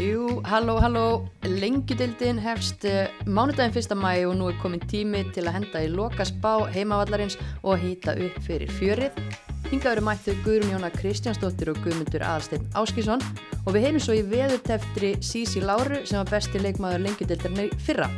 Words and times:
Jú, 0.00 0.40
halló, 0.48 0.78
halló, 0.80 1.28
lengjudildin 1.44 2.38
hefst 2.40 2.86
uh, 2.88 3.10
mánudaginn 3.28 3.74
1. 3.76 3.92
mæ 4.00 4.14
og 4.30 4.38
nú 4.38 4.46
er 4.48 4.56
komin 4.62 4.80
tími 4.88 5.26
til 5.36 5.44
að 5.44 5.58
henda 5.58 5.82
í 5.84 5.90
lokaspá 5.92 6.54
heimavallarins 6.72 7.36
og 7.60 7.82
hýta 7.82 8.14
upp 8.16 8.38
fyrir 8.46 8.72
fjörið. 8.78 9.20
Hingað 9.68 9.98
eru 9.98 10.06
mættu 10.08 10.38
Guðrún 10.40 10.72
Jóna 10.72 10.88
Kristjánsdóttir 10.96 11.74
og 11.74 11.84
Guðmundur 11.84 12.24
Aðalsteinn 12.24 12.64
Áskísson 12.80 13.20
og 13.66 13.76
við 13.76 13.90
heyrum 13.90 14.00
svo 14.00 14.16
í 14.16 14.24
veðurteftri 14.24 15.14
Sísi 15.20 15.60
Láru 15.60 16.00
sem 16.08 16.16
var 16.22 16.32
besti 16.32 16.64
leikmaður 16.64 17.04
lengjudildarinn 17.04 17.66
í 17.68 17.70
fyrra. 17.84 18.08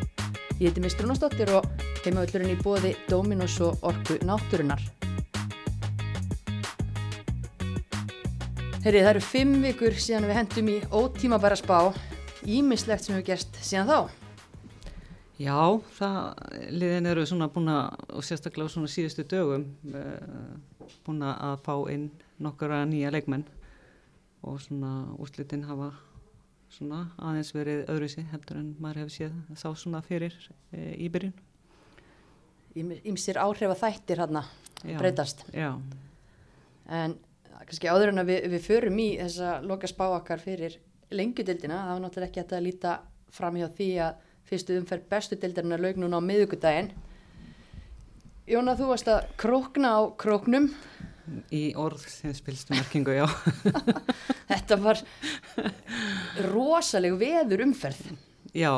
Ég 0.62 0.71
heiti 0.71 0.87
Mr. 0.87 1.03
Rónastóttir 1.03 1.51
og 1.59 1.67
heimavallurinn 2.05 2.55
í 2.55 2.61
bóði 2.62 2.95
Dominos 3.11 3.59
og 3.59 3.83
Orku 3.91 4.23
Náttúrunar. 4.23 5.02
Herri, 8.83 8.99
það 8.99 9.12
eru 9.12 9.21
fimm 9.23 9.51
vikur 9.62 9.95
síðan 9.95 10.25
við 10.27 10.35
hendum 10.41 10.69
í 10.73 10.73
ótímabæra 10.91 11.55
spá, 11.55 11.93
ímislegt 12.43 13.05
sem 13.05 13.14
hefur 13.14 13.29
gerst 13.29 13.61
síðan 13.63 13.86
þá. 13.86 13.99
Já, 15.39 15.61
það, 16.00 16.18
liðin 16.75 17.08
eru 17.13 17.29
svona 17.31 17.46
búin 17.55 17.71
að, 17.71 18.03
og 18.11 18.27
sérstaklega 18.27 18.75
svona 18.75 18.91
síðustu 18.91 19.22
dögum, 19.31 19.68
uh, 19.95 20.91
búin 21.07 21.22
að 21.31 21.63
fá 21.63 21.72
inn 21.95 22.11
nokkara 22.43 22.82
nýja 22.91 23.14
leikmenn 23.14 23.46
og 24.43 24.58
svona 24.67 24.93
úrslitin 25.14 25.63
hafa 25.71 25.93
svona 26.75 27.05
aðeins 27.22 27.55
verið 27.55 27.86
öðruðsi 27.86 28.27
heldur 28.35 28.64
en 28.64 28.77
maður 28.83 29.05
hefur 29.05 29.19
séð 29.21 29.41
að 29.46 29.63
sá 29.63 29.69
svona 29.79 30.03
fyrir 30.11 30.35
uh, 30.43 30.94
í 30.99 31.07
byrjun. 31.07 31.39
Ímsir 33.06 33.39
áhrif 33.39 33.77
að 33.77 33.84
þættir 33.86 34.27
hérna 34.27 34.48
breytast. 34.83 35.47
Já. 35.55 35.77
En 36.91 37.20
kannski 37.72 37.89
áður 37.89 38.12
en 38.12 38.20
að 38.20 38.34
við, 38.34 38.50
við 38.53 38.67
förum 38.67 38.98
í 39.00 39.08
þessa 39.17 39.55
loka 39.64 39.89
spá 39.89 40.05
okkar 40.11 40.42
fyrir 40.44 40.77
lengjudildina, 41.12 41.86
það 41.86 41.94
var 41.97 42.05
náttúrulega 42.05 42.28
ekki 42.28 42.56
að 42.56 42.67
líta 42.67 42.98
fram 43.33 43.56
hjá 43.56 43.69
því 43.72 43.89
að 44.05 44.28
fyrstu 44.53 44.77
umferð 44.77 45.08
bestu 45.08 45.38
dildarinn 45.41 45.72
er 45.72 45.80
laug 45.80 46.00
núna 46.00 46.20
á 46.20 46.28
miðugudaginn 46.28 46.92
Jóna, 48.50 48.72
þú 48.74 48.88
varst 48.91 49.06
að 49.06 49.28
krókna 49.38 49.91
á 49.94 50.00
króknum. 50.19 50.64
Í 51.55 51.60
orð 51.78 52.02
sem 52.10 52.32
spilstu 52.34 52.74
merkingu, 52.74 53.14
já. 53.14 53.22
Þetta 54.50 54.78
var 54.82 54.98
rosaleg 56.50 57.14
veður 57.20 57.62
umferð. 57.69 58.00
Já, 58.50 58.72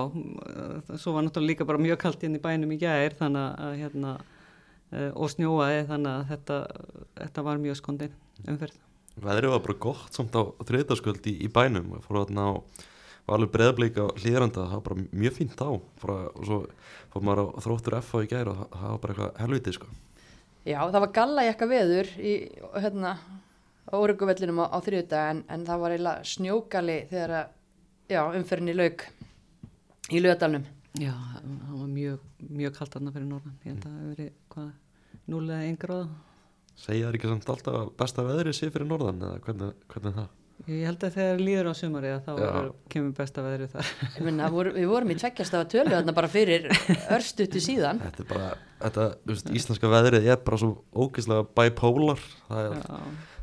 svo 1.01 1.15
var 1.17 1.25
náttúrulega 1.25 1.49
líka 1.49 1.67
bara 1.67 1.81
mjög 1.81 2.03
kallt 2.05 2.27
inn 2.29 2.37
í 2.37 2.43
bænum 2.45 2.77
í 2.77 2.79
gæðir 2.79 3.17
þannig 3.19 3.65
að 3.65 3.79
hérna 3.81 4.13
eh, 4.93 5.09
og 5.17 5.33
snjóaði 5.33 5.81
þannig 5.89 6.13
að 6.13 6.29
þetta, 6.35 6.61
þetta 7.23 7.47
var 7.49 7.65
mjög 7.65 7.81
skondin 7.81 8.15
umferð. 8.43 8.81
Veðrið 9.15 9.55
var 9.55 9.63
bara 9.63 9.81
gott 9.85 10.17
samt 10.17 10.35
á 10.35 10.43
þriðdagsköld 10.67 11.31
í, 11.31 11.37
í 11.47 11.49
bænum 11.53 11.95
og 11.95 12.03
fór 12.07 12.25
að 12.25 12.35
var 13.25 13.39
alveg 13.39 13.53
breðableik 13.55 13.97
á 14.01 14.07
hlýðranda 14.21 14.67
það 14.69 14.75
var 14.75 14.85
bara 14.89 15.05
mjög 15.17 15.37
fínt 15.39 15.61
á 15.65 15.71
bara, 16.03 16.17
og 16.35 16.45
svo 16.45 16.59
fór 17.13 17.25
maður 17.25 17.41
á 17.41 17.63
þróttur 17.65 17.97
F 18.01 18.11
á 18.13 18.19
í 18.21 18.29
gæri 18.29 18.53
og 18.53 18.59
það, 18.61 18.85
var 18.85 19.01
bara 19.01 19.15
eitthvað 19.15 19.41
helvitið 19.41 19.77
sko. 19.79 19.89
Já, 20.65 20.79
það 20.81 21.01
var 21.05 21.15
galla 21.19 21.47
jakka 21.47 21.69
veður 21.69 22.11
í 22.21 22.35
hérna 22.75 23.15
á 23.85 23.95
Óreguvellinum 23.97 24.61
á, 24.65 24.67
á 24.77 24.79
þriðdag 24.85 25.31
en, 25.33 25.43
en 25.49 25.67
það 25.69 25.83
var 25.85 25.95
eiginlega 25.95 26.29
snjógali 26.29 26.99
þegar 27.11 27.35
að, 27.39 27.57
já, 28.13 28.21
umferðinni 28.41 28.77
laug 28.77 29.07
í 30.11 30.21
lögadalunum. 30.21 30.69
Já, 31.01 31.13
það 31.41 31.75
var 31.81 31.91
mjög, 31.97 32.31
mjög 32.61 32.79
kallt 32.79 32.97
aðna 32.99 33.15
fyrir 33.15 33.29
norðan. 33.29 33.59
Ég 33.65 33.73
held 33.73 33.85
að 33.85 33.89
það 33.89 33.99
hefur 33.99 34.15
verið 34.15 34.33
hvað, 34.55 34.71
núlega 35.33 35.69
einn 35.69 35.81
gráð. 35.81 36.09
Segja 36.75 37.09
það 37.09 37.19
ekki 37.19 37.31
samt 37.31 37.53
alltaf 37.55 37.93
besta 37.99 38.25
veðrið 38.27 38.57
sé 38.59 38.71
fyrir 38.75 38.89
norðan 38.89 39.23
eða 39.23 39.43
hvernig, 39.45 39.77
hvernig 39.93 40.17
það? 40.17 40.33
Ég 40.65 40.87
held 40.87 41.03
að 41.05 41.17
þegar 41.19 41.41
líður 41.43 41.69
á 41.69 41.75
sumari 41.77 42.11
að 42.15 42.21
þá 42.25 42.31
er, 42.47 42.69
kemur 42.93 43.15
besta 43.19 43.43
veðrið 43.45 43.73
þar. 43.75 43.89
Minna, 44.25 44.47
vor, 44.55 44.71
við 44.73 44.87
vorum 44.89 45.11
í 45.13 45.17
tveggjastafa 45.19 45.67
tölu 45.73 45.93
þarna 45.93 46.15
bara 46.17 46.31
fyrir 46.31 46.69
örstutu 47.13 47.61
síðan. 47.61 48.01
Þetta 48.01 48.23
er 48.23 48.29
bara, 48.31 48.51
þetta, 48.85 49.07
veist, 49.29 49.51
íslenska 49.61 49.91
veðrið 49.93 50.29
er 50.31 50.39
bara 50.47 50.61
svo 50.63 50.71
ógeðslega 50.95 51.49
bipolar. 51.59 52.23
Það 52.47 52.71
er, 52.71 52.87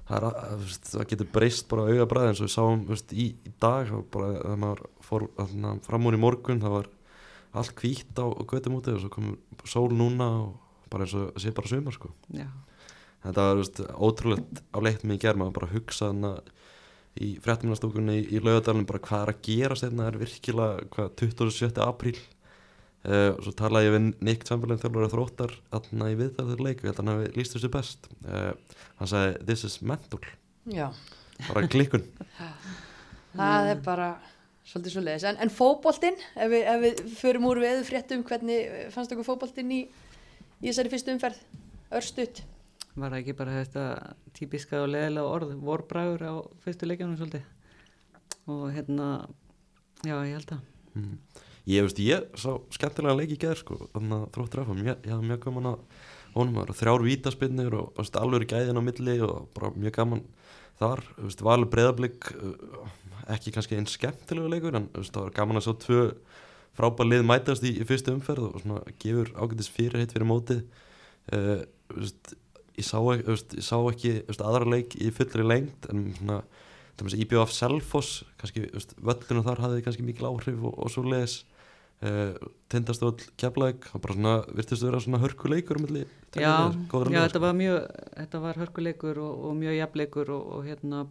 það, 0.07 0.15
er, 0.31 0.55
veist, 0.63 0.89
það 0.95 1.05
getur 1.11 1.29
breyst 1.35 1.69
bara 1.75 1.85
augabræði 1.91 2.31
eins 2.31 2.41
og 2.41 2.49
við 2.49 2.55
sáum 2.55 2.87
veist, 2.89 3.13
í, 3.13 3.27
í 3.37 3.53
dag, 3.61 3.93
bara 4.15 4.33
þegar 4.39 4.63
maður 4.65 4.83
fór 5.11 5.29
fram 5.85 6.09
úr 6.09 6.17
í 6.17 6.23
morgun, 6.25 6.63
það 6.63 6.77
var 6.79 6.91
allt 7.61 7.75
kvítt 7.77 8.17
á 8.17 8.25
göttum 8.47 8.79
úti 8.79 8.95
og 8.95 9.03
svo 9.03 9.13
kom 9.13 9.33
sól 9.67 9.91
núna 9.91 10.31
og 10.47 10.89
bara 10.89 11.05
eins 11.05 11.15
og 11.19 11.35
sé 11.43 11.53
bara 11.53 11.69
sumar 11.69 11.99
sko. 11.99 12.15
Já. 12.31 12.47
Þetta 13.21 13.45
var 13.45 13.59
veist, 13.59 13.79
ótrúlega 13.93 14.63
á 14.73 14.79
leitt 14.81 15.05
mig 15.05 15.19
í 15.19 15.21
gerð, 15.21 15.41
maður 15.41 15.57
bara 15.59 15.71
hugsa 15.75 16.09
að 16.09 16.51
í 17.21 17.33
fréttumannastúkunni 17.43 18.17
í, 18.21 18.27
í 18.37 18.41
laugadalinn 18.41 18.87
bara 18.87 19.01
hvað 19.03 19.25
er 19.25 19.31
að 19.33 19.41
gera 19.45 19.77
sérna 19.77 20.07
er 20.07 20.19
virkilega 20.21 20.85
hvað 20.93 21.11
27. 21.21 21.81
apríl. 21.83 22.15
Uh, 23.01 23.31
og 23.33 23.39
svo 23.41 23.51
talaði 23.57 23.87
ég 23.87 23.95
við 23.95 24.03
Nick 24.27 24.43
Chamberlain 24.45 24.77
þjálfur 24.77 25.07
að 25.07 25.13
þróttar 25.15 25.53
aðna 25.73 26.11
í 26.11 26.17
viðtalður 26.19 26.59
leik 26.61 26.83
og 26.83 26.85
ég 26.85 26.91
held 26.91 26.99
að 26.99 27.01
hann 27.01 27.11
hefði 27.15 27.31
líst 27.39 27.55
þessu 27.55 27.71
best. 27.73 28.09
Uh, 28.27 28.75
hann 28.99 29.09
sagði 29.09 29.47
this 29.49 29.65
is 29.65 29.79
mental. 29.81 30.21
Já. 30.69 30.91
bara 31.47 31.65
klikkun. 31.65 32.05
Það 33.39 33.71
er 33.71 33.81
bara 33.85 34.11
svolítið 34.67 34.93
svo 34.93 35.03
leiðis 35.05 35.25
en, 35.31 35.39
en 35.41 35.51
fóboltinn, 35.51 36.17
ef 36.35 36.51
við, 36.51 36.65
ef 36.69 36.81
við 36.83 37.03
förum 37.17 37.47
úr 37.49 37.61
við 37.63 37.81
fréttum, 37.87 38.21
hvernig 38.27 38.91
fannst 38.93 39.15
okkur 39.15 39.25
fóboltinn 39.31 39.71
í, 39.73 39.81
í 40.61 40.67
þessari 40.67 40.91
fyrstu 40.93 41.15
umferð? 41.15 41.39
Örstuðt 41.97 42.43
Var 42.91 43.13
það 43.13 43.19
ekki 43.21 43.37
bara 43.39 43.59
þetta 43.61 43.83
típiska 44.35 44.81
og 44.83 44.89
leðilega 44.91 45.35
orð, 45.35 45.53
vorbræður 45.63 46.25
á 46.27 46.33
fyrstu 46.63 46.89
leikjanum 46.89 47.19
svolítið? 47.19 47.45
Og 48.51 48.65
hérna, 48.75 49.07
já 50.03 50.15
ég 50.17 50.35
held 50.35 50.55
að 50.57 50.65
mm. 50.99 51.15
Ég 51.69 51.85
veist, 51.85 51.99
ég 52.01 52.25
sá 52.41 52.55
skemmtilega 52.73 53.19
leiki 53.19 53.37
í 53.37 53.41
gerð 53.41 53.61
sko, 53.61 53.77
þannig 53.93 54.15
að 54.17 54.29
þróttur 54.35 54.63
af 54.63 54.71
ég 54.81 55.11
hafði 55.13 55.29
mjög 55.29 55.43
gaman 55.45 55.69
að 55.69 55.83
honum. 56.33 56.59
Að 56.63 56.73
þrjár 56.79 57.05
vítaspinnir 57.05 57.77
og, 57.77 57.91
og 57.95 58.17
alveg 58.21 58.47
gæðin 58.49 58.81
á 58.81 58.83
milli 58.83 59.17
og 59.27 59.49
bara 59.55 59.71
mjög 59.75 59.95
gaman 59.99 60.23
þar, 60.81 61.03
veist, 61.19 61.43
var 61.45 61.59
alveg 61.59 61.73
breyðablík 61.75 62.31
ekki 63.31 63.53
kannski 63.53 63.77
einn 63.77 63.89
skemmtilegu 63.89 64.49
leikur 64.49 64.77
en 64.79 64.89
veist, 64.95 65.13
það 65.13 65.27
var 65.27 65.35
gaman 65.37 65.61
að 65.61 65.67
sjá 65.67 65.73
tvö 65.85 66.05
frábær 66.79 67.09
lið 67.11 67.25
mætast 67.27 67.67
í, 67.67 67.75
í 67.77 67.87
fyrstu 67.87 68.15
umferð 68.15 68.47
og 68.47 68.63
svona, 68.63 68.81
gefur 69.03 69.33
ágættis 69.37 69.69
fyrirheit 69.71 70.15
fyrir 70.15 70.29
mótið. 70.29 70.63
Uh, 71.29 71.61
veist, 71.93 72.33
ég 72.81 72.89
sá 72.89 72.97
ekki, 72.99 73.27
veist, 73.29 73.55
ég 73.57 73.67
sá 73.67 73.77
ekki 73.79 74.13
veist, 74.27 74.43
aðra 74.43 74.73
leik 74.75 74.97
í 74.97 75.13
fullri 75.15 75.45
lengt 75.45 75.87
en 75.93 76.11
svona 76.17 76.41
íbjöð 77.01 77.45
af 77.45 77.53
Selfoss 77.55 78.21
kannski 78.41 78.67
völlinu 79.01 79.45
þar 79.45 79.63
hafði 79.65 79.85
kannski 79.85 80.05
mikil 80.05 80.29
áhrif 80.29 80.61
og, 80.67 80.75
og 80.77 80.91
svo 80.93 81.05
leiðis 81.07 81.41
uh, 82.05 82.35
tindastöld 82.71 83.23
keflæk 83.41 83.87
það 83.91 84.03
bara 84.05 84.17
svona 84.17 84.35
virtist 84.51 84.83
að 84.83 84.89
vera 84.89 85.01
svona 85.05 85.21
hörkuleikur 85.23 85.81
um 85.81 85.87
já, 85.89 86.03
já 86.35 87.21
þetta 87.25 87.29
sko. 87.29 87.43
var 87.45 87.57
mjög 87.57 87.79
þetta 88.17 88.43
var 88.45 88.61
hörkuleikur 88.61 89.21
og, 89.23 89.43
og 89.49 89.57
mjög 89.59 89.77
jafnleikur 89.79 90.33
og, 90.35 90.47
og 90.57 90.69
hérna 90.69 91.03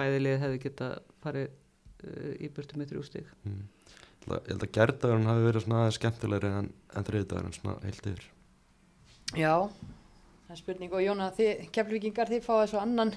bæðilið 0.00 0.38
hefði 0.42 0.60
geta 0.66 0.90
farið 1.24 1.48
uh, 1.48 2.34
í 2.38 2.52
burtu 2.52 2.78
með 2.80 2.94
þrjústík 2.94 3.32
mm. 3.46 3.64
ég 4.32 4.52
held 4.52 4.68
að 4.68 4.76
gerðdagurinn 4.78 5.32
hafi 5.32 5.48
verið 5.48 5.66
svona 5.66 5.82
aðeins 5.82 6.00
skemmtilegri 6.00 6.54
en, 6.60 6.70
en 6.92 7.10
þriðdagurinn 7.10 7.58
svona 7.58 7.80
heilt 7.86 8.14
yfir 8.14 8.30
Já 9.32 9.54
það 10.52 10.58
er 10.58 10.62
spurning. 10.62 10.92
Og 10.92 11.02
Jóna, 11.06 11.32
þið 11.36 11.66
keflvíkingar 11.72 12.30
þið 12.30 12.44
fáið 12.44 12.70
svo 12.72 12.84
annan 12.84 13.16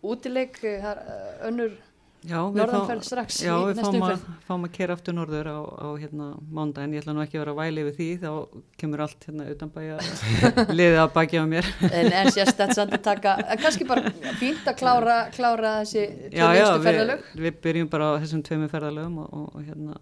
útileik 0.00 0.60
það 0.64 0.90
er 0.90 1.00
uh, 1.04 1.30
önnur 1.50 1.78
norðanferð 2.20 3.04
strax 3.04 3.38
já, 3.40 3.52
í 3.56 3.72
næstu 3.76 3.96
umferð 3.96 4.20
Já, 4.20 4.28
við 4.28 4.44
fáum 4.44 4.64
að 4.66 4.72
kera 4.74 4.96
aftur 4.96 5.14
norður 5.16 5.48
á, 5.48 5.58
á 5.60 5.88
hérna 5.96 6.26
mánda 6.52 6.84
en 6.84 6.92
ég 6.92 7.00
ætla 7.00 7.14
nú 7.16 7.22
ekki 7.24 7.38
að 7.38 7.44
vera 7.46 7.54
væli 7.56 7.84
við 7.86 7.94
því 7.96 8.08
þá 8.20 8.32
kemur 8.80 9.02
allt 9.06 9.24
hérna 9.28 9.46
utan 9.54 9.72
bæja 9.72 9.98
liðið 10.78 10.98
að 11.00 11.12
bakja 11.14 11.44
á 11.44 11.46
mér. 11.48 11.70
En, 11.88 12.10
en 12.20 12.32
sérst 12.32 12.60
þetta 12.60 12.76
samt 12.76 12.96
að 12.96 13.04
taka 13.08 13.36
kannski 13.60 13.88
bara 13.88 14.12
fínt 14.40 14.68
að 14.68 14.80
klára, 14.80 15.18
klára 15.36 15.74
þessi 15.80 16.06
tveimstu 16.26 16.84
ferðalög 16.88 17.24
við, 17.30 17.44
við 17.46 17.62
byrjum 17.68 17.92
bara 17.96 18.10
á 18.12 18.20
þessum 18.24 18.44
tveimu 18.48 18.68
ferðalögum 18.72 19.22
og, 19.24 19.38
og, 19.54 19.62
hérna 19.68 19.96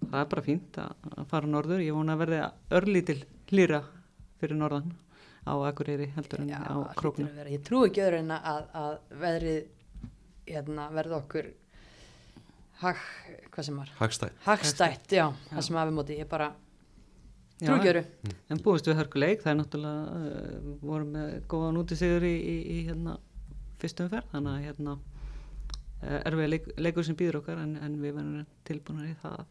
það 0.00 0.18
er 0.24 0.32
bara 0.34 0.46
fínt 0.46 0.82
að, 0.82 1.12
að 1.16 1.30
fara 1.30 1.54
norður. 1.54 1.86
Ég 1.86 1.94
vona 1.94 2.18
að 2.18 2.26
verði 2.26 2.42
örlítil 2.80 3.20
hlýra 3.50 3.84
fyrir 4.42 4.58
norðan 4.58 4.90
á 5.46 5.52
Akureyri 5.70 6.10
heldur 6.16 6.42
en 6.44 6.50
Já, 6.52 6.60
á 6.60 6.76
Króknu 6.98 7.28
Ég 7.48 7.62
trú 7.66 7.84
ekki 7.86 8.02
öðru 8.04 8.22
en 8.24 8.34
að, 8.36 8.64
að 8.76 8.96
veðrið 9.22 9.60
hérna, 10.50 10.88
verði 10.94 11.16
okkur 11.20 11.50
hag, 12.80 13.04
hvað 13.52 13.68
sem 13.68 13.78
var? 13.80 13.92
Hagstætt, 14.00 14.42
Hagstætt 14.46 15.14
já, 15.14 15.24
já, 15.28 15.52
það 15.52 15.64
sem 15.66 15.78
hafi 15.80 15.94
móti, 15.94 16.18
ég 16.20 16.28
bara 16.30 16.50
trú 17.60 17.76
ekki 17.76 17.92
öðru. 17.92 18.04
Mm. 18.24 18.36
En 18.54 18.62
búist 18.64 18.88
við 18.88 18.98
hörkuleik, 19.00 19.42
það 19.44 19.52
er 19.52 19.58
náttúrulega 19.60 20.18
uh, 20.18 20.74
vorum 20.82 21.14
með 21.16 21.32
góðan 21.52 21.80
út 21.82 21.94
í 21.94 22.00
sigur 22.00 22.26
í, 22.26 22.34
í, 22.40 22.56
í 22.74 22.78
hérna, 22.88 23.16
fyrstum 23.82 24.10
ferð 24.12 24.34
þannig 24.34 24.52
að 24.56 24.68
hérna 24.68 24.96
uh, 24.96 26.18
er 26.18 26.38
við 26.40 26.52
leik, 26.54 26.68
leikur 26.80 27.06
sem 27.06 27.18
býður 27.20 27.42
okkar 27.42 27.60
en, 27.64 27.76
en 27.84 27.98
við 28.00 28.16
verðum 28.16 28.46
tilbúinir 28.68 29.12
í 29.12 29.18
það 29.20 29.44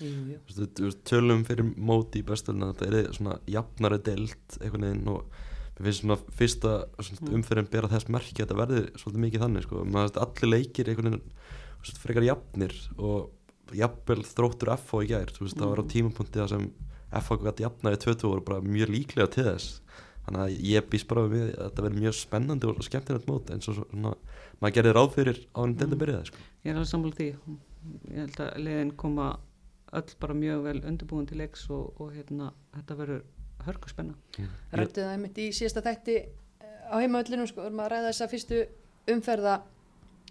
mm. 0.00 0.32
Jú, 0.32 0.68
jú. 0.80 0.90
tölum 1.08 1.44
fyrir 1.48 1.68
móti 1.76 2.22
í 2.22 2.26
bestölduna 2.26 2.72
þetta 2.72 3.00
er 3.02 3.16
svona 3.16 3.38
jafnari 3.50 3.98
delt 4.06 4.58
einhvern 4.60 4.88
veginn 4.88 5.12
og 5.12 5.36
mér 5.78 5.88
finnst 5.88 6.04
svona 6.04 6.18
fyrsta 6.38 6.74
mm. 7.00 7.34
umferðin 7.38 7.70
bera 7.72 7.90
þess 7.92 8.10
merki 8.12 8.38
að 8.38 8.44
þetta 8.44 8.60
verði 8.60 8.82
svolítið 9.00 9.24
mikið 9.26 9.44
þannig 9.46 9.66
sko, 9.66 9.84
maður 9.88 10.22
allir 10.26 10.52
leikir 10.52 10.92
einhvern 10.92 11.10
veginn 11.10 11.98
frekar 12.02 12.28
jafnir 12.28 12.76
og 12.98 13.76
jafnvel 13.76 14.22
þróttur 14.28 14.72
FH 14.76 15.02
í 15.02 15.12
gær 15.12 15.32
veist, 15.38 15.58
það 15.58 15.70
var 15.72 15.82
á 15.82 15.92
tímapunkti 15.92 16.42
það 16.42 16.50
sem 16.52 16.66
FH 17.12 17.38
gæti 17.42 17.64
jafnaði 17.66 18.00
20 18.06 18.28
voru 18.28 18.44
bara 18.46 18.64
mjög 18.64 18.92
líklega 18.92 19.30
til 19.32 19.46
þess 19.48 19.80
þannig 20.26 20.42
að 20.44 20.66
ég 20.70 20.88
býst 20.90 21.08
bara 21.10 21.24
við 21.30 21.48
að 21.50 21.64
þetta 21.66 21.84
verður 21.86 22.02
mjög 22.04 22.16
spennandi 22.18 22.68
og 22.70 22.84
skemmtilegt 22.86 23.28
mót 23.30 23.50
eins 23.52 23.68
og 23.70 23.78
svona, 23.80 24.12
maður 24.62 24.76
gerði 24.78 24.94
ráð 24.96 25.10
fyrir 25.16 25.40
á 25.50 25.58
hann 25.58 25.74
til 25.78 25.88
að 25.88 26.00
byrja 26.02 26.18
það 26.18 26.28
sko. 26.30 26.44
Ég 26.62 26.70
er 26.70 26.76
alveg 26.78 26.90
sammála 26.92 27.18
því. 27.18 27.28
Ég 28.12 28.20
held 28.20 28.42
að 28.44 28.52
liðin 28.62 28.92
koma 29.02 29.28
öll 29.92 30.14
bara 30.20 30.34
mjög 30.36 30.64
vel 30.66 30.80
undirbúin 30.88 31.28
til 31.28 31.40
leiks 31.42 31.66
og, 31.70 32.00
og 32.00 32.12
hérna, 32.14 32.52
þetta 32.76 32.96
verður 32.96 33.22
hörku 33.66 33.90
spenna. 33.92 34.16
Rættu 34.72 35.02
það 35.02 35.12
einmitt 35.16 35.38
í 35.38 35.50
síðasta 35.54 35.84
þætti 35.84 36.16
eh, 36.18 36.80
á 36.88 36.96
heimaöllinu, 36.98 37.46
sko, 37.50 37.66
vorum 37.66 37.84
að 37.84 37.92
ræða 37.92 38.10
þessa 38.10 38.28
fyrstu 38.32 38.62
umferða. 39.12 39.60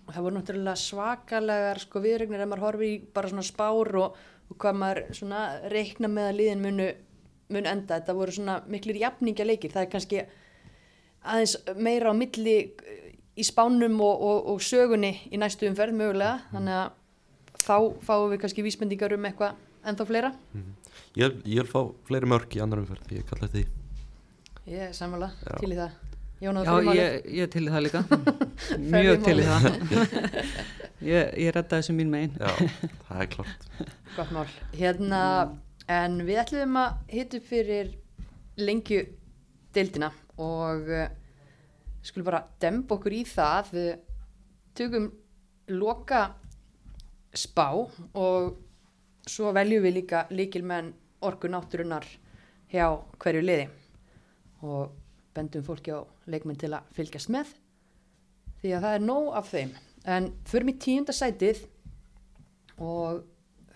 Og 0.02 0.12
það 0.16 0.25
voru 0.25 0.38
náttúrulega 0.40 0.81
svakalegar 0.81 1.80
sko 1.84 2.02
viðregnir 2.04 2.44
ef 2.44 2.50
maður 2.50 2.66
horfi 2.66 2.90
í 2.96 3.00
bara 3.13 3.30
svona 3.31 3.46
spár 3.46 3.96
og, 4.02 4.18
og 4.50 4.60
hvað 4.60 4.80
maður 4.81 5.02
svona 5.16 5.44
reikna 5.72 6.10
með 6.12 6.30
að 6.31 6.40
liðin 6.40 6.63
munu, 6.66 6.88
munu 7.54 7.72
enda, 7.72 8.00
þetta 8.00 8.18
voru 8.18 8.36
svona 8.36 8.58
miklir 8.72 9.00
jafningja 9.04 9.46
leikir, 9.46 9.74
það 9.75 9.86
er 9.86 9.92
kannski 9.94 10.24
aðeins 11.22 11.56
meira 11.78 12.12
á 12.12 12.13
milli 12.18 12.58
eh, 12.66 13.12
í 13.38 13.46
spánum 13.46 14.02
og, 14.02 14.25
og, 14.25 14.50
og 14.56 14.66
sögunni 14.66 15.13
í 15.30 15.40
næstu 15.40 15.69
umferð 15.69 15.96
mögulega, 16.02 16.42
þannig 16.52 16.80
að 16.81 16.98
þá 17.66 17.75
fáum 18.06 18.30
við 18.34 18.42
kannski 18.44 18.63
vísbendingar 18.66 19.13
um 19.18 19.25
eitthvað 19.30 19.56
ennþá 19.88 20.06
fleira. 20.10 20.31
ég, 21.16 21.25
vil- 21.28 21.42
ég 21.46 21.62
vil 21.63 21.69
fá 21.72 21.81
fleiri 22.08 22.30
mörg 22.30 22.56
í 22.58 22.62
annar 22.63 22.81
umferð 22.84 23.12
ég 23.18 23.25
kalla 23.30 23.48
þetta 23.48 23.62
því 23.62 23.68
Ég 24.72 24.84
er 24.88 24.92
sammála 24.94 25.31
Já. 25.42 25.56
til 25.58 25.72
í 25.74 25.78
það. 25.80 25.94
Jónáður 26.42 26.86
Já, 26.86 26.94
ég, 26.98 27.25
ég 27.38 27.42
er 27.44 27.50
til 27.54 27.63
í 27.66 27.72
það 27.74 27.81
líka. 27.86 28.02
Í 28.78 28.90
mjög 28.94 29.24
til 29.25 29.34
í 29.42 29.46
það. 29.48 29.66
ég, 31.12 31.31
ég 31.42 31.52
redda 31.56 31.80
þessu 31.80 31.96
mín 31.98 32.12
megin. 32.13 32.36
já, 32.38 32.52
það 33.08 33.24
er 33.25 33.30
klart 33.34 33.66
Gott 34.16 34.31
mál. 34.36 34.46
Hérna, 34.78 35.22
en 35.90 36.19
við 36.28 36.40
ætlum 36.44 36.78
að 36.81 37.02
hitta 37.13 37.38
upp 37.42 37.50
fyrir 37.50 37.92
lengju 38.62 39.02
deildina 39.74 40.12
og 40.38 40.90
uh, 40.94 41.08
skulum 42.06 42.28
bara 42.30 42.44
demba 42.62 42.98
okkur 43.00 43.18
í 43.18 43.24
það. 43.30 43.74
Við 43.74 43.92
tökum 44.78 45.10
loka 45.74 46.24
spá 47.33 47.68
og 47.74 48.57
svo 49.28 49.51
veljum 49.56 49.83
við 49.86 49.98
líka 50.00 50.25
líkilmenn 50.33 50.94
orku 51.22 51.50
náttúrunar 51.51 52.06
hjá 52.72 52.88
hverju 53.22 53.44
liði 53.45 53.68
og 54.66 54.92
bendum 55.36 55.63
fólki 55.66 55.94
á 55.95 56.01
leikmenn 56.28 56.60
til 56.60 56.74
að 56.75 56.89
fylgjast 56.95 57.31
með 57.33 57.54
því 58.62 58.74
að 58.75 58.86
það 58.86 58.95
er 58.95 59.06
nóg 59.06 59.30
af 59.38 59.50
þeim. 59.50 59.72
En 60.06 60.31
förum 60.50 60.72
í 60.74 60.78
tíunda 60.81 61.13
sætið 61.16 61.63
og 62.81 63.24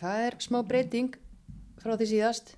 það 0.02 0.24
er 0.28 0.40
smá 0.42 0.62
breyting 0.66 1.18
frá 1.82 1.96
því 1.96 2.10
síðast 2.12 2.56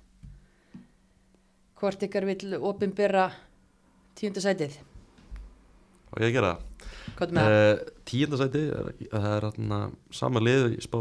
hvort 1.78 2.02
ykkar 2.02 2.26
vill 2.28 2.56
opinbera 2.58 3.28
tíunda 4.18 4.42
sætið 4.42 4.80
og 6.08 6.24
ég 6.24 6.34
gera 6.34 6.54
er 6.54 6.56
það? 6.56 6.67
Uh, 7.18 7.80
tíundasæti 8.08 8.64
það? 8.70 8.88
er 9.18 9.46
þarna 9.48 9.80
sama 10.14 10.42
lið 10.42 10.76
í 10.76 10.80
spá 10.84 10.98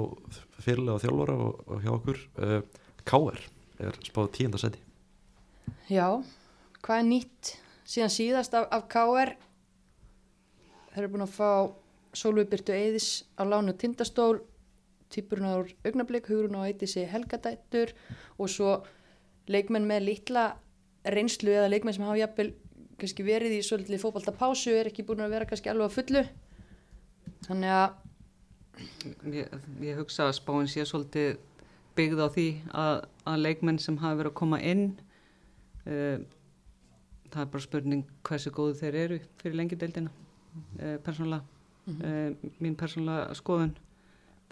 fyrirlega 0.57 0.97
og 0.97 1.03
þjálfara 1.03 1.37
og, 1.45 1.63
og 1.67 1.85
hjá 1.85 1.93
okkur. 1.93 2.21
Uh, 2.41 2.83
KR 3.07 3.39
er 3.87 3.97
spáð 4.05 4.31
tíundasæti 4.35 4.83
Já, 5.91 6.19
hvað 6.83 7.01
er 7.01 7.07
nýtt 7.07 7.53
síðan 7.87 8.13
síðast 8.13 8.55
af, 8.57 8.67
af 8.73 8.87
KR 8.91 9.33
þeir 10.93 11.03
eru 11.03 11.13
búin 11.13 11.27
að 11.27 11.35
fá 11.37 11.51
Sólvið 12.17 12.49
Byrtu 12.51 12.73
Eiðis 12.73 13.09
á 13.37 13.45
lánu 13.45 13.75
tindastól 13.77 14.41
týpurinn 15.13 15.47
á 15.47 15.61
augnablík, 15.85 16.27
hugurinn 16.27 16.57
á 16.57 16.67
Eidisi 16.67 17.05
helgadættur 17.07 17.93
og 18.39 18.49
svo 18.51 18.79
leikmenn 19.47 19.87
með 19.87 20.07
litla 20.09 20.47
reynslu 21.07 21.53
eða 21.53 21.69
leikmenn 21.71 21.95
sem 21.95 22.07
hafa 22.07 22.19
jafnvel 22.23 22.49
kannski 22.97 23.25
verið 23.25 23.57
í 23.57 23.63
svolítið 23.65 24.01
fótbalta 24.01 24.33
pásu 24.35 24.73
er 24.73 24.89
ekki 24.89 25.05
búin 25.07 25.23
að 25.25 25.35
vera 25.35 25.47
kannski 25.49 25.71
alveg 25.71 25.89
á 25.89 25.97
fullu. 25.97 26.23
Þannig 27.47 27.73
að 27.77 27.89
Ég, 29.25 29.49
ég 29.81 29.97
hugsa 29.97 30.27
að 30.27 30.35
spáin 30.38 30.67
sé 30.69 30.83
svolítið 30.85 31.38
byggð 31.97 32.19
á 32.21 32.27
því 32.29 32.47
að, 32.77 32.95
að 33.29 33.44
leikmenn 33.45 33.79
sem 33.81 33.97
hafa 34.01 34.19
verið 34.19 34.31
að 34.31 34.38
koma 34.38 34.59
inn 34.61 34.83
uh, 35.88 36.17
það 37.33 37.41
er 37.41 37.51
bara 37.53 37.65
spurning 37.65 38.03
hversu 38.27 38.53
góðu 38.53 38.77
þeir 38.81 38.97
eru 39.01 39.19
fyrir 39.41 39.57
lengi 39.57 39.79
deildina 39.81 40.11
uh, 40.13 40.97
persónulega, 41.05 41.41
uh, 41.95 42.51
mín 42.61 42.77
persónulega 42.77 43.38
skoðun. 43.39 43.73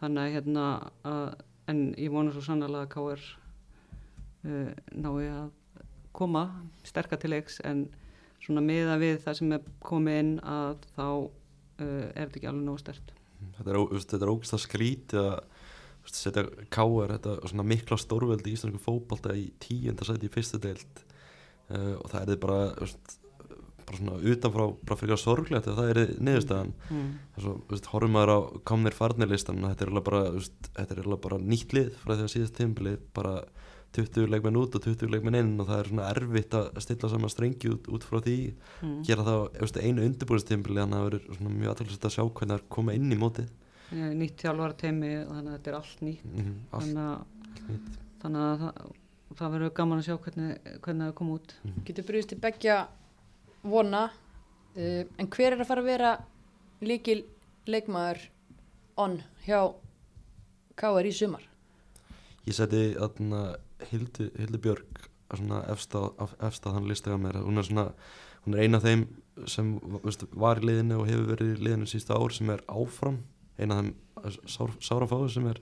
Þannig 0.02 0.24
að 0.24 0.34
hérna 0.36 0.64
að, 1.08 1.28
en 1.72 1.84
ég 2.02 2.12
vona 2.12 2.34
svo 2.34 2.44
sannlega 2.44 2.88
að 2.88 2.94
KR 2.96 3.28
nái 4.46 5.24
að 5.32 5.46
koma 6.14 6.44
sterkar 6.86 7.18
til 7.18 7.32
leiks 7.32 7.56
en 7.66 7.88
svona 8.46 8.64
miða 8.66 8.96
við 9.02 9.20
það 9.26 9.40
sem 9.40 9.54
er 9.58 9.68
komið 9.86 10.22
inn 10.22 10.34
að 10.46 10.88
þá 10.96 11.06
uh, 11.06 11.28
er 11.82 12.24
þetta 12.24 12.40
ekki 12.40 12.50
alveg 12.52 12.68
nógu 12.68 12.84
stert 12.84 13.14
þetta 13.58 13.70
er, 13.72 13.80
ó- 13.80 13.90
þú 13.90 13.98
veist, 13.98 14.14
þetta 14.14 14.28
er 14.28 14.34
ógst 14.34 14.56
að 14.56 14.64
skrítið 14.66 15.22
að 15.26 15.36
setja 16.06 16.46
KR 16.74 17.16
þetta 17.16 17.36
mikla 17.66 17.98
stórveldi 17.98 18.52
í 18.52 18.58
íslensku 18.58 18.82
fótbolta 18.84 19.36
í 19.38 19.48
tíundasæti 19.64 20.30
í 20.30 20.34
fyrstu 20.34 20.62
deild 20.62 21.06
uh, 21.74 21.96
og 21.98 22.10
það 22.14 22.36
er 22.36 22.42
bara 22.44 22.60
veist, 22.78 23.16
bara 23.86 24.00
svona 24.00 24.20
utanfrá 24.34 24.68
bara 24.82 25.00
fyrir 25.00 25.16
að 25.18 25.24
það 25.80 25.92
er 25.92 26.00
niðurstaðan 26.28 26.72
mm. 26.90 27.10
veist, 27.70 27.90
horfum 27.92 28.16
maður 28.16 28.34
á 28.34 28.40
komnir 28.70 28.98
farnirlistan 28.98 29.62
þetta 29.66 29.86
er 29.86 29.94
alveg 29.94 30.08
bara, 30.10 31.20
bara 31.26 31.42
nýtt 31.42 31.76
lið 31.78 31.92
frá 32.02 32.16
því 32.16 32.26
að 32.26 32.34
síðast 32.34 32.58
tímbili 32.58 32.96
bara 33.18 33.36
20 33.96 34.32
leikmenn 34.32 34.60
út 34.60 34.76
og 34.78 34.86
20 34.86 35.12
leikmenn 35.14 35.38
inn 35.40 35.54
og 35.60 35.70
það 35.70 35.82
er 35.82 35.90
svona 35.92 36.08
erfitt 36.12 36.58
að 36.58 36.82
stilla 36.84 37.12
saman 37.12 37.32
strengi 37.32 37.72
út, 37.72 37.88
út 37.96 38.08
frá 38.08 38.20
því. 38.26 38.38
Mm. 38.82 38.98
gera 39.08 39.26
það 39.28 39.40
á 39.40 39.44
þú 39.56 39.64
veist, 39.66 39.80
einu 39.82 40.08
undirbúinstímbili 40.10 40.82
þannig 40.82 40.98
að 40.98 41.06
það 41.06 41.08
verður 41.10 41.40
svona 41.40 41.54
mjög 41.56 41.72
aðtalsett 41.74 42.10
að 42.10 42.16
sjá 42.16 42.24
hvernig 42.26 42.54
það 42.54 42.60
er 42.60 42.68
koma 42.76 42.98
inn 42.98 43.16
í 43.16 43.20
mótið. 43.22 43.54
Já, 43.86 44.06
nýtt 44.20 44.44
þjálfara 44.44 44.78
teimi 44.82 45.14
þannig 45.22 45.50
að 45.50 45.56
þetta 45.56 45.72
er 45.72 45.80
allt 45.80 46.04
nýtt. 46.06 46.26
Mm 46.26 46.44
-hmm, 46.44 46.60
allt 46.72 46.86
þannig 46.86 47.06
að, 47.06 47.66
nýtt. 47.70 47.98
þannig 48.24 48.46
að 48.46 48.64
það, 48.66 48.94
það 49.40 49.56
verður 49.56 49.74
gaman 49.80 50.02
að 50.02 50.06
sjá 50.10 50.16
hvernig, 50.26 50.70
hvernig 50.82 51.08
það 51.08 51.18
kom 51.20 51.34
út. 51.36 51.56
Getur 51.86 52.08
brúðist 52.08 52.34
til 52.34 52.40
begja 52.42 52.78
vona 53.64 54.04
uh, 54.10 55.04
en 55.18 55.30
hver 55.30 55.54
er 55.54 55.60
að 55.62 55.70
fara 55.70 55.82
að 55.82 55.92
vera 55.92 56.14
líkil 56.86 57.24
leikmaður 57.66 58.30
on 58.98 59.20
hjá 59.46 59.60
KR 60.76 61.08
í 61.08 61.14
sumar? 61.16 61.46
Ég 62.46 62.54
seti 62.54 62.94
þarna 62.94 63.56
Hildi, 63.92 64.30
Hildi 64.40 64.62
Björg 64.62 65.06
að 65.32 65.42
svona 65.42 65.62
efsta, 65.74 66.72
þann 66.72 66.90
listaði 66.90 67.18
á 67.18 67.24
mér. 67.24 67.40
Hún 67.46 67.62
er 67.62 67.68
svona, 67.68 67.86
hún 68.46 68.56
er 68.56 68.66
eina 68.66 68.80
af 68.80 68.86
þeim 68.86 69.06
sem 69.52 69.72
veist, 70.04 70.26
var 70.32 70.62
í 70.62 70.70
liðinu 70.70 71.00
og 71.02 71.10
hefur 71.10 71.32
verið 71.34 71.56
í 71.56 71.64
liðinu 71.66 71.90
sísta 71.90 72.18
ár 72.20 72.36
sem 72.36 72.52
er 72.54 72.64
áfram. 72.72 73.22
Eina 73.60 73.80
af 73.80 73.82
þeim 73.82 74.38
sár, 74.50 74.76
sárafáðu 74.84 75.32
sem 75.34 75.50
er 75.52 75.62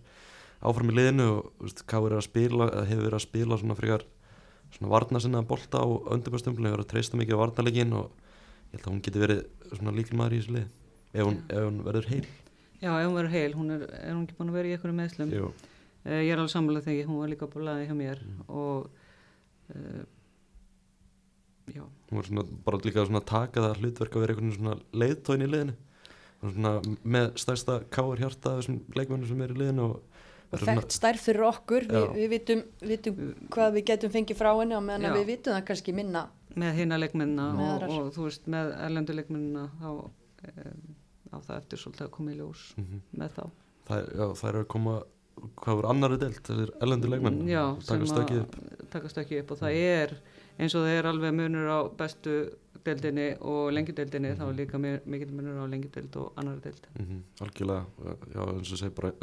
áfram 0.64 0.92
í 0.92 0.98
liðinu 0.98 1.30
og 1.38 1.64
veist, 1.64 1.86
er 1.88 2.18
að 2.18 2.28
spila, 2.28 2.70
hefur 2.90 3.08
verið 3.08 3.20
að 3.20 3.26
spila 3.28 3.60
svona 3.62 3.80
frekar 3.80 4.06
svona 4.74 4.92
varna 4.92 5.20
sinna 5.22 5.44
bolta 5.46 5.82
á 5.82 5.86
undirbærstömblu, 5.86 6.66
hefur 6.68 6.80
verið 6.80 6.88
að 6.88 6.94
treysta 6.94 7.20
mikið 7.20 7.38
á 7.38 7.42
varnarleikin 7.44 7.98
og 7.98 8.08
ég 8.72 8.78
held 8.78 8.88
að 8.88 8.94
hún 8.94 9.04
geti 9.06 9.22
verið 9.22 9.44
svona 9.74 9.94
líkilmaður 9.98 10.34
í 10.34 10.40
þessu 10.42 10.56
lið 10.56 10.72
ef 11.14 11.28
hún, 11.28 11.38
ef 11.46 11.68
hún 11.68 11.84
verður 11.86 12.10
heil. 12.10 12.24
Já, 12.82 12.90
ef 12.98 13.06
hún 13.06 13.18
verður 13.20 13.36
heil, 13.36 13.52
hún 13.60 13.76
er, 13.76 13.84
er 14.00 14.16
hún 14.16 14.24
ekki 14.26 14.38
búin 14.40 14.50
að 14.50 14.58
vera 14.58 14.72
í 14.72 14.74
einhverju 14.76 14.98
meðslum 14.98 15.34
Jú. 15.34 15.52
Uh, 16.06 16.20
Ég 16.24 16.32
er 16.34 16.38
alveg 16.42 16.54
samlega 16.54 16.86
þegar 16.88 17.10
hún 17.12 17.22
var 17.24 17.32
líka 17.34 17.48
búin 17.54 17.72
að 17.74 17.86
hjá 17.88 17.96
mér 17.98 18.22
og 18.48 18.90
uh, 19.74 20.04
já, 21.74 21.84
hún 22.10 22.18
var 22.20 22.28
svona 22.30 22.46
bara 22.66 22.82
líka 22.84 23.06
svona 23.08 23.22
að 23.24 23.30
taka 23.34 23.62
það 23.68 23.82
hlutverk 23.84 24.16
að 24.18 24.26
vera 24.26 24.36
einhvern 24.36 24.56
svona 24.58 24.78
leiðtóin 25.04 25.46
í 25.46 25.52
liðinu. 25.52 25.76
Svona 26.44 26.74
með 27.08 27.30
stærsta 27.40 27.78
káar 27.94 28.20
hjarta 28.20 28.52
af 28.52 28.58
þessum 28.64 28.82
leikmennum 28.98 29.30
sem 29.30 29.44
er 29.46 29.54
í 29.56 29.62
liðinu 29.62 29.86
og 29.92 30.02
og 30.54 30.62
þekkt 30.62 30.94
stærð 30.94 31.22
fyrir 31.24 31.44
okkur. 31.48 31.86
Já. 31.90 32.02
við 32.14 32.28
vitum, 32.30 32.60
vitum 32.86 33.22
hvað 33.50 33.72
við 33.74 33.86
getum 33.88 34.12
fengið 34.14 34.38
frá 34.38 34.52
henni 34.60 34.76
og 34.78 34.84
meðan 34.86 35.08
að 35.10 35.16
við 35.18 35.32
vitum 35.32 35.56
það 35.56 35.64
kannski 35.72 35.96
minna. 35.98 36.22
Með 36.54 36.76
hina 36.78 37.00
leikmennina 37.02 37.48
Með 37.58 37.72
og, 37.88 37.94
og 38.04 38.12
þú 38.14 38.26
veist, 38.28 38.44
með 38.54 38.70
erlendu 38.86 39.16
leikmennina 39.18 39.64
þá 39.80 39.88
um, 39.90 40.84
á 41.34 41.38
það 41.48 41.56
eftir 41.58 41.82
svolítið 41.82 42.06
að 42.06 42.12
koma 42.20 42.36
í 42.36 42.38
ljós 42.38 42.62
Mhm. 42.78 43.00
með 43.24 43.34
þá. 43.40 43.44
Það, 43.88 44.04
já, 44.14 44.26
það 44.44 44.50
er 44.52 44.60
að 44.60 44.68
koma 44.76 44.94
hvað 45.60 45.80
voru 45.80 45.90
annari 45.92 46.18
deilt, 46.22 46.42
þessir 46.48 46.74
ellendu 46.84 47.12
leikmenn 47.12 47.44
Já, 47.50 47.64
og 47.72 47.84
taka 47.84 48.06
sem 48.06 48.12
stökkið 48.16 48.40
að 48.40 48.44
upp. 48.46 48.58
Mm. 48.60 48.90
taka 48.96 49.14
stökkið 49.14 49.42
upp 49.44 49.52
og 49.56 49.62
það 49.64 49.80
er 49.84 50.14
eins 50.60 50.76
og 50.78 50.84
það 50.86 50.98
er 51.00 51.10
alveg 51.10 51.34
munur 51.34 51.72
á 51.74 51.80
bestu 51.98 52.36
deildinni 52.84 53.28
og 53.48 53.70
lengjudeildinni 53.72 54.34
þá 54.36 54.44
er 54.44 54.58
líka 54.58 54.80
mikil 54.82 55.30
munur 55.32 55.62
á 55.64 55.66
lengjudeild 55.72 56.18
og 56.20 56.34
annari 56.42 56.60
deild. 56.66 56.88
Mm 57.00 57.22
algjörlega, 57.46 57.86
já 58.36 58.42
eins 58.44 58.74
og 58.76 58.82
segi 58.82 58.96
bara 58.98 59.14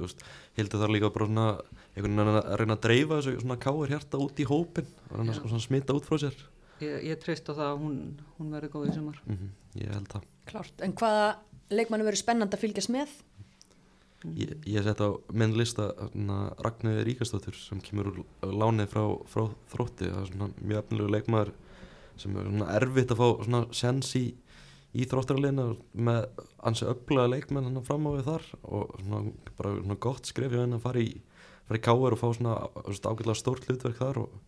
hildi 0.56 0.80
þar 0.80 0.94
líka 0.94 1.10
bara 1.12 1.26
svona 1.28 1.46
einhvern 1.94 2.16
veginn 2.22 2.40
að 2.40 2.48
reyna 2.62 2.76
að 2.78 2.84
dreifa 2.86 3.18
þessu 3.20 3.34
svona 3.44 3.58
káar 3.60 3.92
hjarta 3.92 4.22
út 4.24 4.40
í 4.40 4.48
hópin 4.48 4.88
og 5.10 5.18
reyna 5.18 5.34
Já. 5.34 5.42
að 5.42 5.52
svona 5.52 5.66
smita 5.66 5.96
út 5.96 6.08
frá 6.08 6.18
sér. 6.24 6.36
Ég, 6.80 6.96
ég 7.10 7.20
treyst 7.20 7.48
á 7.48 7.52
það 7.52 7.66
að 7.68 7.82
hún, 7.84 7.96
hún 8.38 8.52
verði 8.56 8.72
góð 8.72 8.88
í 8.88 8.94
sumar. 8.96 9.20
Mm 9.28 9.50
ég 9.78 9.92
held 9.94 10.08
það. 10.10 10.24
Klárt, 10.50 10.80
en 10.82 10.94
hvaða 10.98 11.26
leikmannu 11.70 12.06
verður 12.08 12.18
spennand 12.24 12.56
að 12.56 12.64
fylgjast 12.64 12.90
með 12.90 13.12
Ég, 14.36 14.52
ég 14.68 14.84
sett 14.84 15.00
á 15.00 15.08
minn 15.32 15.56
lista 15.56 15.88
Ragnarður 16.12 17.06
Ríkastóttur 17.08 17.56
sem 17.56 17.80
kemur 17.80 18.10
úr 18.12 18.18
lánið 18.44 18.90
frá, 18.92 19.04
frá 19.32 19.46
þrótti. 19.72 20.10
Það 20.10 20.20
er 20.20 20.30
svona 20.32 20.48
mjög 20.60 20.82
efnilegu 20.82 21.14
leikmaður 21.14 21.52
sem 22.20 22.36
er 22.36 22.50
svona 22.50 22.68
erfitt 22.76 23.14
að 23.14 23.22
fá 23.22 23.28
svona 23.46 23.62
sens 23.76 24.10
í, 24.18 24.26
í 24.92 25.06
þróttarleina 25.08 25.70
með 25.96 26.28
ansi 26.68 26.88
öflaga 26.90 27.32
leikmenn 27.32 27.70
hann 27.70 27.86
fram 27.86 28.08
á 28.08 28.10
við 28.18 28.28
þar 28.28 28.46
og 28.68 28.94
svona 29.00 29.22
bara 29.56 29.74
svona 29.78 29.98
gott 30.04 30.28
skref 30.28 30.52
hjá 30.52 30.64
henn 30.64 30.76
að 30.76 30.84
fara 30.84 31.04
í 31.04 31.10
í 31.70 31.78
káer 31.78 32.16
og 32.16 32.18
fá 32.18 32.28
svona 32.34 32.56
ágætlega 32.82 33.38
stórt 33.38 33.68
hlutverk 33.68 33.98
þar 34.00 34.24
og 34.24 34.38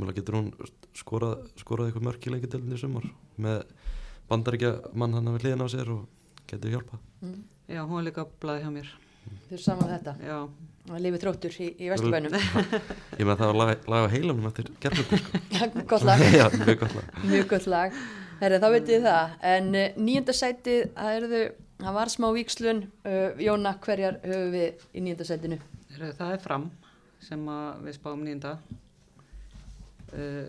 mjög 0.00 0.16
getur 0.18 0.38
hún 0.38 0.50
skorað, 0.96 1.46
skorað 1.60 1.90
eitthvað 1.90 2.06
mörk 2.08 2.26
í 2.26 2.32
lengjadölinni 2.32 2.78
í 2.78 2.80
sumar 2.80 3.08
með 3.36 3.62
bandaríkja 4.30 4.72
mann 4.96 5.14
hann 5.18 5.28
að 5.28 5.36
við 5.36 5.46
hliðin 5.46 5.66
á 5.68 5.68
sér 5.68 5.92
og 5.92 6.06
getur 6.48 6.72
hjálpa 6.72 7.00
mm. 7.20 7.40
Já, 7.68 7.82
hún 7.84 8.00
er 8.00 8.08
líka 8.08 8.24
blæði 8.40 8.64
hjá 8.64 8.72
mér 8.72 8.94
Þú 9.48 9.56
er 9.58 9.62
saman 9.62 9.90
þetta. 9.92 10.14
Já, 10.26 10.38
að 10.90 11.02
lifi 11.06 11.22
þróttur 11.22 11.56
í, 11.60 11.68
í 11.76 11.90
Vesturbænum. 11.92 12.36
Ég 13.20 13.26
með 13.28 13.42
það 13.42 13.48
að 13.48 13.58
laga, 13.60 13.76
laga 13.94 14.12
heilanum 14.12 14.48
eftir 14.50 14.70
gerðum 14.82 15.22
sko. 15.22 15.42
Gott 15.92 16.06
lag. 16.08 16.24
Já, 16.32 16.46
mjög 16.56 16.78
gott 16.84 16.96
lag. 16.98 17.10
Mjög 17.26 17.50
gott 17.52 17.68
lag. 17.70 17.98
Herri, 18.42 18.62
þá 18.62 18.68
veitum 18.74 18.94
við 18.94 19.10
það. 19.10 19.36
En 19.52 19.68
uh, 19.74 20.00
nýjönda 20.02 20.34
sætið, 20.34 20.86
það 20.96 21.18
erðu 21.20 21.42
það 21.82 21.96
var 21.98 22.12
smá 22.12 22.28
vikslun 22.36 22.84
uh, 22.86 23.42
Jóna, 23.42 23.74
hverjar 23.82 24.18
höfum 24.24 24.52
við 24.54 24.86
í 24.92 25.04
nýjönda 25.04 25.26
sætinu? 25.28 25.58
það 25.92 26.30
er 26.32 26.40
fram 26.42 26.70
sem 27.22 27.42
við 27.84 27.96
spáum 27.98 28.22
nýjunda 28.24 28.56
uh, 30.16 30.46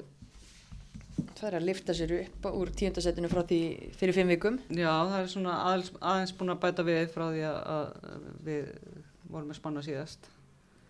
Það 1.33 1.47
er 1.49 1.57
að 1.57 1.67
lifta 1.67 1.95
sér 1.97 2.13
upp 2.17 2.47
úr 2.49 2.71
tíundasætinu 2.77 3.29
frá 3.31 3.41
því 3.49 3.59
fyrir 3.99 4.17
fimm 4.17 4.31
vikum. 4.33 4.59
Já, 4.69 4.89
það 4.91 5.17
er 5.19 5.29
svona 5.33 5.57
aðeins, 5.69 5.91
aðeins 5.99 6.33
búin 6.39 6.53
að 6.53 6.61
bæta 6.63 6.87
við 6.87 7.03
frá 7.13 7.25
því 7.25 7.43
að, 7.49 7.59
að 7.73 8.29
við 8.47 8.71
vorum 9.33 9.51
með 9.51 9.59
spanna 9.59 9.83
síðast 9.85 10.29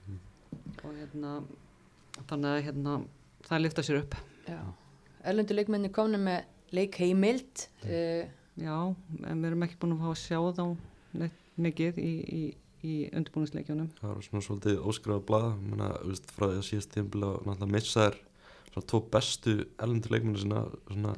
mm. 0.05 0.21
og 0.83 0.93
hérna 0.99 1.33
þannig 2.29 2.49
að 2.51 2.63
hérna 2.67 2.95
það 3.49 3.65
lifta 3.65 3.85
sér 3.87 4.03
upp. 4.03 4.15
Já, 4.47 4.61
erlendu 5.31 5.57
leikmenni 5.57 5.91
komna 5.95 6.21
með 6.21 6.47
leik 6.73 6.97
heimild. 7.01 7.67
Uh, 7.87 8.23
Já, 8.59 8.75
en 9.25 9.39
við 9.41 9.47
erum 9.49 9.63
ekki 9.65 9.79
búin 9.81 9.95
að 9.95 10.03
fá 10.03 10.09
að 10.11 10.19
sjá 10.21 10.39
þá 10.53 10.65
neitt 11.17 11.39
mikið 11.63 11.97
í, 12.01 12.11
í, 12.21 12.41
í 12.85 12.97
undirbúinisleikjónum. 13.09 13.87
Það 13.97 14.11
var 14.11 14.27
svona 14.27 14.45
svolítið 14.45 14.83
óskræða 14.91 15.23
blada, 15.25 15.49
menna, 15.63 15.89
frá 16.35 16.45
því 16.45 16.59
að 16.59 16.67
síðast 16.67 16.91
tímpil 16.93 17.23
að 17.25 17.39
náttúrulega 17.47 17.71
missa 17.73 18.05
þær 18.05 18.19
svona 18.73 18.89
tvo 18.89 19.01
bestu 19.13 19.55
ellendur 19.77 20.15
leikmennu 20.15 20.41
sinna 20.41 20.63
svona 20.89 21.15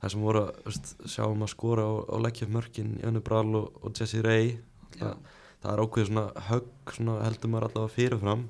það 0.00 0.12
sem 0.14 0.26
voru 0.26 0.42
að 0.44 0.82
sjáum 1.08 1.46
að 1.46 1.52
skora 1.54 1.86
og, 1.88 2.02
og 2.12 2.22
leggja 2.24 2.46
upp 2.46 2.54
mörkin 2.58 2.92
Jönu 3.02 3.24
Brál 3.24 3.56
og, 3.60 3.80
og 3.80 3.96
Jesse 3.98 4.20
Ray. 4.24 4.52
Það, 4.98 5.16
það 5.62 5.72
er 5.72 5.82
ákveðið 5.84 6.10
svona 6.10 6.44
högg 6.50 6.94
svona 6.98 7.16
heldur 7.24 7.52
maður 7.52 7.68
allavega 7.70 7.94
fyrirfram. 7.96 8.46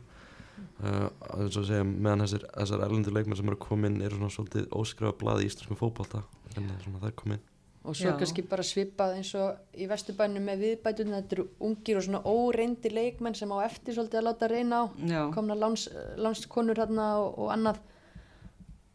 Uh, 0.84 1.08
eins 1.38 1.56
og 1.58 1.66
segja 1.68 1.86
meðan 1.86 2.24
þessir, 2.24 2.44
þessar 2.50 2.84
ellendur 2.88 3.14
leikmenn 3.14 3.38
sem 3.38 3.50
eru 3.50 3.58
komin 3.62 4.00
eru 4.02 4.18
svona 4.18 4.34
svolítið 4.34 4.70
óskræða 4.74 5.16
bladi 5.20 5.46
í 5.46 5.50
íslensku 5.50 5.78
fókbalta 5.78 6.24
en 6.58 6.66
svona 6.82 7.02
það 7.02 7.10
er 7.12 7.18
komin 7.20 7.44
og 7.84 7.96
svo 7.96 8.10
Já. 8.10 8.16
kannski 8.16 8.42
bara 8.48 8.64
svipað 8.64 9.18
eins 9.18 9.30
og 9.36 9.76
í 9.76 9.86
Vesturbænum 9.88 10.46
með 10.48 10.62
viðbætunum 10.64 11.16
þetta 11.18 11.36
eru 11.36 11.44
ungir 11.68 11.98
og 12.00 12.06
svona 12.06 12.20
óreindir 12.24 12.94
leikmenn 12.96 13.36
sem 13.36 13.50
á 13.52 13.58
eftir 13.66 13.96
svolítið 13.96 14.20
að 14.22 14.26
láta 14.30 14.48
reyna 14.48 14.78
á. 14.80 14.84
Já. 15.04 15.20
komna 15.34 15.56
láns, 15.58 15.84
lánskonur 16.16 16.80
hérna 16.80 17.08
og, 17.20 17.36
og 17.44 17.52
annað 17.52 17.82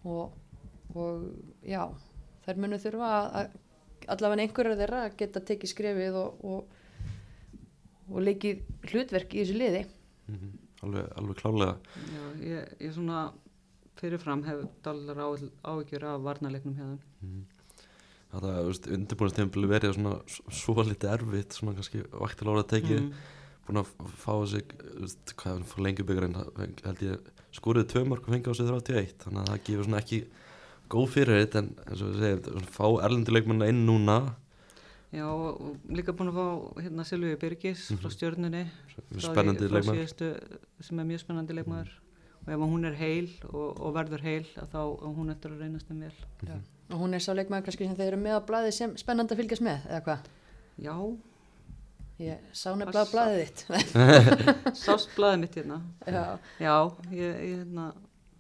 og, 0.04 0.32
og 0.96 1.26
já 1.66 1.84
þær 2.46 2.62
munu 2.64 2.80
þurfa 2.82 3.10
að 3.42 3.58
allavega 4.10 4.46
einhverjar 4.46 4.80
þeirra 4.80 5.04
að 5.08 5.18
geta 5.20 5.44
tekið 5.50 5.74
skrefið 5.74 6.18
og, 6.20 6.46
og, 6.46 7.60
og 8.10 8.24
leikið 8.26 8.64
hlutverk 8.90 9.36
í 9.36 9.44
þessu 9.44 9.60
liði 9.60 9.84
mm 9.86 10.36
-hmm. 10.36 10.58
alveg, 10.88 11.12
alveg 11.22 11.42
klálega 11.42 11.76
já, 12.16 12.24
ég, 12.48 12.74
ég 12.80 12.94
svona 12.96 13.30
fyrirfram 14.00 14.44
hef 14.48 14.66
dalar 14.84 15.24
áhyggjur 15.64 16.06
af 16.06 16.22
varnalegnum 16.24 16.76
hjá 16.76 16.86
þeim 16.86 17.00
mm 17.22 17.32
-hmm. 17.32 17.48
Það 18.30 18.44
er 18.46 18.94
undirbúinastempil 18.94 19.68
verið 19.68 19.94
svona 19.94 20.20
svo 20.28 20.84
litið 20.84 21.14
erfitt 21.14 21.54
svona 21.54 21.74
kannski 21.74 22.04
vaktilára 22.12 22.64
tekið 22.64 23.02
mm. 23.02 23.14
Búin 23.70 23.82
að 23.84 23.94
fá 24.20 24.34
sig 24.50 24.76
hvað 25.40 25.62
er 25.62 25.86
lengjubögurinn 25.86 26.38
held 26.84 27.06
ég 27.06 27.32
skúrið 27.56 27.90
tvö 27.94 28.06
mörg 28.10 28.28
og 28.28 28.36
fengið 28.36 28.52
á 28.52 28.56
sig 28.58 28.70
31 28.70 29.16
þannig 29.24 29.42
að 29.42 29.50
það 29.50 29.64
gefur 29.70 29.88
svona 29.88 30.04
ekki 30.04 30.20
góð 30.90 31.10
fyrir 31.14 31.42
þetta 31.44 31.64
en 31.64 31.72
eins 31.86 32.04
og 32.04 32.14
við 32.14 32.22
segjum 32.24 32.70
fá 32.76 32.86
erlendileikmanna 33.08 33.70
inn 33.72 33.86
núna 33.88 34.20
Já 35.10 35.26
líka 35.90 36.14
búin 36.14 36.30
að 36.30 36.38
fá 36.38 36.82
hérna 36.84 37.06
Silvíu 37.06 37.38
Birgis 37.42 37.90
mm 37.90 37.96
-hmm. 37.96 38.02
frá 38.02 38.10
mhm. 38.10 38.16
stjórnunni 38.16 38.64
spennandi 39.18 39.70
leikmar 39.70 40.08
sem 40.80 41.00
er 41.00 41.06
mjög 41.06 41.20
spennandi 41.20 41.54
leikmar 41.54 41.88
mm. 41.88 42.48
og 42.48 42.54
ef 42.54 42.60
hún 42.60 42.86
er 42.86 42.94
heil 42.94 43.30
og, 43.44 43.82
og 43.82 43.94
verður 43.96 44.22
heil 44.22 44.46
þá 44.56 44.82
hún 45.02 45.32
eftir 45.32 45.52
að 45.52 45.62
reynast 45.62 45.88
þeim 45.88 46.00
vel 46.00 46.14
mm 46.42 46.48
-hmm. 46.48 46.94
og 46.94 47.00
hún 47.00 47.14
er 47.14 47.20
sá 47.20 47.34
leikmar 47.34 47.64
kannski 47.64 47.88
sem 47.88 47.96
þeir 47.96 48.14
eru 48.14 48.22
með 48.22 48.38
á 48.38 48.42
blæði 48.46 48.72
sem 48.72 48.98
spennandi 48.98 49.34
að 49.34 49.38
fylgjast 49.38 49.62
með 49.62 49.80
eða 49.90 50.04
hvað? 50.04 50.20
Já 50.78 50.96
Ég 52.20 52.40
sá 52.52 52.74
nefnilega 52.76 53.06
blæðið 53.14 53.42
þitt. 53.46 53.62
Sást 54.84 55.14
blæðið 55.16 55.38
mitt 55.40 55.54
hérna. 55.56 55.78
Já. 56.04 56.24
Já, 56.60 56.74
ég, 57.14 57.22
ég 57.24 57.62
hérna, 57.62 57.86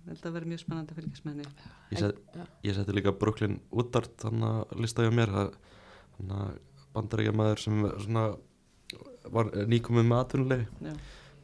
held 0.10 0.26
að 0.28 0.36
vera 0.36 0.50
mjög 0.52 0.62
spennandi 0.66 0.96
að 0.96 1.00
fylgjast 1.00 1.28
með 1.28 1.38
henni. 1.38 1.70
Ég, 1.94 2.02
set, 2.02 2.20
ég 2.68 2.76
seti 2.76 2.98
líka 2.98 3.14
Brooklyn 3.16 3.56
útart 3.72 4.18
þannig 4.20 4.50
að 4.50 4.84
listaði 4.84 5.14
á 5.16 5.18
mér 5.22 5.34
þannig 5.38 6.36
að 6.42 6.60
bandaríkja 6.98 7.36
maður 7.40 7.64
sem 7.64 7.88
svona, 8.04 8.26
var 9.32 9.56
nýkomið 9.72 10.12
með 10.12 10.24
atvinnulegi. 10.26 10.94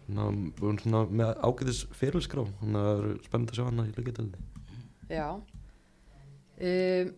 Þannig 0.09 0.95
að 0.99 1.17
með 1.21 1.35
ágætis 1.39 1.83
fyrirlskrá, 1.95 2.43
þannig 2.59 2.81
að 2.81 2.89
það 2.89 3.03
eru 3.05 3.17
spennandi 3.29 3.55
að 3.55 3.61
sjá 3.61 3.69
hana 3.69 3.87
í 3.87 3.95
líkitöldi. 3.95 4.47
Já. 5.07 5.27
Um, 6.55 7.15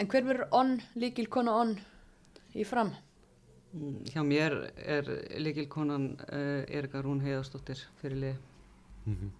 en 0.00 0.08
hver 0.12 0.30
verður 0.32 0.56
onn, 0.56 0.78
líkil 0.96 1.28
konu 1.28 1.52
onn 1.52 1.76
í 2.56 2.64
fram? 2.64 2.96
Hjá 4.12 4.22
mér 4.24 4.56
er 4.76 5.08
leikilkonan 5.42 6.12
uh, 6.26 6.62
Erika 6.68 7.02
Rún 7.04 7.20
Heiðarsdóttir 7.24 7.82
fyrir 8.00 8.22
lið. 8.22 8.38
Mm 9.04 9.16
-hmm. 9.16 9.30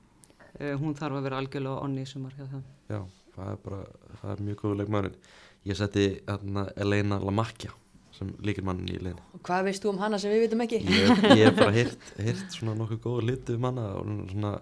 uh, 0.60 0.74
hún 0.80 0.94
þarf 0.94 1.16
að 1.16 1.22
vera 1.22 1.38
algjörlega 1.38 1.82
onni 1.82 2.02
í 2.02 2.06
sumar 2.06 2.34
hjá 2.36 2.46
það. 2.52 2.62
Já, 2.88 3.00
það 3.36 3.50
er 3.52 3.58
bara, 3.64 3.82
það 4.20 4.30
er 4.32 4.42
mjög 4.42 4.56
góð 4.62 4.76
leikmærin. 4.76 5.16
Ég 5.64 5.76
seti 5.76 6.06
hérna 6.26 6.68
Elena 6.76 7.18
Lamakja 7.18 7.70
sem 8.12 8.32
líkilmannin 8.40 8.88
í 8.88 8.98
liðinu. 8.98 9.22
Og 9.34 9.42
hvað 9.42 9.64
veist 9.64 9.84
þú 9.84 9.92
um 9.92 9.98
hana 9.98 10.18
sem 10.18 10.30
við 10.30 10.40
vitum 10.46 10.60
ekki? 10.60 10.78
Ég 11.36 11.44
hef 11.44 11.56
bara 11.56 11.72
heyrt 12.26 12.52
svona 12.52 12.74
nokkuð 12.74 13.00
góð 13.00 13.24
litu 13.30 13.56
um 13.56 13.64
hana 13.64 13.86
og 13.98 14.30
svona 14.30 14.60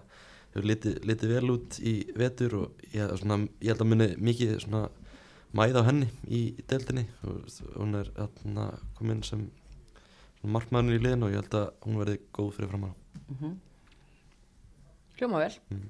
hefur 0.55 0.67
litið 0.71 1.05
liti 1.05 1.27
vel 1.27 1.51
út 1.51 1.79
í 1.83 1.93
vetur 2.15 2.55
og 2.61 2.85
ég, 2.93 3.11
svona, 3.19 3.41
ég 3.59 3.73
held 3.73 3.83
að 3.83 3.91
muni 3.91 4.07
mikið 4.23 4.55
svona 4.63 4.87
mæða 5.55 5.83
á 5.83 5.87
henni 5.87 6.07
í, 6.27 6.41
í 6.55 6.63
deildinni 6.67 7.05
og 7.27 7.43
hún 7.75 7.95
er 7.99 8.11
hérna 8.15 8.69
komin 8.97 9.23
sem 9.23 9.49
markmæðinu 10.51 10.95
í 10.95 11.03
liðinu 11.03 11.27
og 11.27 11.33
ég 11.33 11.43
held 11.43 11.57
að 11.59 11.67
hún 11.85 11.99
verði 12.01 12.17
góð 12.35 12.51
fyrir 12.57 12.71
fram 12.71 12.87
á 12.87 12.91
mm 12.91 13.37
-hmm. 13.39 13.53
Hljóma 15.15 15.39
vel. 15.39 15.53
Mm. 15.69 15.89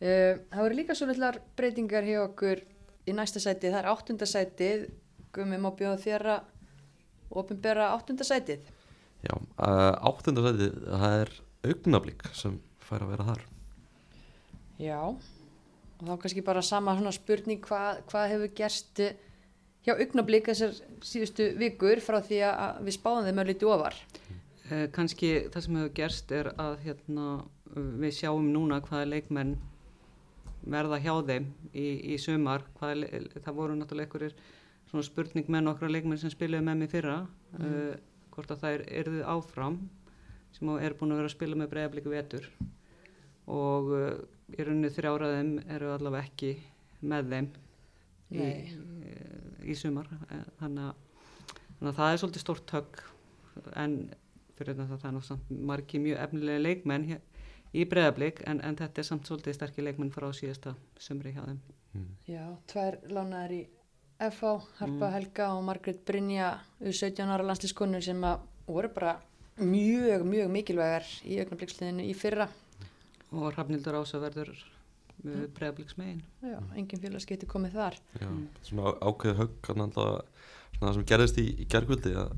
uh, 0.00 0.34
Það 0.50 0.62
voru 0.62 0.74
líka 0.74 0.94
svo 0.94 1.06
litlar 1.06 1.40
breytingar 1.56 2.04
hjá 2.04 2.20
okkur 2.24 2.64
í 3.06 3.12
næsta 3.12 3.40
sæti, 3.40 3.70
það 3.70 3.78
er 3.78 3.92
áttundasætið 3.92 4.90
Gumi 5.32 5.56
má 5.56 5.70
bjóða 5.72 5.98
þér 5.98 6.26
að 6.26 6.40
ofinbera 7.30 7.94
áttundasætið 7.96 8.60
Já, 9.22 9.34
uh, 9.38 9.94
áttundasætið 10.02 10.72
það 10.86 11.20
er 11.20 11.30
augnablík 11.62 12.24
sem 12.34 12.58
fær 12.82 13.04
að 13.04 13.12
vera 13.14 13.26
þar. 13.30 13.44
Já. 14.82 14.98
Og 16.02 16.08
þá 16.08 16.16
kannski 16.24 16.42
bara 16.44 16.62
sama 16.66 16.96
spurning 17.14 17.62
hvað, 17.62 18.02
hvað 18.10 18.30
hefur 18.32 18.54
gerst 18.58 19.02
hjá 19.86 19.96
augnablík 19.96 20.50
þessar 20.50 20.76
síðustu 21.04 21.48
vikur 21.58 22.02
frá 22.04 22.20
því 22.22 22.40
að 22.48 22.80
við 22.86 22.96
spáðum 22.98 23.28
þeim 23.28 23.42
að 23.42 23.50
liti 23.50 23.68
ofar? 23.68 23.98
Eh, 24.70 24.86
Kanski 24.94 25.32
það 25.52 25.66
sem 25.66 25.78
hefur 25.80 25.94
gerst 25.98 26.32
er 26.32 26.52
að 26.54 26.78
hérna, 26.86 27.28
við 27.74 28.16
sjáum 28.20 28.48
núna 28.54 28.80
hvaða 28.84 29.10
leikmenn 29.10 29.56
verða 30.62 31.00
hjá 31.02 31.14
þeim 31.26 31.48
í, 31.74 31.86
í 32.14 32.18
sumar, 32.22 32.64
hvaða, 32.78 33.08
það 33.42 33.56
voru 33.58 33.78
náttúrulega 33.78 34.08
einhverjir 34.08 34.36
spurning 35.02 35.48
með 35.48 35.64
nokkra 35.66 35.88
leikmenn 35.90 36.20
sem 36.20 36.30
spilaði 36.30 36.66
með 36.66 36.82
mig 36.82 36.92
fyrra, 36.92 37.16
mm. 37.56 37.64
uh, 37.64 38.26
hvort 38.34 38.52
að 38.52 38.62
það 38.62 38.76
er 38.76 38.84
erðið 39.00 39.26
áfram 39.32 39.78
sem 40.52 40.70
er 40.76 40.94
búin 40.98 41.14
að 41.14 41.22
vera 41.22 41.30
að 41.30 41.34
spila 41.34 41.58
með 41.58 41.70
bregðarblíku 41.72 42.12
vetur 42.12 42.48
og 43.50 43.90
uh, 43.96 44.10
í 44.52 44.60
rauninni 44.60 44.92
þrjáraðum 44.92 45.54
eru 45.64 45.94
allavega 45.94 46.28
ekki 46.28 46.52
með 47.08 47.32
þeim 47.32 47.48
í, 48.32 48.46
í 49.64 49.76
sumar 49.78 50.08
eh, 50.30 50.46
þannig 50.60 50.88
að, 50.90 51.26
þannig 51.78 51.90
að 51.92 51.98
það 52.00 52.12
er 52.12 52.22
svolítið 52.22 52.44
stórt 52.44 52.74
högg 52.76 53.02
en 53.78 53.98
fyrir 54.58 54.78
þetta 54.78 54.96
það 54.96 55.08
er 55.08 55.14
náttúrulega 55.16 55.66
margi 55.72 56.00
mjög 56.02 56.24
efnilega 56.26 56.64
leikmenn 56.66 57.06
hér, 57.10 57.20
í 57.72 57.84
breðablík 57.88 58.42
en, 58.48 58.62
en 58.64 58.78
þetta 58.80 59.02
er 59.02 59.08
samt 59.08 59.28
svolítið 59.28 59.58
sterkir 59.58 59.86
leikmenn 59.88 60.12
frá 60.14 60.28
síðasta 60.36 60.74
sumri 61.00 61.34
hjá 61.34 61.44
þeim 61.44 61.60
mm. 61.92 62.08
Já, 62.28 62.44
tvær 62.72 62.98
lánaðar 63.08 63.56
í 63.56 63.62
FH, 64.22 64.52
Harpa 64.78 65.08
mm. 65.08 65.12
Helga 65.16 65.52
og 65.56 65.62
Margret 65.66 66.02
Brynja 66.06 66.54
17 66.84 67.26
ára 67.26 67.46
landslískonur 67.48 68.04
sem 68.04 68.20
að 68.28 68.44
voru 68.68 68.92
bara 68.94 69.16
mjög, 69.58 70.26
mjög 70.28 70.52
mikilvægar 70.52 71.08
í 71.26 71.40
augnabliksliðinu 71.42 72.06
í 72.08 72.14
fyrra 72.16 72.48
og 73.32 73.52
Hrafnildur 73.54 73.96
Ása 73.96 74.20
verður 74.22 74.52
bregðabliksmegin 75.22 76.22
Já, 76.42 76.58
engin 76.76 77.02
félagskipti 77.02 77.48
komið 77.50 77.76
þar. 77.78 77.98
Já, 78.18 78.28
svona 78.66 78.94
ákveðu 79.00 79.38
högg 79.40 79.72
það 80.82 80.94
sem 80.96 81.04
gerðist 81.06 81.38
í, 81.38 81.46
í 81.62 81.66
gergvöldi 81.70 82.14
að, 82.18 82.32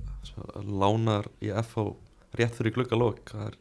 að 0.59 0.73
lánar 0.83 1.29
í 1.41 1.53
FH 1.63 1.87
rétt 2.37 2.59
fyrir 2.59 2.75
gluggalokk 2.77 3.31
það 3.33 3.47
er 3.47 3.61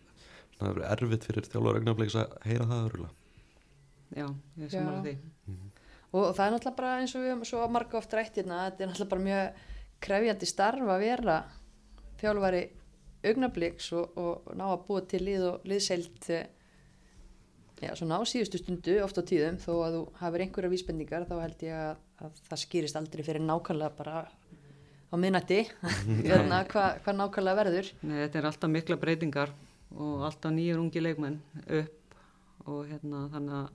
er 0.63 0.82
erfitt 0.94 1.27
fyrir 1.27 1.48
þjálfur 1.50 1.80
augnableiks 1.80 2.18
að 2.20 2.34
heyra 2.48 2.70
það 2.70 2.88
örulega 2.88 3.13
Já, 4.13 4.27
ég 4.60 4.68
er 4.68 4.70
samanlega 4.70 5.03
því. 5.08 5.56
Og 6.13 6.27
það 6.38 6.44
er 6.46 6.51
náttúrulega 6.53 6.77
bara 6.77 6.89
eins 7.01 7.15
og 7.18 7.24
við 7.24 7.32
höfum 7.32 7.48
svo 7.50 7.68
marga 7.74 7.98
oft 7.98 8.12
rætt 8.13 8.36
hérna, 8.38 8.60
þetta 8.68 8.84
er 8.84 8.89
náttúrulega 8.92 9.13
bara 9.13 9.25
mjög 9.27 9.62
krefjandi 10.06 10.50
starf 10.50 10.92
að 10.94 11.06
vera 11.08 11.38
þjálfari 12.22 12.62
augnabliks 13.24 13.88
og, 13.98 14.20
og 14.20 14.51
ná 14.60 14.65
að 14.68 14.84
búa 14.86 15.06
til 15.10 15.24
lið 15.25 15.48
og 15.50 15.65
liðseilt 15.72 16.30
eh, 16.36 16.46
já, 17.84 17.92
svona 18.00 18.18
á 18.20 18.22
síðustu 18.28 18.60
stundu 18.62 18.96
oft 19.04 19.18
á 19.20 19.24
tíðum, 19.28 19.58
þó 19.62 19.72
að 19.86 19.98
þú 19.98 20.02
hafir 20.22 20.44
einhverja 20.46 20.72
vísbendingar, 20.74 21.25
þá 21.30 21.36
held 21.44 21.66
ég 21.68 21.75
að, 21.78 22.02
að 22.24 22.40
það 22.50 22.62
skýrist 22.63 23.00
aldrei 23.00 23.24
fyrir 23.28 23.44
nákvæmlega 23.46 23.98
bara 23.98 24.24
á 25.13 25.16
minnætti 25.20 25.60
hérna, 26.30 26.63
hvað 26.72 27.00
hva 27.06 27.16
nákvæmlega 27.20 27.60
verður? 27.62 27.92
Nei, 28.02 28.18
þetta 28.25 28.40
er 28.42 28.50
alltaf 28.50 28.74
mikla 28.74 28.98
breytingar 29.02 29.54
og 29.94 30.24
alltaf 30.30 30.54
nýjur 30.56 30.82
ungi 30.82 31.04
leikmenn 31.04 31.40
upp 31.82 32.18
og 32.66 32.86
hérna 32.90 33.25
þannig 33.34 33.58
að, 33.60 33.72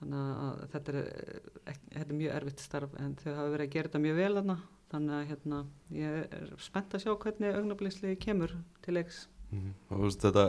þannig 0.00 0.30
að 0.46 0.64
þetta, 0.74 0.92
er, 0.92 1.36
ek- 1.72 1.86
þetta 1.94 2.08
er 2.10 2.18
mjög 2.20 2.34
erfitt 2.40 2.64
starf 2.66 2.96
en 3.00 3.14
þau 3.22 3.30
hafa 3.32 3.52
verið 3.54 3.66
að 3.68 3.72
gera 3.76 3.88
þetta 3.90 4.02
mjög 4.06 4.18
vel 4.20 4.32
þarna. 4.40 4.56
Þannig 4.86 5.14
að 5.16 5.24
hérna, 5.32 5.56
ég 5.98 6.18
er 6.36 6.50
spennt 6.62 6.92
að 6.94 7.02
sjá 7.02 7.10
hvernig 7.24 7.56
augnabliksliði 7.58 8.18
kemur 8.22 8.52
til 8.84 8.94
leiks. 8.94 9.24
Mhm. 9.50 9.72
og 9.90 9.96
þú 9.96 10.02
veist, 10.04 10.22
þetta 10.26 10.44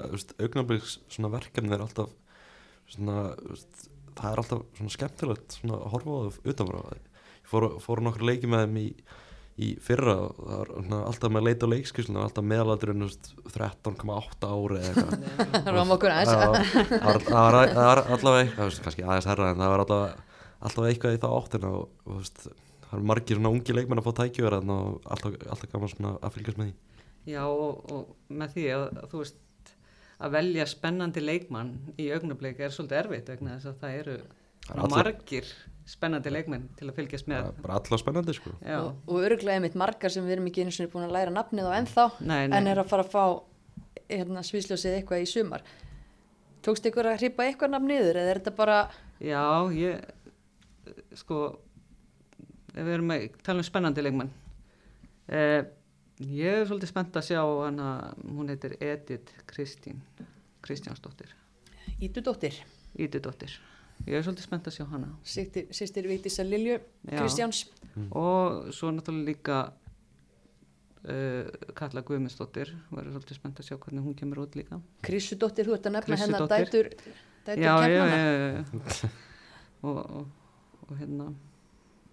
svona 1.14 1.30
verkefni 1.34 1.74
er 1.76 1.82
alltaf 1.86 2.12
svona, 2.94 3.18
það 4.18 4.32
er 4.34 4.42
alltaf 4.44 4.66
svona 4.80 4.94
skemmtilegt 4.98 5.58
svona 5.60 5.80
að 5.80 5.88
horfa 5.94 6.10
á 6.10 6.20
það 6.28 6.52
utanfrá. 6.54 6.84
Ég 6.98 7.50
fór, 7.52 7.66
fór 7.84 8.02
nokkur 8.06 8.28
leiki 8.28 8.50
með 8.52 8.64
þeim 8.66 8.78
í, 8.82 8.86
í 9.58 9.68
fyrra 9.82 10.16
og 10.28 10.38
það 10.38 10.58
var 10.62 10.72
svona, 10.76 11.00
alltaf 11.10 11.32
með 11.34 11.42
að 11.42 11.48
leita 11.50 11.68
á 11.70 11.74
leikskísluna 11.74 12.24
alltaf 12.28 12.48
meðaladurinn 12.52 13.04
þú 13.04 13.10
veist, 13.10 13.30
13,8 13.56 14.52
ári 14.54 14.82
það 14.94 15.72
var 15.78 15.94
okkur 15.98 16.14
aðeins. 16.14 16.32
Það 16.32 16.46
var- 16.48 17.28
það 17.28 17.88
var- 17.88 18.04
það 18.08 18.64
var 18.64 18.80
kannski 18.88 19.06
aðeins 19.08 19.30
herra 19.32 19.52
en 19.54 19.62
það 19.64 19.74
var 19.74 19.84
allavega, 19.86 20.26
allavega 20.68 20.94
eitthvað 20.94 21.18
í 21.18 21.22
það 21.24 21.38
áttina 21.40 21.72
og, 21.78 21.90
og 22.06 22.20
veist, 22.22 22.48
það 22.88 23.00
er 23.00 23.08
margir 23.12 23.40
svona 23.40 23.54
ungi 23.56 23.76
leikmenn 23.78 24.02
að 24.04 24.08
fá 24.10 24.14
tækjöver 24.22 24.58
og 24.62 25.10
alltaf, 25.16 25.40
alltaf 25.52 25.72
gaman 25.74 25.92
svona 25.96 26.14
að 26.22 26.38
fylgjast 26.38 26.62
með 26.62 26.70
því. 26.70 26.78
Já 27.28 27.42
og, 27.48 27.82
og 27.92 28.34
með 28.40 28.54
því 28.56 28.68
að, 28.78 28.86
að 29.02 29.10
þú 29.12 29.24
veist 29.24 29.40
að 30.18 30.36
velja 30.38 30.66
spennandi 30.70 31.22
leikmann 31.24 31.74
í 32.02 32.10
augnablik 32.16 32.62
er 32.64 32.74
svolítið 32.74 33.02
erfitt 33.04 33.32
vegna 33.34 33.58
þess 33.58 33.72
að 33.72 33.82
það 33.84 33.98
eru 34.02 34.16
er 34.18 34.80
allir- 34.82 34.96
margir 34.96 35.52
spennandi 35.88 36.32
leikmenn 36.34 36.66
til 36.76 36.90
að 36.90 36.98
fylgjast 36.98 37.30
með. 37.32 37.52
Er 37.52 37.62
bara 37.64 37.78
allavega 37.80 38.02
spennandi 38.02 38.34
sko. 38.36 38.52
Já, 38.60 38.80
og, 38.82 38.98
og 39.08 39.22
öruglega 39.24 39.60
einmitt 39.60 39.78
margar 39.80 40.12
sem 40.12 40.26
við 40.26 40.36
erum 40.38 40.50
ekki 40.50 40.66
einu 40.66 40.74
sinni 40.76 40.92
búin 40.92 41.06
að 41.08 41.14
læra 41.16 41.32
nafnið 41.36 41.70
á 41.70 41.78
ennþá 41.78 42.08
nei, 42.20 42.42
nei. 42.50 42.58
en 42.58 42.72
er 42.74 42.82
að 42.82 42.90
fara 42.92 43.06
að 43.06 43.14
fá 43.14 43.24
hérna, 44.10 44.44
svísljósið 44.44 44.98
eitthvað 44.98 45.24
í 45.24 45.30
sumar. 45.32 45.64
Tókst 46.66 46.90
ykkur 46.90 47.08
að 47.08 47.22
hripa 47.22 47.46
eitthvað 47.48 47.72
nafn 47.76 47.88
niður 47.94 48.20
eða 48.20 48.34
er 48.34 48.42
þetta 48.42 48.56
bara 48.58 48.80
Já, 49.24 49.44
ég 49.74 50.04
sko 51.18 51.40
við 52.76 52.94
erum 52.98 53.14
að 53.16 53.26
tala 53.46 53.64
um 53.64 53.68
spennandi 53.68 54.04
leikmann 54.04 54.30
eh, 55.32 55.64
ég 56.20 56.62
er 56.62 56.68
svolítið 56.68 56.94
spennt 56.94 57.18
að 57.20 57.28
sjá 57.30 57.42
hana, 57.42 57.90
hún 58.26 58.52
heitir 58.54 58.78
Edith 58.82 59.44
Kristín 59.50 60.02
Kristjánsdóttir. 60.66 61.34
Ítudóttir 62.02 62.58
Ítudóttir 62.98 63.60
ég 64.06 64.20
er 64.20 64.24
svolítið 64.26 64.46
spennt 64.46 64.70
að 64.70 64.78
sjá 64.78 64.86
hana. 64.92 65.10
Sýstir 65.26 66.08
Vigdísa 66.10 66.46
Lilju 66.46 66.78
Já. 66.78 67.18
Kristjáns. 67.18 67.66
Og 68.16 68.70
svo 68.76 68.92
náttúrulega 68.94 69.28
líka 69.32 69.58
uh, 71.08 71.50
Katla 71.78 72.04
Guðmundsdóttir. 72.08 72.74
Verður 72.92 73.18
svolítið 73.18 73.40
spennt 73.40 73.62
að 73.62 73.70
sjá 73.70 73.78
hvernig 73.78 74.06
hún 74.06 74.18
kemur 74.18 74.44
út 74.46 74.58
líka. 74.60 74.80
Krissudóttir, 75.08 75.70
þú 75.70 75.78
ert 75.78 75.90
að 75.90 75.98
nefna 75.98 76.22
hennar 76.24 76.48
dætur, 76.54 76.92
dætur 77.48 77.64
já, 77.64 77.74
já, 77.74 77.88
kemnana 77.88 78.18
já, 78.22 78.50
já. 78.54 79.12
og, 79.88 80.00
og, 80.22 80.26
og 80.88 80.98
hérna 81.02 81.32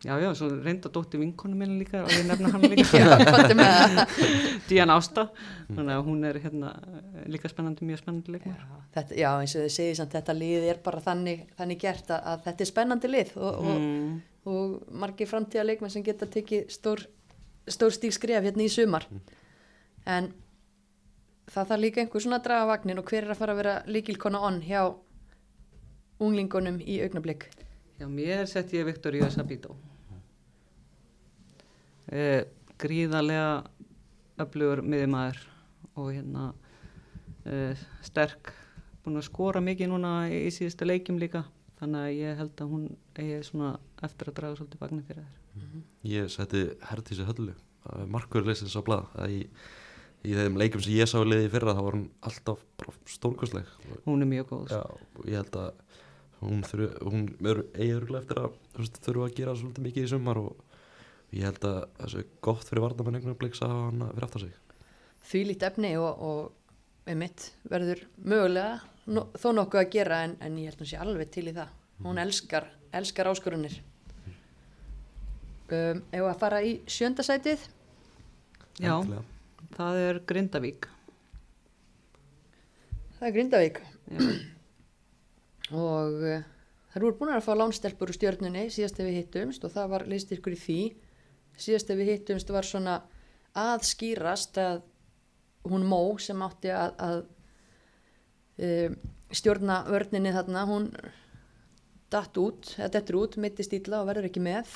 já, 0.05 0.15
já, 0.21 0.29
svo 0.37 0.49
reynda 0.63 0.91
dótti 0.93 1.19
vinkonu 1.21 1.57
minni 1.57 1.79
líka 1.81 2.03
og 2.05 2.13
ég 2.13 2.27
nefna 2.29 2.51
hann 2.53 2.67
líka? 2.69 3.01
Díana 4.69 4.99
Ásta. 4.99 5.27
Þannig 5.71 5.95
að 5.97 6.05
hún 6.09 6.27
er 6.29 6.39
hérna 6.43 6.75
líka 7.31 7.49
spennandi, 7.49 7.89
mjög 7.89 8.03
spennandi 8.03 8.35
leikmar 8.35 8.61
Já, 8.61 8.79
þetta, 8.99 9.19
já, 9.19 9.31
eins 9.41 9.57
og 9.57 9.65
þið 9.65 9.75
segið 9.79 9.99
samt, 10.01 10.15
þetta 10.19 10.37
lið 10.39 10.69
er 10.73 10.81
bara 10.85 11.03
þannig, 11.09 11.47
þannig 11.59 11.83
gert 11.87 12.13
að, 12.13 12.29
að 12.33 12.47
þetta 12.49 12.65
er 12.67 12.71
spennandi 12.71 13.11
lið 13.11 13.35
og, 13.39 13.51
og, 13.55 13.73
mm, 13.75 14.13
og 14.53 14.95
margir 15.05 15.31
framtíða 15.31 15.67
leikmenn 15.71 15.95
sem 15.95 16.07
geta 16.07 16.29
tekið 16.37 16.69
stór, 16.75 17.07
stór 17.79 17.97
stík 17.97 18.17
skref 18.17 18.45
hérna 18.45 18.67
í 18.67 18.73
sumar. 18.73 19.09
En 20.05 20.31
það 21.49 21.73
þarf 21.73 21.83
líka 21.83 22.05
einhver 22.05 22.25
svona 22.25 22.41
að 22.41 22.47
draga 22.49 22.69
vagnin 22.73 23.01
og 23.01 23.09
hver 23.09 23.25
er 23.25 23.35
að 23.35 23.41
fara 23.41 23.57
að 23.57 23.63
vera 23.63 23.75
líkilkona 23.89 24.45
onn 24.49 24.61
hjá 24.65 24.83
unglingunum 26.23 26.81
í 26.81 27.01
augnablik? 27.05 27.49
Já, 27.99 28.07
mér 28.11 28.47
sett 28.51 28.73
ég 28.75 28.87
Viktor 28.89 29.15
J. 29.15 29.31
Eh, 32.15 32.45
gríðarlega 32.79 33.65
öflugur 34.45 34.85
miðjumæður 34.87 35.41
og 35.99 36.11
hérna 36.15 36.45
eh, 37.47 37.81
sterk 38.07 38.53
búin 39.05 39.19
að 39.19 39.27
skora 39.27 39.63
mikið 39.65 39.91
núna 39.91 40.13
í, 40.31 40.45
í 40.47 40.53
síðustu 40.55 40.87
leikjum 40.87 41.19
líka. 41.19 41.45
Þannig 41.81 42.05
að 42.05 42.19
ég 42.21 42.39
held 42.39 42.63
að 42.63 42.71
hún 42.71 42.85
eigi 43.19 43.41
svona 43.49 43.73
eftir 44.07 44.31
að 44.31 44.37
draga 44.39 44.59
svolítið 44.61 44.85
vagnin 44.85 45.07
fyrir 45.09 45.25
þær 45.25 45.41
Ég 46.07 46.31
seti 46.33 46.63
Herdísi 46.87 47.27
Höllu 47.27 47.55
markur 48.11 48.47
leysins 48.47 48.77
á 48.79 48.83
blað. 48.85 49.09
Að 49.19 49.35
í, 49.35 49.41
í 50.25 50.37
þeim 50.39 50.59
leikum 50.61 50.83
sem 50.83 50.97
ég 50.97 51.11
sá 51.11 51.19
í 51.21 51.49
fyrra 51.53 51.75
þá 51.77 51.83
var 51.83 51.99
hún 51.99 52.07
alltaf 52.25 52.63
bara 52.81 52.95
stórkostleg. 53.11 53.73
Hún 54.07 54.25
er 54.25 54.31
mjög 54.31 54.53
góð. 54.53 54.73
Já, 54.73 54.83
ég 55.29 55.43
held 55.43 55.59
að 55.61 55.71
hún, 56.45 56.63
þurfi, 56.69 56.89
hún 57.05 57.27
er 57.43 57.65
eigi 57.75 57.99
örgulega 57.99 58.23
eftir 58.23 58.43
að 58.45 58.95
þurfa 59.05 59.29
að 59.29 59.37
gera 59.41 59.57
svolítið 59.59 59.89
mikið 59.89 60.07
í 60.07 60.13
sumar 60.15 60.41
og 60.43 60.74
ég 61.35 61.47
held 61.49 61.65
að 61.69 61.79
það 61.99 62.13
sé 62.13 62.25
gott 62.45 62.69
fyrir 62.69 62.85
varnamenn 62.85 63.19
einhvern 63.19 63.39
veginn 63.41 63.67
að 63.67 63.79
hann 63.81 64.05
fyrir 64.11 64.27
aftar 64.29 64.45
sig. 64.45 64.59
Því 65.25 65.41
lít 65.49 65.65
efni 65.67 65.95
og, 65.99 66.21
og 66.21 67.09
með 67.09 67.21
mitt 67.23 67.47
verður 67.71 68.05
mögulega 68.21 68.77
no, 69.13 69.27
þó 69.37 69.49
nokkuð 69.59 69.83
að 69.83 69.91
gera 69.95 70.21
en, 70.27 70.37
en 70.45 70.61
ég 70.61 70.71
held 70.71 70.79
að 70.79 70.85
hún 70.85 70.93
sé 70.93 71.01
alveg 71.01 71.33
til 71.35 71.49
í 71.51 71.57
það. 71.57 71.75
Hún 72.05 72.21
elskar, 72.21 72.69
elskar 72.95 73.31
áskorunir 73.31 73.77
um, 75.73 76.03
ef 76.13 76.25
að 76.29 76.41
fara 76.41 76.63
í 76.65 76.75
sjöndasætið 76.91 77.63
já, 78.81 78.95
Endilega. 78.95 79.23
það 79.77 80.01
er 80.03 80.21
Grindavík. 80.29 80.89
Það 83.19 83.29
er 83.29 83.37
Grindavík. 83.39 83.81
Já, 84.11 84.27
og 85.85 86.27
uh, 86.29 86.43
þær 86.93 87.07
voru 87.07 87.19
búin 87.21 87.35
að 87.35 87.47
fá 87.47 87.55
lánstelpur 87.57 88.13
úr 88.13 88.19
stjörnunni 88.19 88.69
síðast 88.73 89.01
ef 89.01 89.09
við 89.09 89.21
hittumst 89.23 89.65
og 89.65 89.73
það 89.75 89.93
var 89.95 90.07
liðstyrkur 90.11 90.57
í 90.57 90.61
því 90.61 90.81
síðast 91.61 91.91
ef 91.91 91.99
við 92.01 92.11
hittumst 92.13 92.51
var 92.53 92.67
svona 92.67 93.01
að 93.55 93.85
skýrast 93.87 94.59
að 94.59 94.83
hún 95.69 95.87
Mó 95.89 96.17
sem 96.21 96.41
átti 96.45 96.73
að, 96.75 96.97
að 97.01 97.21
um, 98.65 98.97
stjórna 99.35 99.83
vörninni 99.89 100.33
þarna 100.35 100.65
hún 100.69 100.91
datt 102.13 102.37
út, 102.39 102.75
eða 102.79 102.93
dettur 102.99 103.23
út 103.23 103.39
mitti 103.43 103.65
stíla 103.67 104.03
og 104.03 104.11
verður 104.11 104.29
ekki 104.29 104.43
með 104.45 104.75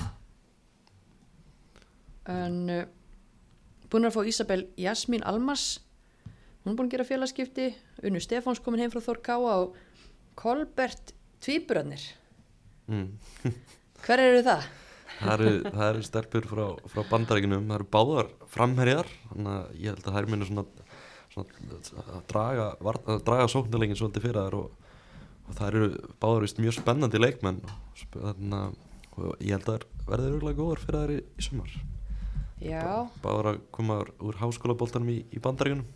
en 2.29 2.57
uh, 2.73 2.87
búin 3.89 4.09
að 4.09 4.17
fá 4.17 4.23
Ísabel 4.31 4.65
Jasmín 4.79 5.25
Almas 5.27 5.79
hún 6.63 6.73
er 6.73 6.79
búin 6.79 6.89
að 6.89 6.97
gera 6.97 7.07
félagskipti 7.07 7.69
Unnu 8.05 8.21
Stefáns 8.23 8.61
komin 8.63 8.83
heim 8.83 8.91
frá 8.93 9.03
Þór 9.03 9.21
Káa 9.25 9.55
og 9.63 9.77
Kolbert 10.39 11.13
Tvíburarnir 11.43 12.03
mm. 12.89 13.07
hver 14.03 14.23
eru 14.25 14.43
það? 14.47 14.67
Það 15.17 15.33
eru, 15.35 15.53
það 15.67 15.85
eru 15.87 16.03
stelpur 16.07 16.49
frá, 16.49 16.65
frá 16.93 17.01
bandaríkinum, 17.09 17.65
það 17.69 17.79
eru 17.79 17.89
báðar 17.95 18.31
framherjar, 18.53 19.09
þannig 19.31 19.55
að 19.55 19.79
ég 19.83 19.95
held 19.95 20.09
að 20.09 20.17
þær 20.17 20.29
munu 20.33 20.49
svona, 20.49 20.65
svona 21.33 21.79
að 22.03 22.21
draga, 22.31 22.67
draga 23.27 23.49
sóknarleikin 23.51 23.99
svolítið 23.99 24.27
fyrir 24.27 24.41
þær 24.45 24.59
og, 24.59 24.93
og 25.45 25.59
það 25.59 25.71
eru 25.71 25.89
báðar 26.21 26.45
vist 26.47 26.61
mjög 26.63 26.77
spennandi 26.79 27.21
leikmenn. 27.21 27.63
Þannig 28.13 28.59
að 28.59 28.77
og 29.19 29.39
ég 29.43 29.55
held 29.55 29.67
að 29.67 29.79
þær 29.79 30.09
verði 30.09 30.33
örgulega 30.33 30.59
góðar 30.59 30.83
fyrir 30.83 30.99
þær 31.01 31.13
í, 31.13 31.21
í 31.21 31.45
sumar. 31.45 31.77
Já, 32.59 32.83
báðar 33.23 33.53
að 33.53 33.61
koma 33.75 34.01
úr, 34.19 34.37
háskólaboltanum 34.39 35.13
í, 35.13 35.21
í 35.31 35.41
bandaríkinum 35.43 35.87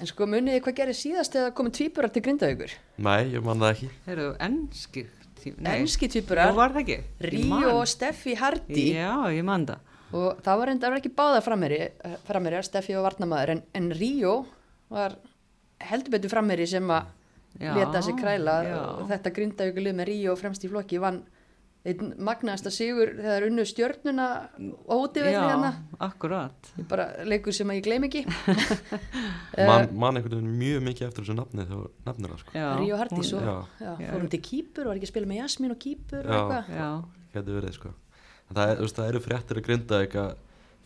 en 0.00 0.08
sko 0.08 0.24
muniði 0.28 0.62
hvað 0.64 0.76
gerir 0.78 0.96
síðast 0.96 1.34
eða 1.36 1.52
komið 1.56 1.74
tvíburar 1.76 2.12
til 2.12 2.22
Grindavíkur? 2.24 2.74
nei, 3.04 3.34
ég 3.34 3.44
man 3.44 3.60
það 3.60 3.72
ekki. 3.74 3.88
Þeir 4.06 4.14
eru 4.16 4.28
ennski 5.46 6.08
var? 6.56 6.74
Ég 6.86 7.06
Ríó 7.20 7.72
og 7.78 7.86
Steffi 7.90 8.34
Hardy. 8.38 8.90
Já, 8.96 9.14
ég 9.34 9.46
man 9.46 9.66
það. 9.68 9.88
Og 10.10 10.40
það 10.42 10.58
var 10.58 10.72
enda 10.72 10.92
ekki 10.98 11.12
báða 11.14 11.40
framherjar, 11.46 12.16
framherjar 12.26 12.66
Steffi 12.66 12.96
og 12.98 13.06
Varnamaður 13.06 13.54
en, 13.54 13.62
en 13.78 13.90
Ríó 13.94 14.34
var 14.90 15.14
heldur 15.90 16.16
betur 16.16 16.32
frammeri 16.32 16.66
sem 16.66 16.90
að 16.90 17.12
leta 17.60 18.02
sig 18.02 18.16
kræla. 18.18 18.56
Já. 18.66 18.78
og 19.00 19.06
þetta 19.10 19.34
grindavíku 19.36 19.84
lið 19.84 19.98
með 19.98 20.10
Ríó 20.10 20.34
fremst 20.38 20.64
í 20.66 20.70
flokki 20.70 21.00
vann 21.02 21.22
einn 21.88 22.10
magnaðasta 22.20 22.70
sigur 22.74 23.14
þegar 23.16 23.46
unnu 23.46 23.64
stjörnuna 23.68 24.26
útivelli 24.92 25.32
Já, 25.32 25.46
hérna. 25.48 25.70
akkurat. 26.02 26.68
Ég 26.76 26.88
bara 26.90 27.06
leikur 27.24 27.56
sem 27.56 27.72
að 27.72 27.78
ég 27.78 27.86
gleym 27.86 28.04
ekki. 28.08 28.24
Man, 29.70 29.88
man 29.96 30.18
einhvern 30.18 30.36
veginn 30.36 30.58
mjög 30.60 30.84
mikið 30.86 31.06
eftir 31.08 31.24
þessu 31.24 31.36
nafni 31.38 31.64
þegar 31.68 31.88
nafnir 32.06 32.34
það 32.34 32.42
sko. 32.42 32.66
Ríó 32.80 33.00
Hardís 33.00 33.32
og 33.36 33.46
Já. 33.46 33.54
já, 33.80 33.90
fórum 34.12 34.28
til 34.32 34.42
Kýpur 34.46 34.84
og 34.84 34.92
var 34.92 35.00
ekki 35.00 35.08
að 35.08 35.12
spila 35.14 35.30
með 35.30 35.40
Jasmín 35.40 35.74
og 35.74 35.80
Kýpur 35.82 36.30
getur 37.34 37.58
verið 37.58 37.74
sko. 37.76 37.94
Það, 38.50 38.62
er, 38.64 38.80
veist, 38.80 38.96
það 38.98 39.10
eru 39.12 39.22
fréttir 39.24 39.60
að 39.60 39.66
grinda 39.68 40.00
eitthvað 40.04 40.30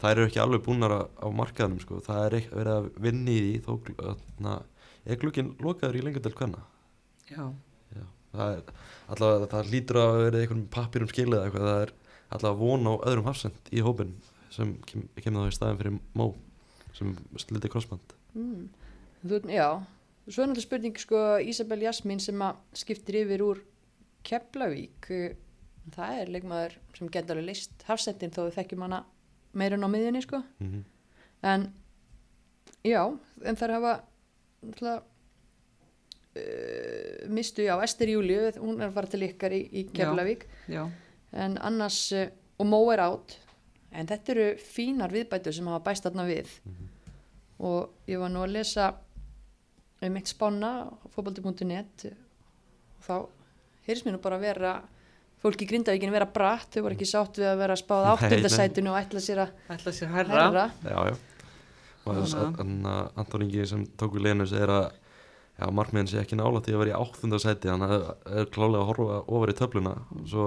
það 0.02 0.14
eru 0.14 0.26
ekki 0.28 0.42
alveg 0.42 0.64
búnar 0.66 0.94
á, 0.94 1.00
á 1.06 1.26
markaðanum 1.32 1.82
sko. 1.82 2.00
Það 2.04 2.24
er 2.26 2.38
ekki 2.40 2.54
verið 2.58 2.78
að 2.78 2.88
vinni 3.06 3.36
í 3.40 3.60
því 3.64 4.16
na, 4.44 4.58
er 5.04 5.20
glukkinn 5.22 5.54
lokaður 5.62 6.00
í 6.00 6.04
lengur 6.04 6.24
til 6.24 6.34
hvenna 6.36 6.64
Já, 7.30 7.46
það 8.34 8.56
er 8.56 8.62
allavega, 9.14 9.50
það 9.52 9.72
lítur 9.72 10.00
að 10.00 10.20
vera 10.22 10.42
einhvern 10.42 10.64
pappirum 10.74 11.10
skilið 11.10 11.38
eða 11.38 11.48
eitthvað, 11.48 11.68
það 11.68 11.82
er 11.84 11.92
allavega 12.34 12.60
von 12.60 12.90
á 12.90 12.94
öðrum 13.10 13.28
hafsend 13.28 13.70
í 13.72 13.84
hópin 13.84 14.14
sem 14.54 14.74
kem, 14.88 15.06
kemur 15.20 15.46
þá 15.46 15.52
í 15.52 15.56
staðin 15.58 15.80
fyrir 15.80 15.98
Mó 16.14 16.26
sem 16.94 17.14
sliti 17.42 17.70
crossband 17.72 18.14
mm. 18.34 18.66
Já, 19.48 19.80
svo 20.28 20.44
er 20.44 20.50
náttúrulega 20.50 20.66
spurning 20.66 20.98
sko 21.00 21.22
Ísabel 21.42 21.82
Jasmín 21.86 22.20
sem 22.22 22.42
að 22.44 22.60
skiptir 22.76 23.22
yfir 23.24 23.44
úr 23.44 23.62
Keflavík 24.24 25.08
það 25.94 26.20
er 26.20 26.32
leikmaður 26.32 26.76
sem 26.96 27.10
getur 27.12 27.36
alveg 27.36 27.50
list 27.50 27.84
hafsendin 27.88 28.32
þó 28.34 28.44
við 28.46 28.58
þekkjum 28.58 28.84
hana 28.86 29.00
meirinn 29.56 29.84
á 29.84 29.88
miðjunni 29.90 30.22
sko 30.24 30.40
mm 30.40 30.68
-hmm. 30.70 30.84
en 31.50 31.66
já, 32.84 33.02
en 33.44 33.58
þær 33.60 33.74
hafa 33.78 33.94
náttúrulega 34.62 35.02
uh, 36.36 37.28
mistu, 37.30 37.64
já, 37.66 37.74
Ester 37.84 38.10
Júliu 38.14 38.50
hún 38.60 38.82
er 38.82 38.92
fara 38.94 39.10
til 39.10 39.24
ykkar 39.28 39.54
í, 39.56 39.62
í 39.72 39.86
Keflavík. 39.94 40.46
já, 40.68 40.84
en 41.32 41.58
annars 41.62 42.00
uh, 42.12 42.28
og 42.58 42.68
Mó 42.70 42.80
er 42.94 43.02
átt 43.04 43.38
en 43.94 44.08
þetta 44.10 44.34
eru 44.34 44.48
fínar 44.58 45.12
viðbætur 45.14 45.54
sem 45.54 45.68
hafa 45.70 45.84
bæst 45.86 46.06
þarna 46.06 46.26
við. 46.26 46.50
Og 47.62 48.10
ég 48.10 48.18
var 48.18 48.32
nú 48.34 48.42
að 48.42 48.56
lesa 48.56 48.88
um 50.04 50.16
eitt 50.18 50.32
spána 50.32 50.72
fótbolti.net 51.14 52.08
og 52.10 53.06
þá 53.06 53.14
heyrðis 53.86 54.04
mér 54.06 54.16
nú 54.16 54.22
bara 54.24 54.40
að 54.40 54.46
vera 54.48 54.72
fólk 55.44 55.62
í 55.62 55.68
Grindavíkin 55.68 56.12
vera 56.12 56.26
bratt, 56.30 56.72
þau 56.72 56.86
voru 56.86 56.96
ekki 56.96 57.08
sátt 57.08 57.38
við 57.38 57.50
að 57.52 57.62
vera 57.62 57.76
spáð 57.78 58.10
áttundasætinu 58.14 58.92
og 58.92 58.98
ætla 58.98 59.22
sér 59.22 59.44
að 59.44 59.72
ætla 59.76 59.92
sér 59.94 60.12
herra, 60.14 60.42
herra 60.48 60.66
Já, 60.82 60.98
já. 61.12 61.16
Svona. 62.04 62.50
Þannig 62.58 62.90
að 62.90 63.20
Anton 63.22 63.44
Ingi 63.46 63.66
sem 63.68 63.84
tók 64.00 64.16
við 64.18 64.26
Lenus 64.26 64.52
er 64.56 64.72
að 64.72 64.86
já, 65.58 65.66
markmiðin 65.70 66.10
sé 66.10 66.22
ekki 66.22 66.38
nála 66.40 66.62
til 66.64 66.74
að 66.76 66.82
vera 66.84 66.94
í 66.94 66.98
áttunda 67.02 67.38
sæti 67.42 67.70
þannig 67.70 67.94
að 67.94 68.06
það 68.08 68.40
er 68.42 68.50
klálega 68.56 68.82
að 68.82 68.88
horfa 68.92 69.20
ofar 69.38 69.52
í 69.52 69.56
töfluna. 69.60 69.94
Og 70.16 70.26
svo 70.30 70.46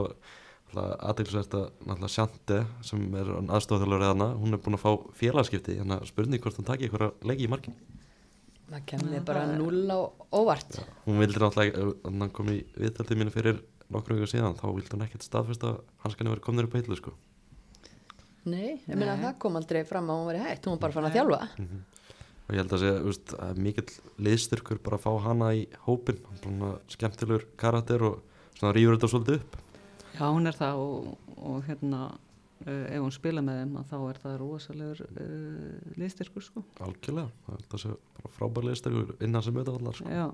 aðeinsvært 0.77 1.53
að 1.55 1.67
náttúrulega 1.87 2.11
Sjante 2.11 2.57
sem 2.83 3.05
er 3.15 3.29
aðstofþjálfur 3.39 4.03
eðana, 4.03 4.27
hún 4.35 4.57
er 4.57 4.59
búin 4.63 4.75
að 4.75 4.83
fá 4.83 4.91
félagskipti 5.15 5.77
þannig 5.79 6.01
að 6.01 6.09
spurning 6.11 6.43
hvort 6.43 6.59
hún 6.59 6.67
takki 6.67 6.89
eitthvað 6.89 7.15
leiki 7.29 7.47
í 7.47 7.51
markin 7.51 7.77
það 8.67 8.83
kemur 8.91 9.13
Já, 9.15 9.21
bara 9.23 9.45
null 9.47 9.85
á 9.87 9.99
óvart. 10.35 10.81
Hún 11.05 11.21
vildi 11.21 11.39
náttúrulega, 11.39 11.85
að 12.03 12.19
hann 12.19 12.33
kom 12.35 12.49
í 12.51 12.57
viðtaltið 12.75 13.21
mínu 13.21 13.31
fyrir 13.31 13.61
nokkrum 13.95 14.19
ykkur 14.19 14.31
síðan, 14.33 14.57
þá 14.59 14.65
vildi 14.75 14.91
hún 14.91 15.05
ekkert 15.05 15.23
staðfest 15.23 15.63
að 15.63 15.77
hans 16.03 16.17
kanni 16.19 16.33
verið 16.33 16.43
komnir 16.49 16.67
upp 16.67 16.75
á 16.75 16.79
hillu 16.81 16.97
sko. 16.99 17.13
nei, 18.47 18.79
ég 18.87 18.95
meina 18.95 19.15
Nei. 19.15 19.23
það 19.23 19.37
kom 19.43 19.55
aldrei 19.59 19.81
fram 19.87 20.11
að 20.11 20.19
hún 20.19 20.27
veri 20.29 20.43
hægt, 20.43 20.67
hún 20.67 20.75
var 20.75 20.83
bara 20.85 20.95
fann 20.95 21.07
að 21.09 21.15
þjálfa 21.17 21.39
og 22.47 22.55
ég 22.55 22.61
held 22.61 22.75
að 22.77 22.83
segja, 22.83 22.99
úst, 23.09 23.33
að 23.35 23.49
er 23.51 23.63
mikill 23.65 23.89
liðstyrkur 24.23 24.79
bara 24.83 24.95
að 24.95 25.03
fá 25.03 25.25
hana 25.25 25.49
í 25.57 25.65
hópin 25.83 26.21
svona 26.39 26.77
skemmtilegur 26.93 27.43
karakter 27.59 28.05
og 28.07 28.21
svona 28.55 28.71
rýfur 28.77 28.95
þetta 28.95 29.09
svolítið 29.11 29.41
upp. 29.41 29.57
Já, 30.15 30.23
hún 30.23 30.49
er 30.49 30.57
það 30.57 30.79
og, 30.85 31.09
og 31.35 31.67
hérna 31.67 31.99
uh, 32.07 32.85
ef 32.87 33.03
hún 33.03 33.13
spila 33.13 33.43
með 33.43 33.59
þeim 33.61 33.75
að 33.81 33.91
þá 33.91 33.97
er 33.99 34.21
það 34.23 34.39
rosalegur 34.43 35.03
uh, 35.09 35.91
liðstyrkur 35.99 36.47
sko. 36.47 36.63
Algjörlega, 36.87 37.35
það 37.43 37.59
held 37.59 37.77
að 37.77 37.83
segja 37.83 37.99
bara 38.21 38.33
frábær 38.39 38.69
liðstyrkur 38.69 39.13
innan 39.27 39.45
sem 39.45 39.59
auðvitað 39.59 39.81
allar 39.81 39.99
sko. 39.99 40.15
já, 40.15 40.25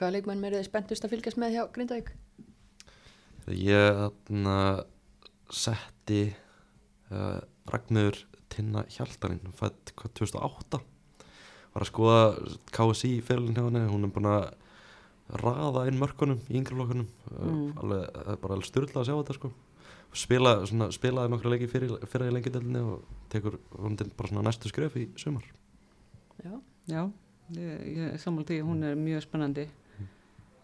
hvaða 0.00 0.16
leikmenn 0.16 0.44
meirið 0.46 0.62
þið 0.62 0.70
spenntust 0.72 1.04
að 1.04 1.16
fylgjast 1.16 1.42
með 1.44 1.58
hjá 1.58 1.62
Grindavík? 1.76 2.12
Ég 3.58 4.00
þarna 4.00 4.58
setti 5.52 6.22
uh, 7.12 7.40
Ragnur 7.68 8.16
Tinna 8.48 8.88
Hjaltarinn 8.88 9.52
fætt 9.56 9.92
hvað 9.92 10.22
2008 10.24 10.86
var 11.74 11.84
að 11.84 11.90
skoða 11.90 12.22
KSI 12.74 13.12
fyrirlin 13.26 13.56
hjá 13.56 13.64
henni, 13.66 13.84
hún 13.90 14.08
er 14.08 14.12
búin 14.14 14.30
að 14.30 14.48
raða 15.42 15.84
inn 15.88 16.00
mörkunum 16.00 16.40
í 16.48 16.56
yngri 16.60 16.76
flokkunum. 16.76 17.08
Mm. 17.30 17.48
mm. 17.48 17.70
alveg, 17.82 18.04
það 18.14 18.32
er 18.34 18.42
bara 18.44 18.58
alveg 18.58 18.70
styrla 18.70 19.02
að 19.02 19.08
sjá 19.10 19.16
þetta 19.16 19.38
sko. 19.38 19.52
Spila, 20.18 20.54
svona, 20.66 20.88
spilaði 20.94 21.32
nokkra 21.34 21.52
leiki 21.52 21.68
fyrir, 21.68 21.92
fyrir 22.08 22.30
í 22.30 22.34
lengidelinni 22.38 22.80
og 22.80 23.02
tekur 23.32 23.58
hún 23.76 23.98
til 24.00 24.08
bara 24.16 24.30
svona 24.30 24.46
næstu 24.46 24.70
skref 24.72 24.96
í 24.96 25.04
sumar. 25.20 25.44
Já, 26.40 26.54
já 26.88 27.02
ég, 27.56 27.84
ég 27.98 28.16
sammála 28.22 28.48
því, 28.48 28.62
hún 28.64 28.88
er 28.88 28.96
mjög 28.98 29.26
spennandi. 29.26 29.66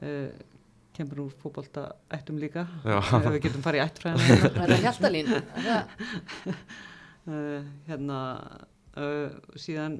Uh, 0.00 0.32
kemur 0.94 1.24
úr 1.26 1.36
fótbolta 1.42 1.88
ættum 2.12 2.38
líka. 2.40 2.66
Já. 2.86 2.98
ef 3.02 3.28
við 3.34 3.40
getum 3.48 3.64
farið 3.64 3.80
í 3.80 3.84
ættfræðina 3.84 4.50
það 4.54 4.72
er 4.74 4.82
hjaltalín 4.84 5.30
það, 5.34 5.94
uh, 7.34 7.70
hérna 7.88 8.18
uh, 9.00 9.56
síðan 9.58 9.98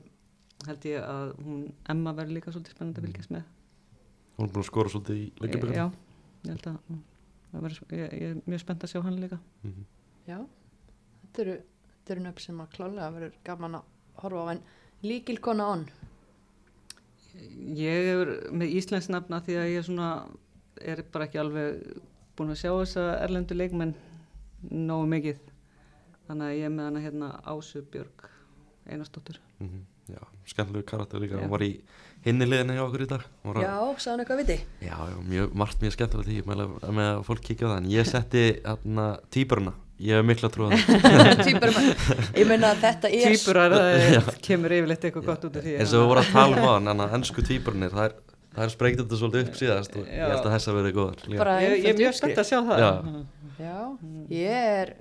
held 0.71 0.87
ég 0.91 1.09
að 1.09 1.35
hún 1.45 1.65
Emma 1.95 2.15
verður 2.17 2.39
líka 2.39 2.55
svolítið 2.55 2.77
spennandi 2.77 3.01
að 3.03 3.09
fylgjast 3.09 3.35
með. 3.35 3.51
Hún 4.37 4.47
er 4.49 4.55
búin 4.55 4.65
að 4.65 4.71
skora 4.71 4.93
svolítið 4.95 5.21
í 5.21 5.27
lengjabökkum 5.43 5.79
já, 5.79 5.87
ég 6.45 6.51
held 6.55 6.69
að 6.71 6.79
mm, 6.91 7.03
það 7.51 7.67
verður, 7.67 7.93
ég, 7.99 8.15
ég 8.23 8.31
er 8.31 8.41
mjög 8.51 8.65
spennt 8.65 8.87
að 8.87 8.95
sjá 8.95 9.03
hann 9.07 9.21
líka. 9.23 9.41
Mhm. 9.63 9.85
já, 10.29 10.39
þetta 11.25 11.45
eru 11.45 11.59
þetta 11.61 12.17
eru 12.17 12.25
nöfn 12.25 12.45
sem 12.47 12.65
að 12.65 12.73
klálega 12.75 13.13
verður 13.15 13.37
gaman 13.45 13.79
að 13.79 13.93
horfa 14.23 14.43
á 14.45 14.47
en 14.55 14.65
líkil 15.05 15.39
kona 15.45 15.69
on 15.75 15.87
ég 17.79 18.11
er 18.13 18.33
með 18.55 18.75
Íslands 18.79 19.09
nafna 19.11 19.41
því 19.45 19.57
að 19.59 19.71
ég 19.73 19.87
svona 19.87 20.09
er 20.83 21.03
bara 21.13 21.27
ekki 21.29 21.41
alveg 21.43 21.81
búin 22.39 22.53
að 22.53 22.61
sjá 22.61 22.71
þessa 22.73 23.07
erlendu 23.23 23.57
leikmenn 23.57 23.95
nógu 24.71 25.09
mikið. 25.11 25.41
Þannig 26.29 26.47
að 26.47 26.57
ég 26.59 26.67
er 26.69 26.73
með 26.75 26.89
hana 26.89 27.03
hérna 27.05 27.29
Ásu 27.53 27.83
Björg 27.93 28.29
Einarsdóttur. 28.89 29.39
Mhm. 29.61 29.83
Já, 30.11 30.21
skemmtilegu 30.51 30.85
karakter 30.85 31.21
líka, 31.23 31.39
Já. 31.39 31.45
hún 31.47 31.53
var 31.55 31.63
í 31.65 31.71
hinni 32.25 32.45
liðinni 32.49 32.75
hjá 32.77 32.83
okkur 32.85 33.05
í 33.05 33.09
dag. 33.09 33.23
Var 33.45 33.55
að- 33.61 33.65
já, 33.65 33.77
sagði 33.97 34.11
hann 34.11 34.21
eitthvað 34.25 34.41
viti? 34.43 34.57
Já, 34.85 34.97
já, 35.13 35.17
mjög, 35.31 35.55
margt 35.63 35.81
mjög 35.81 35.95
skemmtilegt 35.97 36.29
því, 36.29 36.37
ég 36.41 36.49
meðlega 36.51 36.93
með 36.99 37.09
að 37.15 37.23
fólk 37.29 37.41
kíkja 37.47 37.65
á 37.65 37.71
það, 37.73 37.79
en 37.81 37.89
ég 37.95 38.11
setti 38.11 38.43
hérna 38.65 39.07
týpuruna, 39.33 39.73
ég 40.05 40.19
hef 40.21 40.27
mikla 40.29 40.51
trú 40.53 40.69
á 40.69 40.69
það, 40.77 41.89
ég 42.37 42.49
meina 42.51 42.73
að 42.75 42.83
þetta 42.85 43.11
er 43.17 43.33
Týpurar, 43.33 43.77
það 44.29 44.39
kemur 44.45 44.75
yfirleitt 44.77 45.05
eitthvað 45.09 45.27
gott 45.31 45.45
út 45.49 45.57
af 45.61 45.65
því 45.65 45.77
eins 45.81 45.93
og 45.95 46.03
við 46.05 46.09
vorum 46.13 46.25
að 46.25 46.33
tala 46.37 46.57
um 46.61 46.65
á 46.69 46.73
hann, 46.75 46.89
en 46.95 47.05
að 47.07 47.17
ennsku 47.19 47.45
týpurnir, 47.49 47.93
það 47.95 48.09
er, 48.11 48.17
það 48.55 48.65
er 48.69 48.75
spreykt 48.77 49.01
þetta 49.03 49.21
svolítið 49.21 49.49
upp 49.49 49.61
síðast 49.61 49.97
og 50.01 50.05
ég 50.09 50.25
held 50.35 50.45
að 50.49 50.55
þessa 50.59 50.75
verið 50.79 50.97
góðar. 50.99 51.23
líka. 51.29 51.41
bara 51.45 51.57
ég, 51.65 51.77
ég 51.81 51.89
er 51.95 52.01
mjög 52.03 52.19
spennt 52.21 52.43
að 52.45 52.51
sjá 52.51 52.59
það. 52.69 52.85
Já. 52.85 52.93
já, 53.65 53.79
ég 54.29 54.69
er 54.83 54.93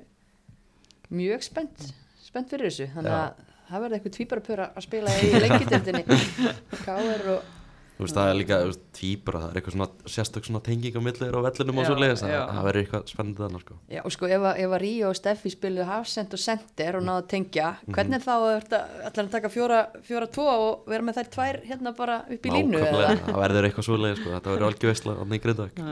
mjög 1.13 1.43
spennt. 1.49 1.89
Spennt 2.23 2.49
fyrir 2.53 2.69
þessu. 2.71 2.87
Þannig 2.95 3.17
að 3.19 3.49
það 3.73 3.83
verður 3.87 3.97
eitthvað 3.99 4.15
tvíbarapöra 4.19 4.69
að 4.73 4.87
spila 4.87 5.17
í 5.19 5.33
lengjutildinni 5.43 6.05
K.R. 6.85 7.27
og 7.35 7.51
Þú 7.93 8.07
veist, 8.07 8.15
það 8.17 8.27
er 8.31 8.37
líka, 8.39 8.57
þú 8.57 8.69
veist, 8.71 8.85
týpura, 8.97 9.39
það 9.43 9.51
er 9.51 9.57
eitthvað 9.59 9.73
svona 9.75 10.09
sérstök 10.09 10.47
svona 10.47 10.59
tenging 10.65 10.95
á 10.97 11.01
millir 11.05 11.35
og 11.37 11.43
vellinum 11.45 11.77
og 11.77 11.83
Já, 11.83 11.87
svo 11.91 11.97
leiðis, 12.01 12.23
já. 12.25 12.39
það 12.49 12.65
verður 12.65 12.81
eitthvað 12.81 13.03
spennandi 13.11 13.43
þarna, 13.43 13.59
sko. 13.61 13.75
Já, 13.93 13.99
og 14.01 14.13
sko, 14.15 14.29
ef 14.33 14.45
að, 14.49 14.61
ef 14.63 14.73
að 14.73 14.81
Ríó 14.81 15.11
og 15.11 15.19
Steffi 15.19 15.51
spiluðu 15.53 15.85
hafsend 15.91 16.33
og 16.33 16.41
sender 16.41 16.97
og 16.97 17.05
náðu 17.05 17.21
að 17.21 17.27
tengja, 17.35 17.67
hvernig 17.93 18.25
þá 18.25 18.31
er 18.33 18.65
þetta, 18.65 18.79
ætlar 19.11 19.27
að 19.29 19.31
taka 19.37 19.51
fjóra, 19.53 19.79
fjóra 20.09 20.29
tvo 20.33 20.47
og 20.55 20.89
vera 20.89 21.05
með 21.05 21.19
þær 21.19 21.29
tvær 21.37 21.61
hérna 21.69 21.93
bara 22.01 22.17
upp 22.25 22.49
í 22.49 22.55
línu 22.57 22.73
Nákvæmlega, 22.73 23.13
eða? 23.13 23.29
það 23.29 23.41
verður 23.45 23.69
eitthvað 23.69 23.87
svo 23.91 23.99
leiðis, 24.01 24.23
sko, 24.23 24.33
þetta 24.39 24.55
verður 24.55 24.67
algjör 24.71 24.93
veistla 24.95 25.13
á 25.13 25.23
grindavík. 25.45 25.83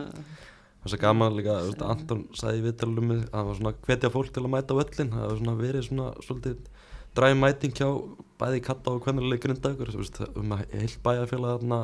Það 0.82 0.90
er 0.90 0.96
svo 0.96 1.04
gaman 1.06 1.38
líka, 1.38 1.60
þú 1.62 1.70
veist, 1.70 1.86
Anton 1.86 2.26
sagði 2.34 2.58
í 2.58 2.66
viðtalum 2.66 3.12
að 3.14 3.26
það 3.30 3.50
var 3.52 3.58
svona 3.62 3.78
hvetja 3.86 4.10
fólk 4.18 4.34
til 4.34 4.42
að 4.42 4.54
mæta 4.58 4.74
á 4.74 4.80
völlin, 4.82 5.12
það 5.14 5.28
var 5.30 5.38
svona 5.44 5.60
verið 5.62 5.86
svona 5.86 6.08
svolítið 6.26 6.71
dræmi 7.18 7.40
mæting 7.42 7.76
hjá 7.78 7.90
bæði 8.42 8.64
katta 8.66 8.96
og 8.96 9.06
þú 9.06 10.00
veist, 10.00 10.22
um 10.36 10.56
að 10.56 10.66
heilt 10.74 10.98
bæjarfélag 11.06 11.60
þarna 11.60 11.82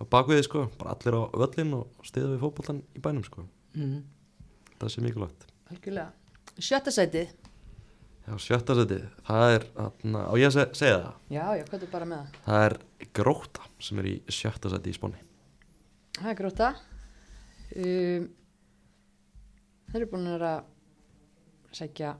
á 0.00 0.02
bakviði, 0.08 0.46
sko, 0.46 0.68
bara 0.80 0.94
allir 0.94 1.18
á 1.18 1.22
völlin 1.42 1.76
og 1.76 2.06
stiða 2.08 2.32
við 2.32 2.42
fótbollan 2.44 2.80
í 2.96 3.02
bænum, 3.04 3.26
sko, 3.26 3.44
mm. 3.76 4.00
það 4.80 4.94
sé 4.94 5.04
mikilvægt. 5.04 5.46
Algjörlega. 5.70 6.10
Sjötta 6.60 6.92
sætið, 6.94 7.34
Já, 8.30 8.36
sjötta 8.38 8.74
seti, 8.78 8.96
það 9.26 9.52
er, 9.56 9.64
þarna, 9.74 10.20
á 10.30 10.32
ég 10.38 10.46
að 10.46 10.52
seg, 10.54 10.74
segja 10.78 10.98
það, 11.00 11.14
já, 11.34 11.44
já, 11.58 11.62
hvað 11.66 11.84
er 11.86 11.90
bara 11.90 12.06
með 12.06 12.18
það? 12.20 12.36
það 12.44 12.66
er 12.66 12.74
gróta 13.18 13.64
sem 13.82 14.02
er 14.02 14.06
í 14.06 14.12
sjötta 14.36 14.70
seti 14.70 14.92
í 14.92 14.94
spáni. 14.94 15.22
Það 16.18 16.28
er 16.30 16.36
gróta. 16.38 16.68
Um, 17.70 18.28
þeir 19.88 19.98
eru 20.02 20.10
búin 20.12 20.28
að 20.36 20.44
sækja 21.74 22.12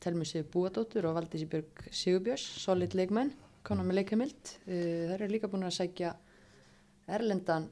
Telmi 0.00 0.28
Sigur 0.28 0.48
Búadóttur 0.54 1.08
og 1.10 1.18
Valdísi 1.18 1.48
Björg 1.50 1.84
Sigurbjörns, 1.92 2.46
solid 2.64 2.96
leikmenn. 2.96 3.34
konar 3.62 3.84
með 3.84 4.00
leikheimild. 4.00 4.54
Uh, 4.64 5.10
þær 5.10 5.26
eru 5.26 5.34
líka 5.34 5.50
búin 5.52 5.66
að 5.68 5.76
sækja 5.76 6.14
erlendan 7.10 7.68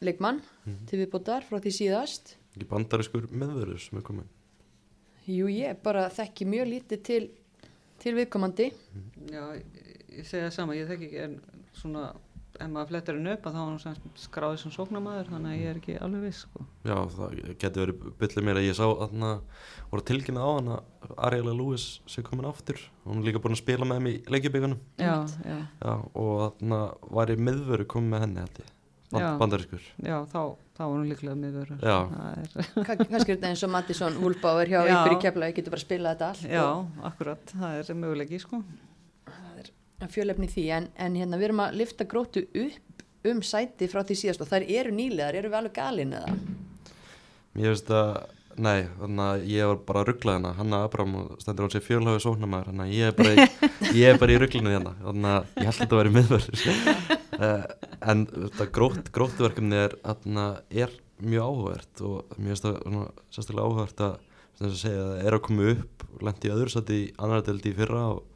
leikmann 0.00 0.40
til 0.88 1.02
viðbótar 1.02 1.44
frá 1.44 1.60
því 1.60 1.74
síðast. 1.76 2.38
Ekki 2.54 2.70
bandariskur 2.70 3.28
meðverður 3.30 3.82
sem 3.82 4.00
er 4.00 4.06
komin 4.06 4.32
jú 5.30 5.48
ég 5.48 5.80
bara 5.84 6.08
þekki 6.12 6.46
mjög 6.48 6.70
lítið 6.70 7.02
til, 7.06 7.22
til 8.02 8.14
viðkomandi. 8.18 8.70
Já, 9.32 9.42
ég, 9.56 10.24
segi 10.26 10.42
það 10.42 10.54
sama, 10.56 10.76
ég 10.76 10.90
þekki 10.90 11.08
ekki 11.08 11.22
en 11.24 11.36
svona, 11.74 12.08
ef 12.60 12.68
maður 12.70 12.90
flettar 12.92 13.16
henni 13.18 13.32
upp 13.34 13.46
að 13.48 13.54
þá 13.54 13.60
er 13.60 13.68
hann 13.68 13.78
sem 13.82 14.12
skráði 14.24 14.60
sem 14.62 14.74
sóknamaður 14.74 15.30
þannig 15.32 15.50
að 15.54 15.60
ég 15.62 15.70
er 15.72 15.80
ekki 15.80 15.96
alveg 16.06 16.26
viss 16.28 16.42
sko. 16.46 16.66
Já, 16.86 16.96
það 17.16 17.34
getur 17.64 17.82
verið 17.84 18.04
byllið 18.20 18.46
mér 18.48 18.60
að 18.60 18.68
ég 18.68 18.78
sá 18.78 18.84
þarna 18.86 19.30
voru 19.90 20.06
tilkynna 20.10 20.44
á 20.44 20.50
hann 20.54 20.70
að 20.76 21.16
Ariela 21.28 21.56
Lewis 21.56 21.86
sé 22.10 22.24
komin 22.26 22.46
aftur. 22.50 22.78
Hún 23.04 23.20
er 23.22 23.28
líka 23.30 23.42
búin 23.44 23.56
að 23.56 23.62
spila 23.64 23.88
með 23.88 24.00
þeim 24.00 24.10
í 24.12 24.14
leikjubíkunum 24.36 24.78
Já, 25.02 25.16
já, 25.44 25.58
Já, 25.82 25.94
og 26.14 26.38
þarna 26.60 26.80
var 27.18 27.34
ég 27.34 27.42
meðveru 27.50 27.88
komið 27.90 28.14
með 28.14 28.24
henni 28.26 28.44
held 28.46 28.62
ég. 28.64 28.70
Já. 29.14 29.28
Já, 30.02 30.16
þá, 30.26 30.40
þá 30.74 30.80
var 30.82 30.94
hún 30.96 31.04
líklega 31.06 31.36
er, 32.42 32.48
Ka- 32.86 32.96
kannski 33.04 33.34
er 33.34 33.36
þetta 33.36 33.50
eins 33.52 33.62
og 33.62 33.70
Mattisson 33.70 34.16
Wulbauer 34.22 34.66
hjá 34.70 34.80
Já. 34.80 34.94
ykkur 34.96 35.14
í 35.14 35.20
kefla, 35.22 35.50
ég 35.50 35.58
getur 35.60 35.74
bara 35.74 35.82
að 35.82 35.86
spila 35.86 36.14
þetta 36.14 36.30
allt. 36.32 36.46
Já, 36.50 36.64
og 36.64 37.06
akkurat, 37.10 37.52
það 37.54 37.76
er 37.78 38.00
möguleiki 38.00 38.40
sko. 38.42 38.62
Fjölefni 40.12 40.48
því 40.50 40.64
en, 40.76 40.90
en 41.00 41.16
hérna 41.18 41.38
við 41.40 41.48
erum 41.48 41.64
að 41.64 41.78
lifta 41.80 42.06
grótu 42.08 42.44
upp 42.50 43.04
um 43.30 43.40
sæti 43.44 43.88
frá 43.88 44.02
því 44.04 44.16
síðast 44.20 44.44
og 44.44 44.50
þær 44.50 44.66
eru 44.68 44.94
nýlegar, 44.94 45.36
eru 45.38 45.50
við 45.50 45.60
alveg 45.60 45.76
galin 45.78 46.16
eða? 46.18 46.32
Mér 47.54 47.70
finnst 47.70 47.92
að, 47.94 48.10
nei, 48.58 48.88
þannig 48.98 49.24
að 49.24 49.46
ég 49.52 49.70
var 49.70 49.78
bara 49.88 50.02
að 50.02 50.08
ruggla 50.10 50.34
hérna, 50.36 50.52
Hanna 50.58 50.80
Abram 50.84 51.14
og 51.20 51.30
stendur 51.40 51.66
hún 51.66 51.72
sér 51.72 51.86
fjölhafið 51.86 52.24
sóknamaður, 52.26 52.72
þannig 52.72 52.84
að 52.84 52.98
ég 52.98 53.08
er 53.08 53.16
bara 53.20 53.32
í, 53.32 53.46
ég 54.00 54.10
er 54.10 54.20
bara 54.20 54.34
í 54.34 54.40
rugglinu 54.42 54.74
hérna, 54.74 54.92
þannig 55.00 55.30
að 55.30 55.48
ég 55.62 55.70
held 55.70 55.72
að 55.72 55.80
þetta 55.80 56.00
væri 56.00 56.14
miðverður. 56.18 56.66
uh, 57.38 57.64
en 58.12 58.26
þetta 58.34 58.68
grótt, 58.76 59.10
gróttuverkefni 59.14 59.80
er, 59.86 59.96
er 60.74 60.94
mjög 61.24 61.48
áhugavert 61.48 62.04
og 62.04 62.36
svona, 62.58 63.08
sérstaklega 63.32 63.64
áhugavert 63.70 64.06
að, 64.10 64.20
að 64.60 64.78
segja, 64.82 65.08
er 65.22 65.38
að 65.38 65.44
koma 65.48 65.72
upp, 65.72 66.06
lendi 66.20 66.50
í 66.50 66.54
öðru 66.58 66.74
sæti 66.74 67.00
í 67.00 67.10
annar 67.22 67.46
deldi 67.46 67.72
í 67.72 67.78
fyrra 67.78 68.06
og 68.18 68.33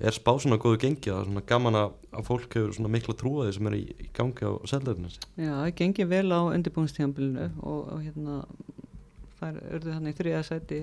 er 0.00 0.16
spá 0.16 0.32
svona 0.40 0.58
góðu 0.60 0.80
gengi 0.84 1.12
og 1.12 1.26
svona 1.26 1.42
gaman 1.46 1.78
að, 1.78 1.96
fólk 2.26 2.56
hefur 2.56 2.74
svona 2.76 2.92
mikla 2.92 3.14
trúaði 3.18 3.54
sem 3.56 3.68
er 3.70 3.76
í, 3.76 3.82
í 4.00 4.08
gangi 4.16 4.46
á 4.48 4.52
seldarinn 4.70 5.10
Já, 5.10 5.52
það 5.52 5.74
gengi 5.80 6.06
vel 6.10 6.28
á 6.32 6.40
undirbúinstíðanbílinu 6.56 7.48
og, 7.60 7.80
og 7.94 8.00
hérna, 8.04 8.38
þær 9.40 9.60
örðu 9.76 9.96
þannig 9.96 10.18
þriða 10.20 10.42
sæti 10.48 10.80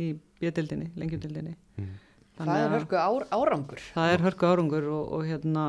í 0.00 0.08
bjöldildinni, 0.40 0.90
lengjudildinni. 0.96 1.54
mm. 1.78 1.92
Það 2.32 2.58
er 2.58 2.70
hörku 2.72 2.96
ár, 2.96 3.24
árangur. 3.28 3.80
Það 3.92 4.10
er 4.14 4.22
hörku 4.24 4.46
árangur 4.48 4.86
og, 4.88 5.10
og 5.18 5.26
hérna 5.28 5.64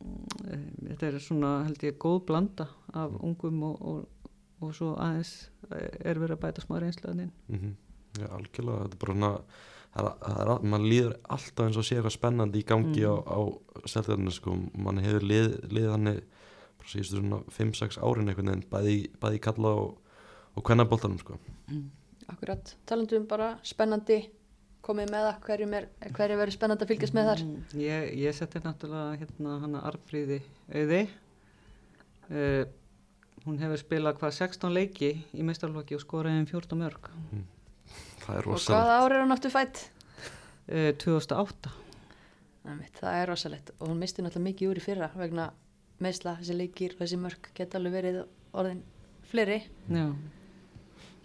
mm, 0.00 0.62
þetta 0.88 1.10
er 1.10 1.18
svona 1.22 1.50
held 1.66 1.84
ég 1.84 1.98
góð 2.00 2.22
blanda 2.30 2.66
af 2.96 3.12
ungum 3.20 3.60
og, 3.68 3.82
og, 3.84 4.30
og 4.64 4.72
svo 4.74 4.94
aðeins 4.96 5.34
er 5.70 6.18
verið 6.20 6.38
að 6.38 6.42
bæta 6.46 6.64
smá 6.64 6.78
reynslaðin 6.80 7.32
Mm 7.48 7.74
Já, 8.14 8.28
algjörlega, 8.30 8.84
þetta 8.84 8.94
er 8.94 9.00
bara 9.02 9.14
svona 9.14 9.30
er, 9.94 10.08
er, 10.30 10.52
mann 10.66 10.84
líður 10.90 11.16
alltaf 11.30 11.66
eins 11.68 11.76
og 11.80 11.86
sé 11.86 11.96
eitthvað 11.98 12.16
spennandi 12.18 12.62
í 12.62 12.66
gangi 12.68 13.04
Mm. 13.04 13.20
á, 13.24 13.34
á 13.34 13.40
seldarinn 13.86 14.30
sko, 14.34 14.54
mann 14.74 14.98
hefur 15.04 15.22
lið, 15.26 15.50
lið 15.70 15.90
þannig 15.94 16.22
bara 16.78 16.88
síðustu 16.92 17.20
svona 17.20 17.42
5-6 17.58 17.98
árin 18.02 18.28
einhvern 18.32 18.50
veginn, 18.52 18.64
bæði, 18.70 18.94
í- 19.04 19.10
bæði 19.22 19.40
kalla 19.40 19.74
og, 19.84 19.98
og 20.56 20.64
kvennaboltanum 20.66 21.18
sko. 21.22 21.38
Akkurat, 22.28 22.74
talandum 22.86 23.22
um 23.22 23.26
bara 23.28 23.52
spennandi 23.62 24.22
komið 24.84 25.10
með 25.12 25.22
það, 25.28 25.36
hverjum 25.46 25.74
er 25.78 25.86
hverju 26.12 26.36
verður 26.40 26.52
spennandi 26.58 26.84
að 26.84 26.90
fylgjast 26.92 27.14
með 27.16 27.28
þar? 27.30 27.42
Mm, 27.44 27.80
Ég, 27.80 28.08
ég 28.20 28.34
seti 28.36 28.60
náttúrulega 28.64 29.18
hérna 29.22 29.54
hana 29.62 29.80
Arfríði 29.88 30.42
auði. 30.74 31.02
Uh, 32.30 32.64
hún 33.44 33.58
hefur 33.60 33.76
spilað 33.80 34.16
hvað 34.20 34.32
16 34.38 34.72
leiki 34.72 35.10
í 35.36 35.42
meistarlokki 35.44 35.96
og 35.98 36.00
skoraði 36.04 36.40
um 36.40 36.46
14 36.48 36.78
mörg 36.80 37.10
það 38.24 38.40
er 38.40 38.44
og 38.48 38.52
rosalega 38.54 38.82
hvaða 38.82 39.00
ár 39.00 39.14
er 39.14 39.24
hann 39.24 39.36
áttu 39.36 39.52
fætt? 39.52 39.86
uh, 40.68 40.92
2008 41.04 41.74
Æmitt, 42.64 42.96
það 42.96 43.18
er 43.18 43.28
rosalegt. 43.28 43.74
Og 43.76 43.90
hún 43.90 43.98
misti 44.00 44.22
náttúrulega 44.24 44.48
mikið 44.48 44.70
úr 44.70 44.78
í 44.80 44.84
fyrra 44.84 45.10
vegna 45.20 45.50
meðsla 46.04 46.38
þessi 46.38 46.54
leikir 46.56 46.94
og 46.94 47.02
þessi 47.02 47.18
mörk 47.20 47.50
geta 47.56 47.76
alveg 47.76 47.92
verið 47.98 48.22
orðin 48.56 48.80
fleiri. 49.28 49.58
Já, 49.92 50.06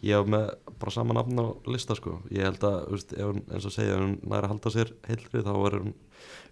ég 0.04 0.20
hef 0.20 0.28
með 0.34 0.50
bara 0.82 0.94
sama 0.94 1.16
nafn 1.16 1.40
á 1.40 1.48
lista 1.72 1.96
sko. 1.96 2.18
Ég 2.36 2.44
held 2.44 2.66
að, 2.68 2.78
veist, 2.92 3.16
ef 3.16 3.32
hún, 3.32 3.40
eins 3.48 3.70
og 3.70 3.76
segja 3.76 3.96
ef 3.96 4.04
hún 4.04 4.18
næri 4.20 4.50
að 4.50 4.54
halda 4.54 4.74
sér 4.76 4.92
heilri 5.08 5.46
þá 5.48 5.52
er 5.54 5.78
hún 5.80 5.96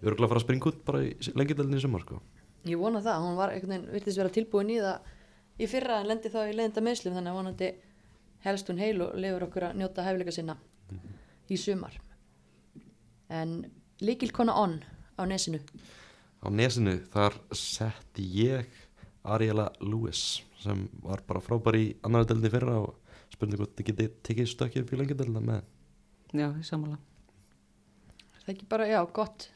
örgulega 0.00 0.24
að 0.24 0.32
fara 0.32 0.40
að 0.40 0.46
springa 0.46 0.70
út 0.72 0.80
bara 0.88 1.04
í 1.04 1.12
lengjudelinni 1.36 1.82
í 1.82 1.84
sumar 1.84 2.06
sko. 2.06 2.22
Ég 2.68 2.80
vona 2.80 3.04
það, 3.04 3.26
hún 3.26 3.38
var 3.38 3.52
veginn 3.58 3.86
virtist 3.92 4.22
vera 4.22 4.32
tilbúin 4.32 4.72
í 4.72 4.80
það 4.80 5.12
í 5.58 5.68
fyrra 5.68 6.00
en 6.00 6.08
lendi 6.08 6.32
þá 6.32 6.40
í 6.46 6.56
leiðinda 6.56 6.84
meðslum 6.88 7.18
þannig 7.18 7.34
að 7.34 7.38
vonandi 7.42 7.70
helst 8.44 8.68
hún 8.70 8.78
heil 8.82 9.00
og 9.02 9.16
lefur 9.18 9.46
okkur 9.48 9.66
að 9.70 9.78
njóta 9.80 10.04
hæfileika 10.06 10.34
sinna 10.34 10.56
í 11.50 11.56
sumar. 11.60 11.94
En 13.28 13.66
líkilkona 14.00 14.54
on 14.56 14.78
á 15.18 15.22
nesinu? 15.28 15.60
Á 16.44 16.48
nesinu 16.54 16.98
þar 17.12 17.34
setti 17.56 18.24
ég 18.44 18.66
Ariela 19.28 19.68
Lewis 19.82 20.42
sem 20.62 20.86
var 21.02 21.20
bara 21.26 21.40
frábær 21.44 21.76
í 21.78 21.96
annar 22.06 22.24
delinni 22.28 22.50
fyrra 22.52 22.78
og 22.80 22.94
spurning 23.34 23.58
hvort 23.60 23.74
þið 23.76 23.90
getið 23.90 24.14
tekið 24.26 24.48
stökkið 24.54 24.82
upp 24.84 24.92
í 24.94 24.98
lengjudelina 25.02 25.42
með. 25.44 25.62
Já, 26.32 26.48
í 26.48 26.64
Er 28.38 28.42
það 28.48 28.54
ekki 28.54 28.68
bara, 28.70 28.86
já, 28.88 29.00
gott 29.12 29.50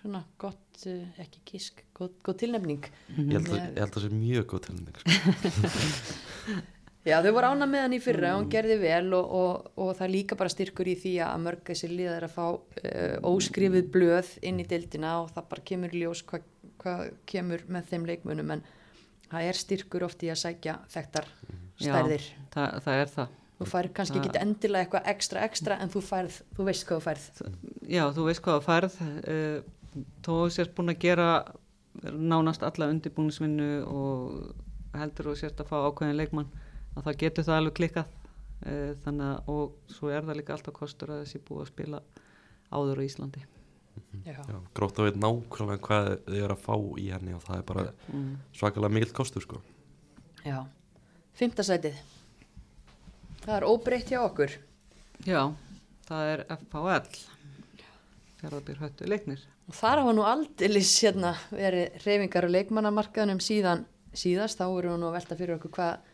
svona 0.00 0.22
gott, 0.40 0.84
uh, 0.88 1.08
ekki 1.20 1.40
kísk 1.44 1.82
góð, 1.98 2.12
góð 2.24 2.36
tilnefning. 2.44 2.86
Ég 3.18 3.32
held 3.34 3.48
að, 3.50 3.56
Ég- 3.58 3.66
ég 3.74 3.80
held 3.82 3.90
að 3.90 3.96
það 3.96 4.04
sé 4.06 4.10
mjög 4.14 4.46
góð 4.52 4.62
tilnefning 4.66 4.96
sko. 5.00 5.10
Já, 7.08 7.16
þau 7.24 7.30
voru 7.32 7.48
ána 7.54 7.66
með 7.70 7.80
hann 7.86 7.94
í 7.96 8.00
fyrra 8.04 8.34
og 8.34 8.42
hún 8.42 8.50
gerði 8.52 8.74
vel 8.82 9.14
og, 9.16 9.30
og, 9.32 9.68
og 9.80 9.92
það 9.96 10.04
er 10.04 10.12
líka 10.12 10.36
bara 10.36 10.52
styrkur 10.52 10.90
í 10.92 10.96
því 11.00 11.14
að 11.24 11.38
mörg 11.46 11.62
þessi 11.70 11.88
liðar 11.88 12.18
er 12.18 12.26
að 12.26 12.34
fá 12.34 12.44
uh, 12.50 13.30
óskrifið 13.30 13.88
blöð 13.94 14.34
inn 14.50 14.60
í 14.60 14.66
deildina 14.68 15.14
og 15.22 15.30
það 15.32 15.48
bara 15.54 15.64
kemur 15.70 15.96
ljós 15.96 16.20
hvað 16.28 16.44
hva 16.80 16.94
kemur 17.28 17.64
með 17.72 17.88
þeim 17.90 18.06
leikmunum 18.08 18.52
en 18.56 18.62
það 19.30 19.48
er 19.48 19.58
styrkur 19.60 20.04
oft 20.06 20.22
í 20.24 20.30
að 20.32 20.40
sækja 20.42 20.76
þekktar 20.92 21.28
stærðir. 21.80 22.28
það, 22.54 22.78
það 22.84 23.00
er 23.02 23.12
það. 23.16 23.34
Þú 23.60 23.66
færð 23.68 23.92
kannski 23.96 24.16
Það- 24.16 24.28
ekki 24.30 24.40
endilega 24.44 24.84
eitthvað 24.86 25.10
ekstra 25.12 25.42
ekstra 25.44 25.76
en 25.84 25.90
þú 25.92 26.00
færð, 26.04 26.38
þú 26.56 26.68
veist 26.68 26.86
hvað 26.88 27.00
þú 27.00 27.04
færð. 27.08 27.26
Já, 27.92 28.04
þú 28.16 28.24
veist 28.28 28.44
hvað 28.44 28.56
það 28.56 28.68
færð. 28.70 28.96
Uh, 29.28 30.06
þó 30.24 30.32
sérst 30.56 30.72
búin 30.76 30.92
að 30.94 31.02
gera 31.04 31.28
nánast 32.00 32.64
alla 32.64 32.88
undirbúningsvinnu 32.92 33.70
og 33.88 34.96
heldur 34.96 35.30
þú 35.30 35.36
sérst 35.42 35.60
að 35.60 35.68
fá 35.72 35.76
ákveðin 35.90 36.16
leikmann 36.20 36.48
að 36.96 37.06
það 37.06 37.20
getur 37.22 37.46
það 37.48 37.60
alveg 37.60 37.78
klikkað 37.78 38.10
uh, 38.10 38.90
þannig 39.04 39.26
að 39.28 39.54
og 39.54 39.94
svo 39.94 40.12
er 40.12 40.26
það 40.26 40.40
líka 40.40 40.56
alltaf 40.56 40.76
kostur 40.76 41.14
að 41.14 41.24
þessi 41.24 41.42
búið 41.46 41.64
að 41.64 41.72
spila 41.72 42.02
áður 42.70 43.02
á 43.02 43.06
Íslandi 43.06 43.46
Já. 44.24 44.34
Já, 44.48 44.56
grótt 44.74 44.98
að 44.98 45.10
veit 45.10 45.18
nákvæmlega 45.20 45.82
hvað 45.84 46.08
þið 46.26 46.44
er 46.44 46.52
að 46.54 46.62
fá 46.62 46.74
í 46.98 47.06
henni 47.12 47.34
og 47.36 47.42
það 47.44 47.58
er 47.58 47.66
bara 47.68 47.82
mm. 48.10 48.30
svakalega 48.56 48.94
mikill 48.94 49.12
kostur 49.14 49.44
sko. 49.44 49.60
Já. 50.42 50.56
Fymta 51.36 51.64
sætið. 51.66 51.98
Það 53.44 53.54
er 53.56 53.66
óbreytt 53.68 54.10
hjá 54.10 54.20
okkur. 54.22 54.54
Já, 55.28 55.52
það 56.08 56.30
er 56.32 56.42
FHL 56.56 57.08
Fjaraðbyr 58.40 58.78
höttu 58.80 59.08
leiknir 59.08 59.42
Og 59.68 59.76
þar 59.76 60.00
hafa 60.00 60.14
nú 60.16 60.22
aldeilis 60.24 60.94
hérna 61.04 61.34
verið 61.52 61.98
reyfingar 62.06 62.46
og 62.48 62.54
leikmannamarkaðunum 62.54 63.42
síðan 63.44 63.84
síðast, 64.16 64.58
þá 64.58 64.64
eru 64.70 64.96
nú 64.96 65.10
að 65.10 65.18
velta 65.18 65.36
fyrir 65.38 65.58
okkur 65.58 65.74
hvað 65.76 66.09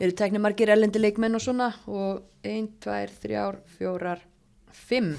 eru 0.00 0.16
teknir 0.16 0.42
margir 0.42 0.72
ellendi 0.72 1.00
leikmenn 1.00 1.36
og 1.36 1.42
svona? 1.44 1.70
Og 1.90 2.22
ein, 2.46 2.70
tvær, 2.80 3.12
þrjár, 3.22 3.60
fjórar, 3.76 4.22
fimm 4.72 5.12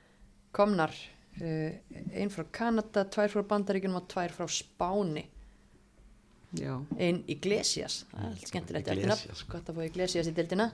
komnar. 0.56 0.94
Uh, 1.40 1.72
ein 2.14 2.32
frá 2.32 2.44
Kanada, 2.52 3.06
tvær 3.08 3.32
frá 3.32 3.44
Bandaríkunum 3.52 4.00
og 4.02 4.08
tvær 4.10 4.34
frá 4.34 4.48
Spáni. 4.50 5.26
Já, 6.58 6.74
ein 6.98 7.22
Iglesias, 7.30 8.04
það 8.10 8.22
er 8.24 8.30
allt 8.32 8.48
skemmtilegt. 8.50 8.88
Iglesias. 8.90 9.20
eftirnafn, 9.22 9.50
gott 9.52 9.70
að 9.70 9.76
fá 9.78 9.84
Iglesias 9.86 10.30
í 10.30 10.34
deildina. 10.34 10.70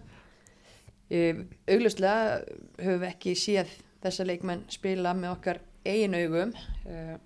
Um, 1.06 1.42
auglustlega 1.70 2.38
höfum 2.80 3.02
við 3.04 3.10
ekki 3.12 3.34
séð 3.38 3.74
þessa 4.02 4.24
leikmenn 4.26 4.64
spila 4.72 5.12
með 5.14 5.34
okkar 5.36 5.60
eigin 5.86 6.16
augum. 6.18 6.54
Uh, 6.88 7.16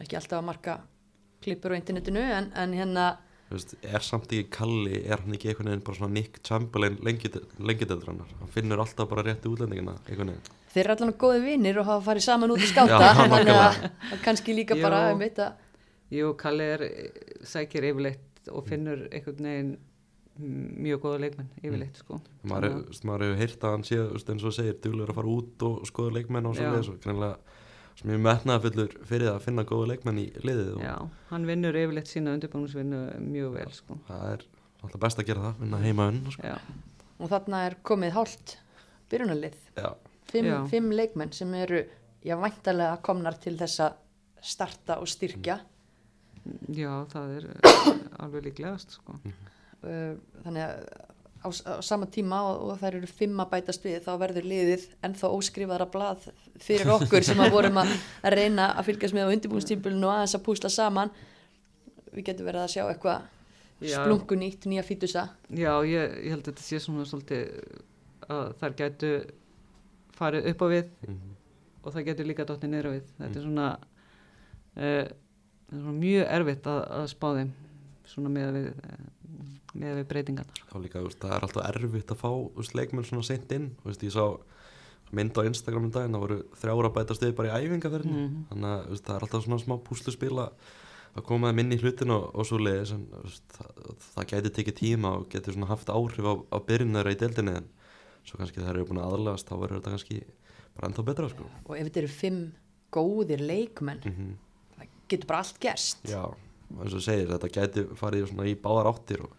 ekki 0.00 0.18
alltaf 0.18 0.38
að 0.38 0.46
marka 0.46 0.78
klippur 1.44 1.74
á 1.74 1.78
internetinu 1.78 2.22
en, 2.22 2.50
en 2.56 2.74
hérna 2.76 3.06
veist, 3.50 3.74
er 3.82 4.04
samt 4.04 4.32
ekki 4.32 4.50
Kalli 4.56 5.02
er 5.04 5.22
hann 5.22 5.36
ekki 5.36 5.52
einhvern 5.52 5.70
veginn 5.70 5.84
bara 5.86 5.98
svona 6.00 6.14
Nick 6.16 6.40
Chamberlain 6.46 6.98
lengjudeldrarnar 7.06 8.32
hann 8.40 8.52
finnur 8.54 8.82
alltaf 8.82 9.08
bara 9.10 9.24
rétti 9.26 9.50
útlendingina 9.50 9.96
einhvern 10.06 10.34
veginn. 10.34 10.54
Þeir 10.74 10.84
eru 10.84 10.96
allan 10.96 11.16
góði 11.20 11.42
vinnir 11.44 11.80
og 11.80 11.88
hafa 11.88 12.04
farið 12.10 12.26
saman 12.26 12.52
út 12.52 12.64
í 12.64 12.68
skáta. 12.68 13.12
Þannig 13.16 13.52
að 13.56 13.76
kannski 14.26 14.56
líka 14.56 14.76
bara 14.80 15.06
um 15.14 15.22
veit 15.22 15.38
að 15.40 15.62
jú, 16.12 16.32
Kalli 16.38 16.70
er 16.76 16.86
sækir 17.46 17.86
yfirleitt 17.92 18.50
og 18.52 18.66
finnur 18.68 19.06
einhvern 19.10 19.50
veginn 19.50 19.76
mjög 20.36 21.00
góða 21.06 21.20
leikmenn 21.24 21.48
yfirleitt 21.62 22.00
sko. 22.02 22.18
maður, 22.46 22.74
hefur 22.92 23.38
heyrt 23.40 23.62
að 23.64 23.72
hann 23.72 23.86
sé 23.88 24.00
eins 24.02 24.44
og 24.44 24.52
segir, 24.54 24.76
duglegur 24.84 25.14
að 25.14 25.20
fara 25.20 25.32
út 25.32 25.64
og 25.64 25.86
skoða 25.88 26.18
leikmenn 26.18 26.48
og 26.50 26.56
Já. 26.56 26.60
svo 26.60 26.72
leiðis 26.74 26.90
og 26.92 26.98
greinlega 27.04 27.55
sem 27.96 28.10
ég 28.12 28.20
metnaði 28.20 28.66
fullur 28.70 28.94
fyrir 29.08 29.30
að 29.32 29.40
finna 29.46 29.64
góða 29.68 29.88
leikmenn 29.94 30.18
í 30.20 30.26
liðið 30.44 30.72
og 30.76 30.82
Já, 30.84 30.94
hann 31.30 31.46
vinnur 31.48 31.78
yfirleitt 31.80 32.10
sína 32.10 32.34
undirbúinusvinnu 32.36 33.00
mjög 33.24 33.54
vel 33.56 33.70
sko. 33.72 33.96
það 34.08 34.26
er 34.34 34.44
alltaf 34.82 35.00
best 35.06 35.22
að 35.22 35.28
gera 35.30 35.44
það, 35.46 35.60
vinna 35.64 35.80
heima 35.84 36.08
unn 36.12 36.20
sko. 36.34 36.42
Já, 36.50 36.56
og 37.18 37.30
þarna 37.32 37.62
er 37.70 37.78
komið 37.88 38.12
hálft 38.18 38.56
byrjunarlið 39.10 39.56
Já, 39.80 39.88
fimm, 40.32 40.50
Já. 40.50 40.58
fimm 40.74 40.90
leikmenn 40.92 41.32
sem 41.32 41.54
eru 41.54 41.80
já, 42.26 42.36
væntalega 42.42 43.00
komnar 43.06 43.38
til 43.40 43.56
þess 43.60 43.80
að 43.86 43.96
starta 44.46 44.98
og 45.02 45.08
styrkja 45.10 45.60
já 46.76 46.92
það 47.10 47.32
er 47.40 47.46
alveg 48.22 48.44
líklegast 48.50 48.92
sko. 49.00 49.16
uh, 49.16 50.12
þannig 50.44 50.62
að 50.62 50.84
á, 51.46 51.48
á 51.70 51.74
sama 51.86 52.06
tíma 52.10 52.40
og, 52.50 52.64
og 52.72 52.80
þær 52.82 52.98
eru 52.98 53.06
fimm 53.06 53.38
að 53.44 53.52
bætast 53.54 53.86
við 53.86 54.00
þá 54.04 54.10
verður 54.24 54.48
liðið 54.50 54.88
ennþá 55.06 55.30
óskrifaðara 55.38 55.86
blað 55.94 56.26
fyrir 56.66 56.90
okkur 56.96 57.22
sem 57.26 57.40
að 57.46 57.54
vorum 57.54 57.78
að, 57.84 57.94
að 58.26 58.36
reyna 58.40 58.68
að 58.74 58.90
fylgjast 58.90 59.14
með 59.16 59.30
á 59.30 59.32
undirbúinstímpulinu 59.36 60.08
og 60.10 60.14
aðeins 60.16 60.36
að 60.40 60.44
púsla 60.50 60.72
saman 60.72 61.14
við 62.12 62.28
getum 62.30 62.46
verið 62.50 62.64
að 62.66 62.72
sjá 62.74 62.84
eitthvað 62.90 63.32
Já. 63.84 63.98
splungu 64.00 64.38
nýtt, 64.40 64.64
nýja 64.70 64.82
fítusa 64.88 65.26
Já, 65.52 65.72
ég, 65.84 66.14
ég 66.24 66.32
held 66.32 66.42
að 66.46 66.52
þetta 66.54 66.64
sé 66.64 66.78
svona 66.80 67.04
svolítið 67.04 67.42
að 68.32 68.54
þær 68.62 68.76
gætu 68.78 69.10
farið 70.16 70.46
upp 70.52 70.62
á 70.64 70.66
við 70.72 70.86
Mhm. 71.06 71.34
og 71.84 71.92
það 71.94 72.06
getur 72.08 72.26
líka 72.26 72.46
dottið 72.48 72.70
niður 72.72 72.88
á 72.88 72.94
við 72.96 73.10
þetta 73.20 73.36
er 73.38 73.44
svona, 73.44 73.66
uh, 74.80 75.04
er 75.04 75.76
svona 75.76 75.92
mjög 76.00 76.24
erfitt 76.38 76.66
að, 76.72 76.80
að 76.96 77.04
spá 77.12 77.28
þeim 77.36 77.52
svona 78.10 78.32
með 78.32 78.56
við, 78.56 78.66
uh, 78.72 79.04
með 79.80 79.98
við 80.00 80.06
breytingarnar. 80.12 80.62
Þá 80.72 80.76
líka, 80.82 81.02
veist, 81.04 81.20
það 81.22 81.34
er 81.36 81.46
alltaf 81.46 81.68
erfitt 81.70 82.12
að 82.14 82.20
fá 82.22 82.30
veist, 82.56 82.74
leikmenn 82.78 83.04
svona 83.08 83.26
seint 83.28 83.52
inn. 83.56 83.70
Veist, 83.84 84.02
ég 84.06 84.14
sá 84.16 84.24
mynd 85.14 85.38
á 85.38 85.46
Instagram 85.46 85.84
um 85.86 85.92
daginn 85.94 86.16
það 86.16 86.24
voru 86.24 86.38
þrjára 86.58 86.90
bætast 86.96 87.22
við 87.22 87.34
bara 87.38 87.52
í 87.54 87.66
æfingaferðinu 87.68 88.22
Mhm. 88.26 88.40
þannig 88.50 88.70
að 88.72 89.00
það 89.06 89.14
er 89.16 89.26
alltaf 89.26 89.44
svona 89.44 89.60
smá 89.62 89.76
púsluspil 89.86 90.32
að 90.40 91.22
koma 91.24 91.48
þeim 91.52 91.60
inn 91.62 91.72
í 91.72 91.78
hlutin 91.80 92.10
og, 92.10 92.24
og 92.34 92.44
svo 92.44 92.58
leiðis 92.58 92.90
en 92.96 93.04
það, 93.54 93.70
það 94.16 94.26
gæti 94.32 94.50
tekið 94.58 94.74
tíma 94.80 95.12
og 95.20 95.28
getur 95.30 95.54
svona 95.54 95.68
haft 95.70 95.88
áhrif 95.94 96.26
á, 96.26 96.34
á 96.52 96.58
byrjunara 96.58 97.14
í 97.14 97.18
deildinni 97.22 97.54
en 97.60 97.68
svo 98.26 98.36
kannski 98.40 98.60
það 98.60 98.72
eru 98.74 98.84
búin 98.90 98.98
að 99.00 99.14
aðlagast 99.14 99.46
þá 99.48 99.54
verður 99.62 99.78
þetta 99.78 99.94
kannski 99.94 100.18
bara 100.74 100.90
ennþá 100.90 101.04
betra 101.06 101.28
sko. 101.30 101.46
og 101.64 101.76
ef 101.78 101.86
þetta 101.86 102.02
eru 102.02 102.12
fimm 102.12 102.42
góðir 102.92 103.46
leikmenn 103.46 104.02
mm 104.04 104.34
það 104.76 104.88
getur 105.08 105.26
bara 105.30 105.38
allt 105.38 105.60
gerst. 105.62 106.02
Já, 106.10 106.34
eins 106.82 106.92
og 106.98 107.00
segir, 107.06 107.30
þetta 107.30 107.48
gæti 107.54 107.86
farið 107.96 108.26
svona 108.28 108.50
í 108.50 108.56
báðar 108.58 108.90
áttir 108.90 109.22
og 109.22 109.30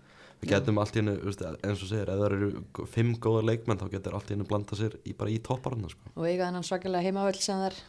við 0.41 0.51
getum 0.53 0.79
allt 0.81 0.95
í 0.97 1.01
hennu, 1.01 1.17
eins 1.23 1.83
og 1.83 1.89
segir, 1.89 2.09
ef 2.13 2.21
það 2.21 2.25
eru 2.29 2.87
fimm 2.93 3.13
góða 3.21 3.43
leikmenn 3.51 3.79
þá 3.81 3.87
getur 3.95 4.17
allt 4.17 4.31
í 4.31 4.35
hennu 4.35 4.47
blanda 4.49 4.77
sér 4.79 4.97
í, 5.03 5.13
bara 5.17 5.33
í 5.33 5.37
topparana 5.43 5.89
sko. 5.91 6.11
og 6.15 6.25
eiga 6.27 6.47
þennan 6.49 6.67
svakalega 6.67 7.07
heimavöld 7.07 7.41
sem 7.41 7.63
þær 7.63 7.79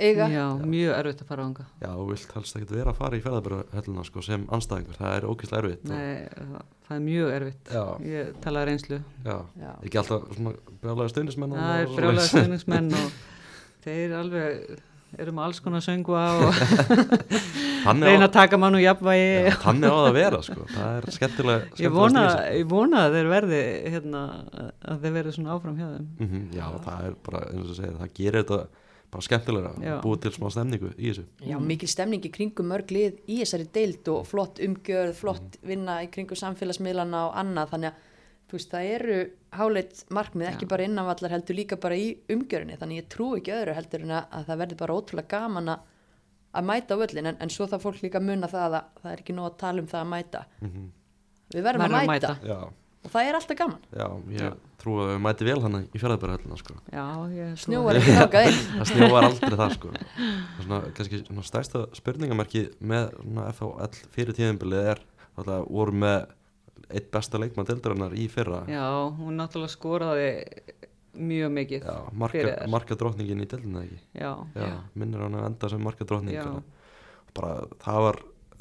eiga 0.00 0.26
Já, 0.32 0.44
mjög 0.64 0.92
erfitt 0.96 1.22
að 1.24 1.30
fara 1.30 1.46
ánga 1.48 1.64
Já, 1.80 1.88
þú 1.92 2.04
vilt 2.10 2.34
helst 2.36 2.58
ekki 2.58 2.68
vera 2.72 2.92
að 2.94 3.00
fara 3.00 3.18
í 3.18 3.24
ferðarbyrðahellina 3.24 4.04
sko, 4.08 4.22
sem 4.24 4.46
anstæðingur, 4.56 4.98
það 5.00 5.16
er 5.16 5.26
ógeðslega 5.28 5.62
erfitt 5.64 5.82
og, 5.84 5.92
Nei, 5.92 6.28
það, 6.36 6.68
það 6.86 6.94
er 6.96 7.02
mjög 7.08 7.32
erfitt 7.38 7.72
Já. 7.74 7.82
ég 8.10 8.30
talaði 8.44 8.70
reynslu 8.70 9.00
Já, 9.26 9.36
Já. 9.64 9.72
ekki 9.88 10.00
alltaf 10.00 10.40
brjálega 10.84 11.12
stundismenn 11.14 11.56
það 11.58 11.82
er 11.82 11.92
brjálega 11.96 12.28
stuðningsmenn 12.30 12.94
og 13.00 13.18
þeir 13.84 14.16
alveg 14.20 14.80
eru 15.18 15.32
með 15.34 15.46
alls 15.46 15.60
konar 15.64 15.82
söngva 15.84 16.24
og 16.38 16.58
reyna 18.04 18.26
að 18.28 18.34
taka 18.34 18.58
mann 18.60 18.76
úr 18.78 18.84
jafnvægi 18.84 19.30
er 19.40 19.56
á 19.56 19.72
það 19.72 20.02
að 20.02 20.18
vera 20.18 20.42
sko. 20.46 20.66
það 20.70 20.98
er 20.98 21.08
skemmtilega, 21.16 21.62
ég 21.64 21.70
skemmtilega 21.70 21.94
vona, 21.96 22.26
stíl, 22.34 22.58
ég 22.60 22.68
vona 22.70 23.06
að 23.06 23.16
þeir 23.16 23.30
verði 23.32 23.62
hérna, 23.94 24.22
að 24.92 25.06
þeir 25.06 25.16
verði 25.16 25.34
svona 25.36 25.56
áfram 25.56 25.80
hjá 25.80 25.88
þeim 25.88 26.06
mm 26.20 26.44
Já, 26.60 26.66
það 26.84 27.08
er 27.08 27.16
bara, 27.26 27.42
eins 27.50 27.72
og 27.72 27.80
segir, 27.80 27.96
það 28.02 28.14
gerir 28.20 28.44
þetta 28.44 28.60
bara 29.10 29.26
skemmtilega, 29.26 29.70
Já. 29.82 29.96
búið 30.04 30.20
til 30.22 30.32
smá 30.36 30.46
stemningu 30.54 30.92
í 30.94 31.08
þessu 31.10 31.24
Já, 31.48 31.56
mikil 31.58 31.90
stemning 31.90 32.28
í 32.28 32.30
kringum 32.30 32.70
mörg 32.70 32.92
lið 32.94 33.18
í 33.26 33.40
þessari 33.40 33.66
deild 33.74 34.12
og 34.12 34.22
flott 34.30 34.62
umgjörð, 34.62 35.16
flott 35.18 35.58
vinna 35.66 35.98
í 36.04 36.10
kringum 36.14 36.38
samfélagsmiðlana 36.38 37.24
og 37.30 37.40
annað 37.42 37.74
þannig 37.74 37.90
að 37.90 38.06
veist, 38.56 38.70
það 38.72 38.90
eru 38.96 39.18
háleit 39.60 40.04
markmið 40.10 40.50
ekki 40.50 40.68
bara 40.70 40.86
innanvallar 40.86 41.34
heldur 41.36 41.58
líka 41.58 41.78
bara 41.80 41.98
í 41.98 42.12
umgjörðinni 42.32 42.78
þannig 42.80 43.02
ég 43.02 43.10
trú 43.12 43.32
ekki 43.38 43.54
öðru 43.56 43.74
heldur 43.78 44.06
en 44.06 44.14
að, 44.18 44.30
að 44.38 44.48
það 44.50 44.62
verður 44.64 44.80
bara 44.84 44.96
ótrúlega 45.00 45.32
gaman 45.34 45.74
að, 45.74 45.90
að 46.58 46.70
mæta 46.70 46.96
á 46.96 47.00
völlin 47.02 47.30
en, 47.32 47.40
en 47.40 47.52
svo 47.52 47.68
það 47.70 47.84
fólk 47.86 48.00
líka 48.06 48.22
muna 48.24 48.50
það 48.50 48.80
að 48.80 48.88
það 49.02 49.12
er 49.12 49.22
ekki 49.24 49.36
nóg 49.36 49.50
að 49.50 49.60
tala 49.64 49.84
um 49.84 49.90
það 49.90 50.04
að 50.04 50.10
mæta. 50.14 50.46
Mm 50.64 50.88
við 51.54 51.66
verðum 51.66 51.84
að 51.84 51.90
að 51.90 52.10
mæta, 52.10 52.10
mæta. 52.10 52.32
Já, 52.46 52.58
og 53.00 53.12
það 53.12 53.28
er 53.28 53.38
alltaf 53.38 53.58
gaman. 53.58 53.86
Já, 53.96 54.06
ég 54.36 54.58
trú 54.80 54.96
að 55.02 55.10
við 55.10 55.22
mæti 55.26 55.46
vel 55.48 55.56
hann 55.64 55.78
í 55.82 56.00
ferðarbyrðahellina 56.00 56.58
sko. 56.60 56.76
já, 56.94 57.06
snjóar 57.64 58.00
ekki 58.00 58.16
þákað 58.16 58.50
inn 58.50 58.60
það 58.78 58.90
snjóvar 58.92 59.28
aldrei 59.28 59.56
það 59.62 59.74
sko. 59.76 59.94
Það 59.94 60.34
er 60.34 60.66
svona, 60.66 60.82
kannski 60.98 61.22
svona 61.24 61.46
stærsta 61.50 61.84
spurningamarki 61.98 62.66
með 62.92 63.10
FHL 63.58 64.04
fyrir 64.14 64.38
tíðinbilið 64.38 64.92
er 64.94 65.02
alltaf 65.40 65.66
voru 65.68 65.96
með 66.04 66.20
eitt 66.90 67.10
besta 67.14 67.38
leikmann 67.40 67.66
deildarinnar 67.68 68.14
í 68.18 68.26
fyrra. 68.32 68.62
Já, 68.70 68.84
hún 69.18 69.38
náttúrulega 69.40 69.74
skoraði 69.74 70.28
mjög 71.20 71.50
mikið 71.56 71.86
Já, 71.88 71.96
marka, 72.12 72.32
fyrir 72.38 72.52
þær. 72.54 72.68
marka 72.70 72.96
drottningin 73.00 73.42
í 73.42 73.48
deildina 73.50 73.82
ekki? 73.86 73.98
Já, 74.14 74.30
Já, 74.54 74.68
minnir 74.94 75.24
hann 75.24 75.34
að 75.40 75.46
enda 75.50 75.70
sem 75.72 75.82
marka 75.82 76.06
drottning 76.06 76.36
Já. 76.38 76.46
bara 77.34 77.64
það 77.82 78.00
var 78.06 78.20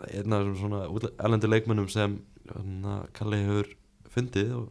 einn 0.10 0.34
af 0.34 0.44
þessum 0.48 0.58
svona 0.64 1.12
erlendu 1.26 1.50
leikmönnum 1.52 1.90
sem 1.94 2.18
hana, 2.56 2.96
Kalli 3.14 3.38
hefur 3.46 3.70
fundið 4.10 4.54
og 4.58 4.70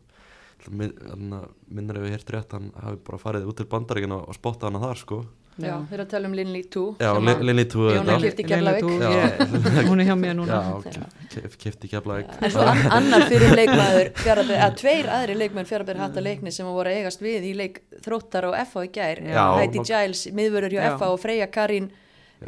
hana, 0.66 1.42
minnir 1.70 2.00
ef 2.00 2.08
ég 2.08 2.16
hérti 2.16 2.34
rétt 2.34 2.52
hann 2.56 2.72
hafi 2.82 2.98
bara 3.06 3.20
farið 3.22 3.46
út 3.50 3.60
til 3.60 3.68
bandaríkina 3.70 4.18
og 4.26 4.34
spottað 4.36 4.72
hana 4.72 4.82
þar 4.88 5.02
sko 5.04 5.20
Já, 5.58 5.74
við 5.88 5.92
erum 5.96 6.04
að 6.06 6.10
tala 6.12 6.28
um 6.28 6.34
Linley 6.38 6.62
2 6.70 6.82
Já, 7.02 7.08
sem 7.14 7.24
Lin- 7.26 7.34
að- 7.34 7.44
Linni 7.48 7.64
Tú 7.72 7.78
Jóna 7.88 8.14
auðvitað. 8.14 8.22
keypti 8.22 8.42
í 8.42 8.48
Keflavík. 8.48 8.90
Já. 9.02 9.84
hún 9.88 10.00
er 10.00 10.06
hjá 10.08 10.16
mér 10.20 10.34
núna 10.38 10.58
Já, 10.58 11.42
kefti 11.58 11.88
Keflavík 11.92 12.34
En 12.42 12.50
svo 12.54 12.62
an 12.62 12.82
annar 12.98 13.26
fyrir 13.30 13.54
leikmaður 13.58 14.10
fjarabyr, 14.22 14.60
að 14.68 14.76
tveir 14.82 15.10
aðri 15.18 15.34
leikmenn 15.42 15.66
fjarabyr 15.68 15.96
hatta 16.04 16.20
leikni 16.22 16.52
sem 16.54 16.66
voru 16.66 16.92
að 16.92 17.00
eigast 17.02 17.20
við 17.26 17.48
í 17.50 17.54
leik 17.58 17.82
þróttar 18.06 18.46
og 18.52 18.54
FH 18.66 18.84
í 18.86 18.92
gær 19.00 19.22
Já. 19.34 19.44
Heidi 19.58 19.82
Giles, 19.90 20.26
miðvörur 20.30 20.70
hjá 20.76 20.82
Já. 20.84 20.92
FH 20.96 21.10
og 21.12 21.18
Freyja 21.26 21.50
Karín 21.50 21.90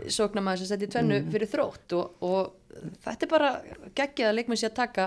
sóknamaður 0.06 0.62
sem 0.62 0.66
setti 0.70 0.86
tvennu 0.86 1.16
Mm. 1.24 1.30
fyrir 1.34 1.48
þrótt 1.50 1.92
og, 1.98 2.10
og 2.22 2.52
þetta 3.02 3.26
er 3.26 3.30
bara 3.32 3.48
geggjað 3.98 4.28
að 4.30 4.36
leikmenn 4.38 4.60
sé 4.60 4.68
að 4.70 4.76
taka 4.78 5.06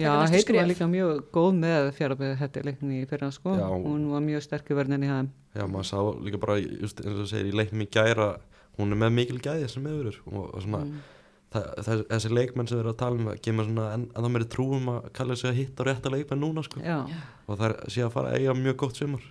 Já, 0.00 0.08
næstu 0.16 0.32
heitum 0.32 0.46
skref. 0.46 0.60
var 0.62 0.70
líka 0.70 0.86
mjög 0.88 1.18
góð 1.36 1.58
með 1.60 1.90
fjárabæði 1.98 2.38
hætti 2.40 2.62
leikni 2.64 3.02
í 3.02 3.08
fyrra 3.10 3.28
sko 3.30 3.52
Já. 3.60 3.66
hún 3.68 4.06
var 4.14 4.24
mjög 4.24 4.42
sterk 4.46 4.70
í 4.72 4.78
verðinni 4.78 5.10
hæðum 5.10 5.28
Já, 5.56 5.64
maður 5.66 5.88
sá 5.88 5.98
líka 6.26 6.40
bara, 6.42 6.56
just, 6.60 7.00
eins 7.00 7.14
og 7.16 7.22
þú 7.24 7.28
segir, 7.32 7.50
í 7.52 7.56
leiknum 7.56 7.84
í 7.86 7.88
gæra 7.96 8.30
hún 8.78 8.92
er 8.92 8.98
með 9.00 9.14
mikil 9.16 9.38
gæði 9.40 9.68
sem 9.72 9.84
meðurur 9.86 10.18
og, 10.26 10.42
og 10.54 10.62
svona, 10.66 10.82
Mm. 10.84 10.98
það, 11.54 11.66
það, 11.86 12.00
þessi 12.10 12.30
leikmenn 12.36 12.68
sem 12.68 12.76
við 12.76 12.82
erum 12.82 12.92
að 12.92 12.98
tala 13.00 13.16
um 13.22 13.28
að 13.32 13.40
gefa 13.46 13.64
svona 13.64 13.84
en, 13.94 14.02
en 14.12 14.24
þá 14.26 14.28
meiri 14.34 14.48
trúum 14.52 14.88
að 14.92 15.06
kalla 15.16 15.36
sig 15.40 15.48
að 15.50 15.56
hitta 15.60 15.84
rétta 15.86 16.10
leikmenn 16.12 16.42
núna 16.42 16.64
sko. 16.66 16.80
Já, 16.84 16.98
og 17.46 17.56
það 17.60 17.66
er 17.70 17.76
sé 17.94 18.02
að 18.04 18.12
fara 18.12 18.32
að 18.32 18.40
eiga 18.42 18.54
mjög 18.58 18.76
gott 18.82 18.96
sumar 19.00 19.24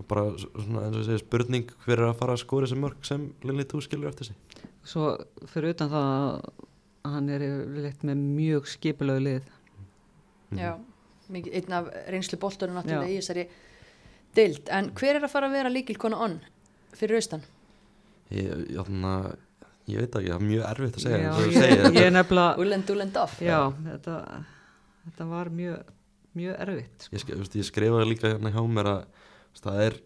og 0.00 0.06
bara 0.10 0.24
svona, 0.40 0.82
eins 0.88 0.96
og 0.96 1.02
þú 1.02 1.04
segir, 1.06 1.22
spurning 1.22 1.68
hver 1.84 1.98
er 2.00 2.08
að 2.08 2.16
fara 2.18 2.34
að 2.34 2.42
skóra 2.42 2.66
þessi 2.66 2.80
mörg 2.82 3.04
sem 3.06 3.28
Lili 3.46 3.64
Tú 3.70 3.82
skilur 3.84 4.08
eftir 4.10 4.30
sig 4.32 4.62
svo 4.84 5.12
fyrir 5.52 5.76
utan 5.76 5.92
það 5.92 6.08
að 6.24 7.12
hann 7.14 7.28
er 7.36 7.44
yfirleitt 7.46 8.02
með 8.08 8.24
mjög 8.40 8.66
skipulegu 8.74 9.22
lið 9.28 9.52
Mhm. 10.54 10.58
Já, 10.60 10.72
mikið, 11.34 11.54
einn 11.60 11.72
af 11.78 11.86
reynslu 12.12 12.38
boltunum 12.38 12.76
náttúrulega 12.76 13.08
Já. 13.08 13.14
í 13.14 13.20
þessari 13.20 13.44
deild. 14.36 14.68
En 14.70 14.90
hver 14.98 15.16
er 15.18 15.24
að 15.26 15.32
fara 15.32 15.48
að 15.50 15.56
vera 15.58 15.72
líkilkona 15.72 16.18
onn 16.26 16.38
fyrir 16.94 17.18
austan? 17.20 17.42
ég, 18.30 18.46
ég, 18.46 18.78
þarna, 18.78 19.10
ég 19.90 20.00
veit 20.00 20.14
ekki, 20.16 20.30
það 20.32 20.38
er 20.40 20.46
mjög 20.48 20.64
erfitt 20.70 20.96
að 20.98 21.04
segja 21.04 21.34
þú 21.34 21.44
ég, 21.44 21.52
ég 21.54 21.76
þetta- 21.84 22.04
er 22.06 22.14
nefnilega 22.16 22.64
Ulend 22.64 22.90
Ulend 22.94 23.16
off. 23.20 23.36
Já, 23.44 23.58
þetta, 23.90 24.16
þetta 25.04 25.26
var 25.34 25.50
mjög, 25.60 25.92
mjög 26.40 26.56
erfitt 26.66 27.06
sko. 27.06 27.14
ég, 27.16 27.22
sk- 27.24 27.34
þú 27.36 27.42
veist, 27.44 27.58
ég 27.60 27.68
skrifaði 27.68 28.08
líka 28.10 28.32
hérna 28.32 28.52
hjá 28.54 28.62
mér 28.78 28.90
að 28.94 29.04
það 29.60 29.80
er 29.84 29.98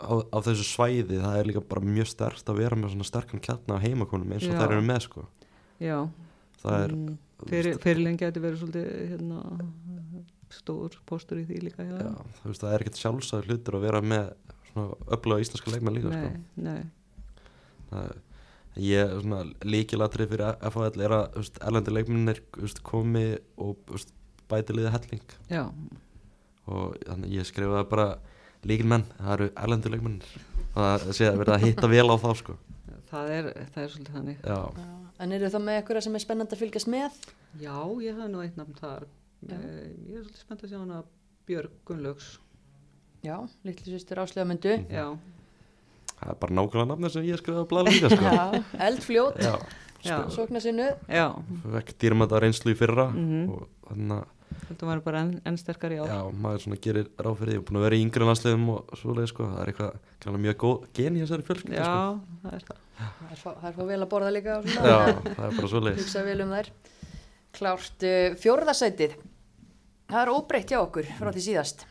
á, 0.00 0.12
á 0.32 0.38
þessu 0.46 0.64
svæði 0.70 1.18
það 1.20 1.36
er 1.40 1.50
líka 1.50 1.64
bara 1.68 1.84
mjög 1.84 2.08
sterkt 2.14 2.48
að 2.52 2.60
vera 2.62 2.76
með 2.80 2.94
svona 2.94 3.08
sterkan 3.10 3.42
kjarna 3.44 3.76
á 3.76 3.84
heimakonum 3.84 4.32
eins 4.36 4.46
og 4.48 4.54
Já. 4.54 4.60
þær 4.62 4.72
eru 4.76 4.86
með 4.88 5.02
sko. 5.08 5.26
Já, 5.82 5.98
það 6.62 6.78
er, 6.86 6.94
mm, 6.96 7.18
fyrir, 7.50 7.78
fyrirlegin 7.82 8.20
geti 8.22 8.40
verið 8.46 8.62
svolítið 8.62 8.88
hérna, 9.12 9.42
stór 10.52 10.98
póstur 11.08 11.40
í 11.42 11.46
því 11.48 11.62
líka 11.64 11.86
já, 11.86 12.12
veist, 12.44 12.62
það 12.62 12.72
er 12.72 12.84
ekkert 12.84 13.00
sjálfsæður 13.00 13.50
hlutur 13.50 13.78
að 13.78 13.86
vera 13.88 14.02
með 14.04 14.30
svona 14.70 15.00
öfluga 15.16 15.42
íslenska 15.42 15.74
leikmenn 15.74 15.98
líka 15.98 16.12
Nei, 16.12 16.44
nei, 16.54 16.78
sko 16.84 17.90
það, 17.90 18.14
ég, 18.86 19.14
svona 19.22 19.42
líkilatrið 19.64 20.32
fyrir 20.34 20.68
FHL 20.70 21.04
er 21.06 21.16
að 21.16 21.38
veist, 21.40 21.60
erlendi 21.64 21.94
leikmennir 21.96 22.42
komi 22.86 23.26
og 23.62 23.96
bæti 24.50 24.76
liði 24.76 24.92
helling. 24.94 25.36
Já, 25.50 25.64
og 26.70 26.96
þannig 27.06 27.34
ég 27.34 27.48
skrifaði 27.48 27.88
bara 27.90 28.06
líkilmenn, 28.66 29.06
það 29.18 29.32
eru 29.36 29.48
erlendi 29.64 29.92
leikmennir. 29.94 30.36
Það 30.76 31.08
sé 31.16 31.28
að 31.30 31.40
verða 31.42 31.56
að 31.56 31.66
hitta 31.66 31.90
vel 31.90 32.06
á 32.10 32.16
þá 32.20 32.30
sko. 32.42 32.56
Það 33.06 33.32
er, 33.32 33.48
það 33.72 33.82
er 33.82 33.92
svolítið 33.94 34.16
þannig. 34.18 34.40
Já, 34.42 34.58
Já, 34.76 34.94
En 35.16 35.32
eru 35.32 35.48
þá 35.48 35.60
með 35.64 35.78
eitthvað 35.78 36.02
sem 36.04 36.16
er 36.18 36.20
spennandi 36.20 36.56
að 36.56 36.60
fylgjast 36.60 36.88
með? 36.92 37.14
Já, 37.56 37.76
ég 38.04 38.18
hafði 38.18 38.32
nú 38.34 38.42
eitt 38.42 38.58
nafn 38.58 38.74
þar 38.76 39.06
Ég 39.46 40.16
er 40.16 40.22
svolítið 40.24 40.40
spennt 40.42 40.62
að 40.64 40.70
sjá 40.72 40.78
hana 40.80 41.00
Björg 41.46 41.74
Gunnlaugs. 41.86 42.28
Já, 43.26 43.36
litlu 43.66 43.92
sýstur 43.92 44.20
áslega 44.22 44.46
myndu. 44.48 44.72
Já, 44.90 45.06
það 46.16 46.30
er 46.32 46.38
bara 46.40 46.56
nákvæmlega 46.58 46.88
nafnir 46.92 47.12
sem 47.14 47.26
ég 47.28 47.40
skrifaði 47.40 47.64
að 47.64 47.68
blæða 47.72 47.92
líka 47.92 48.10
sko. 48.14 48.30
Já, 48.38 48.62
eldfljót, 48.88 49.42
já, 49.42 49.52
já, 50.06 50.16
sókna 50.30 50.60
sinnu. 50.62 50.88
já. 51.10 51.26
vekk 51.76 51.92
dýrmænta 52.00 52.40
reynslu 52.42 52.72
í 52.74 52.78
fyrra 52.78 53.08
Mhm. 53.12 53.50
og 53.52 53.68
þannig 53.90 54.16
að 54.22 54.32
Þetta 54.66 54.86
var 54.86 55.00
bara 55.04 55.20
enn, 55.20 55.40
enn 55.44 55.56
sterkar 55.58 55.92
í 55.92 55.98
ár. 56.00 56.06
já, 56.08 56.20
maður 56.32 56.62
svona 56.64 56.78
gerir 56.80 57.08
ráð 57.18 57.36
fyrir 57.38 57.52
því 57.52 57.58
og 57.58 57.64
búin 57.66 57.76
að 57.78 57.84
vera 57.86 57.96
í 57.98 58.02
yngri 58.06 58.24
landsliðum 58.28 58.68
og 58.72 58.94
svoleið 58.96 59.26
sko, 59.28 59.44
það 59.52 59.60
er 59.62 59.70
eitthvað 59.72 60.38
mjög 60.46 60.56
góð 60.62 60.86
gen 60.96 61.16
í 61.18 61.22
þessari 61.24 61.44
fjölskyldu 61.46 61.76
sko. 61.76 61.82
Já, 61.82 62.20
það 62.42 62.54
er 62.56 62.64
það. 62.66 62.78
Það 62.96 63.32
er, 63.34 63.40
það 63.60 63.66
er 63.82 63.88
vel 63.90 64.00
að 64.06 64.08
borða 64.14 64.30
líka 64.32 64.54
og 64.58 64.68
svona. 64.70 64.86
já, 64.86 64.98
það 65.36 65.44
er 65.50 65.56
bara 65.58 65.70
svoleið 65.74 65.98
Hugsa 66.00 66.22
vel 66.24 66.40
um 66.46 66.54
þær. 66.56 66.70
Klárt, 67.56 68.04
uh, 68.04 68.34
fjórðasætið. 68.42 69.16
Það 70.10 70.20
er 70.22 70.32
óbreytt 70.36 70.70
hjá 70.72 70.78
okkur 70.82 71.08
frá 71.18 71.30
því 71.34 71.42
síðast. 71.48 71.86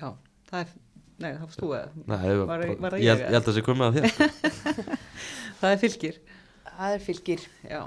Já, 0.00 0.10
það 0.50 0.60
er, 0.62 0.74
nei, 1.20 1.30
það 1.32 1.40
varst 1.46 1.62
þú. 1.62 1.70
Nei, 2.04 2.28
Var- 2.42 2.46
var 2.46 2.94
það 2.94 3.00
ég, 3.00 3.08
ég, 3.08 3.24
ég 3.24 3.26
held 3.26 3.40
að 3.40 3.48
það 3.48 3.58
sé 3.58 3.64
komið 3.66 3.86
að 3.88 3.98
þér 3.98 4.12
sko. 4.12 4.28
Það 5.60 5.74
er 5.74 5.80
fylgir. 5.82 6.20
Það 6.70 6.94
er 6.96 7.02
fylgir. 7.04 7.42
Já, 7.68 7.80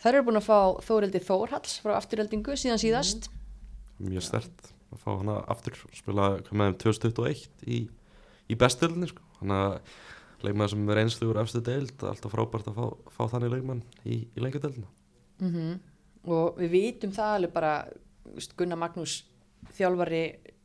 Þær 0.00 0.16
eru 0.16 0.24
búin 0.30 0.38
að 0.40 0.46
fá 0.48 0.58
Þórildi 0.86 1.20
Þórhalls 1.22 1.74
frá 1.84 1.92
afturheldingu 1.98 2.54
síðan 2.56 2.80
síðast. 2.80 3.26
mjög 4.00 4.24
stert 4.24 4.70
að 4.94 5.02
fá 5.04 5.10
hana 5.20 5.34
aftur 5.52 5.76
spila 5.92 6.30
þeim 6.48 6.62
2021 6.80 7.42
í, 7.68 7.82
í 8.48 8.56
bestöldinni 8.58 9.10
sko. 9.10 9.20
þannig 9.38 9.60
að 9.60 9.76
leikmaður 10.46 10.70
sem 10.74 10.88
er 10.90 11.00
einslu 11.02 11.28
úr 11.30 11.40
efstu 11.42 11.60
deild 11.64 11.92
það 11.98 12.06
er 12.08 12.12
alltaf 12.14 12.32
frábært 12.34 12.68
að 12.70 12.78
fá, 12.80 12.86
fá 13.16 13.22
þannig 13.34 13.52
leikmann 13.54 13.82
í, 14.04 14.20
í 14.36 14.40
lengjadeildina 14.44 14.88
Mm 15.40 15.78
Og 16.28 16.58
við 16.60 16.70
vitum 16.74 17.12
það 17.16 17.34
alveg 17.38 17.52
bara, 17.54 17.70
Gunnar 18.56 18.76
Magnús, 18.76 19.14
þjálfari 19.72 20.18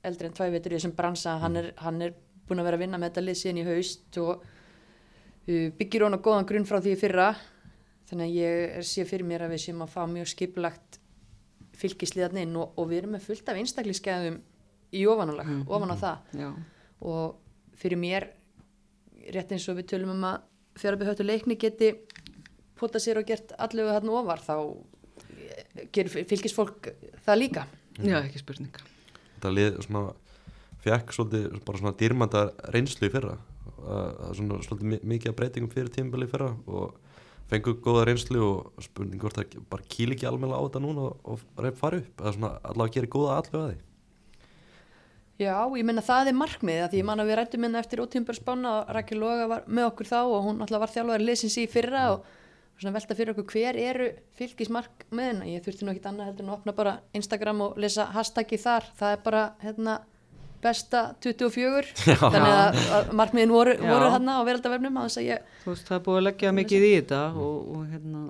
eldri 0.04 0.28
en 0.28 0.34
tvævitur 0.36 0.74
í 0.74 0.76
þessum 0.76 0.92
bransa, 0.98 1.38
hann 1.40 1.56
er, 1.56 1.70
hann 1.80 2.02
er 2.04 2.12
búin 2.50 2.60
að 2.60 2.68
vera 2.68 2.76
að 2.76 2.84
vinna 2.84 2.98
með 3.00 3.10
þetta 3.14 3.24
lið 3.24 3.38
síðan 3.40 3.62
í 3.62 3.64
haust 3.70 4.18
og 4.20 4.44
uh, 4.44 5.70
byggir 5.80 6.04
hún 6.04 6.18
á 6.20 6.26
góðan 6.28 6.46
grunn 6.50 6.68
frá 6.68 6.82
því 6.84 6.92
í 6.92 7.00
fyrra. 7.00 7.30
Þannig 8.12 8.28
að 8.28 8.36
ég 8.36 8.76
er- 8.76 8.84
sé 8.92 9.06
fyrir 9.08 9.26
mér 9.32 9.46
að 9.48 9.56
við 9.56 9.64
séum 9.64 9.82
að 9.88 9.94
fá 9.96 10.02
mjög 10.12 10.28
skipulagt 10.34 11.00
fylgisliðan 11.80 12.42
inn 12.44 12.56
og, 12.60 12.76
og 12.76 12.90
við 12.92 13.00
erum 13.06 13.16
með 13.16 13.26
fullt 13.30 13.50
af 13.52 13.58
einstaklingsgæðum 13.64 14.38
í 14.92 15.06
ofanálag, 15.08 15.48
Mhm. 15.48 15.64
ofan 15.72 15.92
á 15.92 15.98
það. 16.04 16.18
Já, 16.44 16.50
og 17.02 17.36
fyrir 17.80 17.98
mér 18.04 18.28
rétt 19.34 19.52
eins 19.56 19.66
og 19.72 19.78
við 19.80 19.88
tölum 19.94 20.12
um 20.16 20.24
að 20.30 20.42
fjárabihötu 20.82 21.24
leikni 21.26 21.56
geti 21.58 21.94
pota 22.76 23.00
sér 23.00 23.22
og 23.22 23.28
gert 23.30 23.54
allavega 23.58 24.00
þarna 24.00 24.18
ofar 24.20 24.42
þá 24.44 24.56
gerir 25.96 26.12
fylgisfólk 26.28 26.90
það 27.26 27.40
líka. 27.40 27.66
Já, 28.04 28.20
ekki 28.26 28.42
spurning. 28.42 28.76
þetta 29.38 29.52
lið 29.54 29.80
svona 29.86 30.14
fekk 30.86 31.14
svolítið 31.16 31.60
bara 31.66 31.80
svona 31.82 31.96
dýrmænta 32.00 32.42
reynslu 32.76 33.08
í 33.08 33.14
fyrra. 33.14 33.38
Það 33.80 34.06
það 34.20 34.30
er 34.30 34.38
svona 34.40 34.60
svolítið 34.66 34.90
mi- 34.92 35.02
mikið 35.16 35.32
af 35.32 35.36
breytingum 35.40 35.72
fyrir 35.74 35.92
tímabili 35.96 36.28
í 36.28 36.32
fyrra 36.32 36.52
og 36.68 36.96
fengu 37.50 37.76
góða 37.86 38.06
reynslu 38.10 38.42
og 38.44 38.84
spurning 38.84 39.22
hvort 39.22 39.38
það 39.38 39.58
bara 39.70 39.84
kýl 39.90 40.12
ekki 40.16 40.26
almennilega 40.28 40.60
á 40.60 40.66
þetta 40.68 40.82
núna 40.84 41.08
og, 41.12 41.18
og 41.24 41.76
fara 41.78 42.02
upp 42.02 42.22
eða 42.24 42.34
svona 42.34 42.52
allavega 42.64 42.96
gera 43.00 43.12
góða 43.16 43.36
allavega 43.40 43.66
að 43.66 43.76
því 43.76 43.82
Já, 45.36 45.56
ég 45.76 45.84
menna 45.84 46.04
það 46.06 46.32
er 46.32 46.38
markmið 46.40 46.82
að 46.86 46.94
því 46.94 47.00
ég 47.02 47.08
man 47.10 47.20
að 47.20 47.30
við 47.30 47.38
rættum 47.42 47.64
minna 47.66 47.80
eftir 47.84 48.02
ótímbarsbána 48.06 48.72
og 48.72 48.92
Rakel 48.96 49.20
Loga 49.20 49.48
var 49.52 49.66
með 49.68 49.90
okkur 49.90 50.08
þá 50.08 50.20
og 50.24 50.38
hún 50.46 50.64
alltaf 50.64 50.84
var 50.86 50.94
þjálfari 50.94 51.28
leysins 51.28 51.58
í 51.60 51.66
fyrra 51.68 52.06
og 52.14 52.30
velta 52.96 53.18
fyrir 53.20 53.34
okkur 53.34 53.52
hver 53.52 53.80
eru 53.80 54.10
fylgismarkmiðin. 54.40 55.44
Ég 55.52 55.64
þurfti 55.66 55.84
nú 55.84 55.92
ekkit 55.92 56.08
annað 56.12 56.32
heldur 56.32 56.46
en 56.46 56.54
að 56.54 56.58
opna 56.58 56.76
bara 56.76 56.98
Instagram 57.16 57.64
og 57.68 57.80
lesa 57.84 58.08
hashtaggi 58.16 58.60
þar. 58.64 58.88
Það 58.96 59.16
er 59.18 59.24
bara 59.28 59.44
hérna 59.64 60.00
besta 60.64 61.04
24 61.24 61.94
Já. 62.10 62.18
þannig 62.20 62.52
að, 62.56 62.80
að 62.98 63.10
markmiðin 63.20 63.54
voru, 63.54 63.76
voru 63.84 64.12
hérna 64.16 64.40
á 64.40 64.42
veraldavefnum 64.48 65.02
ég 65.22 65.50
Þú 65.64 65.74
veist, 65.74 65.88
það 65.90 65.98
er 65.98 66.06
búið 66.08 66.20
að 66.20 66.28
leggja 66.30 66.54
mikið 66.56 66.86
í 66.88 66.92
þetta 66.96 67.24
og, 67.36 67.58
og 67.76 67.84
hérna, 67.92 68.24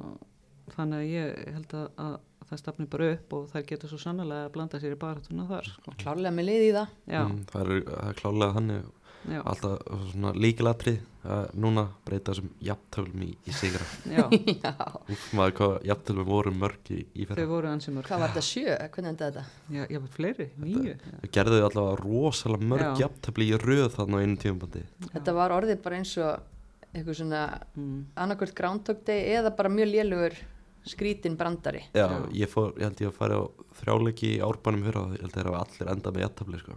þannig 0.76 1.04
að 1.04 1.14
ég 1.14 1.54
held 1.56 1.78
að 1.78 2.18
það 2.50 2.60
stafni 2.62 2.86
bara 2.92 3.12
upp 3.16 3.34
og 3.40 3.48
það 3.54 3.66
getur 3.72 3.90
svo 3.94 3.98
sannlega 4.02 4.46
að 4.48 4.54
blanda 4.58 4.80
sér 4.84 4.94
í 4.96 5.00
baratuna 5.02 5.48
þar, 5.50 5.72
sko. 5.74 5.96
klárlega 6.04 6.36
með 6.38 6.50
liði 6.52 6.70
í 6.70 6.76
það 6.76 6.88
Mm, 7.16 7.42
það, 7.52 7.66
er, 7.66 7.84
það 7.90 8.08
er 8.12 8.20
klálega 8.22 8.56
þannig 8.60 8.86
já, 9.26 9.40
alltaf 9.50 9.88
svona 10.12 10.32
líkilatri 10.38 10.92
að 11.26 11.46
núna 11.58 11.84
breyta 12.06 12.34
þessum 12.36 12.50
jafntöflum 12.62 13.22
í, 13.26 13.30
í 13.50 13.54
sigra 13.58 13.86
já, 14.14 14.26
Úf, 15.16 15.24
maður 15.34 15.56
hvað 15.58 15.76
jafntöflum 15.90 16.28
voru 16.30 16.52
mörg 16.54 16.92
í, 16.94 17.00
í 17.18 17.26
þau 17.26 17.32
fyrra 17.34 17.48
voru 17.50 17.72
ansið 17.72 17.96
mörg. 17.98 18.10
hvað 18.12 18.22
var 18.22 18.34
þetta 18.36 18.46
sjö? 18.46 18.76
Hvernig 18.94 19.10
endaði 19.16 19.32
þetta? 19.40 19.46
Já, 19.80 19.84
já, 19.96 20.02
fleiri, 20.18 20.48
nýju. 20.62 20.94
Þau 21.24 21.30
gerðu 21.40 21.62
allavega 21.66 22.00
rosalega 22.04 22.70
mörg 22.76 23.02
jafntöfli 23.02 23.48
í 23.50 23.58
röð 23.66 23.88
þarna 23.98 24.22
á 24.22 24.24
einu 24.26 24.38
tímabandi 24.46 24.84
Þetta 25.16 25.34
var 25.42 25.56
orðið 25.58 25.82
bara 25.88 26.02
eins 26.04 26.14
og 26.22 26.52
eitthvað 26.96 27.18
svona 27.24 27.42
Mm. 27.76 28.06
annarkvöld 28.16 28.54
Groundhog 28.56 29.02
Day 29.10 29.26
eða 29.36 29.50
bara 29.58 29.68
mjög 29.74 29.90
lélugur 29.96 30.38
skrítin 30.86 31.36
brandari 31.40 31.82
Já, 31.96 32.06
Já. 32.08 32.18
ég, 32.42 32.50
fór, 32.52 32.74
ég 32.78 32.86
held 32.88 33.02
ég 33.06 33.10
að 33.12 33.18
fara 33.20 33.40
á 33.42 33.44
þrjáleiki 33.82 34.30
í 34.36 34.42
árbænum 34.46 34.84
fyrra 34.86 35.02
og 35.08 35.16
ég 35.18 35.24
held 35.26 35.36
þeir 35.38 35.50
hafa 35.52 35.62
allir 35.66 35.92
endað 35.96 36.16
með 36.18 36.26
jafntöfli 36.26 36.60
sko. 36.62 36.76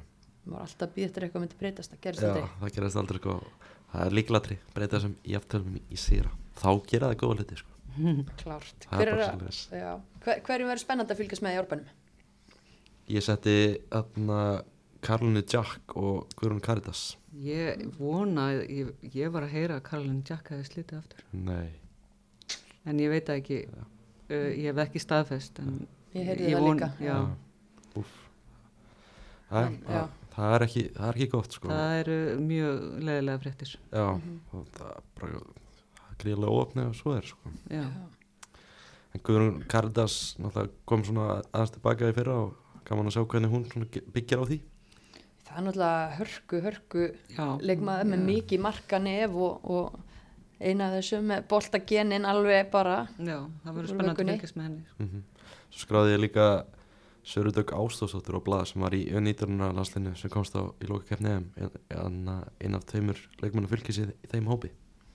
maður 0.49 0.55
var 0.59 0.67
alltaf 0.69 0.89
að 0.89 0.95
býða 0.97 1.09
eftir 1.11 1.27
eitthvað 1.27 1.45
myndi 1.45 1.59
breytast 1.61 1.93
það 1.95 2.01
gerist 2.07 2.23
Já, 2.23 2.29
aldrei 2.29 2.49
það 2.63 2.75
gerist 2.79 3.01
aldrei 3.03 3.21
sko. 3.23 3.35
það 3.93 4.07
er 4.07 4.17
líkilatri, 4.19 4.59
breyta 4.75 4.97
þessum 4.99 5.17
jafntöflum 5.35 5.77
í, 5.77 5.83
í 5.93 5.97
sigra 6.01 6.33
þá 6.59 6.71
gera 6.93 7.11
það 7.13 7.21
góða 7.25 7.39
hluti 7.43 7.61
sko. 7.61 7.77
klárt 8.43 8.89
það 8.89 8.99
Hver 8.99 9.13
er 9.13 9.23
að, 9.29 9.61
já, 9.83 9.93
hver, 10.25 10.43
hverjum 10.49 10.73
verður 10.73 10.85
spennandi 10.87 11.15
að 11.17 11.21
fylgjast 11.23 11.45
með 11.45 11.55
í 11.57 11.61
árbænum? 11.63 11.95
Ég 13.09 13.25
setti 13.25 13.55
þarna 13.93 14.41
Karlinu 15.01 15.41
Jack 15.47 15.95
og 15.97 16.27
Guðrún 16.37 16.61
Karitas 16.65 17.05
Ég 17.39 17.85
vona, 18.01 18.49
að- 18.51 18.65
ég, 18.73 18.89
ég 19.15 19.31
var 19.31 19.45
að 19.47 19.53
heyra 19.55 19.77
að 19.79 19.85
Karolin 19.87 20.23
Jack 20.27 20.49
hefði 20.51 20.65
slitið 20.67 20.97
aftur. 20.99 21.21
Nei, 21.33 21.69
En 22.89 22.99
ég 22.99 23.11
veit 23.13 23.27
það 23.29 23.39
ekki, 23.43 23.59
uh, 24.31 24.49
ég 24.55 24.65
hef 24.71 24.81
ekki 24.87 25.03
staðfest. 25.03 25.59
En 25.65 25.87
Ég 26.15 26.25
heyrði 26.25 26.53
það 26.55 26.67
líka. 26.73 26.89
Já, 27.05 27.17
Úff. 28.01 28.15
Það, 29.49 29.67
En, 29.67 29.77
já. 29.83 29.89
það, 29.89 30.09
það, 30.35 30.55
er 30.59 30.65
ekki, 30.67 30.83
það 30.97 31.09
er 31.09 31.17
ekki 31.19 31.31
gott 31.33 31.53
sko. 31.57 31.69
það 31.73 31.95
eru 32.03 32.17
mjög 32.45 32.79
leðilega 33.09 33.43
fréttir. 33.43 33.75
Já, 33.93 34.07
Mhm. 34.15 34.39
og 34.53 34.67
það 34.77 34.91
er 34.97 35.03
bara 35.21 35.41
gríðlega 36.19 36.55
óöfni 36.59 36.87
og 36.89 36.95
svo 36.95 37.17
er 37.17 37.23
sko. 37.23 37.53
Já, 37.71 37.85
En 39.15 39.21
Guðrún 39.25 39.63
náttúrulega 40.39 40.69
kom 40.87 41.03
svona 41.03 41.43
aðeins 41.53 41.71
tilbaka 41.73 42.11
í 42.11 42.15
fyrra 42.15 42.35
og 42.45 42.55
gaman 42.85 43.07
að 43.07 43.15
sjá 43.17 43.25
hvernig 43.27 43.51
hún 43.51 43.65
byggir 44.13 44.39
á 44.39 44.45
því 44.45 44.61
það 45.49 45.57
er 45.57 45.65
náttúrulega 45.65 46.17
hörku, 46.19 46.61
hörku 46.61 47.05
já. 47.33 47.47
leikmaður 47.61 48.05
með 48.05 48.19
Já. 48.21 48.27
mikið 48.29 48.61
markanef 48.61 49.31
og, 49.35 49.65
og 49.65 49.99
eina 50.61 50.89
af 50.89 50.97
þessum 50.99 51.29
með 51.31 51.45
boltagenin 51.51 52.25
alveg 52.29 52.71
bara 52.73 52.97
Já, 53.19 53.39
það 53.65 53.77
verður 53.77 53.93
spennandi 53.95 54.25
að 54.25 54.33
fylgjast 54.35 54.59
með 54.59 54.69
henni. 54.69 54.85
mm 54.99 55.23
Svo 55.69 55.85
skráði 55.85 56.15
ég 56.15 56.23
líka 56.25 56.45
Sörudök 57.29 57.75
Ástóðsóttur 57.77 58.39
á 58.39 58.47
blað 58.47 58.63
sem 58.71 58.81
var 58.81 58.95
í 58.97 59.03
Ö19 59.13 59.59
landslinni 59.77 60.15
sem 60.17 60.31
komst 60.33 60.55
á 60.57 60.65
í 60.81 60.89
EM 60.89 61.51
en 61.61 62.31
einn 62.65 62.79
af 62.79 62.87
tveimur 62.89 63.19
leikmannu 63.43 63.69
fylgis 63.69 63.99
í, 64.01 64.07
í 64.09 64.31
þeim 64.33 64.49
hópi 64.49 64.71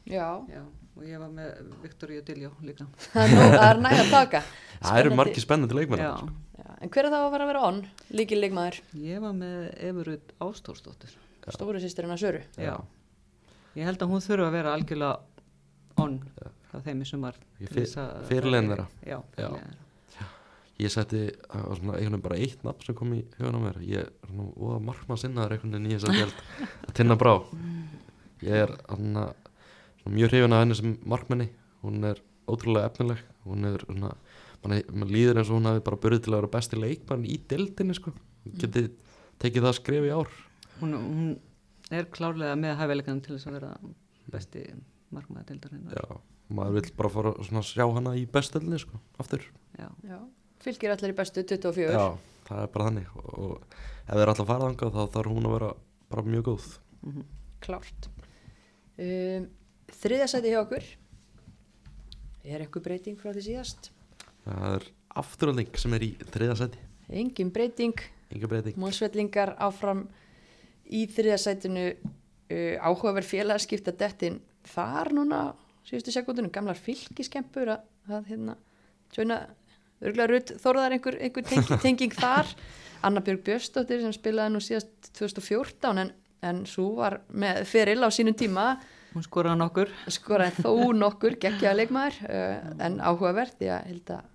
já, 0.06 0.28
Já, 0.52 0.62
og 0.94 1.04
ég 1.08 1.18
var 1.18 1.32
með 1.34 1.72
Viktoríu 1.82 2.22
Diljó 2.28 2.52
líka. 2.62 2.86
það 3.16 3.66
er, 3.66 3.82
næg 3.82 3.98
að 4.04 4.12
taka 4.14 4.44
Það 4.84 5.00
eru 5.02 5.16
margir 5.18 5.42
spennandi 5.42 5.80
leikmenn 5.80 6.04
Já, 6.06 6.12
sko. 6.20 6.30
já. 6.60 6.70
en 6.86 6.94
hver 6.94 7.08
er 7.08 7.14
það 7.16 7.26
að 7.26 7.34
vera 7.34 7.48
að 7.48 7.52
vera 7.54 7.66
on? 7.72 7.82
líkil 8.14 8.42
leikmaður, 8.44 8.80
ég 9.10 9.24
var 9.26 9.34
með 9.42 9.60
Everud 9.90 10.34
Ástórsdóttir. 10.44 11.18
stóru 11.50 11.82
sýstirinn 11.82 12.14
að 12.14 12.22
Söru 12.28 12.44
Já. 12.62 12.76
Ég 13.74 13.88
held 13.90 14.04
að 14.06 14.12
hún 14.14 14.22
þurfa 14.22 14.52
að 14.52 14.58
vera 14.60 14.74
algjörlega 14.78 15.33
on 15.98 16.20
frá 16.72 16.82
þeim 16.86 17.02
í 17.02 17.08
sumar. 17.08 17.36
Ég 17.62 17.70
til 17.70 17.76
fyr- 17.78 17.86
þess 17.86 17.98
að- 18.02 18.28
fyrirliðin 18.30 18.70
þeirra. 18.74 18.88
Já, 19.06 19.20
Já. 19.38 19.50
Ég 20.82 20.90
setti 20.90 21.20
var 21.54 21.78
svona 21.78 21.94
einhvern 22.00 22.16
veginn 22.18 22.22
bara 22.26 22.36
eitt 22.42 22.64
nafn 22.66 22.82
sem 22.84 22.96
kom 22.98 23.12
í 23.14 23.20
hugan 23.38 23.56
á 23.56 23.62
mér. 23.62 23.76
Ég 23.86 23.98
er 24.02 24.10
svona 24.26 24.48
óða 24.58 24.80
markmann 24.82 25.20
sinnaður 25.22 25.54
einhvern 25.54 25.72
veginn 25.76 25.92
í 25.92 25.94
þess 25.94 26.10
að 26.10 26.18
gæld 26.18 26.94
tinna 26.98 27.16
brá. 27.16 27.34
Ég 28.42 28.58
er 28.64 28.74
hann 28.90 29.14
mjög 30.10 30.30
hrifin 30.34 30.54
af 30.58 30.64
henni 30.64 30.76
sem 30.76 30.98
markmanni. 31.06 31.50
Hún 31.84 32.04
er 32.10 32.18
ótrúlega 32.50 32.90
efnileg. 32.90 33.22
Hún 33.46 33.66
er 33.70 33.78
svona 33.86 34.16
mann 34.64 35.10
líður 35.14 35.38
eins 35.44 35.50
og 35.52 35.60
hún 35.62 35.70
hafi 35.70 35.84
bara 35.86 35.98
börðið 35.98 36.24
til 36.26 36.34
að 36.34 36.40
vera 36.42 36.52
besti 36.58 36.80
leikmann 36.82 37.26
í 37.30 37.38
deildinni 37.48 37.94
sko. 37.96 38.12
Hún 38.44 38.58
geti 38.60 38.88
tekið 39.40 39.68
það 39.70 39.78
skref 39.78 40.10
í 40.10 40.12
ár. 40.16 40.30
Hún, 40.82 40.94
hún 40.98 41.40
er 41.92 42.06
klárlega 42.06 42.58
með 42.60 42.78
hæfileikan 42.82 43.22
til 43.24 43.38
þess 43.38 43.48
að 43.48 43.58
vera 43.60 43.72
besti 44.34 44.66
markmaður 45.16 45.50
deildarinn. 45.52 45.90
já, 45.94 46.18
maður 46.50 46.78
vill 46.78 46.94
bara 47.00 47.12
fara 47.14 47.34
að 47.40 47.68
sjá 47.70 47.86
hana 47.98 48.16
í 48.20 48.26
bestöldinni 48.30 48.80
sko, 48.82 49.00
aftur. 49.22 49.46
Já. 49.80 49.90
já. 50.08 50.20
fylgir 50.64 50.94
allir 50.94 51.14
í 51.14 51.18
bestu 51.18 51.44
24 51.44 51.98
já, 51.98 52.06
það 52.50 52.64
er 52.64 52.72
bara 52.76 52.90
þannig. 52.90 53.12
Og, 53.34 53.78
ef 54.04 54.14
þeir 54.14 54.24
er 54.26 54.34
alltaf 54.34 54.50
farað 54.52 54.70
þangað 54.70 54.98
þá 54.98 55.18
þarf 55.18 55.36
hún 55.38 55.50
að 55.50 55.58
vera 55.58 55.74
bara 56.14 56.26
mjög 56.30 56.48
góð. 56.52 56.72
Mhm. 57.04 57.28
klárt. 57.64 58.10
Um, 59.00 59.46
þriðja 59.88 60.28
sæti 60.30 60.52
hjá 60.52 60.62
okkur. 60.62 60.90
Er 62.44 62.60
eitthvað 62.60 62.84
breyting 62.90 63.20
frá 63.20 63.32
því 63.32 63.46
síðast? 63.46 63.94
Það 64.44 64.74
er 64.76 64.90
afturölding 65.24 65.78
sem 65.80 65.94
er 65.96 66.04
í 66.04 66.10
þriða 66.34 66.58
seti 66.60 66.90
engin 67.14 67.52
breyting. 67.54 67.96
Enga 68.34 68.50
breyting. 68.50 68.78
Múlsvellingar 68.80 69.54
áfram 69.62 70.08
í 70.90 71.06
þriðasætinu 71.12 71.86
uh, 71.94 72.76
áhugaverð 72.82 73.30
félagskipta 73.30 73.94
dettin 73.98 74.40
þar 74.70 75.14
núna 75.18 75.42
síðustu 75.88 76.14
sekundunum, 76.16 76.52
gamlar 76.54 76.80
fylgiskempur 76.80 77.74
að, 77.76 77.84
að 78.10 78.32
hérna 78.32 78.56
tjóna, 79.14 79.40
örgulega 80.04 80.30
rutt 80.32 80.54
þorðar 80.64 80.98
einhver, 80.98 81.20
einhver 81.20 81.48
tengi, 81.48 81.80
tenging 81.86 82.18
þar. 82.18 82.50
Anna 83.04 83.24
Björg 83.24 83.44
Björnsdóttir 83.44 84.04
sem 84.04 84.14
spilaði 84.16 84.54
nú 84.54 84.62
síðast 84.64 85.10
2014 85.20 86.00
en, 86.00 86.12
en 86.48 86.62
svo 86.70 86.94
var 87.02 87.20
með 87.36 87.66
feril 87.68 88.00
á 88.00 88.10
sínum 88.16 88.36
tíma. 88.40 88.78
Hún 89.14 89.26
skoraði 89.26 89.60
nokkur. 89.60 89.92
Skoraði 90.12 90.64
þó 90.64 90.72
nokkur 91.04 91.36
geggjaða 91.42 91.82
leikmaður 91.82 92.22
uh, 92.30 92.70
en 92.88 93.02
áhugavert 93.04 93.66
að 93.68 93.90
held 93.90 94.14
að 94.16 94.30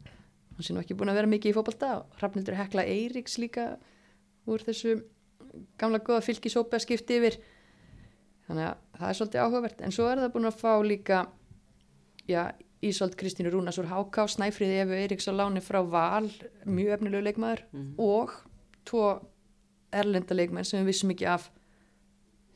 hún 0.58 0.66
sé 0.66 0.74
nú 0.74 0.82
ekki 0.82 0.96
búin 0.98 1.12
að 1.12 1.20
vera 1.22 1.30
mikið 1.30 1.52
í 1.52 1.56
fótbolta 1.56 1.92
og 2.00 2.18
Hrafnildur 2.18 2.58
Hekla 2.58 2.84
Eiríks 2.84 3.38
líka 3.40 3.70
úr 4.48 4.64
þessu 4.66 4.98
gamla 5.80 6.00
góða 6.04 6.24
fylgisópi 6.26 6.76
að 6.76 6.84
skipti 6.84 7.18
yfir. 7.20 7.38
Þannig 8.48 8.68
að 8.68 8.87
það 8.98 9.10
er 9.10 9.18
svolítið 9.18 9.42
áhugavert. 9.44 9.82
En 9.84 9.94
svo 9.94 10.08
er 10.10 10.22
það 10.22 10.32
búin 10.34 10.50
að 10.50 10.58
fá 10.60 10.72
líka 10.84 11.20
já, 12.28 12.42
Ísolt 12.84 13.16
Kristínu 13.18 13.52
Rúnas 13.52 13.78
úr 13.80 13.88
Háká 13.90 14.28
Snæfríði 14.30 14.82
Efu 14.84 14.98
Eiríks 14.98 15.30
á 15.30 15.32
láni 15.34 15.62
frá 15.64 15.80
Val 15.82 16.28
mjög 16.66 16.98
efnilegu 16.98 17.24
leikmaður 17.26 17.64
og 17.98 18.34
tvo 18.86 19.06
erlenda 19.94 20.36
leikmenn 20.36 20.66
sem 20.68 20.82
við 20.82 20.92
vissum 20.92 21.14
ekki 21.14 21.26
af 21.30 21.48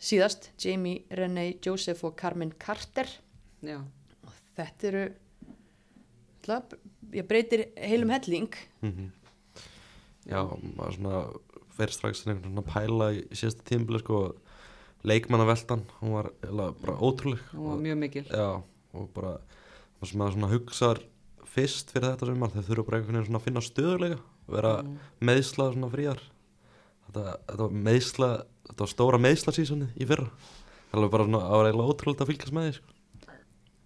síðast 0.03 0.53
Jamie 0.63 1.07
Renee 1.11 1.57
Joseph 1.65 2.05
og 2.07 2.15
Carmen 2.19 2.53
Carter. 2.59 3.09
Já, 3.63 3.81
og 4.23 4.39
þetta 4.59 4.89
eru 4.93 5.03
ætla, 6.43 6.63
ég 7.15 7.27
breytir 7.27 7.69
heilum 7.79 8.15
helling. 8.15 8.55
Mm 8.83 9.11
já, 10.29 10.43
maður 10.77 10.97
svona 10.97 11.21
fer 11.73 11.93
strax 11.93 12.25
einhvern 12.27 12.51
svona 12.51 12.65
pæla 12.67 13.11
í 13.17 13.23
síðasta 13.33 13.67
tímbili 13.69 14.03
sko 14.03 14.21
leikmannaveltan, 15.09 15.83
hún 16.01 16.15
var 16.17 16.31
bara 16.83 16.99
ótrúleg 17.03 17.41
hún 17.55 17.71
var 17.73 17.81
mjög 17.83 17.99
mikil 18.05 18.25
Já, 18.31 18.63
og 18.95 19.09
bara 19.17 19.33
það 20.01 20.11
sem 20.11 20.21
maður 20.23 20.37
svona 20.37 20.53
hugsaðar 20.53 21.01
fyrst 21.53 21.91
fyrir 21.93 22.09
þetta 22.13 22.29
sem 22.29 22.45
þau 22.47 22.63
þurfa 22.69 22.87
bara 22.89 23.01
einhvern 23.01 23.17
veginn 23.19 23.29
svona 23.29 23.41
að 23.43 23.47
finna 23.49 23.65
stöðulega 23.67 24.19
vera 24.53 24.73
Mm. 24.83 24.97
meðsla 25.23 25.69
svona 25.73 25.91
fríar 25.93 26.23
þetta, 27.07 27.23
þetta 27.47 27.63
var 27.63 27.77
meðsla 27.89 28.31
þetta 28.69 28.81
var 28.85 28.91
stóra 28.93 29.21
meðsla 29.23 29.53
sísoni 29.55 29.87
í 29.97 30.07
fyrra 30.09 30.29
það 30.93 31.05
var 31.05 31.13
bara 31.13 31.27
svona, 31.29 31.43
það 31.47 31.57
var 31.61 31.69
eiginlega 31.71 31.93
ótrúlega 31.93 32.23
að 32.25 32.31
fylgjast 32.33 32.57
með 32.57 32.67
því 32.69 32.75
sko. 32.79 32.89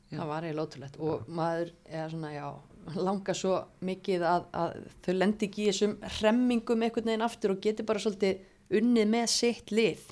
Já. 0.07 0.19
það 0.21 0.31
var 0.31 0.47
eiginlega 0.47 0.67
ótrúlegt 0.69 0.99
og 1.01 1.29
maður 1.29 1.73
er 2.01 2.11
svona, 2.15 2.33
já, 2.33 2.47
langar 2.97 3.35
svo 3.37 3.55
mikið 3.89 4.25
að, 4.31 4.45
að 4.55 4.77
þau 5.07 5.15
lendi 5.17 5.49
ekki 5.49 5.65
í 5.65 5.71
þessum 5.73 5.97
hremmingum 6.19 6.85
einhvern 6.87 7.11
veginn 7.11 7.27
aftur 7.27 7.55
og 7.57 7.61
geti 7.65 7.87
bara 7.87 8.03
svolítið 8.03 8.45
unnið 8.71 9.11
með 9.13 9.27
sitt 9.31 9.73
lið. 9.75 10.07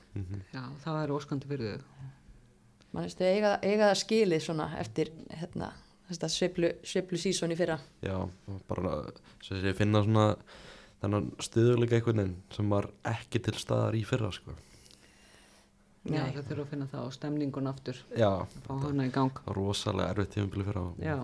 Já, 0.54 0.62
það 0.84 1.00
er 1.00 1.14
óskandi 1.14 1.50
fyrir 1.50 1.72
þau. 1.72 2.10
Mann 2.94 3.08
veist, 3.08 3.22
eiga, 3.26 3.56
eiga 3.62 3.88
það 3.88 4.00
skilið 4.04 4.44
svona 4.44 4.68
eftir 4.78 5.10
hérna, 5.34 5.72
þetta 6.10 6.28
sveiflu 6.30 7.18
sísón 7.18 7.54
í 7.54 7.58
fyrra. 7.58 7.80
Já, 8.04 8.14
bara 8.68 9.00
svo 9.42 9.58
ég 9.58 9.74
finna 9.78 10.04
svona 10.04 10.28
þennan 11.02 11.32
stöðuleika 11.42 11.98
einhvern 11.98 12.22
veginn 12.22 12.36
sem 12.54 12.70
var 12.70 12.88
ekki 13.10 13.42
til 13.42 13.56
staðar 13.58 13.98
í 13.98 14.04
fyrra 14.06 14.30
sko. 14.34 14.54
Já, 16.04 16.20
Nei. 16.20 16.32
það 16.34 16.48
þurfa 16.50 16.64
að 16.64 16.70
finna 16.72 16.88
það 16.92 17.04
og 17.08 17.14
stemningun 17.16 17.70
aftur. 17.70 18.00
Já, 18.20 18.30
fá 18.66 18.72
hana 18.82 19.06
í 19.06 19.12
gang. 19.14 19.38
Það 19.38 19.50
var 19.50 19.58
rosalega 19.60 20.14
erfitt 20.14 20.34
tímabili 20.34 20.66
fyrra 20.68 20.82
og 20.84 21.04
Já. 21.04 21.14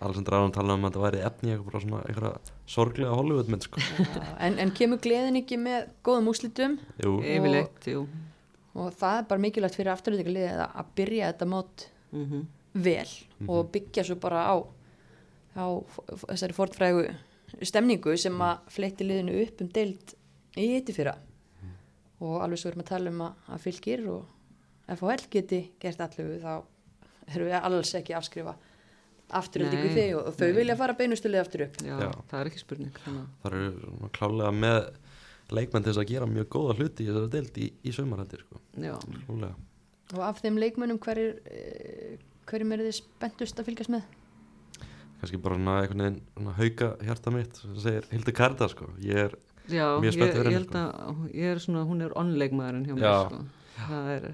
Alessandra 0.00 0.40
Aron 0.40 0.54
talaði 0.56 0.80
um 0.80 0.84
að 0.86 0.92
þetta 0.92 1.04
væri 1.06 1.22
efni 1.30 1.54
eitthvað 1.54 1.70
bara 1.70 1.84
svona 1.86 2.02
eitthvað 2.10 2.50
sorglega 2.76 3.16
Hollywoodmynd 3.20 3.68
sko. 3.68 3.86
En, 4.38 4.58
en 4.62 4.74
kemur 4.76 5.00
gleðin 5.04 5.40
ekki 5.40 5.60
með 5.60 5.88
góðum 6.06 6.28
úslitum 6.34 6.76
Jú, 7.02 7.16
yfirleitt, 7.24 7.88
jú. 7.88 8.04
Og 8.76 8.92
það 8.92 9.22
er 9.22 9.30
bara 9.30 9.44
mikilvægt 9.46 9.78
fyrir 9.78 9.94
afturlíka 9.94 10.32
liðið 10.36 10.60
að, 10.66 10.76
að 10.82 10.92
byrja 11.00 11.32
þetta 11.32 11.48
mót 11.54 11.88
mm 12.12 12.44
vel 12.76 13.08
og 13.48 13.70
byggja 13.72 14.04
svo 14.04 14.18
bara 14.20 14.42
á, 14.52 14.56
á 15.56 15.66
þessari 16.28 16.56
fortfrægu 16.56 17.06
stemningu 17.64 18.16
sem 18.20 18.36
að 18.42 18.66
fletti 18.74 19.06
liðinu 19.06 19.38
upp 19.46 19.62
um 19.64 19.70
deild 19.72 20.12
í 20.60 20.66
hitti 20.74 20.92
fyrra 20.96 21.14
og 22.24 22.38
alveg 22.44 22.60
svo 22.60 22.72
erum 22.72 22.84
að 22.84 22.90
tala 22.92 23.12
um 23.12 23.20
að, 23.26 23.44
að 23.52 23.66
fylgir 23.66 24.06
og 24.12 24.94
FHL 24.96 25.28
geti 25.32 25.60
gert 25.82 26.02
allu 26.04 26.28
þá 26.42 26.52
erum 27.34 27.50
við 27.50 27.56
alls 27.60 27.92
ekki 27.98 28.14
að 28.14 28.20
afskrifa 28.22 28.56
afturöldingu 29.36 29.90
þig 29.90 30.12
og, 30.14 30.28
og 30.30 30.36
þau 30.38 30.46
nei. 30.46 30.56
vilja 30.60 30.76
fara 30.78 30.94
beinustulið 30.98 31.42
aftur 31.42 31.64
upp 31.66 31.80
já, 31.82 31.94
Já. 31.98 32.10
það 32.30 32.40
er 32.40 32.50
ekki 32.50 32.62
spurning 32.62 33.00
að 33.02 33.16
það 33.42 33.48
eru 33.50 34.10
klálega 34.14 34.52
með 34.54 34.78
leikmenn 35.56 35.86
til 35.86 35.92
þess 35.92 36.02
að 36.02 36.12
gera 36.12 36.28
mjög 36.30 36.46
góða 36.54 36.76
hluti 36.78 37.04
í 37.04 37.08
þessari 37.08 37.32
deild 37.32 37.58
í, 37.58 37.66
í 37.82 37.94
sömarhættir 37.94 38.44
sko. 38.44 38.60
og 40.14 40.22
af 40.28 40.38
þeim 40.42 40.60
leikmönnum 40.62 41.02
hverjir 41.02 41.40
eh, 41.50 42.22
hverjum 42.46 42.76
eru 42.76 42.86
þið 42.86 42.96
spenntust 43.00 43.58
að 43.58 43.68
fylgjast 43.70 43.92
með? 43.94 44.06
kannski 45.20 45.40
bara 45.42 45.56
einhvern 45.56 46.02
veginn 46.04 46.50
hauka 46.60 46.90
hjarta 47.02 47.32
mitt 47.34 47.58
sem 47.58 47.76
segir 47.82 48.08
Hildur 48.12 48.36
Karda 48.36 48.68
sko. 48.70 48.90
ég 49.02 49.26
er, 49.26 49.36
já 49.72 49.86
Mjög 50.00 50.14
ég, 50.14 50.22
ég 50.22 50.34
henni, 50.36 50.56
held 50.56 50.74
að 50.80 51.30
ég 51.34 51.52
er 51.54 51.62
svona, 51.62 51.84
hún 51.88 52.02
er 52.06 52.12
onleikmaðurinn 52.18 52.86
hjá 52.88 52.94
mér 52.96 53.06
Já. 53.06 53.16
sko. 53.26 53.38
það 53.86 54.10
er, 54.16 54.26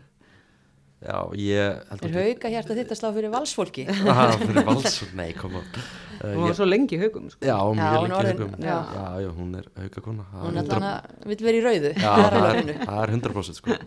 já, 1.02 1.16
ég 1.34 1.78
held 1.90 2.04
Er 2.06 2.12
hauka 2.18 2.50
hjarta 2.52 2.76
þitt 2.78 2.92
að 2.94 2.98
slá 3.00 3.08
fyrir 3.16 3.32
valsfólki? 3.32 3.84
ah, 4.12 4.34
fyrir 4.38 4.66
vals, 4.68 4.98
nei, 5.18 5.30
koma 5.38 5.62
uh, 5.62 6.34
hún 6.36 6.44
var 6.46 6.54
svo 6.58 6.66
lengi 6.68 6.94
í 6.98 7.00
haugum 7.02 7.30
sko. 7.32 7.40
já, 7.42 7.56
Já, 7.56 7.58
hún 7.66 7.80
er 7.82 7.96
lengi 7.96 8.18
orðin- 8.18 8.42
haukum 8.42 8.52
já. 8.62 8.76
já, 8.76 9.06
já, 9.24 9.30
hún 9.38 9.54
er 9.58 9.66
hauka 9.82 10.04
kona 10.04 10.26
Hún 10.44 10.60
allan 10.62 10.86
að 10.90 11.26
vil 11.32 11.40
vera 11.48 11.58
í 11.58 11.64
rauðu 11.66 11.94
Já, 11.96 12.12
Það 12.18 12.26
er 12.26 12.36
það 12.36 12.36
alveg 12.36 12.44
á 12.44 12.52
er, 12.52 12.60
hreinu. 12.62 12.76
það 12.86 13.02
er 13.02 13.14
100% 13.16 13.58
sko. 13.62 13.78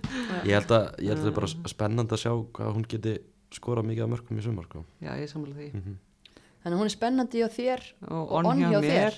Ég 0.49 0.57
held 0.59 0.75
að 0.79 0.83
ég 1.05 1.13
held 1.13 1.19
að 1.19 1.23
það 1.23 1.31
er 1.31 1.37
bara 1.39 1.51
spennandi 1.75 2.17
að 2.17 2.23
sjá 2.25 2.33
hvað 2.59 2.73
hún 2.75 2.89
geti 2.95 3.15
skorað 3.55 3.87
mikið 3.87 4.03
af 4.07 4.11
mörgum 4.11 4.41
í 4.41 4.43
sumar 4.43 4.65
sko. 4.67 4.83
já, 5.05 5.13
ég 5.21 5.31
samla 5.31 5.55
því 5.55 5.69
mm 5.77 5.95
Þannig 6.65 6.75
að 6.75 6.81
hún 6.81 6.89
er 6.89 6.93
spennandi 6.97 7.41
hjá 7.43 7.47
þér 7.53 7.81
og 8.09 8.31
onn 8.39 8.47
on 8.49 8.61
hjá, 8.65 8.79
þér. 8.81 9.17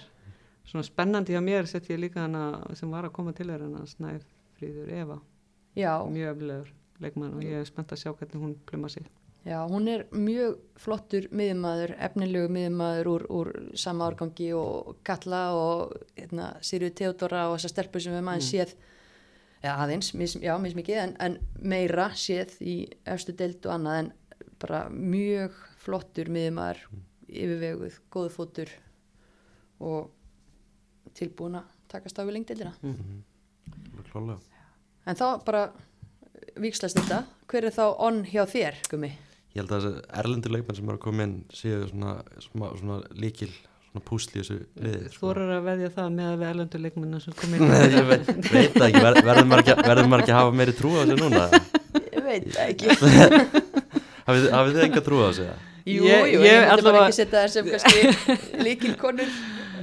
Svona 0.68 0.86
spennandi 0.86 1.36
hjá 1.36 1.42
mér 1.44 1.70
sett 1.70 1.90
ég 1.92 2.02
líka 2.02 2.26
hana 2.26 2.76
sem 2.76 2.92
var 2.92 3.08
að 3.08 3.16
koma 3.16 3.34
til 3.36 3.48
þér 3.50 3.68
hana 3.68 3.86
Snæfríður 3.88 4.92
Eva. 4.92 5.22
Já, 5.78 5.94
mjög 6.10 6.36
öflegur 6.36 6.74
leikmann 7.04 7.38
og 7.38 7.46
ég 7.46 7.62
er 7.62 7.70
spennt 7.70 7.94
að 7.94 8.02
sjá 8.02 8.12
hvernig 8.12 8.42
hún 8.42 8.58
pluma 8.68 8.90
sig. 8.90 9.08
Já, 9.48 9.62
hún 9.70 9.88
er 9.88 10.04
mjög 10.12 10.58
flottur 10.82 11.30
miðumæður, 11.32 11.94
efnilegu 12.04 12.50
miðumæður 12.52 13.10
úr, 13.14 13.24
úr 13.32 13.50
sama 13.80 14.10
árgangi 14.10 14.50
og 14.58 14.98
Katla 15.08 15.44
og 15.56 15.94
hérna, 16.18 16.50
Sirju 16.60 16.90
Theodora 16.92 17.46
og 17.48 17.56
þessar 17.56 17.76
stelpur 17.76 18.04
sem 18.04 18.18
við 18.18 18.26
maður 18.28 18.48
séð. 18.50 18.74
Já, 19.64 19.72
aðeins, 19.78 20.12
mis, 20.20 20.36
já, 20.44 20.52
mismikið 20.62 21.00
en, 21.06 21.16
en 21.24 21.38
meira 21.64 22.10
séð 22.18 22.58
í 22.60 22.76
efstu 23.08 23.38
deild 23.38 23.64
og 23.70 23.78
annað 23.78 24.02
en 24.02 24.12
bara 24.60 24.84
mjög 24.92 25.56
flottur 25.86 26.34
miðumæður 26.34 26.84
yfirveguð, 27.28 28.02
góðu 28.12 28.34
fótur 28.34 28.76
og 29.80 30.12
tilbúin 31.18 31.58
að 31.60 31.68
takast 31.92 32.20
á 32.20 32.24
við 32.28 32.38
lengdeildina 32.38 32.74
Klálega 34.12 34.40
En 35.08 35.16
þá 35.16 35.26
bara 35.48 35.62
vikslast 36.60 36.98
þetta. 37.00 37.22
Hver 37.48 37.68
er 37.70 37.74
þá 37.76 37.84
onn 38.04 38.18
hjá 38.28 38.42
þér, 38.50 38.76
Gumi? 38.92 39.10
Ég 39.56 39.62
held 39.64 39.72
að 39.78 39.86
erlendur 40.20 40.52
leikmenn 40.54 40.76
sem 40.78 40.90
eru 40.90 40.98
að 40.98 41.04
koma 41.06 41.24
inn 41.28 41.36
séu 41.56 41.86
svona, 41.88 42.18
svona, 42.44 42.72
svona 42.82 42.98
líkil 43.16 43.48
svona 43.54 44.04
púsli 44.06 44.36
í 44.36 44.42
þessu 44.44 44.58
liði 44.84 45.06
Þú 45.08 45.14
sko. 45.16 45.30
voru 45.30 45.46
að 45.56 45.64
veðja 45.70 45.92
það 45.96 46.10
með 46.18 46.28
að 46.34 46.36
við 46.42 46.50
erlendur 46.52 46.84
leikmennu 46.84 47.22
sem 47.24 47.38
kom 47.40 47.54
inn 47.56 47.72
Nei, 47.72 47.86
ég 47.96 48.10
veit, 48.12 48.28
veit 48.52 48.78
ekki, 48.90 49.04
Ver, 49.08 49.20
verður 49.30 49.48
maður 49.54 49.64
ekki, 49.64 49.78
verður 49.88 50.10
maður 50.12 50.26
ekki 50.26 50.36
að 50.36 50.42
hafa 50.42 50.58
meiri 50.60 50.76
trú 50.82 50.92
á 50.92 51.00
þessu 51.00 51.18
núna 51.24 51.48
Ég 52.04 52.28
veit 52.28 52.60
ekki. 52.68 52.88
Hafið, 54.28 54.76
þið 54.76 54.84
enga 54.90 55.04
trú 55.08 55.22
á 55.24 55.28
þessu? 55.32 55.48
eða? 55.48 55.58
Jú, 55.88 56.04
Ég- 56.04 56.26
jú, 56.34 56.42
ég 56.44 56.52
ég 56.52 56.66
myndi 56.68 56.84
bara 56.90 57.06
ekki 57.08 57.16
setja 57.22 57.46
þær 57.46 57.54
sem 57.54 57.70
kannski 57.72 58.00
líkilkonur, 58.68 59.30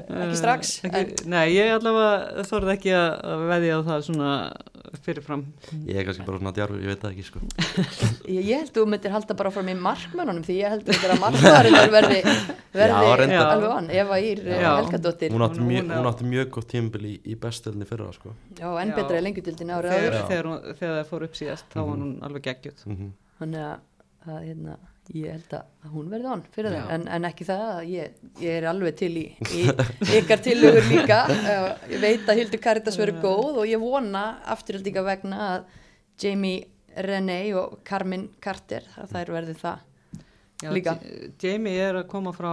ekki 0.08 0.36
strax. 0.38 0.72
ekki, 0.84 1.02
En 1.24 1.30
Nei, 1.32 1.46
ég 1.54 1.72
allavega 1.78 2.44
þorði 2.48 2.72
ekki 2.76 2.92
að 2.98 3.44
veðja 3.50 3.76
á 3.76 3.80
það 3.88 4.02
svona 4.08 4.30
fyrirfram 5.04 5.42
Ég 5.88 5.96
er 5.98 6.04
kannski 6.06 6.24
bara 6.26 6.38
svona 6.38 6.52
djarfur, 6.54 6.78
ég 6.84 6.90
veit 6.92 7.00
það 7.02 7.14
ekki 7.14 7.24
sko. 7.26 7.40
ég, 8.34 8.44
ég 8.46 8.60
held 8.60 8.68
að 8.70 8.76
þú 8.78 8.84
myndir 8.92 9.14
halda 9.14 9.36
bara 9.40 9.50
fram 9.54 9.70
í 9.72 9.74
markmennunum 9.80 10.44
því 10.46 10.56
ég 10.60 10.74
held 10.74 10.92
að 10.94 11.16
markmaðurinn 11.24 11.94
verði, 11.96 12.20
verði 12.76 13.28
Já, 13.34 13.42
alveg 13.48 13.74
onn. 13.74 13.90
Eva 14.04 14.20
Ír 14.22 14.44
eh. 14.44 14.62
Helgadóttir. 14.68 15.34
Hún 15.34 15.46
átti 15.48 15.60
Hún- 15.62 15.68
mjög, 15.72 15.82
hún 15.88 15.90
á- 15.90 15.98
hún 15.98 16.10
átti 16.12 16.28
mjög 16.30 16.50
gott 16.58 16.68
tímabil 16.70 17.04
í, 17.10 17.14
í 17.24 17.34
bestöldinni 17.40 17.88
fyrra 17.88 18.12
sko. 18.14 18.34
Já, 18.60 18.68
enn 18.84 18.92
Já. 18.94 18.96
betra 19.00 19.18
í 19.18 19.24
lengjutildin 19.26 19.74
árið 19.74 19.96
þegar, 19.96 20.18
þegar, 20.30 20.50
hún- 20.52 20.78
þegar 20.78 20.96
það 21.00 21.10
fór 21.10 21.26
upp 21.28 21.38
síðast 21.40 21.66
þá 21.74 21.80
var 21.82 21.94
hún 21.96 22.14
alveg 22.28 22.46
geggjöð 22.50 22.86
mm 22.86 23.12
Þannig 23.40 23.64
að, 23.66 23.78
að 24.30 24.42
hérna, 24.46 24.76
ég 25.12 25.34
held 25.34 25.54
að 25.58 25.92
hún 25.92 26.10
verði 26.12 26.30
onn 26.32 26.42
fyrir 26.54 26.72
það, 26.72 26.92
en, 26.96 27.06
en 27.12 27.28
ekki 27.28 27.46
það 27.48 27.64
að 27.68 27.88
ég, 27.92 28.20
ég 28.40 28.58
er 28.58 28.66
alveg 28.70 28.98
til 28.98 29.10
í, 29.20 29.24
í 29.52 29.64
ykkar 30.20 30.40
tillögur 30.44 30.86
líka, 30.88 31.18
uh, 31.28 31.66
ég 31.92 32.00
veit 32.00 32.28
að 32.28 32.40
Hildur 32.40 32.62
Karitas 32.64 32.96
verður 33.00 33.20
góð 33.24 33.58
og 33.62 33.68
ég 33.68 33.82
vona 33.82 34.24
afturhaldíka 34.54 35.04
vegna 35.04 35.40
að 35.50 35.66
Jamie 36.22 36.70
Renee 37.04 37.50
og 37.58 37.80
Carmen 37.84 38.30
Carter, 38.40 38.86
að 38.96 39.12
þær 39.12 39.34
verði 39.34 39.58
það 39.60 39.90
Já, 40.62 40.70
Líka. 40.72 40.94
Jamie 41.42 41.80
er 41.82 41.98
að 41.98 42.06
koma 42.08 42.32
frá 42.32 42.52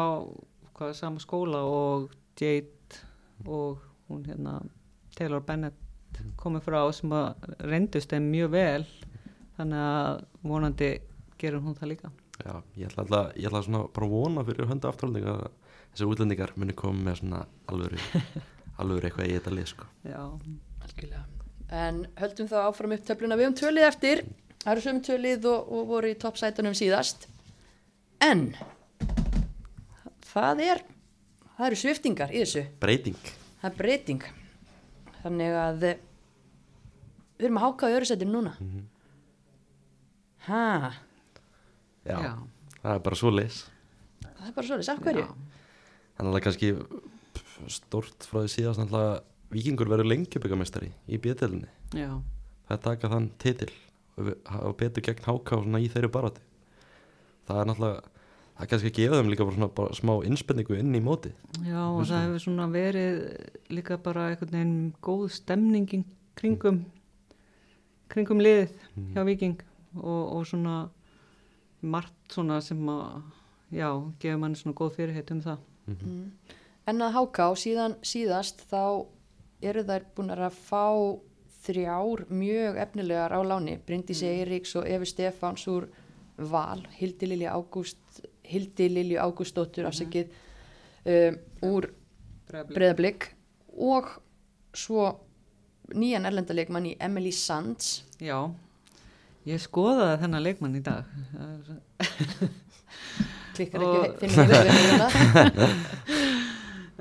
hvað, 0.75 0.95
sama 0.97 1.21
skóla 1.23 1.61
og 1.63 2.09
Jade 2.39 2.99
og 3.45 3.79
hún 4.09 4.25
hérna 4.27 4.57
Taylor 5.15 5.43
Bennett 5.45 5.77
komið 6.41 6.65
frá 6.65 6.81
sem 6.95 7.13
að 7.15 7.45
reyndust 7.63 8.11
þeim 8.11 8.27
mjög 8.33 8.51
vel 8.55 8.83
þannig 9.57 9.85
að 9.85 10.25
vonandi 10.51 10.89
gerur 11.39 11.63
hún 11.63 11.77
það 11.77 11.93
líka 11.93 12.11
Já, 12.41 12.53
ég 12.77 12.87
ætla 12.89 13.03
alltaf, 13.05 13.35
ég 13.37 13.47
ætla 13.49 13.61
svona 13.65 13.83
bara 13.93 14.07
að 14.07 14.15
vona 14.15 14.43
fyrir 14.47 14.69
hönda 14.69 14.89
afturhaldinga 14.89 15.33
að 15.37 15.47
þessi 15.91 16.07
útlendingar 16.09 16.53
muni 16.57 16.73
koma 16.77 17.05
með 17.09 17.19
svona 17.21 17.41
alvöru, 17.69 17.99
alvöru 18.81 19.09
eitthvað 19.09 19.29
í 19.29 19.35
þetta 19.37 19.55
lið 19.57 19.69
sko. 19.73 19.89
Já, 20.07 20.21
Algjörlega. 20.81 21.25
En 21.71 22.01
höldum 22.19 22.49
þá 22.51 22.57
áfram 22.65 22.95
upp 22.95 23.03
töfluna. 23.07 23.37
Við 23.39 23.47
höfum 23.47 23.59
tölið 23.61 23.87
eftir. 23.87 24.23
Það 24.61 24.71
eru 24.73 24.83
sömu 24.85 25.03
tölið 25.07 25.45
og, 25.49 25.69
og 25.71 25.85
voru 25.89 26.09
í 26.11 26.17
toppsætunum 26.19 26.75
síðast. 26.77 27.27
En 28.21 28.51
það 30.31 30.63
er, 30.65 30.81
það 31.55 31.67
eru 31.69 31.79
sviftingar 31.79 32.33
í 32.33 32.41
þessu. 32.43 32.65
Breyting. 32.81 33.21
Það 33.61 33.69
er 33.69 33.77
breyting. 33.79 34.27
Þannig 35.21 35.57
að 35.61 35.79
við 35.85 37.45
erum 37.47 37.61
að 37.61 37.65
háka 37.67 37.89
í 37.89 37.95
öru 37.97 38.09
setinu 38.09 38.35
núna. 38.35 38.53
Hæ, 40.45 40.61
Já, 42.05 42.17
já, 42.17 42.33
það 42.81 42.93
er 42.95 43.03
bara 43.05 43.19
svo 43.19 43.31
leis. 43.33 43.57
það 44.21 44.47
er 44.47 44.53
bara 44.55 44.67
svolítið. 44.67 44.91
Af 44.93 45.01
hverju? 45.05 45.25
Þannig 46.17 46.37
að 46.37 46.45
kannski 46.47 46.69
pff, 47.35 47.57
stórt 47.77 48.27
frá 48.29 48.41
því 48.41 48.53
síðast 48.55 48.81
náttúrulega 48.81 49.19
vikingur 49.51 49.91
verður 49.91 50.09
lengjubikameistari 50.11 50.91
í 51.07 51.19
bjöðdelinni. 51.21 51.69
Það 51.91 52.77
er 52.77 52.81
taka 52.85 53.11
þann 53.11 53.27
titil 53.41 53.69
og 54.21 54.73
betur 54.79 55.05
gegn 55.05 55.21
svona 55.49 55.81
í 55.81 55.89
þeirri 55.91 56.09
barati. 56.11 56.41
Það 57.47 57.61
er 57.61 57.69
náttúrulega, 57.69 58.01
það 58.55 58.65
er 58.65 58.71
kannski 58.71 58.91
að 58.91 58.97
gefa 58.97 59.19
þeim 59.19 59.31
líka 59.31 59.47
bara 59.47 59.57
svona 59.57 59.69
bara 59.81 59.97
smá 59.97 60.13
innspenningu 60.29 60.79
inn 60.79 60.95
í 60.95 61.03
móti. 61.03 61.33
já 61.65 61.81
og 61.85 62.05
það 62.05 62.25
hefur 62.25 62.43
svona 62.45 62.67
verið 62.71 63.21
líka 63.69 63.97
bara 63.97 64.29
einhvern 64.31 64.55
veginn 64.57 64.93
góð 65.01 65.29
stemning 65.37 66.05
kringum 66.35 66.85
kringum 68.11 68.41
liðið 68.41 68.73
hjá 69.13 69.23
Viking 69.27 69.61
og, 69.95 70.23
og 70.37 70.47
svona 70.47 70.89
margt 71.81 72.33
svona 72.33 72.59
sem 72.63 72.81
að 72.89 73.21
já, 73.71 73.89
gefur 74.21 74.41
mann 74.41 74.55
svona 74.55 74.77
góð 74.77 74.95
fyrirheit 74.99 75.31
um 75.33 75.41
það. 75.45 75.65
En 76.89 77.01
að 77.01 77.15
háká 77.17 77.47
síðan 77.57 77.97
síðast 78.05 78.63
þá 78.69 79.07
eru 79.61 79.83
þær 79.85 80.07
búin 80.15 80.33
að 80.33 80.57
fá 80.57 80.85
þrjár 81.61 82.25
mjög 82.33 82.79
efnilegar 82.81 83.35
á 83.37 83.39
láni. 83.45 83.77
Bryndísi 83.85 84.25
Eiríks 84.25 84.73
og 84.79 84.87
Efi 84.89 85.11
Stefáns 85.11 85.67
úr 85.69 85.87
Val, 86.37 86.81
Hildi 86.97 87.29
Lilju 87.29 87.49
Ágúst 87.51 88.21
Hildi 88.51 88.87
Lilju 88.89 89.19
Ágústóttur 89.21 89.85
afsakið 89.87 90.31
um, 91.05 91.37
úr 91.69 91.91
Breiðablík 92.51 93.29
og 93.77 94.09
svo 94.75 95.05
nýjan 95.95 96.25
erlendalegmann 96.27 96.89
í 96.89 96.95
Emily 96.99 97.31
Sands. 97.35 98.01
Já, 98.19 98.49
ég 99.49 99.61
skoðaði 99.61 100.19
þennan 100.23 100.45
leikmann 100.45 100.77
í 100.77 100.83
dag. 100.85 101.07
Það 101.31 102.51
klikkar 103.55 103.85
ekki 103.85 104.29
við 104.29 104.51
við 104.51 104.61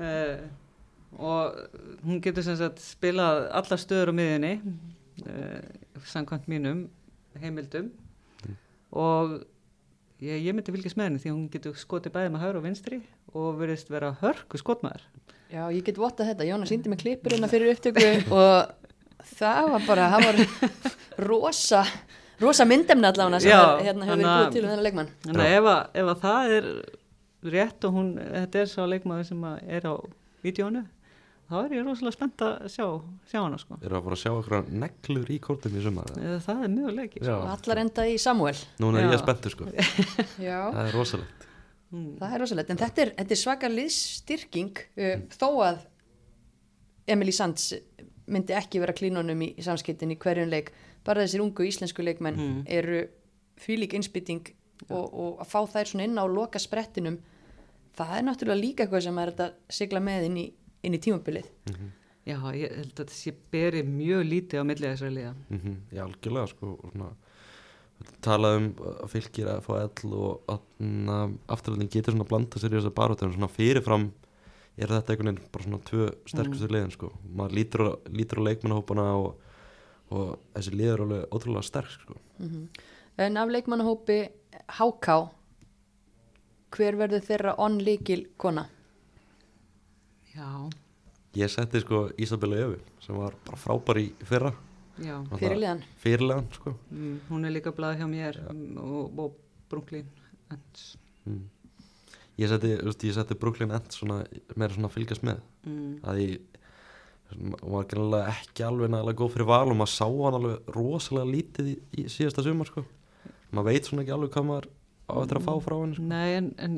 uh, 0.01 0.35
og 1.21 1.43
hún 2.05 2.21
getur 2.23 2.45
sem 2.45 2.57
sagt 2.59 2.81
spilað 2.83 3.45
alla 3.61 3.77
stöður 3.79 4.11
á 4.11 4.13
miðinni 4.17 4.53
uh, 5.25 5.61
samkvæmt 6.07 6.49
mínum 6.51 6.85
heimildum. 7.41 7.91
Og 8.91 9.37
ég, 10.19 10.41
ég 10.41 10.55
myndi 10.55 10.73
fylgjast 10.73 10.97
með 10.99 11.11
henni 11.11 11.23
því 11.23 11.33
hún 11.33 11.49
getur 11.53 11.77
skotið 11.79 12.15
bæði 12.17 12.33
með 12.33 12.45
hægur 12.45 12.59
og 12.59 12.65
vinstri 12.67 13.01
og 13.37 13.59
verðist 13.61 13.91
vera 13.91 14.15
hörku 14.21 14.59
skotmaður. 14.59 15.05
Já, 15.51 15.65
ég 15.71 15.83
get 15.83 15.99
votta 15.99 16.23
þetta, 16.27 16.47
Jónas 16.47 16.71
síndi 16.71 16.91
mig 16.91 17.01
klippur 17.01 17.35
hérna 17.35 17.49
fyrir 17.51 17.73
upptöku 17.73 18.05
og 18.31 18.71
það 19.37 19.71
var 19.73 19.87
bara, 19.87 20.05
það 20.13 20.27
var 20.27 20.37
rosa, 21.27 21.81
rosa 22.41 22.65
myndemni 22.67 23.09
allavega 23.09 23.41
sem 23.43 23.51
Já, 23.51 23.59
er, 23.61 23.83
hérna 23.89 24.07
hefur 24.07 24.21
verið 24.21 24.31
búið 24.31 24.55
til 24.55 24.63
um 24.63 24.71
þennan 24.71 24.87
leikmann. 24.87 25.11
Þannig 25.27 25.45
að 25.45 25.57
ef, 25.57 25.69
að, 25.73 25.83
ef 26.01 26.09
að 26.13 26.23
það 26.25 26.55
er 26.57 26.71
rétt 27.55 27.87
og 27.87 27.93
hún, 27.97 28.09
þetta 28.21 28.63
er 28.63 28.71
sá 28.71 28.81
leikmaður 28.85 29.29
sem 29.31 29.45
að 29.51 29.71
er 29.77 29.87
á 29.89 29.93
vídjónu 30.45 30.83
þá 31.51 31.57
er 31.65 31.73
ég 31.75 31.83
rosalega 31.85 32.15
spennt 32.15 32.43
að 32.45 32.67
sjá, 32.71 32.85
sjá 33.27 33.39
hana 33.41 33.59
sko. 33.59 33.77
Eru 33.83 33.97
að 33.97 34.05
fara 34.05 34.17
að 34.17 34.21
sjá 34.21 34.31
okkur 34.31 34.69
neglur 34.83 35.31
í 35.33 35.37
kórtum 35.43 35.75
í 35.75 35.83
sumar? 35.83 36.11
eða? 36.15 36.37
Það 36.45 36.61
er 36.63 36.71
mjög 36.77 36.93
leikir. 36.95 37.31
Og 37.33 37.47
allar 37.51 37.81
enda 37.81 38.05
í 38.07 38.17
Samuel. 38.23 38.61
Núna 38.79 39.01
er 39.01 39.07
Já. 39.09 39.11
ég 39.11 39.23
spenntur 39.23 39.55
sko. 39.55 39.67
Já. 40.47 40.59
Það 40.71 40.81
er 40.85 40.95
rosalegt. 40.95 41.47
Það 41.91 42.35
er 42.37 42.43
rosalegt, 42.45 42.71
en 42.71 42.79
þetta 42.79 43.03
er, 43.03 43.13
þetta 43.17 43.35
er 43.35 43.41
svaka 43.41 43.71
liðstyrking 43.71 44.79
uh, 44.79 45.25
þó 45.35 45.47
að 45.67 45.81
Emily 47.11 47.33
Sands 47.35 47.73
myndi 48.31 48.55
ekki 48.55 48.79
vera 48.79 48.95
klínunum 48.95 49.43
í, 49.43 49.51
í 49.59 49.65
samskiptin 49.65 50.13
í 50.15 50.19
hverjum 50.21 50.47
leik. 50.53 50.71
Bara 51.05 51.23
þessir 51.25 51.41
ungu 51.41 51.65
íslensku 51.65 52.03
leikmenn 52.05 52.37
Mm. 52.37 52.63
eru 52.67 53.07
fylík 53.57 53.93
innspýting 53.97 54.51
og, 54.89 55.13
og 55.13 55.39
að 55.41 55.47
fá 55.49 55.59
þær 55.75 55.89
svona 55.91 56.03
inn 56.07 56.17
á 56.17 56.25
loka 56.25 56.59
sprettinum, 56.59 57.19
það 57.97 58.13
er 58.17 58.23
náttúrulega 58.27 58.61
líka 58.61 58.83
eitthvað 58.85 59.03
sem 59.03 59.17
er 59.21 59.33
að 59.33 59.51
sigla 59.69 59.99
með 59.99 60.29
inn 60.29 60.37
í, 60.37 60.45
inn 60.83 60.93
í 60.97 61.01
tímabilið. 61.01 61.49
Já, 62.25 62.37
ég 62.53 62.75
held 62.77 62.99
að 63.01 63.09
þessi 63.09 63.33
beri 63.51 63.81
mjög 63.83 64.23
lítið 64.29 64.61
á 64.61 64.63
millið 64.63 64.91
þessari 64.93 65.15
liða. 65.15 65.33
Mm 65.49 65.77
Já, 65.91 66.03
algjörlega 66.05 66.47
sko. 66.51 66.67
og 66.77 66.91
Svona, 66.93 67.09
talað 68.21 68.57
um 68.59 68.67
að 69.01 69.07
fylgir 69.09 69.49
að 69.49 69.61
fá 69.65 69.73
ell 69.81 70.13
og 70.13 70.53
afturhaldin 71.49 71.89
getur 71.89 72.13
svona 72.13 72.25
að 72.25 72.29
blanda 72.33 72.61
sér 72.61 72.73
í 72.73 72.77
þessar 72.79 72.95
baróttu 72.97 73.25
en 73.25 73.33
svona 73.33 73.49
fyrirfram 73.49 74.11
er 74.77 74.87
þetta 74.87 75.13
einhvern 75.13 75.31
veginn 75.33 75.51
bara 75.51 75.65
svona 75.65 75.81
tvö 75.89 76.07
sterkustu 76.29 76.65
mm. 76.67 76.73
liðin 76.75 76.93
sko. 76.95 77.11
Maður 77.37 77.57
lítur 77.57 77.81
á, 77.85 77.91
lítur 78.09 78.41
á 78.41 78.47
leikmannahópana 78.47 79.07
og, 79.19 79.35
og 80.11 80.37
þessi 80.55 80.73
lið 80.75 80.91
er 80.93 81.03
alveg 81.05 81.35
ótrúlega 81.37 81.63
sterk 81.67 81.91
sko. 81.95 82.17
En 83.21 83.37
af 83.37 83.51
leikmannahópi 83.53 84.17
HK, 84.77 85.07
hver 86.75 86.97
verður 86.99 87.23
þeirra 87.27 87.55
onlíkil 87.61 88.25
kona? 88.39 88.65
Já, 90.35 90.69
Ég 91.39 91.47
setti 91.47 91.79
sko 91.79 92.09
Ísabella 92.19 92.57
Öfi 92.65 92.79
sem 93.05 93.15
var 93.15 93.35
bara 93.45 93.57
frábær 93.59 93.99
í 94.01 94.09
fyrra 94.27 94.49
já. 94.99 95.15
Fyrirliðan? 95.39 95.83
Fyrirlegan 96.03 96.47
sko. 96.57 96.73
Mm, 96.91 97.13
hún 97.29 97.47
er 97.47 97.53
líka 97.55 97.71
blað 97.75 98.01
hjá 98.01 98.07
mér 98.11 98.39
mm, 98.51 98.77
og, 98.83 99.19
og 99.19 99.37
Brooklyn 99.71 100.09
Ends. 100.51 100.97
mm. 101.25 101.45
Ég 102.41 102.49
setti, 102.51 103.35
Brooklyn 103.39 103.71
Ends 103.75 103.95
svona, 104.01 104.21
meira 104.59 104.73
svona 104.75 104.89
að 104.91 104.97
fylgjast 104.97 105.23
með 105.27 105.39
Mm. 105.61 105.99
að 106.09 106.19
ég 106.23 106.60
hún 107.35 107.55
var 107.73 107.87
greinlega 107.91 108.35
ekki 108.35 108.65
alveg 108.67 108.91
nægilega 108.91 109.19
góð 109.21 109.33
fyrir 109.35 109.49
val 109.49 109.67
og 109.71 109.77
maður 109.79 109.93
sá 109.93 110.07
hann 110.07 110.37
alveg 110.39 110.71
rosalega 110.75 111.31
lítið 111.31 111.71
í, 111.71 111.75
í 111.97 112.05
síðasta 112.11 112.45
sumar 112.45 112.69
sko. 112.69 112.85
maður 113.51 113.69
veit 113.71 113.89
svona 113.89 114.05
ekki 114.05 114.15
alveg 114.15 114.33
hvað 114.35 114.47
maður 114.49 114.69
á 115.07 115.13
eftir 115.21 115.39
að 115.39 115.47
fá 115.47 115.53
frá 115.65 115.75
henni 115.79 115.97
sko. 115.97 116.07
Nei, 116.11 116.29
en, 116.37 116.49
en 116.57 116.77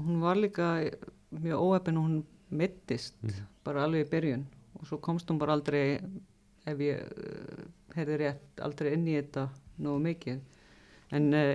hún 0.00 0.22
var 0.24 0.40
líka 0.40 0.70
mjög 1.30 1.66
óefin 1.66 2.00
og 2.00 2.08
hún 2.08 2.18
mittist 2.50 3.16
bara 3.64 3.84
alveg 3.86 4.06
í 4.06 4.10
byrjun 4.10 4.46
og 4.80 4.88
svo 4.88 4.98
komst 5.02 5.30
hún 5.30 5.38
bara 5.40 5.54
aldrei 5.56 6.00
ef 6.68 6.82
ég 6.84 7.00
uh, 7.00 7.62
heyrði 7.96 8.18
rétt 8.24 8.64
aldrei 8.64 8.94
inn 8.96 9.08
í 9.08 9.16
þetta 9.18 9.48
nógu 9.80 10.02
mikið 10.06 11.16
en 11.16 11.32
uh, 11.34 11.54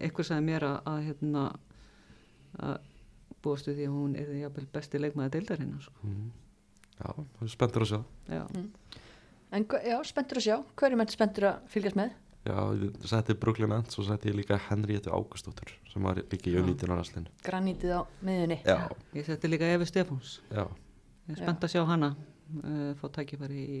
eitthvað 0.00 0.30
sagði 0.30 0.46
mér 0.48 0.66
að, 0.66 0.76
að 0.90 1.00
hérna 1.10 1.44
að 2.56 2.76
búastu 3.44 3.74
því 3.76 3.86
að 3.86 3.94
hún 3.94 4.16
er 4.18 4.32
jafnvel 4.40 4.66
besti 4.72 5.00
leikmaði 5.00 5.36
deildarinn 5.36 5.76
sko. 5.82 6.00
mm. 6.02 6.30
Já, 6.96 7.10
það 7.12 7.42
er 7.46 7.52
spenntur 7.52 7.84
að 7.86 7.90
sjá. 7.92 8.00
Já, 8.32 8.44
En 9.56 9.64
hva- 9.70 9.82
já, 9.86 9.96
spenntur 10.04 10.40
að 10.40 10.46
sjá, 10.48 10.56
hverjum 10.76 11.00
er 11.04 11.12
spenntur 11.12 11.44
að 11.52 11.66
fylgjast 11.70 11.96
með? 11.96 12.14
Já, 12.46 12.56
ég 12.78 13.06
setti 13.10 13.34
Brooklyn 13.34 13.72
Ends 13.74 13.98
og 13.98 14.06
setti 14.06 14.30
ég 14.30 14.36
líka 14.38 14.58
Henriettu 14.68 15.10
Águstóttur 15.10 15.70
sem 15.90 16.02
var 16.02 16.18
líka 16.18 16.46
í 16.50 16.54
Já. 16.54 16.60
auðnýttunarastlinu 16.60 17.30
Granítið 17.42 17.94
á 17.94 18.00
miðunni. 18.22 18.58
Já, 18.66 18.90
ég 19.14 19.26
setti 19.26 19.48
líka 19.50 19.66
Efi 19.74 19.86
Stefáns. 19.90 20.40
Já, 20.50 20.66
ég 21.26 21.34
er 21.34 21.40
spennt 21.42 21.64
að 21.66 21.72
sjá 21.74 21.82
hana 21.88 22.10
uh, 22.14 22.92
fá 23.00 23.06
tækifæri 23.18 23.62
í 23.66 23.80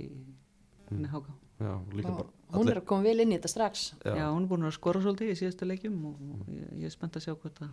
með 0.90 1.10
háka 1.14 1.34
já, 1.60 1.72
líka 1.94 2.10
Og 2.10 2.18
bara 2.22 2.32
Hún 2.56 2.70
er 2.70 2.78
að 2.78 2.86
koma 2.86 3.02
vel 3.02 3.20
inn 3.24 3.32
í 3.34 3.38
þetta 3.38 3.50
strax. 3.50 3.80
Já. 4.04 4.12
já, 4.14 4.26
hún 4.30 4.44
er 4.44 4.50
búin 4.50 4.66
að 4.68 4.74
skora 4.76 5.00
svolítið 5.02 5.32
í 5.32 5.38
síðasta 5.40 5.66
leikjum 5.66 5.96
og 6.06 6.20
ég, 6.46 6.66
ég 6.78 6.84
er 6.86 6.94
spennt 6.94 7.16
að 7.18 7.24
sjá 7.26 7.34
hvort 7.34 7.58
að, 7.66 7.72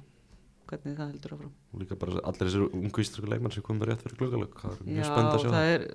hvernig 0.82 0.98
það 1.00 1.12
heldur 1.14 1.34
áfram. 1.38 1.52
og 1.74 1.82
líka 1.84 1.96
bara 2.00 2.22
allir 2.30 2.48
þessir 2.50 2.64
ungu 2.70 3.04
íslensku 3.04 3.30
leikmenn 3.32 3.54
sem 3.56 3.64
komið 3.68 3.90
rétt 3.90 4.04
fyrir 4.06 4.18
glöggalög 4.22 4.56
það 4.62 4.74
er 4.80 4.88
mjög 4.90 5.10
spennt 5.10 5.34
að 5.34 5.44
sjá 5.44 5.52
það 5.54 5.72
er, 5.74 5.86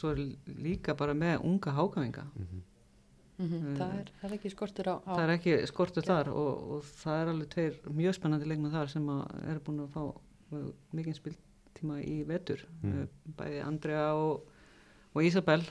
svo 0.00 0.10
er 0.12 0.20
líka 0.68 0.94
bara 0.98 1.14
með 1.14 1.44
unga 1.44 1.74
hákavinga. 1.78 2.26
Mhm. 2.36 2.64
Mm 3.38 3.76
það, 3.78 3.90
er, 4.00 4.08
það 4.20 4.24
er 4.28 4.32
ekki 4.34 4.50
skortur 4.50 4.88
á, 4.90 4.94
á 4.98 5.10
Það 5.14 5.20
er 5.22 5.32
ekki 5.36 5.52
skortur 5.70 6.02
þar 6.08 6.28
og, 6.34 6.62
og 6.74 6.86
það 7.04 7.20
er 7.22 7.28
alveg 7.32 7.50
tveir 7.52 7.76
mjög 7.94 8.16
spennandi 8.16 8.48
leikmenn 8.50 8.72
þar 8.74 8.88
sem 8.90 9.04
að 9.14 9.20
er 9.52 9.60
búin 9.62 9.78
að 9.84 9.92
fá 9.94 10.00
uh, 10.10 10.64
mikinn 10.90 11.14
spiltíma 11.14 12.00
í 12.02 12.16
vetur. 12.26 12.64
Mm. 12.82 13.04
Bæði 13.38 13.60
Andrea 13.62 14.08
og, 14.18 14.42
og 15.14 15.22
Isabel 15.22 15.62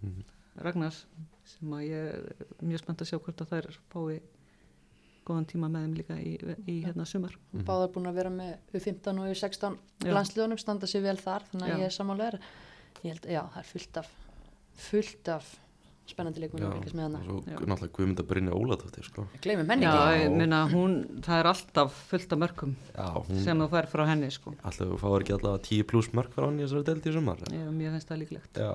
Mhm. 0.00 0.24
Ragnars 0.64 1.02
sem 1.44 1.68
að 1.76 1.84
ég 1.90 2.08
er 2.14 2.48
mjög 2.62 2.78
spennt 2.82 3.00
að 3.04 3.08
sjá 3.10 3.18
hvort 3.20 3.40
að 3.44 3.52
þær 3.52 3.68
fái 3.92 4.20
góðan 5.26 5.48
tíma 5.50 5.70
með 5.72 5.86
þeim 5.86 5.96
líka 6.00 6.18
í, 6.20 6.34
í 6.70 6.76
hérna 6.84 7.06
sumar. 7.08 7.34
Báðar 7.64 7.92
búin 7.94 8.10
að 8.10 8.20
vera 8.20 8.32
með 8.34 8.54
U15 8.76 9.20
og 9.22 9.32
U16 9.32 9.76
Já. 10.04 10.12
landsliðunum, 10.12 10.60
standa 10.60 10.90
sér 10.90 11.04
vel 11.06 11.18
þar, 11.20 11.46
þannig 11.50 11.66
að 11.68 11.74
Já. 11.74 11.80
ég 11.80 11.90
er 11.90 11.96
samanlegar. 11.98 12.38
Ég 13.04 13.12
held, 13.12 13.28
já, 13.28 13.42
það 13.54 13.60
er 13.60 13.70
fullt 13.72 14.00
af, 14.00 14.10
fullt 14.88 15.30
af 15.34 15.52
spennandi 16.08 16.40
Já, 16.40 16.44
leikunum 16.44 16.72
að 16.72 17.28
og 17.32 17.46
náttúrulega 17.48 17.92
Guðmynda 17.96 18.24
Brynja 18.28 18.56
Óladóttir 18.56 19.06
sko. 19.06 19.24
Henni 19.44 19.64
minna 20.36 20.60
hún, 20.72 20.96
það 21.24 21.38
er 21.40 21.48
alltaf 21.48 21.94
fullt 22.10 22.34
af 22.36 22.42
mörgum 22.42 22.74
Já, 22.90 23.06
hún 23.16 23.40
sem 23.44 23.62
þú 23.64 23.68
fær 23.72 23.88
frá 23.92 24.04
henni 24.10 24.28
sko. 24.34 24.52
Alltaf 24.60 24.90
þú 24.90 24.98
fáir 25.00 25.24
ekki 25.24 25.36
allavega 25.38 25.64
10 25.70 25.88
pluss 25.88 26.10
mörg 26.16 26.34
frá 26.36 26.48
hann 26.48 26.60
í 26.60 26.66
þessari 26.66 26.88
deild 26.90 27.08
í 27.08 27.14
sumar 27.16 27.40
Ég, 27.48 27.70
mér 27.72 27.96
finnst 27.96 28.12
það 28.12 28.20
líklegt. 28.24 28.60
Já, 28.60 28.74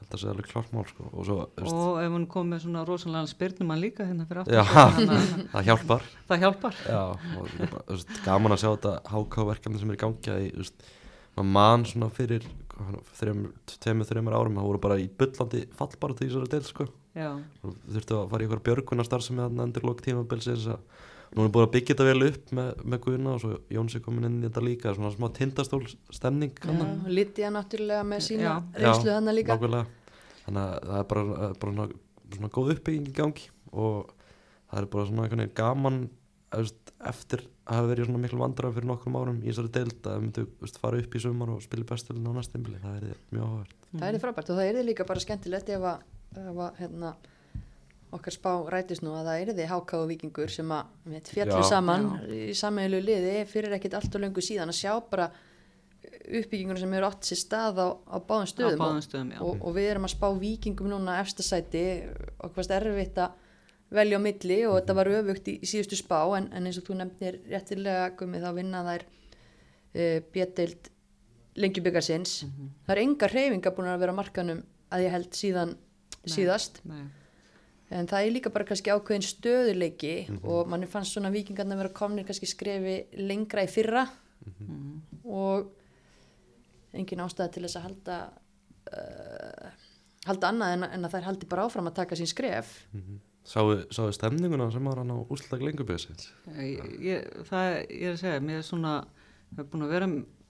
þetta 0.00 0.20
sé 0.20 0.30
alveg 0.32 0.48
klart 0.50 0.72
mál 0.74 0.86
sko. 0.88 1.08
og 1.12 1.26
svo, 1.28 1.36
Og 1.70 2.00
ef 2.02 2.14
hún 2.14 2.26
kom 2.30 2.50
með 2.52 2.64
svona 2.64 2.84
rosalega 2.88 3.30
spyrnumann 3.30 3.82
líka 3.82 4.06
hérna 4.08 4.26
fyrir 4.28 4.42
aftur, 4.42 4.60
að 5.14 5.28
það 5.52 5.68
hjálpar 5.70 6.08
það 6.30 6.44
hjálpar. 6.46 6.80
Já, 6.86 7.02
og 7.40 7.52
bara, 7.60 7.84
veist, 7.90 8.16
gaman 8.24 8.56
að 8.56 8.62
sjá 8.64 8.70
þetta 8.70 8.94
HK-verkefni 9.12 9.82
sem 9.82 9.92
er 9.92 9.98
í 9.98 10.02
gangi 10.04 10.32
að 10.34 10.48
maður 11.40 11.52
mann 11.54 11.86
svona 11.88 12.10
fyrir 12.12 12.48
þreimur 13.18 14.36
árum 14.36 14.56
það 14.56 14.66
voru 14.70 14.80
bara 14.82 14.98
í 15.00 15.06
bullandi 15.20 15.66
fallbara 15.76 16.16
til 16.18 16.32
deil 16.48 16.64
sko. 16.66 16.88
Þurftu 17.14 18.16
að 18.16 18.28
fara 18.32 18.44
í 18.44 18.48
ykkur 18.48 18.64
björgunarstar 18.68 19.24
sem 19.24 19.40
er 19.42 19.50
endur 19.64 19.86
lók 19.88 20.02
tímabilsins 20.04 20.68
að 20.70 20.80
nú 21.36 21.44
er 21.46 21.52
búin 21.54 21.66
að 21.66 21.72
byggja 21.76 21.94
þetta 21.94 22.06
vel 22.08 22.26
upp 22.26 22.52
með, 22.58 22.70
með 22.84 23.02
Guðna 23.06 23.34
og 23.36 23.42
svo 23.44 23.56
Jónsi 23.70 24.00
komin 24.02 24.26
inn 24.28 24.38
í 24.40 24.46
þetta 24.48 24.62
líka 24.66 24.94
svona 24.96 25.12
smá 25.14 25.28
tindastól 25.36 25.82
stemning 26.10 26.56
Já, 26.58 26.86
Lítiða 27.10 27.52
náttúrulega 27.54 28.06
með 28.06 28.24
sína 28.26 28.54
reynslu 28.74 29.10
þannig 29.12 29.38
líka. 29.38 29.56
nákvæmlega. 29.56 30.14
þannig 30.46 30.62
að 30.64 30.88
það 30.90 31.02
er 31.02 31.10
bara, 31.12 31.50
bara 31.62 31.74
svona, 31.74 31.88
svona 32.34 32.52
góð 32.56 32.72
uppbygging 32.74 33.10
í 33.12 33.14
gangi 33.20 33.46
og 33.70 34.10
það 34.70 34.82
er 34.82 34.90
bara 34.96 35.06
svona 35.10 35.48
gaman 35.60 36.00
eftir 36.50 37.44
að 37.70 37.76
hafa 37.78 37.90
verið 37.92 38.08
svona 38.08 38.20
miklu 38.24 38.40
vandræðum 38.40 38.74
fyrir 38.74 38.88
nokkrum 38.90 39.18
árum 39.20 39.36
í 39.44 39.50
þessari 39.52 39.70
deild 39.76 39.98
að 40.00 40.08
það 40.08 40.22
myndu 40.24 40.44
veist, 40.64 40.78
fara 40.82 40.98
upp 40.98 41.14
í 41.14 41.20
sumar 41.22 41.52
og 41.54 41.60
spila 41.62 41.86
bestilin 41.86 42.26
á 42.26 42.32
næstimbili 42.34 42.80
það 42.82 42.96
er 42.96 43.12
mjög 43.30 43.44
áhverð 43.46 43.76
Það 44.00 44.08
er 44.08 44.22
frábært 44.24 44.50
og 44.50 44.58
það 44.58 44.70
er 44.72 44.88
líka 44.88 45.06
bara 45.06 45.22
skemmtilegt 45.22 45.70
ef 45.76 45.86
að, 45.92 46.02
ef 46.42 46.58
að 46.66 46.80
hérna, 46.82 47.12
okkar 48.16 48.34
spá 48.34 48.50
rætist 48.72 49.04
nú 49.04 49.12
að 49.16 49.28
það 49.28 49.42
er 49.42 49.52
þið 49.58 49.70
háká 49.70 49.98
og 50.00 50.08
vikingur 50.10 50.52
sem 50.52 50.72
að 50.74 51.30
fjallu 51.30 51.60
Já. 51.60 51.68
saman 51.68 52.08
í 52.30 52.56
sammeðlu 52.58 53.00
liði 53.04 53.36
fyrir 53.50 53.76
ekkit 53.76 53.96
allt 53.98 54.16
og 54.16 54.24
löngu 54.24 54.44
síðan 54.44 54.72
að 54.72 54.80
sjá 54.80 54.92
bara 55.10 55.28
uppbyggingunum 56.30 56.80
sem 56.80 56.96
eru 56.96 57.08
átt 57.10 57.28
sér 57.28 57.40
stað 57.40 57.80
á, 57.82 57.88
á 57.92 58.16
báðum 58.18 58.48
á 58.48 58.52
stöðum. 58.52 58.80
báðum 58.80 59.04
stöðum, 59.04 59.30
já. 59.34 59.40
og, 59.44 59.60
og 59.66 59.76
við 59.76 59.88
erum 59.92 60.08
að 60.08 60.14
spá 60.14 60.26
vikingum 60.40 60.90
núna 60.90 61.18
efstasæti 61.20 61.84
og 62.40 62.54
hvað 62.54 62.74
erfitt 62.78 63.20
að 63.20 63.38
velja 63.90 64.18
á 64.18 64.22
milli 64.22 64.58
og 64.68 64.76
þetta 64.78 64.96
var 65.00 65.10
öfugt 65.18 65.50
í, 65.50 65.56
í 65.58 65.68
síðustu 65.68 65.98
spá 65.98 66.18
en, 66.38 66.48
en 66.54 66.68
eins 66.68 66.78
og 66.78 66.86
þú 66.86 67.00
nefnir 67.00 67.40
réttilega 67.50 68.10
gummi 68.18 68.42
þá 68.42 68.50
vinna 68.56 68.82
þær 68.86 69.06
uh, 69.06 70.18
bjöldeild 70.34 70.90
lengjubikarsins 71.60 72.34
það 72.86 72.94
er 72.94 73.02
enga 73.02 73.30
hreyfinga 73.32 73.74
búin 73.74 73.90
að 73.90 74.04
vera 74.04 74.14
á 74.14 74.20
markanum 74.20 74.62
að 74.90 75.06
ég 75.06 75.14
held 75.14 75.34
síðan 75.36 75.74
síðast. 76.28 76.80
Nei, 76.88 77.04
en 77.90 78.08
það 78.10 78.24
er 78.24 78.34
líka 78.36 78.52
bara 78.54 78.66
kannski 78.68 78.92
ákveðin 78.94 79.26
stöðuleiki 79.26 80.14
og 80.40 80.70
manni 80.70 80.88
fannst 80.90 81.16
svona 81.16 81.32
vikingarna 81.34 81.78
vera 81.78 81.92
komnir 81.94 82.26
kannski 82.28 82.48
skrefi 82.50 82.96
lengra 83.18 83.66
í 83.66 83.70
fyrra. 83.70 84.06
Og 85.26 85.70
engin 86.96 87.22
ástæða 87.22 87.52
til 87.54 87.64
þess 87.66 87.78
að 87.78 87.86
halda 87.88 88.20
uh, 88.90 89.72
halda 90.28 90.52
annað 90.52 90.76
en, 90.76 90.86
en 90.96 91.08
að 91.08 91.16
þær 91.16 91.28
haldi 91.30 91.48
bara 91.50 91.66
áfram 91.66 91.90
að 91.90 91.98
taka 92.00 92.18
sín 92.18 92.30
skref. 92.30 92.72
Sáu, 93.50 93.72
sáu 93.94 94.12
stemninguna 94.14 94.68
sem 94.70 94.84
var 94.84 95.00
hann 95.00 95.14
á 95.16 95.18
úrslag 95.32 95.62
lengubjöðsins 95.64 96.26
ég, 96.60 96.90
ég, 97.00 97.30
það 97.48 97.68
ég 97.88 98.02
er 98.04 98.12
að 98.12 98.20
segja, 98.20 98.42
mér 98.44 98.60
er 98.60 98.66
svona, 98.66 98.92
það 99.54 99.62
er 99.62 99.68
búin 99.72 99.84
að 99.86 99.94
vera 99.94 100.08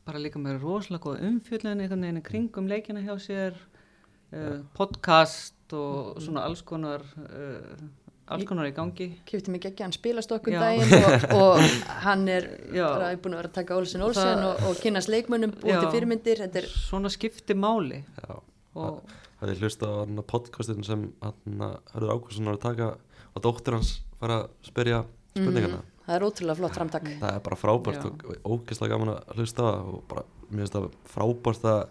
bara 0.08 0.22
líka 0.24 0.42
með 0.42 0.58
rosalega 0.64 1.12
umfjöldin 1.28 1.84
einhvern 1.84 2.02
veginn 2.08 2.24
kringum 2.26 2.68
leikina 2.68 3.04
hjá 3.06 3.14
sér 3.22 3.56
uh, 4.34 4.58
podcast 4.74 5.59
og 5.76 6.20
svona 6.22 6.44
alls 6.48 6.62
konar 6.66 7.04
uh, 7.16 7.80
alls 8.30 8.46
konar 8.48 8.68
í 8.70 8.74
gangi. 8.74 9.08
Kjöpti 9.28 9.52
mig 9.54 9.66
ekki 9.70 9.84
hann 9.84 9.94
spilastokkum 9.94 10.54
Já. 10.54 10.60
daginn 10.62 10.94
og, 10.98 11.26
og 11.40 11.96
hann 12.04 12.26
er 12.30 12.46
bara 12.74 13.10
búin 13.16 13.34
að 13.34 13.42
vera 13.42 13.50
að 13.50 13.56
taka 13.58 13.78
Olsen 13.78 14.04
Það- 14.06 14.44
og, 14.50 14.64
og 14.70 14.82
kynast 14.82 15.10
leikmönnum 15.12 15.54
Já. 15.62 15.80
til 15.80 15.90
fyrirmyndir 15.96 16.44
þetta 16.44 16.62
er 16.62 16.70
svona 16.70 17.12
skipti 17.12 17.56
máli. 17.58 18.02
Já, 18.22 18.40
og 18.78 19.00
það 19.40 19.54
er 19.54 19.62
hlusta 19.64 19.90
á 19.90 19.94
hann 20.02 20.24
podcastin 20.30 20.84
sem 20.86 21.08
hann 21.22 21.64
Hörður 21.94 22.16
Ákvæmsson 22.16 22.50
var 22.50 22.58
að 22.60 22.66
taka 22.68 22.90
og 23.30 23.44
dóttir 23.46 23.78
hans 23.78 23.96
fara 24.20 24.42
að 24.42 24.50
spyrja 24.66 25.04
spurningana? 25.34 25.80
það 26.10 26.16
er 26.16 26.26
ótrúlega 26.26 26.58
flott 26.58 26.74
framtak. 26.74 27.04
Það 27.20 27.34
er 27.36 27.42
bara 27.46 27.58
frábært 27.58 28.02
Já. 28.02 28.10
og 28.10 28.54
ógeðslega 28.56 28.94
gaman 28.96 29.12
að 29.14 29.34
hlusta 29.38 29.66
og 29.78 30.00
bara, 30.10 30.24
mér 30.50 30.64
finnst 30.64 30.76
það 30.76 30.88
frábært 31.12 31.66
að 31.70 31.82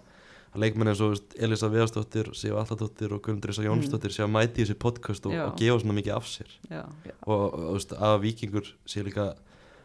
að 0.54 0.64
leikmenni 0.64 0.93
eins 0.93 1.04
og 1.06 1.14
veist, 1.14 1.36
Elisa 1.39 1.70
Viðarsdóttir 1.72 2.32
Sif 2.38 2.56
Alladóttir 2.58 3.14
og 3.16 3.22
Guðmundur 3.26 3.54
Ísa 3.54 3.66
Jónsdóttir 3.66 4.16
sé 4.16 4.24
að 4.26 4.34
mæti 4.34 4.62
í 4.62 4.66
þessi 4.66 4.78
podcast 4.82 5.28
og, 5.30 5.36
og 5.36 5.54
gefa 5.60 5.80
svona 5.84 5.97
mikið 6.00 6.16
af 6.16 6.28
sér. 6.30 6.56
Já, 6.70 6.82
og, 7.26 7.60
og 7.70 7.95
að 8.10 8.18
vikingur 8.26 8.72
sé 8.89 9.04
líka 9.06 9.32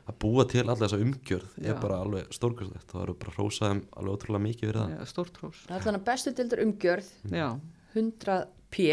að 0.04 0.18
búa 0.20 0.44
til 0.48 0.64
alla 0.66 0.76
þessa 0.82 1.00
umgjörð 1.00 1.56
Já. 1.56 1.70
er 1.72 1.80
bara 1.80 2.00
alveg 2.04 2.34
stórkvæmslegt 2.36 2.90
og 2.90 2.96
það 2.96 3.04
eru 3.06 3.16
bara 3.22 3.36
hrósaðum 3.38 3.82
alveg 4.00 4.18
ótrúlega 4.18 4.44
mikið 4.48 4.66
fyrir 4.68 4.80
það. 4.82 5.06
Stórt 5.14 5.40
hrós. 5.40 5.62
Það 5.64 5.74
er 5.76 5.80
allan 5.80 6.00
að 6.00 6.06
bestu 6.10 6.34
dildar 6.36 6.64
umgjörð 6.64 7.10
já, 7.32 7.48
100 7.94 8.38
p. 8.74 8.88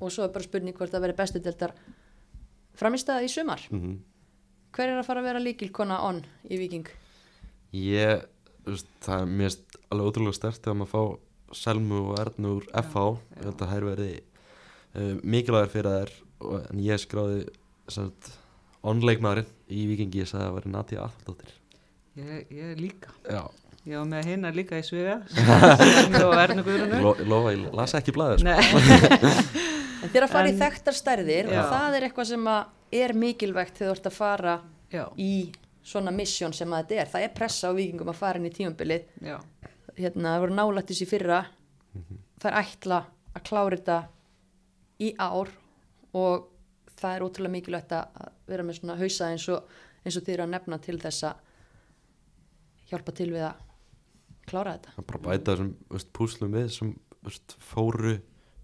Og 0.00 0.10
svo 0.10 0.26
er 0.26 0.34
bara 0.34 0.48
spurning 0.48 0.74
hvort 0.74 0.94
það 0.94 1.06
verið 1.06 1.20
bestu 1.20 1.42
dildar 1.44 1.74
framistæða 2.78 3.26
í 3.26 3.30
sumar. 3.30 3.62
Mm 3.70 3.98
hver 4.74 4.92
er 4.92 5.00
að 5.00 5.06
fara 5.08 5.22
að 5.22 5.28
vera 5.30 5.42
líkilkona 5.42 6.00
on 6.06 6.22
í 6.48 6.58
viking 6.60 6.88
Ég, 7.74 8.24
það 9.04 9.22
er 9.22 9.32
finnst 9.40 9.64
alveg 9.92 10.10
ótrúlega 10.10 10.36
stert 10.38 10.60
þegar 10.64 10.78
maður 10.82 10.92
fá 10.94 11.02
Selmu 11.58 12.00
og 12.10 12.18
Ernu 12.20 12.50
úr 12.58 12.66
FH 12.76 13.04
ég 13.38 13.44
held 13.46 13.54
að 13.54 13.62
það 13.70 13.76
er 13.78 13.86
verið 13.88 14.10
uh, 14.18 15.14
mikilvægur 15.22 15.70
fyrir 15.72 15.94
þær 15.94 16.12
og, 16.44 16.58
en 16.72 16.82
ég 16.84 17.00
skráði 17.00 17.38
onleikmaðurinn 18.88 19.48
í 19.74 19.86
Vikingi 19.90 20.20
ég 20.22 20.28
sagði 20.28 20.42
að 20.44 20.48
það 20.50 20.58
verið 20.58 20.74
Nadia 20.74 21.00
Aðaldóttir. 21.06 21.54
Ég, 22.18 22.52
ég 22.54 22.78
líka. 22.80 23.12
Já, 23.28 23.40
ég 23.88 23.96
var 24.00 24.08
með 24.10 24.28
hinna 24.32 24.50
líka 24.54 24.78
í 24.80 24.84
sviga 24.86 25.18
og 26.26 26.34
Erna 26.42 26.64
Guðrunu 26.66 27.00
Lo, 27.04 27.12
lofa, 27.30 27.52
ég 27.54 27.68
las 27.78 27.94
ekki 27.98 28.14
blæðir 28.16 28.42
sko. 28.42 28.48
Nei, 28.48 29.38
en 30.02 30.12
þeir 30.12 30.26
að 30.26 30.34
fara 30.34 30.50
í 30.50 30.54
En- 30.54 30.60
þekktar 30.62 30.98
stærðir 30.98 31.50
Já. 31.52 31.60
og 31.62 31.72
það 31.72 31.96
er 31.98 32.06
eitthvað 32.08 32.30
sem 32.32 32.50
að 32.54 33.00
er 33.02 33.14
mikilvægt 33.24 33.80
þegar 33.80 33.90
þú 33.90 33.96
ert 33.98 34.10
að 34.12 34.16
fara 34.18 34.54
já, 34.94 35.04
í 35.20 35.32
svona 35.88 36.12
mission 36.14 36.52
sem 36.56 36.72
að 36.72 36.84
þetta 36.90 37.00
er. 37.02 37.10
Það 37.14 37.26
er 37.26 37.34
pressa 37.36 37.70
á 37.70 37.72
vikingum 37.76 38.10
að 38.12 38.18
fara 38.20 38.40
inn 38.40 38.48
í 38.48 38.54
tímabilið. 38.56 39.04
Já, 39.24 39.36
hérna, 40.02 40.34
það 40.34 40.44
voru 40.44 40.56
nálættis 40.58 41.02
í 41.04 41.08
fyrra. 41.08 41.40
Það 42.38 42.50
er 42.50 42.58
ætla 42.62 43.00
að 43.34 43.44
klára 43.48 43.76
þetta 43.76 43.98
í 45.02 45.10
ár 45.18 45.50
og 46.18 46.48
það 46.98 47.14
er 47.14 47.24
ótrúlega 47.26 47.54
mikilvægt 47.54 47.94
að 47.94 48.32
vera 48.48 48.66
með 48.66 48.80
svona 48.80 48.98
hausa 48.98 49.30
eins 49.32 49.46
og, 49.52 49.78
eins 50.04 50.18
og 50.18 50.26
þið 50.26 50.34
eru 50.34 50.46
að 50.46 50.52
nefna 50.54 50.78
til 50.82 50.98
þess 51.02 51.26
að 51.28 51.44
hjálpa 52.90 53.14
til 53.14 53.28
við 53.34 53.46
að 53.48 53.64
klára 54.48 54.76
þetta. 54.76 54.94
Það 54.96 55.02
er 55.02 55.08
bara 55.12 55.24
bæta 55.26 55.56
þessum 55.56 56.12
púslum 56.16 56.54
við 56.56 56.70
sem 56.74 56.94
veist, 57.26 57.56
fóru 57.60 58.14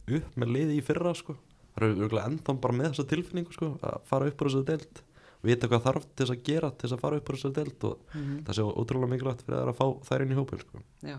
upp 0.05 0.39
með 0.41 0.55
liði 0.59 0.78
í 0.78 0.85
fyrra 0.85 1.14
sko. 1.16 1.37
það 1.74 1.89
eru 1.89 1.99
örugglega 2.05 2.30
ennþá 2.30 2.55
bara 2.62 2.78
með 2.78 2.91
þessa 2.93 3.09
tilfinningu 3.11 3.55
sko, 3.55 3.70
að 3.82 4.01
fara 4.09 4.30
upp 4.30 4.43
á 4.43 4.45
þessari 4.45 4.68
deild 4.70 5.03
vita 5.45 5.68
hvað 5.68 5.82
þarf 5.86 6.05
til 6.14 6.24
þess 6.26 6.34
að 6.34 6.42
gera 6.49 6.70
til 6.70 6.88
þess 6.88 6.97
að 6.97 7.01
fara 7.05 7.16
upp 7.20 7.28
á 7.28 7.32
þessari 7.34 7.55
deild 7.59 7.84
og 7.84 7.99
Mhm. 8.14 8.36
það 8.45 8.55
sé 8.59 8.62
ótrúlega 8.64 9.11
mikilvægt 9.14 9.42
fyrir 9.45 9.59
þær 9.61 9.72
að 9.72 9.78
fá 9.80 9.86
þær 10.09 10.22
inn 10.24 10.32
í 10.32 10.38
hópil 10.40 10.61
sko. 10.61 10.78
já. 11.03 11.18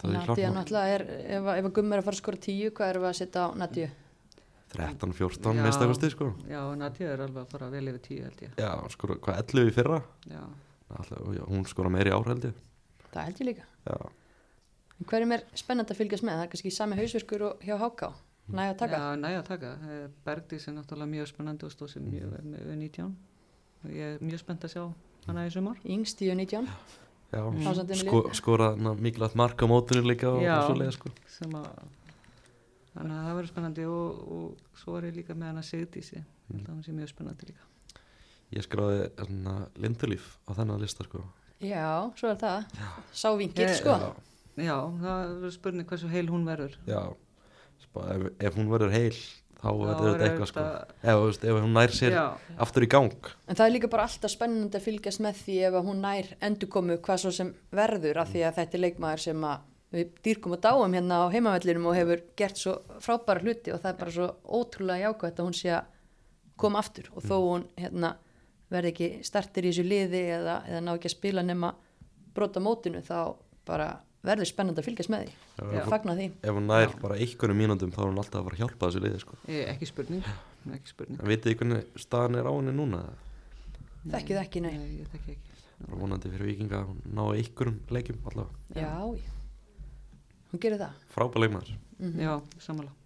það 0.00 0.10
er 0.10 0.26
Nadja 0.26 0.50
náttúrulega 0.54 0.94
er, 0.94 1.02
ef, 1.02 1.42
að- 1.44 1.58
ef 1.58 1.64
að 1.64 1.72
gummi 1.76 1.92
er 1.92 1.98
að 2.00 2.04
fara 2.04 2.16
að 2.16 2.22
skora 2.22 2.36
tíu, 2.40 2.70
hvað 2.70 2.90
erum 2.90 3.02
við 3.02 3.10
að 3.10 3.18
setja 3.20 3.40
á 3.44 3.48
Nadju? 3.60 3.90
13, 4.70 5.12
14, 5.12 5.56
Já. 5.56 5.62
mista 5.66 5.84
eitthvað 5.84 6.10
sko. 6.14 6.26
já, 6.48 6.60
Nadja 6.78 7.06
er 7.12 7.18
alveg 7.26 7.42
að 7.44 7.50
fara 7.50 7.70
vel 7.70 7.84
yfir 7.90 8.00
tíu 8.06 8.22
held 8.22 8.40
ég 8.40 8.54
já, 8.56 8.88
skora, 8.88 9.14
hvað 9.18 9.38
11 9.42 9.66
í 9.68 9.72
fyrra 9.74 10.02
já, 10.30 10.40
Alltaf, 10.90 11.18
já, 11.34 11.42
hún 11.46 11.66
skora 11.66 11.90
meiri 11.90 12.10
ár 12.10 12.24
held 12.26 12.42
ég 12.44 12.54
Það 13.12 13.24
held 13.24 13.36
ég 13.40 13.46
líka. 13.46 13.64
já, 13.86 13.96
En 15.00 15.06
hverjum 15.06 15.32
er 15.32 15.42
spennandi 15.56 15.90
að 15.94 15.96
fylgjast 15.96 16.22
með? 16.22 16.36
Það 16.36 16.42
er 16.44 16.48
kannski 16.52 16.70
sami 16.72 16.96
hausverkur 16.96 17.42
og 17.42 17.60
hjá 17.60 17.78
Háká. 17.80 18.12
Næja 18.52 18.72
að 18.74 18.78
taka. 18.78 18.96
já, 18.98 19.16
næja 19.20 19.38
að 19.42 19.46
taka 19.48 19.70
Eh, 19.90 20.08
Bergdís 20.26 20.68
er 20.68 20.72
náttúrulega 20.74 21.10
mjög 21.14 21.26
spennandi 21.30 21.64
og 21.64 21.70
stóð 21.74 21.92
sér 21.94 22.02
mjög 22.02 22.30
vel 22.32 22.44
með 22.50 22.76
19 22.76 23.16
og 23.84 23.90
ég 23.90 24.14
er 24.14 24.18
mjög 24.24 24.38
spennt 24.42 24.64
að 24.64 24.72
sjá 24.74 24.82
hana 25.26 25.46
í 25.46 25.50
sumar 25.52 25.76
Yngst 25.84 26.20
í 26.22 26.30
19. 26.34 26.68
já 27.32 27.40
Emilíu. 27.46 27.94
sko, 27.94 28.22
skora 28.34 28.74
na, 28.76 28.94
mikilvægt 28.94 29.36
mark 29.36 29.56
á 29.62 29.66
mótunni 29.70 30.02
líka 30.02 30.28
og, 30.28 30.42
Já. 30.42 30.58
og 30.58 30.70
svoleiðis 30.76 30.98
sko. 30.98 31.10
sem 31.28 31.50
að 31.50 31.68
þannig 32.96 33.14
að 33.14 33.24
það 33.26 33.36
verður 33.38 33.50
spennandi 33.52 33.84
og, 33.86 34.32
og 34.32 34.56
svo 34.76 34.96
er 34.98 35.02
ég 35.10 35.14
líka 35.20 35.34
með 35.34 35.46
hana 35.52 35.62
Sigdísi 35.62 36.16
ég 36.18 36.24
held 36.50 36.66
að 36.66 36.72
hann 36.74 36.82
sé 36.82 36.92
mjög 36.92 37.08
spennandi 37.12 37.46
líka 37.46 37.62
ég 38.50 38.66
skráði 38.66 39.10
lindulíf 39.78 40.38
á 40.48 40.50
þennan 40.58 40.80
lista 40.82 41.04
sko. 41.06 41.22
Já, 41.60 42.10
svo 42.16 42.30
er 42.32 42.36
það. 42.40 42.64
Sá 43.12 43.28
vingill, 43.36 43.68
Ég- 43.68 43.76
sko. 43.78 43.94
já, 43.94 44.64
já, 44.64 44.76
það 44.98 45.34
verður 45.36 45.52
spurning 45.54 45.86
hversu 45.86 46.08
heil 46.08 46.26
hún 46.32 46.44
verður 46.48 46.74
já. 46.88 47.14
Spá, 47.80 48.00
ef, 48.14 48.26
ef 48.38 48.58
hún 48.58 48.70
verður 48.72 48.94
heil 48.94 49.14
þá 49.60 49.68
verður 49.76 50.06
er 50.06 50.12
þetta 50.12 50.28
eitthvað 50.28 50.50
sko. 50.50 50.66
ef, 51.02 51.40
ef 51.44 51.58
hún 51.58 51.74
nær 51.76 51.94
sér 51.94 52.14
Já, 52.16 52.24
aftur 52.64 52.86
í 52.86 52.90
gang. 52.90 53.32
En 53.46 53.58
það 53.58 53.66
er 53.66 53.74
líka 53.74 53.90
bara 53.92 54.06
alltaf 54.08 54.32
spennandi 54.32 54.78
að 54.78 54.86
fylgjast 54.86 55.22
með 55.24 55.42
því 55.44 55.56
ef 55.68 55.76
að 55.80 55.90
hún 55.90 56.04
nær 56.04 56.30
endurkomu 56.48 56.96
hvað 57.04 57.24
svo 57.24 57.34
sem 57.36 57.52
verður 57.74 58.22
af 58.22 58.32
því 58.32 58.46
að 58.46 58.56
þetta 58.60 58.78
er 58.78 58.84
leikmaður 58.86 59.24
sem 59.26 59.44
að 59.50 59.66
við 59.90 60.10
dýrkum 60.24 60.54
og 60.54 60.62
dáum 60.62 60.94
hérna 60.94 61.24
á 61.26 61.32
heimavellinum 61.34 61.88
og 61.90 61.96
hefur 61.98 62.22
gert 62.38 62.60
svo 62.60 62.76
frábæra 63.02 63.42
hluti 63.42 63.72
og 63.74 63.80
það 63.82 63.90
er 63.90 63.98
bara 63.98 64.14
svo 64.14 64.28
ótrúlega 64.46 65.08
jákvæmt 65.08 65.40
að 65.40 65.48
hún 65.48 65.56
sé 65.58 65.72
að 65.74 65.88
koma 66.60 66.78
aftur 66.78 67.08
og 67.16 67.24
þó 67.26 67.36
hún 67.42 67.64
hérna, 67.80 68.14
verði 68.70 68.92
ekki 68.92 69.08
startir 69.26 69.66
í 69.66 69.72
þessu 69.72 69.86
liði 69.88 70.20
eða, 70.36 70.60
eða 70.68 70.82
ná 70.86 70.92
ekki 70.94 71.10
að 71.10 71.16
spila 71.16 71.42
nema 71.42 71.72
brota 72.36 72.62
mótinu 72.62 73.02
þá 73.02 73.34
bara 73.66 73.88
verður 74.26 74.48
spennandi 74.50 74.82
að 74.82 74.86
fylgjast 74.90 75.10
með 75.14 75.22
því 75.24 75.32
Já. 75.32 75.80
og 75.80 75.88
fagna 75.94 76.14
því. 76.18 76.26
ef 76.44 76.54
hún 76.58 76.66
nær 76.68 76.94
bara 77.00 77.16
einhverjum 77.16 77.58
mínúndum 77.62 77.92
þá 77.94 78.00
er 78.02 78.08
hún 78.10 78.20
alltaf 78.20 78.40
að 78.40 78.46
fara 78.48 78.56
að 78.58 78.62
hjálpa 78.64 78.88
þessu 78.90 79.02
liði 79.06 79.20
sko 79.22 79.38
ég, 79.48 79.62
ekki 79.72 79.88
spurning 79.88 80.26
ekki 80.76 80.92
spurning 80.92 81.20
en 81.24 81.30
vitið 81.30 81.50
þið 81.52 81.58
hvernig 81.62 82.02
staðan 82.04 82.36
er 82.40 82.50
á 82.50 82.52
henni 82.52 82.74
núna 82.76 83.02
Þekkið 84.00 84.38
ekki, 84.40 84.60
nei. 84.64 84.70
Nei, 84.80 84.92
ég 85.00 85.08
þekki 85.12 85.34
ekki 85.34 85.56
það 85.80 85.90
er 85.94 85.98
vonandi 86.04 86.30
fyrir 86.32 86.48
vikinga 86.50 86.78
að 86.80 86.86
hún 86.90 87.00
ná 87.16 87.22
einhverjum 87.36 87.80
leikjum 87.96 88.20
allavega 88.30 88.80
Já, 88.80 88.92
já. 89.16 89.34
Hún 90.50 90.60
gerir 90.64 90.80
það. 90.80 91.02
frábæð 91.16 91.44
leikmaður 91.44 91.74
Mm 92.00 92.20
Já, 92.24 92.32
samanlega 92.64 92.96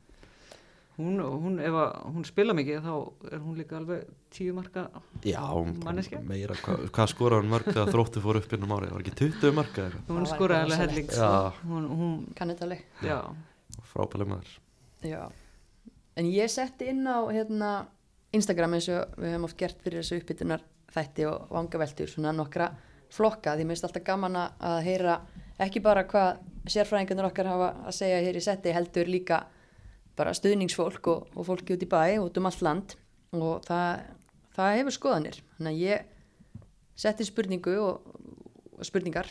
hún, 0.99 1.19
hún, 1.21 1.57
ef 1.61 1.75
að 1.75 1.95
hún 2.15 2.25
spila 2.29 2.55
mikið 2.55 2.85
þá 2.85 2.93
er 3.33 3.41
hún 3.43 3.57
líka 3.59 3.77
alveg 3.81 4.05
tíu 4.35 4.55
marka 4.55 4.85
já, 5.27 5.41
Manneskja? 5.85 6.21
meira 6.23 6.55
hvað 6.61 6.85
hva 6.95 7.07
skoraði 7.11 7.43
hún 7.43 7.51
mörg 7.55 7.67
þegar 7.73 7.91
þróttu 7.95 8.23
fór 8.25 8.39
upp 8.41 8.53
innum 8.55 8.75
árið 8.77 8.93
það 8.93 8.97
var 8.99 9.05
ekki 9.05 9.17
20 9.23 9.57
mörg 9.59 9.81
eða 9.81 9.89
eitthvað 9.89 10.15
hún 10.15 10.29
eitthvað 10.29 10.61
alveg 10.61 10.83
helling 10.85 11.09
Já. 11.11 11.17
sko. 11.19 11.69
hún, 11.73 11.89
hún, 11.99 12.15
Kann 12.39 12.53
þetta 12.55 12.69
alveg. 12.69 12.85
já, 15.05 15.21
en 16.17 16.31
ég 16.31 16.49
setti 16.53 16.89
inn 16.93 17.03
á 17.11 17.19
hérna, 17.35 17.73
Instagram 18.35 18.75
eins 18.79 18.89
og 18.95 19.19
við 19.19 19.33
hefum 19.35 19.45
oft 19.49 19.59
gert 19.59 19.83
fyrir 19.85 20.01
þessu 20.03 20.21
uppbytunar 20.23 20.63
þætti 20.95 21.27
og 21.29 21.49
vangaveltur, 21.51 22.07
svona 22.11 22.33
nokkra 22.35 22.71
flokka 23.15 23.53
því 23.59 23.67
mér 23.67 23.75
finnst 23.75 23.85
alltaf 23.89 24.05
gaman 24.07 24.37
að- 24.39 24.55
að 24.71 24.79
heyra 24.87 25.19
ekki 25.63 25.83
bara 25.83 26.03
hvað 26.05 26.39
sérfræðingarnir 26.67 27.29
okkar 27.29 27.47
hafa 27.51 27.69
að 27.87 27.93
segja 27.99 28.23
hér 28.25 28.39
í 28.39 28.43
setti 28.43 28.73
heldur 28.75 29.07
líka 29.11 29.43
bara 30.19 30.35
stuðningsfólk 30.37 31.09
og, 31.11 31.31
og 31.35 31.49
fólki 31.49 31.77
út 31.77 31.85
í 31.85 31.91
bæ 31.91 32.19
út 32.23 32.41
um 32.41 32.51
allt 32.51 32.65
land. 32.65 32.97
Og 33.35 33.65
það, 33.67 34.05
það 34.55 34.77
hefur 34.79 34.97
skoðanir. 34.99 35.41
Þannig 35.57 35.73
að 35.73 35.85
ég 35.85 36.11
setti 37.05 37.27
spurningu 37.27 37.75
og, 37.83 38.13
og 38.79 38.87
spurningar 38.87 39.31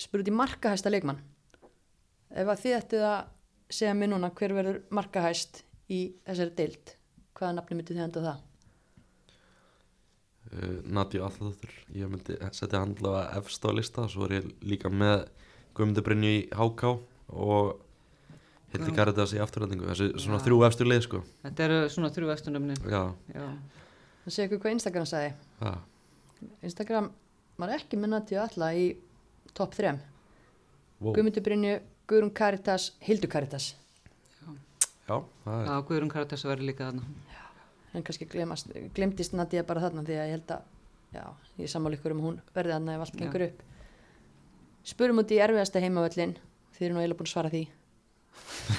spurði 0.00 0.32
markahæsta 0.34 0.90
leikmann. 0.92 1.20
Ef 2.30 2.48
að 2.48 2.62
þið 2.62 2.76
ættið 2.78 3.04
að 3.08 3.18
segja 3.70 3.96
mér 3.98 4.12
núna 4.12 4.30
hver 4.34 4.54
verður 4.54 4.78
markahæst 4.94 5.62
í 5.90 6.00
þessari 6.26 6.54
deild 6.58 6.94
hvaða 7.36 7.56
nafni 7.58 7.78
myndið 7.78 7.98
þið 7.98 8.06
enda 8.06 8.22
það? 8.26 8.46
Uh, 10.50 10.78
Nadja 10.90 11.26
Alladóttur 11.26 11.74
ég 11.94 12.10
myndi 12.10 12.38
setja 12.56 12.82
allavega 12.82 13.38
efst 13.38 13.66
á 13.66 13.70
lista 13.74 14.06
svo 14.10 14.26
er 14.26 14.40
ég 14.40 14.50
líka 14.66 14.90
með 14.90 15.28
Guðmundur 15.76 16.06
Brynju 16.06 16.32
í 16.34 16.40
HK 16.50 16.94
og 17.30 17.84
Hildi 18.70 18.92
Já. 18.92 18.96
Karitas 19.00 19.34
í 19.34 19.40
afturrætingu 19.42 19.88
þessi 19.88 20.08
svona 20.22 20.38
þrjú 20.44 20.60
efstur 20.68 20.86
lið 20.86 21.02
sko. 21.06 21.22
Þetta 21.42 21.64
eru 21.66 21.78
svona 21.90 22.10
þrjú 22.14 22.28
vestunöfni 22.30 22.76
já, 22.84 23.00
já, 23.34 23.46
það 24.22 24.34
segja 24.36 24.46
ykkur 24.46 24.60
hvað 24.62 24.76
Instagram 24.76 25.08
sagði. 25.10 25.32
Já, 25.58 25.72
Instagram 26.68 27.10
var 27.58 27.74
ekki 27.74 27.98
með 27.98 28.14
Nadja 28.14 28.44
alla 28.46 28.70
í 28.78 28.86
topp 29.58 29.74
3 29.74 29.96
wow. 29.96 31.10
Guðmundur 31.10 31.44
Brynju, 31.44 31.74
Guðrún 32.10 32.34
Karitas 32.36 32.92
Hildur 33.02 33.32
Karitas 33.32 33.72
já, 35.10 35.16
það 35.44 35.56
er 35.56 35.66
já, 35.66 35.74
Guðrún 35.88 36.12
Karatas 36.12 36.46
verður 36.46 36.70
líka 36.70 36.86
þarna. 36.90 37.08
En 37.90 38.06
kannski 38.06 38.28
glemast, 38.30 38.70
glemdist 38.94 39.34
Nadja 39.34 39.66
bara 39.66 39.82
þarna 39.82 40.06
því 40.06 40.14
að 40.14 40.28
ég 40.28 40.36
held 40.36 40.54
að 40.54 40.68
já, 41.16 41.24
ég 41.58 41.70
sammála 41.72 41.98
ykkur 41.98 42.14
um 42.14 42.22
hún 42.22 42.38
verði 42.54 42.76
þarna 42.76 42.94
ef 42.94 43.04
allt 43.04 43.16
Já. 43.16 43.20
gengur 43.24 43.46
upp. 43.48 43.62
Spurum 44.86 45.20
út 45.22 45.34
í 45.34 45.40
erfiðasta 45.42 45.82
heimavöllin 45.82 46.36
þið 46.76 46.86
eru 46.86 46.94
nú 46.94 47.02
eiginlega 47.02 47.18
búin 47.18 47.28
að 47.28 47.32
svara 47.34 47.52
því 47.52 47.64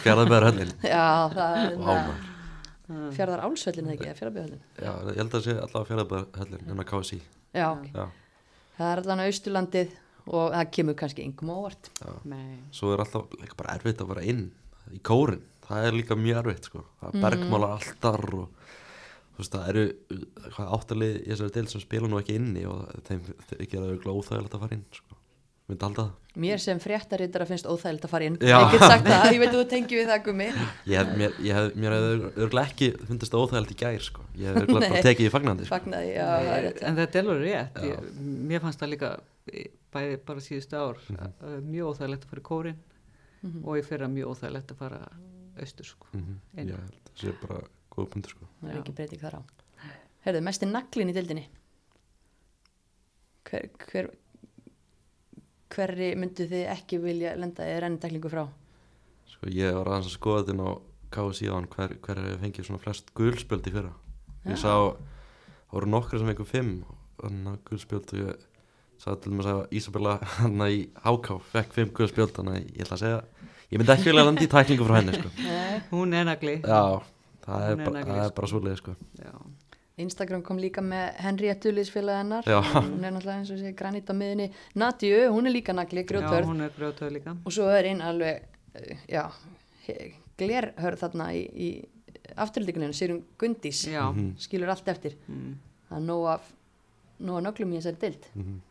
Fjarðabæður 0.04 0.46
höllin 0.50 0.74
já, 0.86 1.06
það 1.36 1.58
er 1.62 1.76
Vá, 1.82 1.92
maður. 1.92 3.12
fjárðar 3.16 3.44
álsvöllin 3.48 3.90
eða 3.92 3.96
ekki, 3.98 4.14
fjárðabjöðallin 4.20 4.64
já, 4.82 4.92
ég 4.92 5.20
held 5.22 5.28
að 5.28 5.36
það 5.36 5.46
sé 5.48 5.56
allavega 5.66 5.90
Fjarðabæður 5.92 6.26
höllin 6.42 6.72
en 6.76 6.84
að 6.84 6.90
KSI 6.92 7.20
já, 7.56 7.68
já, 7.96 8.06
það 8.78 8.92
er 8.92 9.02
allan 9.04 9.24
austurlandið 9.28 9.98
og 10.32 10.52
það 10.54 10.68
kemur 10.78 10.96
kannski 11.02 11.24
yngum. 11.26 11.52
Nei. 12.30 12.58
svo 12.72 12.92
er 12.94 13.02
alltaf 13.04 13.32
líka 13.42 13.58
bara 13.58 13.74
erfitt 13.76 14.02
að 14.04 14.12
fara 14.14 14.24
inn 14.32 14.44
í 14.94 15.00
kórin, 15.04 15.42
það 15.68 15.88
er 15.88 15.98
líka 15.98 16.16
mjög 16.20 16.42
erfitt 16.44 16.70
sko. 16.70 16.84
það 17.02 17.12
Mhm. 17.12 17.18
er 17.18 17.26
bergmálar 17.26 17.74
alltar 17.80 18.26
og 18.38 18.50
þú 19.32 19.40
veist 19.42 19.56
það 19.56 19.70
eru 19.72 19.86
hvað 20.52 20.72
áttalið 20.78 21.16
í 21.22 21.30
þessari 21.32 21.54
del 21.58 21.68
sem 21.68 21.82
spila 21.82 22.08
nú 22.08 22.20
ekki 22.22 22.36
inni 22.38 22.66
og 22.70 22.86
þeim 23.08 23.22
þeir 23.50 23.68
gera 23.72 23.86
auðvitað 23.90 24.18
óþægilegt 24.22 24.54
að 24.56 24.60
fara 24.66 24.76
inn 24.78 24.86
sko. 24.92 25.11
Myndi 25.72 25.86
halda 25.88 26.04
það 26.06 26.18
mér 26.42 26.62
sem 26.64 26.80
fréttarittara 26.80 27.46
finnst 27.50 27.66
óþægild 27.68 28.06
að 28.08 28.12
fara 28.14 28.28
inn 28.30 28.38
Já. 28.40 28.56
ég 28.62 28.72
get 28.72 28.84
sagt 28.88 29.08
það, 29.10 29.26
ég 29.36 29.40
veit 29.42 29.50
að 29.52 29.58
þú 29.58 29.64
tengir 29.74 30.00
við 30.00 30.12
það 30.12 30.22
gummi 30.28 30.46
ég 30.48 30.96
hef, 31.02 31.10
mér, 31.20 31.34
ég 31.48 31.58
hef, 31.58 31.74
mér 31.84 31.96
hefði 31.98 32.30
örgulega 32.46 32.70
ekki 32.72 32.88
fundist 33.10 33.34
það 33.34 33.44
óþægilegt 33.46 33.74
í 33.76 33.80
gær 33.82 34.06
sko. 34.06 34.24
ég 34.40 34.48
hef 34.48 34.62
örgulega 34.62 34.92
bara 34.94 35.02
tekið 35.08 35.28
í 35.28 35.34
fagnandi 35.34 35.66
sko. 35.68 35.74
fagnaði, 35.76 36.14
já, 36.16 36.28
er 36.54 36.64
rétt 36.70 36.82
en 36.88 37.00
þetta 37.02 37.20
er 37.20 37.28
alveg 37.28 37.44
rétt 37.50 37.82
Já. 37.82 37.90
ég, 37.92 38.14
mér 38.54 38.64
fannst 38.64 38.80
það 38.86 38.94
líka 38.94 39.12
bæði 39.92 40.18
bara 40.30 40.46
síðustu 40.48 40.80
ár 40.80 41.02
Mhm. 41.10 41.34
uh, 41.42 41.60
mjög 41.68 41.92
óþægilegt 41.92 42.24
að 42.24 42.32
fara 42.32 42.42
í 42.46 42.48
kórin 42.52 42.80
Mhm. 43.42 43.64
og 43.66 43.78
ég 43.82 43.86
fyrir 43.90 44.06
að 44.08 44.14
mjög 44.16 44.32
óþægilegt 44.36 44.72
að 44.72 44.78
fara 44.86 45.02
austur 45.60 45.86
sko. 45.92 46.08
mm 46.14 46.36
ég 46.56 46.64
held 46.64 46.78
að 46.80 47.12
það 47.12 47.26
sé 47.26 47.34
bara 47.44 47.60
góð 47.92 48.10
pundur 48.14 48.30
sko. 48.38 48.48
það 48.64 48.70
er 48.70 48.76
Já. 48.78 48.82
ekki 48.86 48.96
breyting 48.96 49.20
þar 49.26 49.36
á 49.36 49.42
herðu, 50.26 50.42
mest 50.48 50.64
er 50.64 50.70
naglin 50.72 51.10
í 51.12 51.14
dildinni 51.18 51.46
hver, 53.50 53.70
hver 53.92 54.10
hverri 55.76 56.12
myndu 56.20 56.48
þið 56.52 56.68
ekki 56.76 57.02
vilja 57.04 57.36
lenda 57.40 57.68
í 57.68 57.80
renniteklingu 57.84 58.32
frá 58.32 58.46
sko, 59.32 59.50
ég 59.50 59.76
var 59.78 59.92
aðeins 59.92 60.12
að 60.12 60.18
skoða 60.18 60.46
þetta 60.46 60.68
á 60.68 60.72
á 61.12 61.56
hann 61.56 61.68
hver, 61.72 61.98
hver 62.06 62.22
fengið 62.42 62.68
svona 62.68 62.82
flest 62.84 63.12
gulspjöld 63.18 63.68
í 63.68 63.74
fyrra 63.76 63.92
ég 64.48 64.56
Já. 64.56 64.64
sá, 64.64 64.74
það 65.70 65.76
voru 65.76 65.92
nokkri 65.92 66.20
sem 66.22 66.32
fengur 66.32 66.50
fimm 66.50 66.74
og 66.88 66.96
ég 68.18 68.48
sagði 69.02 69.24
til 69.24 69.32
dæmis 69.34 69.50
að 69.50 69.62
Ísabella 69.78 70.18
hann 70.38 70.62
í 70.68 70.84
HK 71.04 71.40
fekk 71.52 71.74
fimm 71.78 71.94
gulspjöld 71.98 72.36
þannig 72.38 72.60
að 72.60 72.68
ég 72.78 72.86
ætla 72.86 72.98
að 72.98 73.04
segja 73.04 73.22
ég 73.72 73.80
myndi 73.80 73.96
ekki 73.96 74.10
vilja 74.12 74.28
landa 74.28 74.46
í 74.46 74.52
tæklingu 74.52 74.88
frá 74.88 74.98
henni 75.00 75.16
sko. 75.16 75.32
Nei. 75.48 75.82
hún 75.92 76.16
er 76.18 76.28
nagli 76.28 76.56
já, 76.60 76.84
það 77.46 77.66
er, 77.66 77.72
er 77.72 77.82
bara, 77.82 77.96
nagli, 77.98 78.12
það 78.12 78.22
er 78.22 78.30
sko. 78.30 78.38
bara 78.40 78.52
svoleið 78.52 78.80
sko. 78.82 78.96
Já. 79.22 79.34
Instagram 79.98 80.42
kom 80.44 80.58
líka 80.58 80.82
með 80.82 81.16
hennar 81.20 82.44
Já. 82.48 82.62
hún 82.62 83.04
er 83.04 83.12
náttúrulega 83.12 83.38
eins 83.40 83.52
og 83.52 83.58
sé 83.60 83.74
granít 83.76 84.08
á 84.10 84.14
miðunni 84.16 84.52
Nadju, 84.76 85.30
hún 85.34 85.48
er 85.48 85.52
líka 85.54 85.74
nagli, 85.74 86.02
já, 86.04 86.08
grjóthörð 86.08 86.46
hún 86.48 86.62
er 86.64 86.72
grjótöð 86.78 87.12
líka 87.12 87.36
og 87.46 87.52
svo 87.52 87.68
er 87.70 87.86
einn 87.92 88.02
alveg 88.02 88.42
eh, 88.76 88.98
já, 89.12 89.28
glerhörð 90.40 91.00
þarna 91.04 91.28
í, 91.36 91.42
í 91.52 91.70
afturlíkuninu, 92.40 92.94
Sýrum 92.96 93.22
Gundís 93.40 93.84
já, 93.88 94.06
Mhm. 94.14 94.36
skilur 94.40 94.70
allt 94.70 94.88
eftir 94.88 95.18
mm. 95.28 95.56
það 95.90 95.98
er 95.98 96.06
nóg 96.08 96.28
af 96.36 96.52
nóg 97.20 97.38
af 97.38 97.44
nöglum 97.44 97.74
í 97.74 97.80
þessari 97.82 98.00
dild 98.00 98.28
mm 98.36 98.62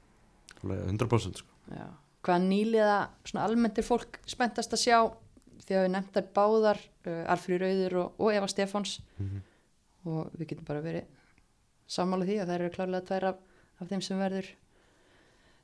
100% 0.65 1.37
sko. 1.41 1.49
já. 1.73 1.87
hvað 2.23 2.43
nýliða 2.49 3.09
svona 3.25 3.45
almennt 3.47 3.79
er 3.79 3.83
fólk 3.87 4.19
spenntast 4.27 4.73
að 4.73 4.83
sjá 4.83 4.99
því 5.65 5.77
að 5.77 5.85
við 5.87 5.93
nefndar 5.95 6.27
báðar 6.35 6.79
uh, 7.07 7.25
Arfrýr 7.33 7.61
Rauður 7.63 7.95
og, 8.03 8.13
og 8.19 8.33
Eva 8.35 8.47
Stefáns 8.49 9.01
Mhm. 9.19 9.43
Og 10.09 10.33
við 10.37 10.53
getum 10.53 10.69
bara 10.69 10.85
verið 10.85 11.09
sammála 11.91 12.29
því 12.29 12.39
að 12.41 12.51
það 12.51 12.57
eru 12.57 12.73
klárlega 12.77 13.07
tvær 13.09 13.29
af, 13.33 13.41
af 13.81 13.91
þeim 13.91 14.03
sem 14.07 14.21
verður 14.21 14.49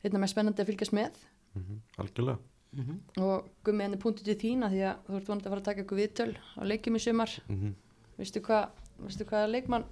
einna 0.05 0.23
með 0.23 0.33
spennandi 0.33 0.63
að 0.63 0.71
fylgjast 0.71 0.97
með. 0.97 1.19
Mhm. 1.57 1.83
algjörlega. 2.03 2.39
Mm 2.77 2.97
og 3.23 3.47
gummi 3.65 3.85
henni 3.87 3.97
punktu 3.97 4.25
til 4.25 4.37
þína 4.37 4.69
því 4.69 4.81
að 4.85 4.97
þú 5.07 5.15
ert 5.17 5.29
vonandi 5.31 5.47
að 5.47 5.53
fara 5.53 5.61
að 5.63 5.69
taka 5.69 5.83
ykkur 5.85 6.01
viðtöl 6.01 6.33
á 6.37 6.63
leikjum 6.67 6.97
í 6.97 7.01
sumar. 7.01 7.37
Mm 7.49 7.75
hvað, 8.17 8.69
veistu 8.99 9.25
hvað 9.29 9.51
leikmann 9.53 9.87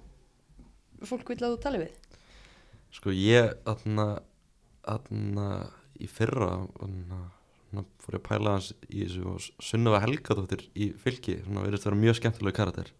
fólk 1.03 1.29
vil 1.29 1.39
að 1.41 1.55
þú 1.55 1.61
tali 1.63 1.81
við? 1.83 1.95
Sko 2.95 3.11
ég 3.11 3.53
aðna, 3.67 4.21
aðna 4.83 5.47
í 5.99 6.07
fyrra 6.07 6.67
aðna, 6.81 7.19
fór 7.99 8.17
ég 8.17 8.21
að 8.21 8.27
pæla 8.29 8.53
hans 8.55 8.71
í 8.87 9.03
þessu 9.03 9.25
og 9.33 9.41
Sunnova 9.63 10.01
Helgadóttir 10.03 10.67
í 10.75 10.91
fylki 11.01 11.39
svona 11.43 11.65
verðist 11.65 11.87
vera 11.87 11.99
mjög 11.99 12.19
skemmtilega 12.19 12.59
karakter 12.59 12.91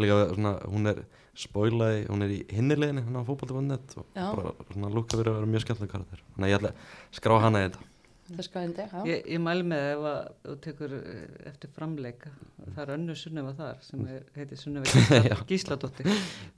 Líka, 0.00 0.20
svona, 0.34 0.54
hún 0.70 0.90
er 0.90 1.02
spoilaði, 1.38 2.04
hún 2.10 2.26
er 2.26 2.34
í 2.34 2.42
hinnileginni 2.54 3.02
hann 3.06 3.18
á 3.18 3.22
fótbolti.net 3.26 3.96
og 3.98 4.06
Já. 4.14 4.28
bara 4.34 4.54
svona 4.70 4.92
lúka 4.94 5.18
verið 5.18 5.32
að 5.32 5.40
vera 5.40 5.50
mjög 5.54 5.66
skemmtilega 5.66 5.96
karakter. 5.96 6.22
Þannig 6.34 6.46
að 6.46 6.52
ég 6.54 6.60
ætla 6.60 6.72
að 6.74 7.18
skrá 7.18 7.36
hana 7.42 7.62
í 7.62 7.68
þetta. 7.68 7.90
Já. 8.24 9.00
Ég, 9.04 9.26
ég 9.34 9.40
mæli 9.42 9.64
með 9.68 9.82
ef 9.90 10.04
að 10.08 10.20
þú 10.46 10.54
tekur 10.64 10.92
eh, 10.96 11.24
eftir 11.50 11.72
framleik 11.76 12.22
það 12.62 12.78
er 12.84 12.92
önnur 12.94 13.18
Sunneva 13.20 13.52
þar 13.58 13.82
sem 13.84 14.06
er, 14.08 14.22
heitir 14.38 14.60
Sunneva 14.60 15.36
Gísladóttir. 15.50 16.08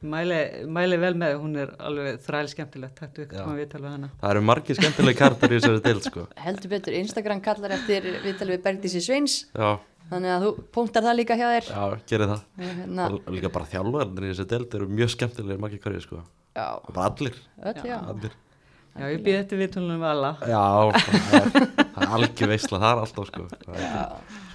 Mæli, 0.07 0.39
mæli 0.71 1.01
vel 1.03 1.13
með 1.19 1.35
hún 1.43 1.59
er 1.65 1.73
alveg 1.83 2.21
þræl 2.23 2.45
skemmtilegt 2.53 2.95
taktu 3.01 3.25
ykkur 3.27 3.41
Já. 3.41 3.43
koma 3.43 3.59
við 3.59 3.89
hana. 3.89 4.13
Það 4.23 4.37
eru 4.37 4.45
margir 4.47 4.79
skemmtilega 4.79 5.21
karakter 5.25 5.57
í 5.57 5.59
þessari 5.59 5.83
deild 5.89 6.07
sko. 6.07 6.29
Heldur 6.47 6.75
betur, 6.77 6.99
Instagram 7.01 7.43
kallar 7.43 7.75
eftir 7.81 8.07
viðtal 8.23 8.51
við 8.53 8.63
Bergdísi 8.69 9.03
Sveins. 9.03 9.41
Já, 9.51 9.75
þannig 10.11 10.33
að 10.35 10.47
þú 10.47 10.55
punktar 10.77 11.07
það 11.07 11.19
líka 11.21 11.39
hjá 11.41 11.47
þér 11.51 11.69
Já, 11.71 11.85
gerir 12.11 12.33
það 12.33 12.41
og 12.41 12.65
hérna, 12.81 13.11
Og 13.13 13.31
líka 13.37 13.53
bara 13.59 13.71
þjálfarnir 13.75 14.27
í 14.27 14.33
þessu 14.33 14.49
deild 14.55 14.81
eru 14.81 14.91
mjög 14.91 15.15
skemmtilegir 15.17 15.63
makki 15.63 15.83
hverju 15.85 16.03
sko 16.07 16.25
já, 16.57 16.67
bara 16.89 17.07
allir, 17.11 17.41
öll 17.63 17.81
já 17.85 17.99
allir. 18.01 18.37
Já, 18.97 19.11
ég 19.13 19.21
býð 19.21 19.35
þetta 19.43 19.57
viðtölunum 19.61 19.99
við 20.01 20.09
alla. 20.09 20.29
Já, 20.49 20.61
það 20.97 21.35
er, 21.37 22.07
algjör 22.17 22.49
veisla 22.49 22.79
það 22.81 22.87
er 22.89 23.01
alltaf 23.03 23.27
sko 23.29 23.43
ekki, 23.45 24.05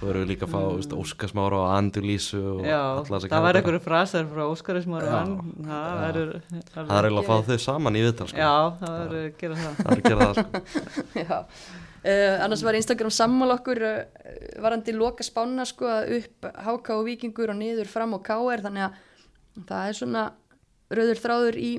svo 0.00 0.08
erum 0.10 0.24
við 0.24 0.32
líka 0.32 0.48
að 0.48 0.54
fá 0.54 0.58
mm. 0.62 0.96
Óskarsmára 0.98 1.60
og 1.60 1.74
Andulísu 1.76 2.40
og 2.56 2.64
Já, 2.66 2.80
það 3.06 3.36
var 3.46 3.58
einhverju 3.60 3.82
frasar 3.84 4.26
frá 4.32 4.42
Óskarismar 4.48 5.06
og 5.06 5.12
Já, 5.12 5.14
hann. 5.20 5.54
Það 5.68 5.86
já. 5.86 5.94
verður... 6.00 6.32
Það 6.72 6.82
er 6.96 7.08
eiginlega 7.08 7.22
að 7.22 7.30
fá 7.30 7.52
þau 7.52 7.64
saman 7.68 8.00
í 8.00 8.02
viðtal 8.02 8.28
sko 8.32 8.42
Já, 8.42 8.52
það 8.82 8.98
verður 8.98 9.22
að 9.22 9.38
gera 9.44 9.60
það. 9.62 9.78
Það 9.78 9.92
er 9.92 10.02
að 10.02 10.10
gera 10.10 10.26
það 10.26 10.34
sko 10.40 10.50
Já, 11.22 11.38
uh, 12.02 12.36
annars 12.44 12.64
var 12.66 12.78
Instagram 12.78 13.12
sammál 13.14 13.54
okkur 13.56 13.82
uh, 13.86 14.02
varandi 14.62 14.94
loka 14.96 15.24
spána 15.26 15.66
sko 15.68 15.88
upp 16.18 16.48
HK 16.66 16.94
og 16.98 17.06
Víkingur 17.08 17.52
og 17.54 17.58
niður 17.60 17.90
fram 17.90 18.16
og 18.18 18.24
KR 18.26 18.64
þannig 18.66 18.88
að 18.88 19.66
það 19.68 19.88
er 19.88 19.98
svona 19.98 20.24
rauður 20.92 21.22
þráður 21.24 21.58
í, 21.60 21.72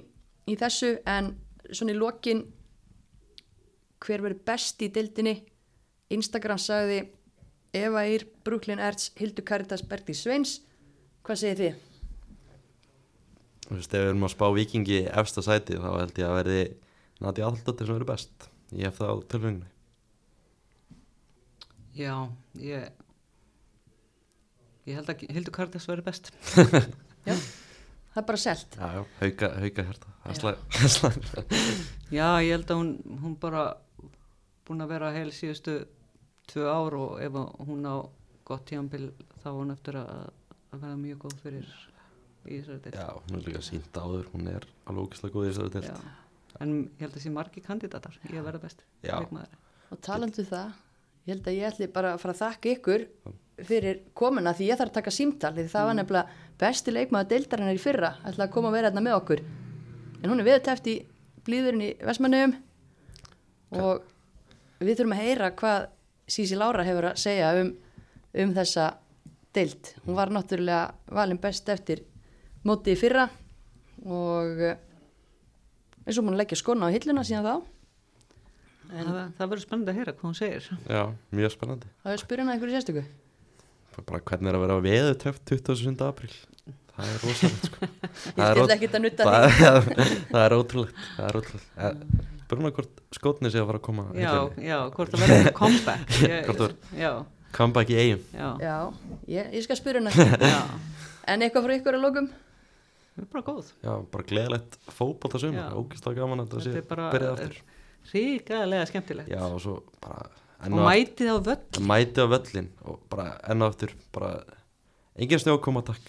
í 0.50 0.58
þessu 0.60 0.96
en 1.10 1.34
svona 1.72 1.94
í 1.94 1.98
lokin 1.98 2.46
hver 4.04 4.24
verður 4.24 4.44
best 4.46 4.82
í 4.84 4.92
dildinni 4.94 5.38
Instagram 6.14 6.60
sagði 6.62 7.06
Eva 7.74 8.04
Eir, 8.06 8.28
Brooklyn 8.46 8.82
Erts, 8.84 9.10
Hildur 9.18 9.46
Karitas, 9.48 9.82
Berti 9.82 10.14
Sveins. 10.14 10.60
Hvað 11.26 11.40
segir 11.42 11.58
þið? 11.58 11.90
Þú 13.64 13.78
veist, 13.80 13.94
ef 13.96 14.04
við 14.04 14.10
erum 14.12 14.26
að 14.28 14.34
spá 14.36 14.46
vikingi 14.54 15.00
efsta 15.10 15.44
sæti 15.46 15.80
þá 15.80 15.88
held 15.96 16.20
ég 16.20 16.28
að 16.28 16.36
verði 16.38 16.64
Nati 17.24 17.46
Aldóttir 17.46 17.88
sem 17.88 17.96
verður 17.96 18.12
best 18.12 18.50
Ég 18.76 18.90
hef 18.90 19.00
það 19.00 19.10
á 19.10 19.16
tilfengunni 19.32 19.70
Já, 21.94 22.16
ég... 22.58 22.92
Ég 24.84 24.98
held 25.00 25.12
að 25.14 25.22
Hildur 25.32 25.56
Kardas 25.56 25.86
verður 25.88 26.08
best. 26.10 26.32
Já, 27.28 27.38
það 28.12 28.20
er 28.20 28.26
bara 28.28 28.40
selt 28.42 28.74
Já, 28.76 28.88
já, 28.98 29.04
hauka, 29.22 29.50
hauka 29.64 29.86
hérta 29.88 30.10
Það 30.24 30.42
það 30.44 31.54
Já, 32.12 32.28
ég 32.44 32.50
held 32.52 32.74
að 32.74 32.82
hún, 32.82 32.90
hún 33.22 33.38
bara 33.40 33.62
búin 34.68 34.84
að 34.84 34.92
vera 34.92 35.12
heil 35.16 35.32
síðustu 35.36 35.78
tvö 36.52 36.68
ár 36.68 36.98
og 37.00 37.14
ef 37.24 37.38
að 37.40 37.64
hún 37.70 37.88
á 37.88 37.96
gott 38.44 38.66
tíambil 38.68 39.06
þá 39.40 39.48
á 39.56 39.56
hún 39.56 39.72
eftir 39.72 39.98
að, 40.02 40.28
að 40.74 40.84
vera 40.84 41.00
mjög 41.00 41.24
góð 41.24 41.38
fyrir 41.46 41.72
í 42.44 42.60
þessari 42.60 42.82
deild. 42.84 43.00
Já, 43.00 43.08
hún 43.24 43.40
er 43.40 43.48
líka 43.48 43.64
sínt 43.64 44.00
áður 44.04 44.28
Hún 44.34 44.50
er 44.52 44.68
alveg 44.84 45.06
ógislega 45.08 45.38
góð 45.38 45.48
í 45.48 45.54
þessari 45.54 45.86
Já. 45.94 45.96
En 46.62 46.74
ég 46.84 47.06
held 47.06 47.16
að 47.16 47.24
sé 47.24 47.32
margi 47.34 47.64
kandidatar 47.66 48.18
í 48.30 48.36
að 48.38 48.50
vera 48.50 48.60
best. 48.62 48.84
Já. 49.04 49.16
Og 49.24 50.02
talandu 50.06 50.44
það, 50.48 50.76
ég 51.24 51.34
held 51.34 51.48
að 51.48 51.58
ég 51.58 51.70
ætli 51.70 51.88
bara 51.92 52.14
að 52.14 52.22
fara 52.24 52.36
að 52.36 52.42
þakka 52.42 52.72
ykkur 52.74 53.06
fyrir 53.64 54.00
komuna 54.18 54.54
því 54.58 54.70
ég 54.72 54.80
þarf 54.80 54.92
að 54.92 54.98
taka 54.98 55.14
símtal 55.14 55.54
því 55.56 55.66
það 55.72 55.88
var 55.88 55.98
nefnilega 56.00 56.48
besti 56.60 56.94
leikmaður 56.94 57.30
deildarinnar 57.32 57.78
í 57.78 57.82
fyrra 57.82 58.12
ætla 58.28 58.48
að 58.48 58.54
koma 58.56 58.72
að 58.72 58.78
vera 58.78 58.90
hérna 58.90 59.04
með 59.06 59.18
okkur. 59.20 59.44
En 60.24 60.32
hún 60.32 60.42
er 60.42 60.48
viðtæft 60.48 60.90
í 60.90 60.96
blíðurinn 61.44 61.86
í 61.86 61.92
Vestmannegum 62.04 62.56
og 63.80 64.04
við 64.84 64.98
þurfum 64.98 65.16
að 65.16 65.24
heyra 65.24 65.52
hvað 65.60 65.88
Sísi 66.34 66.58
Lára 66.58 66.86
hefur 66.88 67.10
að 67.10 67.20
segja 67.20 67.52
um, 67.60 67.74
um 68.40 68.54
þessa 68.56 68.88
deild. 69.54 69.92
Hún 70.06 70.18
var 70.18 70.32
náttúrulega 70.34 70.94
valin 71.14 71.42
best 71.42 71.70
eftir 71.70 72.04
móti 72.64 72.96
í 72.96 73.00
fyrra 73.00 73.28
og 74.04 74.64
eh, 74.64 74.80
eins 76.04 76.18
og 76.20 76.28
hún 76.28 76.40
leggja 76.40 76.60
skona 76.60 76.90
á 76.90 76.94
hilluna 76.96 77.26
síðan 77.28 77.48
þá 77.48 77.73
Það, 78.94 79.20
það 79.40 79.48
verður 79.52 79.64
spennandi 79.66 79.92
að 79.94 79.98
heyra 80.00 80.14
hvað 80.14 80.28
hún 80.28 80.36
segir. 80.38 80.66
Já, 80.94 81.04
mjög 81.34 81.54
spennandi 81.56 81.88
Það 82.04 82.14
er 82.16 82.22
spyrjun 82.24 82.50
að 82.50 82.56
einhverju 82.58 82.76
sérstöku 82.78 83.04
Bara 84.08 84.20
hvernig 84.30 84.50
er 84.52 84.58
að 84.58 84.64
vera 84.66 84.76
veðu 84.84 85.16
töft 85.24 85.44
27. 85.50 86.04
apríl 86.06 86.34
Það 86.94 87.10
er 87.10 87.24
rosalegt 87.24 87.68
sko 87.70 87.88
Ég 88.38 88.62
ót- 88.64 88.74
ekki 88.76 88.90
að 88.92 89.04
nutta 89.08 89.26
það, 89.26 89.48
því 89.88 90.08
það 90.34 90.44
er 90.46 90.56
ótrúlegt 90.60 91.02
Það 91.18 91.26
er 91.32 91.40
ótrúlegt 91.40 92.30
Spurðum 92.44 92.68
að 92.70 92.76
hvort 92.78 93.02
skotni 93.18 93.50
sé 93.54 93.62
að 93.64 93.68
fara 93.72 93.80
að 93.82 93.86
koma 93.88 94.06
Já, 94.20 94.34
já, 94.62 94.78
hvort 94.94 95.14
það 95.16 95.24
verður 95.26 95.52
comeback. 95.58 96.16
Hvort 96.46 96.62
það 96.62 97.00
já, 97.02 97.12
Comeback 97.58 97.94
í 97.94 97.98
eigum 98.04 98.24
já, 98.38 98.48
Já, 98.62 98.76
ég, 99.34 99.50
ég 99.58 99.66
skal 99.66 99.78
spyrja 99.80 100.02
hennar 100.04 100.48
já. 100.54 100.60
En 101.34 101.46
eitthvað 101.46 101.66
frá 101.70 101.76
ykkur 101.80 101.98
að 101.98 102.04
lókum? 102.04 102.28
Það 103.14 103.22
er 103.24 103.30
bara 103.34 103.44
góð. 103.48 103.68
Já, 103.86 103.92
bara 104.14 104.26
gleðilegt 104.30 104.78
fótbolta 104.90 105.38
Já. 105.40 105.44
sumar 105.48 105.76
Ógislega 105.78 106.18
gaman 106.20 106.42
að 106.44 106.54
það 106.56 106.64
Þetta 106.68 106.84
sé 106.84 107.10
byrjað 107.14 107.32
aftur 107.34 107.58
ríkalega 108.12 108.86
skemmtilegt. 108.90 109.30
Já, 109.32 109.42
og 109.48 109.62
svo 109.62 109.78
bara 110.02 110.28
enn 110.66 110.74
Og 110.74 110.80
og 110.80 110.88
mætið 110.90 111.30
á 111.32 111.38
völl. 111.40 111.58
aftur- 111.58 111.88
mæti 111.88 112.20
á 112.20 112.28
völlin 112.34 112.68
og 112.86 113.00
bara 113.10 113.38
enn 113.50 113.62
og 113.62 113.70
aftur 113.74 113.94
bara 114.14 114.44
engin 115.16 115.40
snjó 115.40 115.58
koma 115.62 115.82
takk. 115.82 116.02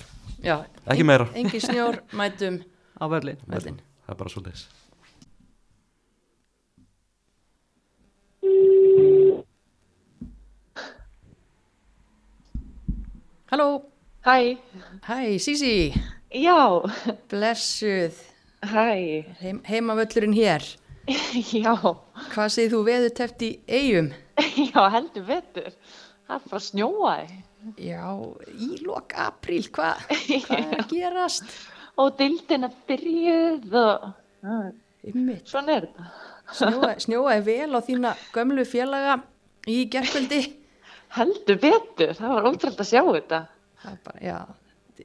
Já, 0.43 0.65
Ekki 0.87 1.05
meira. 1.05 1.29
Engin 1.35 1.61
snjór, 1.61 2.01
mætum 2.13 2.63
Á 3.01 3.05
völlin. 3.09 3.37
völlin 3.49 3.79
Það 4.07 4.13
er 4.13 4.15
bara 4.21 4.31
svo 4.31 4.43
leis 4.45 4.67
Halló, 13.51 13.83
Hæ, 14.25 14.57
hæ, 15.07 15.39
Sísi 15.39 15.93
já, 16.33 16.81
Blessuð. 17.31 18.15
Hæ, 18.65 19.23
Heim, 19.41 19.61
Heimavöllurinn 19.69 20.33
hér 20.35 20.63
já, 21.65 21.75
Hvað 22.33 22.53
segir 22.55 22.73
þú 22.73 22.81
veður 22.87 23.15
teft 23.19 23.43
í 23.45 23.51
eigum? 23.69 24.09
já, 24.71 24.81
heldur 24.95 25.27
betur. 25.29 25.75
Það 26.25 26.37
er 26.39 26.49
bara 26.51 26.65
snjóaði 26.65 27.41
Já, 27.81 28.05
í 28.61 28.69
lok 28.85 29.15
apríl, 29.25 29.63
hvað 29.75 30.03
hva 30.09 30.59
er 30.59 30.75
að 30.83 30.91
gerast? 30.93 31.47
og 32.01 32.17
dildin 32.19 32.67
að 32.67 32.75
byrjuð 32.89 33.77
og 33.79 34.09
svona 35.47 35.77
er 35.79 35.87
þetta. 35.87 36.09
Snjóaði, 36.59 36.97
snjóaði 37.07 37.45
vel 37.47 37.71
á 37.73 37.81
þína 37.87 38.13
gömlu 38.35 38.65
félaga 38.69 39.15
í 39.71 39.79
gerkvöldi 39.93 40.43
Heldur 41.15 41.61
betur, 41.63 42.13
það 42.19 42.33
var 42.35 42.49
ótrúld 42.51 42.81
að 42.83 42.89
sjá 42.91 43.01
þetta. 43.07 43.39
Það 43.85 43.93
er 43.93 43.99
bara, 44.09 44.21
já, 44.25 44.39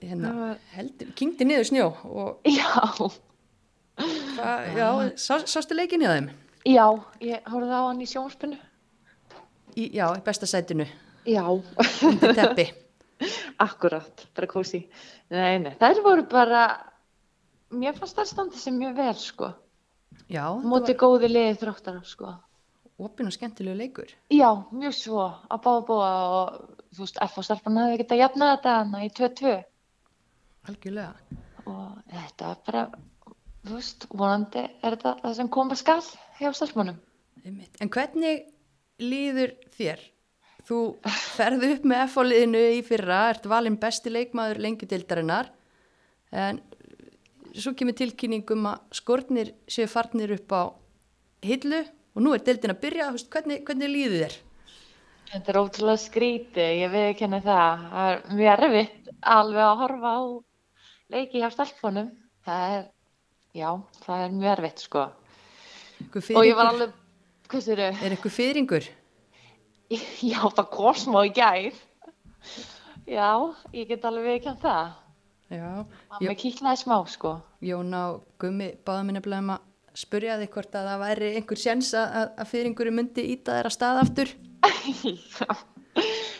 hérna, 0.01 0.31
heldur, 0.73 1.11
kynkti 1.19 1.45
niður 1.45 1.67
snjó 1.69 1.87
og 2.09 2.49
Já, 2.49 3.11
hvað, 3.99 4.67
já, 4.79 4.89
sá, 5.19 5.37
sástu 5.49 5.75
leikin 5.77 6.01
hjá 6.05 6.11
þeim? 6.15 6.29
já, 6.69 6.85
ég 7.23 7.47
horfði 7.51 7.75
á 7.75 7.81
hann 7.87 8.01
í 8.03 8.07
sjónspinu. 8.09 8.57
Í, 9.77 9.85
já, 9.95 10.05
í 10.17 10.21
besta 10.25 10.47
sætinu, 10.49 10.85
Já, 11.29 11.43
undir 12.07 12.33
teppi. 12.35 12.65
akkurat, 13.65 14.25
bara 14.35 14.47
kósi. 14.49 14.85
Nei, 15.29 15.59
nei, 15.61 15.73
þær 15.79 15.99
voru 16.05 16.23
bara, 16.31 16.63
mér 17.75 17.97
fannst 17.97 18.17
það 18.17 18.29
standi 18.31 18.59
sem 18.61 18.77
mjög 18.79 18.95
vel, 18.97 19.15
sko. 19.19 19.51
Já, 20.29 20.45
Móti 20.63 20.93
þetta 20.93 21.01
góði 21.03 21.29
liði 21.29 21.57
þróttara, 21.61 22.01
sko. 22.05 22.31
var 22.99 23.09
opinn 23.09 23.29
og 23.29 23.33
skemmtilegu 23.35 23.77
leikur. 23.79 24.09
Já, 24.33 24.49
mjög 24.75 24.95
svo, 24.97 25.27
að 25.49 25.61
báða 25.67 25.83
búa 25.87 26.09
og 26.39 26.57
þú 26.95 27.05
veist, 27.05 27.19
F 27.23 27.37
og 27.39 27.45
stelpan 27.47 27.77
hefði 27.83 27.99
getað 28.01 28.21
jafnað 28.23 28.51
þetta 28.55 28.73
hana 28.79 29.03
í 29.05 29.11
2-2 29.19 29.53
Algjörlega. 30.69 31.13
og 31.69 32.01
þetta 32.11 32.49
er 32.51 32.59
bara, 32.67 32.83
þú 33.65 33.75
veist, 33.75 34.07
vonandi 34.11 34.63
er 34.63 34.95
þetta 34.95 35.15
það 35.23 35.35
sem 35.39 35.51
koma 35.51 35.77
skal 35.79 35.99
hjá. 36.39 36.49
Einmitt. 37.39 37.77
En 37.79 37.91
hvernig 37.91 38.47
líður 38.99 39.53
þér? 39.77 40.01
Þú 40.67 40.79
ferði 41.35 41.71
upp 41.75 41.85
með 41.87 42.01
F-liðinu 42.09 42.63
í 42.75 42.81
fyrra, 42.85 43.21
ert 43.31 43.47
valinn 43.49 43.79
besti 43.79 44.11
leikmaður 44.11 44.59
lengjudildarinnar, 44.65 45.49
en 46.35 46.59
svo 47.55 47.73
kemur 47.77 47.95
tilkynning 47.97 48.45
um 48.53 48.67
að 48.69 48.99
skortnir 48.99 49.53
séu 49.71 49.87
farnir 49.89 50.35
upp 50.35 50.53
á 50.53 50.63
hillu 51.47 51.79
og 52.13 52.21
nú 52.21 52.35
er 52.35 52.43
dildin 52.45 52.75
að 52.75 52.83
byrja, 52.83 53.09
veist, 53.15 53.31
hvernig, 53.33 53.63
hvernig 53.65 53.91
líður 53.93 54.23
þér? 54.25 54.37
Þetta 55.29 55.51
er 55.51 55.59
ótrúlega 55.61 56.01
skrítið, 56.01 56.69
ég 56.81 56.93
við 56.93 57.07
ekki 57.11 57.25
henni 57.27 57.39
það. 57.45 57.83
Það 57.89 58.11
er 58.11 58.21
mjög 58.37 58.63
erfitt 58.65 59.09
alveg 59.33 59.65
að 59.65 59.81
horfa 59.83 60.13
á 60.13 60.21
leiki 61.13 61.41
hjá 61.41 61.49
stelpunum. 61.53 62.09
Það 62.47 62.73
er, 62.77 62.87
já, 63.55 63.69
það 64.05 64.23
er 64.23 64.37
mjög 64.37 64.55
erfitt, 64.55 64.85
sko. 64.85 65.05
Og 66.15 66.47
ég 66.47 66.55
var 66.55 66.71
alveg, 66.71 66.95
hvað 67.51 67.65
sér 67.65 67.83
Er 67.89 68.13
eitthvað 68.13 68.35
fyrringur? 68.35 68.89
Já, 70.31 70.41
það 70.45 70.67
kom 70.71 70.95
smá 70.95 71.23
í 71.25 71.31
gær. 71.33 71.77
Já, 73.09 73.29
ég 73.73 73.89
get 73.89 74.05
alveg 74.05 74.37
ekki 74.37 74.53
það. 74.61 74.91
Já, 75.49 75.69
Mamma 76.13 76.35
kýtlaði 76.37 76.81
smá, 76.83 76.99
sko. 77.09 77.39
Jón 77.65 77.89
á 77.89 78.21
Gummi 78.39 78.69
báða 78.85 79.07
minni 79.07 79.23
bleið 79.25 79.49
að 79.55 79.65
spurja 79.97 80.37
þig 80.39 80.51
hvort 80.53 80.75
að 80.77 80.89
það 80.91 81.01
væri 81.01 81.29
einhver 81.39 81.59
sjens 81.59 81.89
að, 81.97 82.13
að, 82.19 82.27
að 82.43 82.51
fyrringur 82.51 82.91
myndi 82.93 83.25
íta 83.33 83.57
að 83.63 83.71
stað 83.73 84.01
aftur. 84.03 84.33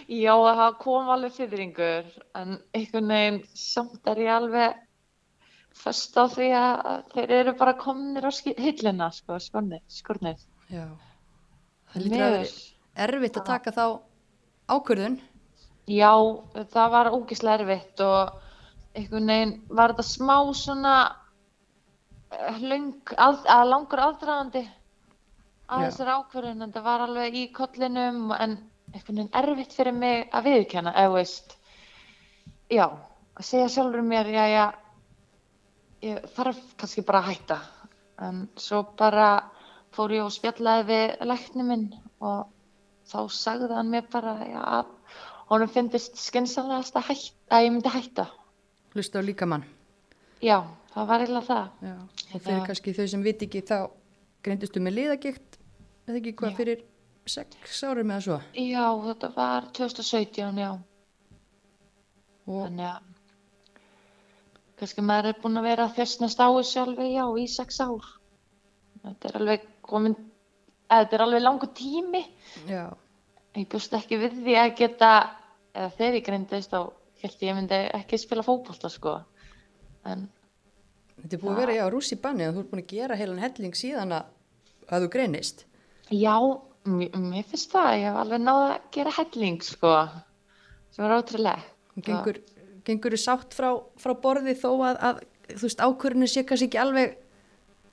Já, 0.10 0.34
það 0.34 0.78
kom 0.82 1.10
alveg 1.14 1.36
fyrringur, 1.36 2.06
en 2.38 2.56
einhvern 2.78 3.12
veginn 3.14 3.42
samt 3.58 4.08
er 4.10 4.22
ég 4.24 4.32
alveg 4.34 4.78
fast 5.80 6.18
á 6.20 6.28
því 6.28 6.50
að 6.60 6.90
þeir 7.14 7.34
eru 7.40 7.56
bara 7.60 7.78
komnir 7.80 8.28
á 8.28 8.32
hilluna, 8.32 9.10
sko, 9.16 9.40
skornir. 9.40 10.42
Já, 10.70 10.86
það 11.94 12.06
lítur 12.06 12.26
að 12.26 12.36
vera 12.38 13.08
erfitt 13.08 13.40
að 13.40 13.48
taka 13.48 13.74
þá 13.76 13.86
ákvörðun. 14.70 15.20
Já, 15.90 16.12
það 16.76 16.92
var 16.94 17.12
ógislega 17.16 17.64
erfitt 17.64 18.04
og 18.06 18.36
einhvern 18.98 19.32
veginn 19.32 19.56
var 19.70 19.94
þetta 19.94 20.06
smá 20.10 20.36
svona 20.58 20.96
eh, 22.34 22.60
löng, 22.62 22.92
að, 23.16 23.40
að 23.50 23.70
langur 23.72 24.04
aðdraðandi 24.04 24.66
að 25.70 25.86
Já. 25.86 25.88
þessari 25.88 26.18
ákvörðun 26.18 26.66
en 26.66 26.76
það 26.76 26.88
var 26.90 27.06
alveg 27.06 27.38
í 27.38 27.46
kollinum 27.56 28.34
en 28.36 28.58
einhvern 28.94 29.22
veginn 29.22 29.34
erfitt 29.42 29.76
fyrir 29.78 29.96
mig 29.96 30.28
að 30.34 30.50
viðurkenna, 30.50 30.94
eða 30.98 31.16
veist 31.16 31.56
já, 32.70 32.86
að 32.90 33.46
segja 33.46 33.74
sjálfur 33.74 34.06
mér 34.06 34.30
já, 34.34 34.46
já 34.50 34.66
ég 36.06 36.24
þarf 36.36 36.60
kannski 36.80 37.04
bara 37.08 37.22
að 37.24 37.30
hætta. 37.34 37.60
En 38.20 38.48
svo 38.60 38.84
bara 39.00 39.30
fór 39.96 40.14
ég 40.14 40.24
og 40.26 40.34
spjallaði 40.36 40.86
við 40.90 41.28
lækni 41.30 41.66
minn 41.66 41.86
og 42.22 42.50
þá 43.10 43.20
sagði 43.34 43.72
hann 43.74 43.90
mér 43.94 44.08
bara 44.12 44.36
já, 44.46 44.60
að 44.62 44.92
honum 45.50 45.72
finnist 45.74 46.20
skynsanlegast 46.20 46.96
að, 47.00 47.08
hætta, 47.10 47.38
að 47.56 47.64
ég 47.66 47.74
myndi 47.74 47.94
hætta. 47.94 48.28
Hlusta 48.94 49.22
á 49.22 49.24
líkamann. 49.26 49.66
Já, 50.44 50.62
það 50.94 51.08
var 51.10 51.24
eiginlega 51.24 51.48
það. 51.48 51.72
Já, 51.88 51.96
og 51.96 52.22
Þetta- 52.30 52.44
fyrir 52.46 52.68
kannski 52.68 52.94
þau 53.00 53.08
sem 53.08 53.24
viti 53.24 53.46
ekki 53.50 53.62
þá 53.66 53.78
greindustu 54.44 54.80
með 54.80 54.96
liðagikt 55.00 55.58
eða 56.08 56.18
ekki 56.22 56.36
hvað 56.36 56.52
Já. 56.52 56.58
fyrir 56.58 56.84
sex 57.30 57.84
árum 57.84 58.12
eða 58.14 58.22
svo. 58.26 58.38
Já, 58.56 58.86
þetta 59.10 59.32
var 59.36 59.68
2017, 59.74 60.58
já. 60.58 60.72
Og 62.50 62.64
þannig 62.66 62.88
að 62.90 63.02
kannski 64.80 65.04
maður 65.06 65.34
er 65.34 65.42
búinn 65.44 65.60
að 65.60 65.70
vera 65.70 65.86
að 65.88 66.00
þessnast 66.00 66.42
á 66.42 66.48
þessu 66.48 66.82
alveg, 66.84 67.12
já, 67.14 67.26
í 67.36 67.46
sex 67.52 67.80
ár. 67.84 68.10
Þetta 69.04 69.30
er 69.30 69.40
alveg 69.40 69.68
komin 69.86 70.18
þetta 70.90 71.18
er 71.18 71.26
alveg 71.26 71.44
langur 71.44 71.72
tími. 71.76 72.24
Já, 72.70 72.86
ég 73.58 73.68
bjóst 73.70 73.94
ekki 73.98 74.20
við 74.22 74.40
því 74.44 74.58
að 74.62 74.74
geta 74.80 75.12
eða 75.76 75.92
þegar 75.98 76.18
ég 76.18 76.26
greindist 76.26 76.74
þá 76.74 76.80
held 77.24 77.46
ég 77.46 77.58
myndi 77.58 77.80
ekki 78.00 78.20
spila 78.20 78.46
fótbolta 78.46 78.92
sko. 78.92 79.18
En 80.08 80.28
þetta 81.20 81.36
er 81.36 81.44
búið 81.44 81.54
að 81.54 81.62
vera 81.64 81.78
já, 81.78 81.86
rúss 81.94 82.14
í 82.16 82.20
banni 82.22 82.48
og 82.48 82.56
þú 82.56 82.64
ert 82.64 82.72
búin 82.72 82.84
að 82.84 82.94
gera 82.94 83.20
heilan 83.20 83.44
helling 83.44 83.78
síðan 83.78 84.16
að, 84.18 84.32
að 84.90 85.06
þú 85.06 85.12
greinist. 85.18 85.66
Já, 86.10 86.36
mér, 86.90 87.44
finnst 87.52 87.76
það 87.76 87.92
ég 88.00 88.08
hef 88.08 88.22
alveg 88.24 88.46
náð 88.46 88.64
að 88.64 88.78
gera 88.96 89.16
helling 89.20 89.66
sko 89.66 89.94
sem 90.90 91.06
var 91.06 91.20
ótrúlega 91.20 91.60
og 92.00 92.40
gengur, 92.90 93.16
þú 93.16 93.22
sátt 93.24 93.56
frá, 93.56 93.72
frá 94.02 94.14
borði 94.20 94.58
þó 94.60 94.70
að, 94.90 95.02
að 95.10 95.26
þú 95.56 95.66
veist 95.66 95.84
ákvörðinu 95.86 96.30
sé 96.30 96.46
kannski 96.46 96.70
ekki 96.70 96.82
alveg 96.82 97.18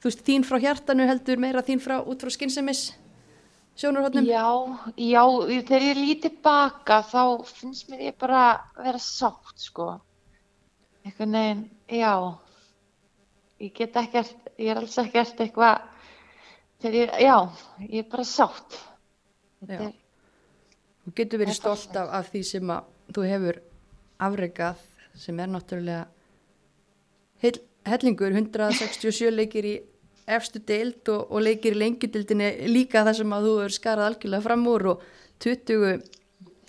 þú 0.00 0.10
veist 0.10 0.22
þín 0.26 0.46
frá 0.46 0.60
hjartanu 0.62 1.08
heldur 1.08 1.40
meira 1.40 1.64
þín 1.66 1.82
frá 1.84 1.98
út 2.00 2.24
frá 2.24 2.32
skinsemis 2.32 2.88
sjónarhóttnum 3.76 4.26
Já, 4.26 4.48
já, 4.96 5.22
þegar 5.68 5.84
ég 5.84 6.00
lít 6.00 6.22
tilbaka 6.24 7.02
þá 7.04 7.22
finnst 7.50 7.90
mér 7.92 8.08
ég 8.08 8.18
bara 8.18 8.44
vera 8.78 9.00
sátt, 9.02 9.54
sko. 9.60 9.90
Einhvern 11.04 11.36
veginn, 11.36 11.62
já, 11.92 12.12
ég 13.62 13.76
get 13.76 14.00
ekkert, 14.00 14.50
ég 14.58 14.72
er 14.72 14.80
alls 14.80 14.96
ekkert 15.02 15.44
eitthvað, 15.44 15.84
ég, 16.88 17.12
já, 17.22 17.36
ég 17.84 18.00
er 18.02 18.10
bara 18.10 18.26
sátt. 18.26 18.80
Þú 19.60 21.14
getur 21.14 21.44
verið 21.44 21.54
er 21.54 21.60
stolt 21.60 22.00
af, 22.00 22.10
af 22.20 22.32
því 22.32 22.44
sem 22.48 22.72
að 22.72 22.92
þú 23.14 23.28
hefur 23.30 23.60
afregað 24.22 24.80
sem 25.16 25.38
er 25.40 25.50
náttúrulega 25.50 26.04
heil, 27.42 27.58
hellingur 27.88 28.32
167 28.34 29.32
leikir 29.32 29.68
í 29.68 29.74
efstu 30.26 30.60
deild 30.66 31.06
og, 31.12 31.28
og 31.30 31.44
leikir 31.46 31.76
í 31.76 31.80
lengjudildinni 31.80 32.70
líka 32.70 33.04
þar 33.06 33.20
sem 33.20 33.34
að 33.36 33.48
þú 33.48 33.58
er 33.64 33.76
skarað 33.76 34.10
algjörlega 34.10 34.46
fram 34.46 34.64
úr 34.72 34.88
og 34.94 35.04
20 35.44 36.00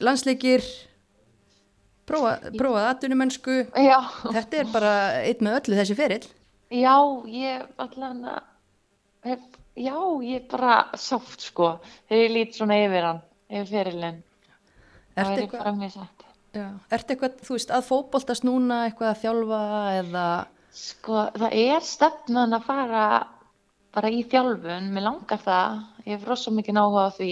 landsleikir 0.03 0.65
prófa, 2.07 2.35
prófað 2.57 2.89
atvinnumennsku. 2.91 3.61
Já, 3.73 3.99
þetta 4.25 4.61
er 4.61 4.73
bara 4.73 4.93
eitt 5.23 5.43
með 5.45 5.61
öllu 5.61 5.79
þessi 5.79 5.97
ferill. 5.97 6.27
Já, 6.73 6.95
ég 7.31 7.63
allan 7.79 8.21
að, 8.27 8.39
hef, 9.29 9.47
já, 9.79 9.95
ég 10.27 10.41
er 10.41 10.47
bara 10.51 10.77
sátt, 10.99 11.39
sko, 11.47 11.77
þegar 12.09 12.23
ég 12.25 12.35
lít 12.35 12.59
svona 12.59 12.79
yfir 12.83 13.07
hann, 13.07 13.23
yfir 13.47 13.69
fyrirlinn. 13.71 14.23
Það 15.15 15.31
er 15.31 15.43
eitthvað, 15.45 15.63
bara 15.63 15.75
mjög 15.79 15.95
já, 16.57 16.67
ertu 16.97 17.13
eitthvað, 17.13 17.41
þú 17.47 17.57
veist, 17.57 17.73
að 17.77 17.87
fótboltast 17.87 18.45
núna 18.47 18.83
eitthvað 18.87 19.13
að 19.13 19.21
þjálfa 19.23 19.63
eða? 20.01 20.27
Sko, 20.77 21.21
það 21.37 21.55
er 21.63 21.85
stefnan 21.85 22.57
að 22.57 22.65
fara 22.67 23.03
bara 23.97 24.09
í 24.13 24.23
þjálfun, 24.29 24.91
mér 24.93 25.07
langar 25.07 25.39
það, 25.41 25.77
ég 26.05 26.17
hef 26.17 26.25
rosa 26.29 26.51
mikið 26.53 26.77
áhuga 26.83 27.05
á 27.09 27.17
því, 27.17 27.31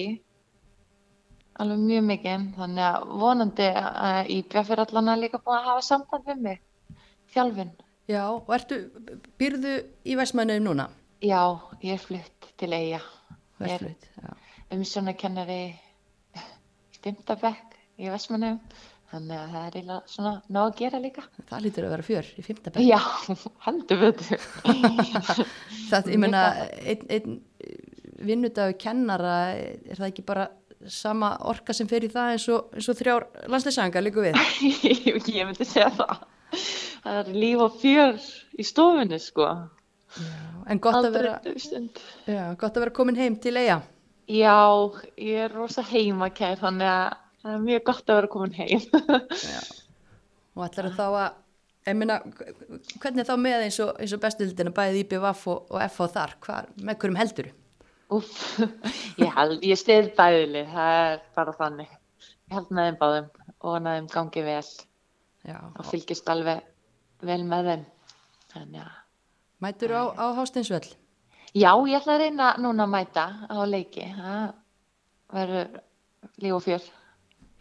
alveg 1.62 1.84
mjög 1.84 2.08
mikið, 2.10 2.46
þannig 2.58 2.86
að 2.88 3.06
vonandi 3.22 3.68
að 3.82 4.32
Íbjaf 4.36 4.72
er 4.74 4.82
allan 4.86 5.12
að 5.14 5.22
líka 5.26 5.42
búin 5.44 5.60
að 5.60 5.70
hafa 5.70 5.86
samband 5.86 6.26
við 6.32 6.42
mig, 6.48 6.64
þjálfun. 7.36 7.72
já, 8.10 8.24
og 8.32 8.50
ertu, 8.58 8.80
býrðu 9.40 9.76
í 10.06 10.18
Vestmannum 10.18 10.66
núna? 10.66 10.90
Já, 11.22 11.42
ég 11.86 11.96
er 12.00 12.02
flutt 12.02 12.50
til 12.58 12.74
Eyja, 12.74 13.02
ég 13.62 13.78
er 13.78 14.76
umsjónakennari 14.76 15.62
í 15.70 16.44
Stimtabekk 16.98 17.78
í 18.02 18.10
Vestmannum, 18.10 18.58
þannig 19.16 19.40
að 19.40 19.54
það 19.56 19.64
er 19.66 19.78
eiginlega 19.80 20.14
svona 20.14 20.34
nóg 20.58 20.68
að 20.70 20.78
gera 20.82 21.02
líka. 21.04 21.24
Það 21.50 21.64
lítur 21.66 21.88
að 21.88 21.94
vera 21.96 22.06
fjör 22.10 22.30
í 22.36 22.46
fymta 22.46 22.74
bekk. 22.76 22.86
Já, 22.86 23.00
heldur 23.66 24.04
betur. 24.04 24.46
Það, 25.90 26.12
ég 26.14 26.22
meina, 26.22 26.44
einn 26.82 27.10
ein 27.14 27.40
vinnudagur 28.26 28.78
kennara, 28.82 29.36
er 29.56 29.98
það 30.00 30.08
ekki 30.10 30.26
bara 30.26 30.48
sama 30.92 31.32
orka 31.50 31.74
sem 31.74 31.88
fer 31.90 32.06
í 32.06 32.10
það 32.14 32.36
eins 32.36 32.46
og, 32.54 32.72
eins 32.78 32.90
og 32.92 32.98
þrjár 33.00 33.26
landsleisanga 33.52 34.02
líka 34.04 34.24
við? 34.26 34.40
ég 35.36 35.48
myndi 35.48 35.68
segja 35.68 35.92
það. 35.98 36.24
Það 37.06 37.20
er 37.22 37.32
líf 37.36 37.64
og 37.66 37.80
fjör 37.82 38.22
í 38.62 38.66
stofunni, 38.66 39.20
sko. 39.22 39.50
En 40.72 40.80
gott 40.82 40.98
að 40.98 41.10
Aldrei 41.12 41.22
vera, 41.22 41.58
stund. 41.62 42.00
já, 42.30 42.44
gott 42.58 42.78
að 42.78 42.86
vera 42.86 42.96
komin 42.96 43.20
heim 43.20 43.36
til 43.42 43.56
eiga. 43.60 43.82
Já, 44.32 44.58
ég 45.22 45.44
er 45.46 45.54
rosa 45.54 45.84
heimakær, 45.86 46.58
þannig 46.64 46.90
að 46.90 47.20
það 47.46 47.56
er 47.56 47.66
mjög 47.66 47.84
gott 47.90 48.10
að 48.10 48.20
vera 48.20 48.32
komin 48.34 48.56
heim. 48.58 48.86
Og 50.56 50.64
ætlar 50.66 50.88
þá 50.96 51.06
að, 51.10 51.38
meina, 52.00 52.18
hvernig 53.04 53.22
er 53.22 53.28
þá 53.28 53.36
með 53.42 53.66
eins 53.68 53.78
og, 53.84 53.92
eins 54.00 54.16
og 54.16 54.24
bestildina 54.24 54.74
bæðið 54.76 55.02
IBVF 55.04 55.46
og, 55.52 55.70
og 55.70 55.84
FH 55.86 56.10
þar? 56.16 56.36
Hvar, 56.46 56.70
með 56.80 57.00
hverjum 57.02 57.20
heldur? 57.20 57.52
Úff, 58.16 58.36
ég 59.22 59.40
ég 59.66 59.80
stið 59.82 60.12
bæðili, 60.18 60.66
það 60.72 61.00
er 61.04 61.24
bara 61.38 61.56
þannig. 61.60 61.96
Ég 62.46 62.58
held 62.58 62.72
með 62.72 62.90
þeim 62.90 63.00
báðum 63.02 63.32
og 63.56 63.72
að 63.76 63.90
þeim 63.90 64.12
gangi 64.14 64.46
vel 64.46 64.68
Já, 65.46 65.58
og 65.62 65.86
fylgist 65.92 66.30
alveg 66.32 66.62
vel 67.26 67.42
með 67.46 67.72
þeim. 67.72 67.88
Þannig 68.56 68.86
að, 68.86 69.02
mætur 69.66 69.94
á, 69.94 70.04
á 70.16 70.26
Hásteinsvöll? 70.40 70.96
já, 71.56 71.72
ég 71.88 71.98
ætla 72.00 72.16
að 72.16 72.22
reyna 72.24 72.52
núna 72.60 72.86
að 72.86 72.94
mæta 72.94 73.26
á 73.48 73.58
leiki. 73.68 74.08
Það 74.16 74.46
verður 75.36 75.76
líf 76.44 76.56
og 76.58 76.64
fjör. 76.66 76.88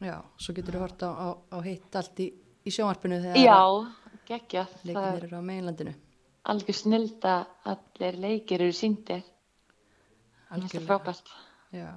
Já, 0.05 0.19
svo 0.37 0.55
getur 0.57 0.77
þú 0.77 0.83
hort 0.85 1.05
á, 1.07 1.11
á, 1.11 1.29
á 1.57 1.59
hitt 1.65 1.97
allt 1.97 2.21
í, 2.21 2.29
í 2.65 2.73
sjónvarpinu 2.73 3.21
þegar 3.23 3.39
leikinir 4.85 5.29
eru 5.29 5.41
á 5.41 5.43
meginlandinu. 5.45 5.95
algjör 6.45 6.77
snild 6.77 7.25
að 7.25 7.47
allir 7.73 8.19
leikir 8.21 8.65
eru 8.65 8.75
síndir. 8.77 9.23
Algjörlega. 10.53 10.87
frábært. 10.87 11.33
Já, 11.73 11.89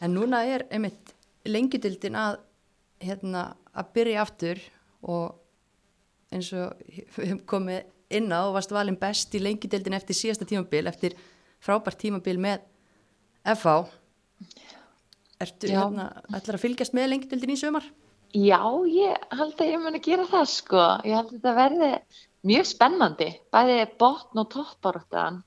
en 0.00 0.14
núna 0.14 0.44
er 0.46 0.64
einmitt 0.70 1.14
lengjudildin 1.48 2.16
að, 2.18 2.38
hérna, 3.02 3.44
að 3.74 3.92
byrja 3.96 4.22
aftur 4.22 4.62
og 5.02 5.34
eins 6.34 6.52
og 6.54 7.42
komið 7.50 7.86
inn 8.14 8.30
á 8.32 8.46
og 8.46 8.54
varst 8.56 8.72
valin 8.72 8.96
best 9.00 9.34
í 9.36 9.42
lengjudildin 9.42 9.96
eftir 9.98 10.16
síðasta 10.16 10.46
tímabil, 10.48 10.86
eftir 10.88 11.16
frábært 11.60 12.00
tímabil 12.00 12.38
með 12.40 12.62
FH. 13.44 13.74
Ertu, 15.38 15.70
hérna, 15.70 16.08
ætlar 16.34 16.58
að 16.58 16.64
fylgjast 16.64 16.94
með 16.96 17.12
lengjudildin 17.12 17.54
í 17.54 17.58
sömar? 17.60 17.84
Já, 18.34 18.60
ég 18.90 19.28
held 19.38 19.60
að 19.62 19.70
ég 19.70 19.82
muni 19.82 20.00
gera 20.04 20.26
það 20.28 20.48
sko. 20.52 20.84
Ég 21.06 21.14
held 21.16 21.30
að 21.30 21.36
þetta 21.36 21.52
verði 21.56 21.90
mjög 22.50 22.66
spennandi. 22.68 23.28
Bæði 23.54 23.76
botn 24.00 24.42
og 24.42 24.48
toppáráttan. 24.52 25.42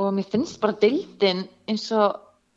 Og 0.00 0.08
mér 0.16 0.30
finnst 0.32 0.58
bara 0.62 0.78
deildin 0.80 1.44
eins 1.68 1.84
og 1.94 2.16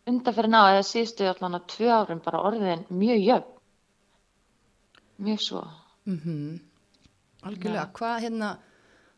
undanferðin 0.10 0.58
á 0.58 0.64
eða 0.72 0.86
síðustu 0.88 1.28
allan 1.30 1.60
að 1.60 1.68
tvö 1.76 1.92
árum 1.92 2.24
bara 2.24 2.46
orðin 2.48 2.86
mjög 2.90 3.22
jöfn. 3.26 3.52
Mjög 5.26 5.44
svo. 5.44 5.66
Mm 6.06 6.56
Algjörlega, 7.46 7.90
hvað 7.94 8.22
hérna, 8.24 8.48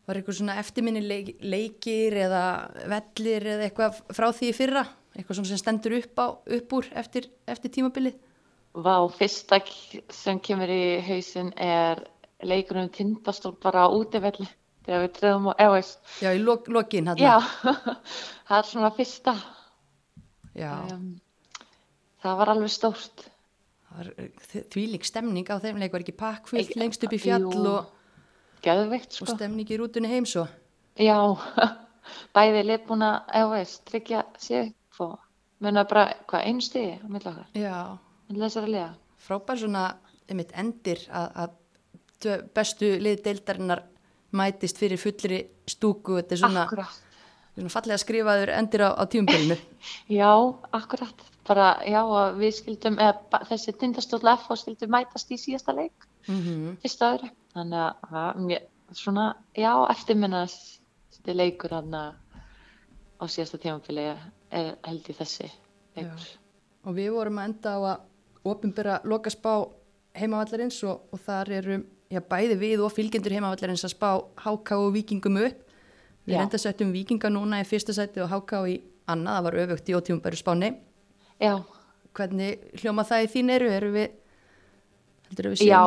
var 0.04 0.18
eitthvað 0.18 0.36
svona 0.36 0.58
eftirminni 0.60 1.00
leik, 1.00 1.30
leikir 1.40 2.12
eða 2.26 2.42
vellir 2.90 3.46
eða 3.54 3.64
eitthvað 3.64 4.00
frá 4.12 4.26
því 4.36 4.50
fyrra? 4.52 4.82
Eitthvað 5.18 5.40
sem 5.50 5.58
stendur 5.58 5.96
upp, 5.98 6.20
á, 6.22 6.26
upp 6.58 6.74
úr 6.78 6.88
eftir, 6.94 7.26
eftir 7.50 7.72
tímabilið? 7.74 8.14
Vá, 8.78 8.94
fyrsta 9.10 9.58
sem 10.14 10.38
kemur 10.44 10.70
í 10.70 11.00
hausinn 11.02 11.50
er 11.58 12.04
leikurinn 12.46 12.92
tindastól 12.94 13.56
bara 13.58 13.86
á 13.86 13.88
útivelli. 13.90 14.46
Þegar 14.86 15.02
við 15.04 15.14
treðum 15.16 15.48
á, 15.50 15.66
veist. 15.74 15.98
Já, 16.22 16.30
í 16.30 16.38
lok, 16.40 16.68
lokin 16.70 17.10
hann. 17.10 17.18
Já, 17.18 17.40
það 18.48 18.60
er 18.60 18.68
svona 18.70 18.92
fyrsta. 18.94 19.34
Um, 20.58 21.10
það 22.22 22.38
var 22.40 22.54
alveg 22.54 22.72
stórt. 22.72 23.26
það 23.88 24.64
þvílík 24.72 25.06
stemning 25.06 25.50
á 25.50 25.58
þeim 25.62 25.78
leik 25.82 25.94
var 25.94 26.04
ekki 26.04 26.16
pakkfullt 26.18 26.74
lengst 26.78 27.04
upp 27.06 27.14
í 27.14 27.20
fjall 27.22 27.46
Jú, 27.46 27.62
og, 27.72 27.92
Geðveikt 28.62 29.14
og 29.22 29.28
sko. 29.30 29.36
stemning 29.36 29.70
í 29.70 29.78
rútunni 29.78 30.10
heim 30.10 30.26
svo 30.28 30.44
Já, 30.98 31.16
bæði 32.36 32.64
eða 32.66 33.46
veist, 33.54 33.84
tryggja 33.88 34.24
sig 34.38 34.74
og 35.04 35.18
muna 35.64 35.84
bara, 35.88 36.08
hvað, 36.30 36.46
einu 36.46 36.64
stiði 36.64 36.98
á 37.02 37.06
milli 37.08 37.30
okkar, 37.30 37.48
Já, 37.58 37.78
milli 38.28 38.44
þessari 38.44 38.72
liða. 38.74 38.90
frábær 39.26 39.60
svona 39.60 39.84
einmitt 40.28 40.54
endir 40.54 41.04
að, 41.10 41.28
að 41.42 42.44
bestu 42.54 42.94
lið 43.00 43.22
deildarinnar 43.24 43.84
mætist 44.36 44.78
fyrir 44.80 45.00
fullri 45.00 45.42
stúku 45.68 46.18
þetta 46.18 46.34
er 46.34 46.42
svona, 46.42 46.86
svona 47.54 47.72
fallega 47.72 48.00
skrifaður 48.02 48.52
endir 48.56 48.84
á, 48.84 48.90
á 48.98 49.02
tíumbylnu 49.08 49.56
Já, 50.20 50.30
akkurat. 50.76 51.26
Bara, 51.48 51.78
já, 51.88 52.02
við 52.36 52.58
skildum, 52.58 52.98
eða 53.00 53.40
þessi 53.48 53.72
tindastóla 53.80 54.34
F 54.36 54.50
og 54.52 54.58
skildum 54.60 54.90
mætast 54.92 55.30
í 55.32 55.38
síðasta 55.40 55.72
leik, 55.72 56.04
mm 56.26 56.40
-hmm. 56.42 56.74
fyrsta 56.82 57.14
öðru. 57.14 57.30
Þannig 57.54 57.78
að, 57.84 57.94
það, 58.10 58.66
svona, 58.92 59.24
já, 59.56 59.72
eftirminnast 59.94 60.82
þetta 61.16 61.36
leikur 61.38 61.72
hann 61.72 61.94
á 61.94 63.24
síðasta 63.24 63.58
tímafili 63.62 64.04
er 64.50 64.74
held 64.86 65.08
í 65.08 65.16
þessi 65.18 65.50
og 65.98 66.94
við 66.96 67.12
vorum 67.12 67.40
að 67.40 67.48
enda 67.50 67.74
á 67.74 67.78
að 67.92 68.48
opinbera 68.48 68.98
lokaspá 69.04 69.52
heimavallarins 70.18 70.78
og, 70.88 71.08
og 71.12 71.22
þar 71.24 71.50
eru 71.58 71.78
já, 72.08 72.20
bæði 72.24 72.58
við 72.60 72.84
og 72.84 72.92
fylgjendur 72.94 73.34
heimavallarins 73.36 73.84
að 73.86 73.94
spá 73.94 74.10
HK 74.44 74.78
og 74.78 74.92
vikingum 74.94 75.40
upp. 75.42 75.64
Við 76.28 76.36
Já. 76.36 76.42
enda 76.44 76.60
settum 76.60 76.92
vikinga 76.92 77.30
núna 77.32 77.62
í 77.62 77.66
fyrsta 77.68 77.94
sæti 77.96 78.20
og 78.20 78.30
HK 78.32 78.62
í 78.68 78.78
annað, 79.08 79.36
það 79.36 79.46
var 79.46 79.58
öfugt 79.62 79.88
í 79.88 79.96
ótífumbæru 79.96 80.38
spáni. 80.38 80.72
Já, 81.40 81.54
hvernig 82.16 82.66
hljóma 82.82 83.04
það 83.08 83.24
í 83.24 83.30
þín 83.34 83.54
eru 83.54 83.70
eru 83.72 83.92
við 83.94 84.08
heldur 85.28 85.50
við 85.52 85.62
séum 85.62 85.76
á, 85.76 85.84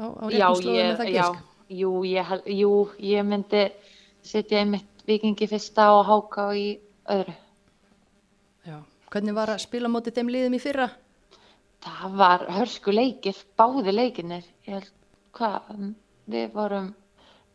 á, 0.00 0.04
á 0.20 0.24
með 0.26 0.98
það 1.00 1.12
gisk 1.12 1.48
jú, 1.72 1.92
jú, 2.04 2.72
ég 3.00 3.24
myndi 3.26 3.62
setja 4.24 4.60
einmitt 4.60 5.06
vikingi 5.08 5.48
fyrsta 5.50 5.88
og 5.96 6.04
háka 6.08 6.50
í 6.56 6.66
öðru. 7.10 7.34
Hvernig 9.12 9.36
var 9.36 9.52
að 9.52 9.64
spila 9.66 9.90
mótið 9.92 10.18
þeim 10.18 10.32
liðum 10.32 10.56
í 10.56 10.62
fyrra 10.62 10.88
Það 11.82 12.16
var 12.18 12.44
hörsku 12.54 12.92
leikir, 12.94 13.38
báði 13.58 13.94
leikinir. 13.94 14.44
Held, 14.68 14.90
hvað, 15.34 15.70
við 16.30 16.52
vorum 16.54 16.92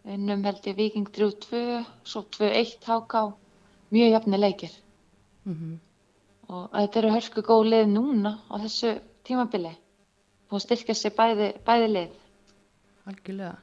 unnum 0.08 0.44
held 0.48 0.68
ég 0.68 0.76
Viking 0.76 1.08
3-2, 1.16 1.62
svo 2.04 2.26
2-1 2.36 2.76
HK, 2.84 3.22
mjög 3.96 4.16
jafni 4.16 4.40
leikir. 4.42 4.80
mm 5.46 5.78
Og 6.48 6.70
þetta 6.72 7.00
eru 7.00 7.10
hörsku 7.12 7.42
góð 7.44 7.66
lið 7.68 7.90
núna 7.92 8.30
á 8.48 8.56
þessu 8.56 8.94
tímabili. 9.28 9.74
Og 10.48 10.62
styrkja 10.64 10.94
sig 10.96 11.12
bæði, 11.12 11.50
bæði 11.66 11.88
lið. 11.92 12.14
algjörlega 13.08 13.58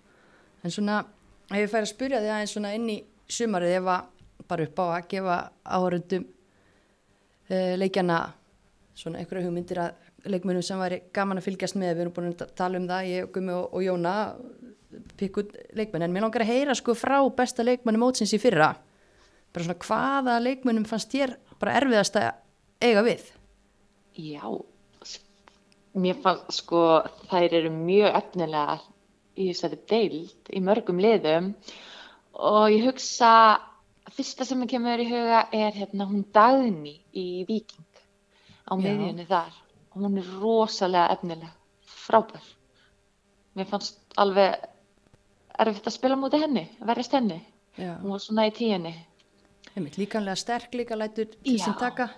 en 0.64 0.70
svona, 0.70 1.04
ef 1.50 1.56
ég 1.56 1.70
fær 1.70 1.86
að 1.86 1.92
spyrja 1.92 2.20
þig 2.20 2.32
aðeins 2.34 2.52
svona 2.52 2.74
inn 2.76 2.88
í 2.88 2.98
sumarið 3.28 3.76
ef 3.78 3.88
að 3.94 4.04
bara 4.48 4.66
upp 4.68 4.78
á 4.80 4.84
að 4.84 5.08
gefa 5.08 5.36
áhörundum 5.64 6.26
uh, 7.50 7.74
leikjana 7.80 8.18
svona 8.94 9.20
einhverja 9.20 9.48
hugmyndir 9.48 9.80
að 9.82 10.30
leikmönum 10.30 10.64
sem 10.64 10.80
væri 10.80 11.00
gaman 11.14 11.40
að 11.40 11.48
fylgjast 11.48 11.78
með. 11.78 11.96
Við 11.96 12.04
erum 12.04 12.14
búin 12.16 12.30
að 12.32 12.54
tala 12.56 12.80
um 12.80 12.88
það, 12.88 13.08
ég, 13.10 13.30
Gummi 13.34 13.54
og, 13.56 13.66
og 13.74 13.84
Jóna 13.84 14.14
pikk 15.18 15.40
út 15.42 15.54
leikmenn, 15.74 16.06
en 16.06 16.14
mér 16.14 16.26
langar 16.26 16.44
að 16.44 16.52
heyra 16.52 16.76
sko 16.78 16.94
frá 16.96 17.18
besta 17.36 17.66
leikmanni 17.66 18.00
mótsins 18.00 18.34
í 18.36 18.40
fyrra. 18.42 18.72
Bara 19.54 19.66
svona 19.66 19.80
hvaða 19.82 20.36
leikmönnum 20.42 20.86
fannst 20.88 21.12
þér 21.14 21.36
bara 21.60 21.76
erfiðast 21.80 22.18
að 22.18 22.30
eiga 22.82 23.04
við? 23.06 23.26
Já, 24.14 24.46
mér 25.98 26.18
fann 26.22 26.42
sko 26.54 26.82
þær 27.30 27.58
eru 27.60 27.72
mjög 27.74 28.18
efnilega 28.20 28.78
í 29.34 29.48
þessari 29.50 29.80
deild 29.90 30.54
í 30.54 30.62
mörgum 30.62 31.02
liðum. 31.02 31.52
Og 32.34 32.66
ég 32.74 32.88
hugsa 32.88 33.30
fyrsta 34.12 34.44
sem 34.44 34.60
ég 34.62 34.70
kemur 34.74 35.00
í 35.00 35.08
huga 35.08 35.46
er 35.52 35.72
hérna 35.72 36.06
hún 36.10 36.24
Dagný 36.32 36.98
í 37.12 37.44
Viking 37.48 37.86
á 38.68 38.72
miðjunni 38.76 39.26
þar. 39.28 39.52
Hún 39.94 40.18
er 40.18 40.28
rosalega 40.40 41.12
efnileg 41.14 41.50
frábær. 42.04 42.44
Mér 43.54 43.68
fannst 43.70 43.98
alveg 44.18 44.66
erfitt 45.58 45.86
að 45.86 45.94
spila 45.94 46.16
mútið 46.18 46.46
henni, 46.48 46.64
verðist 46.82 47.14
henni. 47.14 47.40
Já, 47.78 47.96
hún 48.02 48.10
var 48.10 48.22
svona 48.22 48.48
í 48.48 48.54
tíunni. 48.54 48.94
Einmitt 49.74 49.98
líkanlega 49.98 50.36
sterk 50.38 50.74
líka 50.74 50.98
lætur 50.98 51.30
til 51.30 51.58
sem 51.58 51.74
taka. 51.78 52.08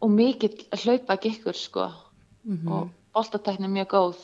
Og 0.00 0.10
mikill 0.10 0.66
hlaupa 0.84 1.16
gekkur 1.16 1.54
sko. 1.56 1.88
Mhm. 2.44 2.68
og 2.72 2.90
boltatækni 3.14 3.68
mjög 3.68 3.88
góð. 3.88 4.20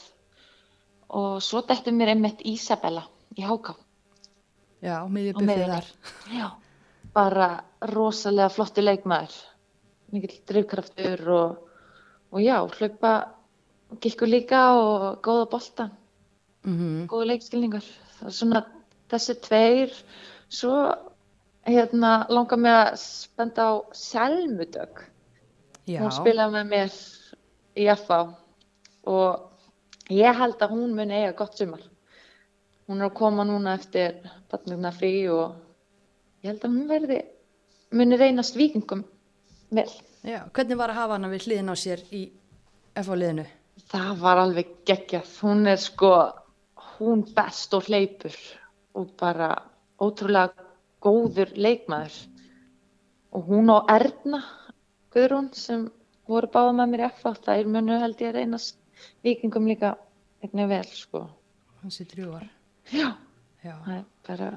Og 1.09 1.43
svo 1.43 1.61
dættu 1.61 1.93
mér 1.93 2.09
einmitt 2.15 2.41
Ísabella 2.45 3.03
í 3.37 3.43
Háká. 3.43 3.75
Já, 4.83 5.07
miðjunni. 5.09 5.47
þar. 5.47 5.85
Já, 6.33 6.51
bara 7.17 7.49
rosalega 7.93 8.53
flottu 8.53 8.85
leikmaður. 8.85 9.35
Mikill 10.13 10.43
drifkraftur 10.49 11.23
og, 11.35 11.57
og 12.31 12.43
já, 12.45 12.59
hlaupa 12.61 13.13
gekkur 14.03 14.31
líka 14.31 14.63
og 14.77 15.23
góða 15.25 15.49
bolta. 15.51 15.91
Mm 16.67 17.07
góða 17.11 17.33
leikskilningur. 17.33 17.85
Það 18.19 18.31
er 18.31 18.37
svona 18.39 18.63
þessi 19.11 19.37
tveir. 19.47 19.93
Svo 20.49 20.77
hérna 21.67 22.13
langar 22.31 22.59
mig 22.59 22.73
að 22.73 22.97
spenda 23.03 23.69
á 23.71 23.75
Selmudögg. 23.95 25.03
Já, 25.87 26.01
hún 26.03 26.15
spilaði 26.15 26.57
með 26.57 26.73
mér 26.73 26.97
í 27.79 27.87
FA 28.01 28.21
og 29.07 30.11
ég 30.11 30.35
held 30.35 30.63
að 30.63 30.75
hún 30.75 30.97
muni 30.99 31.21
eiga 31.21 31.37
gott 31.39 31.59
sumar. 31.59 31.83
Hún 32.87 33.03
er 33.03 33.11
að 33.11 33.19
koma 33.19 33.47
núna 33.47 33.75
eftir 33.79 34.19
batnugna 34.51 34.93
frí 34.95 35.29
og 35.31 35.55
ég 36.47 36.53
held 36.53 36.65
að 36.65 36.75
hún 36.79 36.89
verði 36.91 37.21
muni 37.97 38.19
reynast 38.21 38.57
vikingum 38.59 39.05
vel. 39.75 39.89
Já, 40.27 40.41
hvernig 40.55 40.79
var 40.79 40.95
að 40.95 41.01
hafa 41.03 41.19
hana 41.19 41.31
við 41.31 41.47
hliðin 41.47 41.71
á 41.71 41.77
sér 41.79 42.03
í 42.15 42.27
FH-liðinu? 42.97 43.47
það 43.91 44.13
var 44.23 44.41
alveg 44.41 44.71
geggjað. 44.89 45.33
Hún 45.43 45.67
er 45.71 45.81
sko 45.81 46.13
hún 46.97 47.25
best 47.37 47.75
og 47.77 47.89
hleypur 47.91 48.37
og 48.97 49.11
bara 49.21 49.51
ótrúlega 50.01 50.65
góður 51.05 51.53
leikmaður. 51.61 52.17
Og 53.37 53.51
hún 53.51 53.71
og 53.75 53.91
Erna 53.93 54.41
Guðrún 55.13 55.51
sem 55.57 55.87
voru 56.29 56.49
báða 56.53 56.73
með 56.77 56.93
mér 56.93 57.05
í 57.07 57.11
FA 57.21 57.35
þær 57.47 57.71
munu 57.73 57.99
held 58.01 58.21
ég 58.21 58.33
að 58.33 58.39
reynast 58.41 58.79
vikingum 59.25 59.69
líka 59.69 59.95
einnig 60.43 60.71
vel 60.73 60.89
sko. 60.89 61.27
Hansi 61.83 62.09
drjúar. 62.09 62.49
já, 62.91 63.13
Já, 63.63 63.75
það 63.85 63.97
er 63.99 64.05
bara 64.27 64.51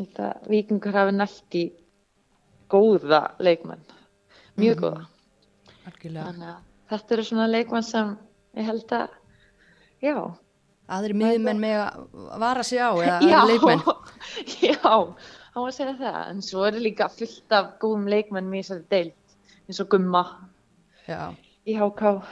held 0.00 0.20
að 0.26 0.50
vikingur 0.52 0.96
hafi 0.96 1.14
nætt 1.16 1.56
í 1.60 1.64
góða 2.70 3.22
leikmenn. 3.42 3.82
Mjög 4.60 4.76
Mhm. 4.76 4.84
góða. 4.84 5.06
Algjörlega. 5.86 6.26
þannig 6.30 6.48
að 6.50 6.60
þetta 6.90 7.12
eru 7.16 7.22
svona 7.24 7.48
leikmenn 7.50 7.82
sem 7.86 8.18
ég 8.56 8.64
held 8.64 8.86
að 8.92 9.08
já, 10.02 10.16
Aðri 10.90 11.14
miðjumenn 11.14 11.60
með 11.62 11.76
að 11.86 12.38
vara 12.42 12.62
sig 12.66 12.78
á 12.82 12.90
eða 12.98 13.20
já, 13.22 13.38
leikmenn. 13.46 13.82
já, 14.66 14.74
var 15.54 15.68
að 15.68 15.74
segja 15.76 15.94
það. 16.00 16.30
En 16.32 16.40
svo 16.42 16.64
er 16.66 16.72
líka 16.82 17.06
fullt 17.14 17.52
af 17.54 17.68
góðum 17.78 18.08
leikmennum 18.10 18.54
í 18.58 18.62
þessari 18.64 18.88
deild 18.90 19.36
eins 19.68 19.80
og 19.84 19.88
Gumma. 19.92 20.24
Já, 21.06 21.30
í 21.66 21.76
HK 21.78 22.22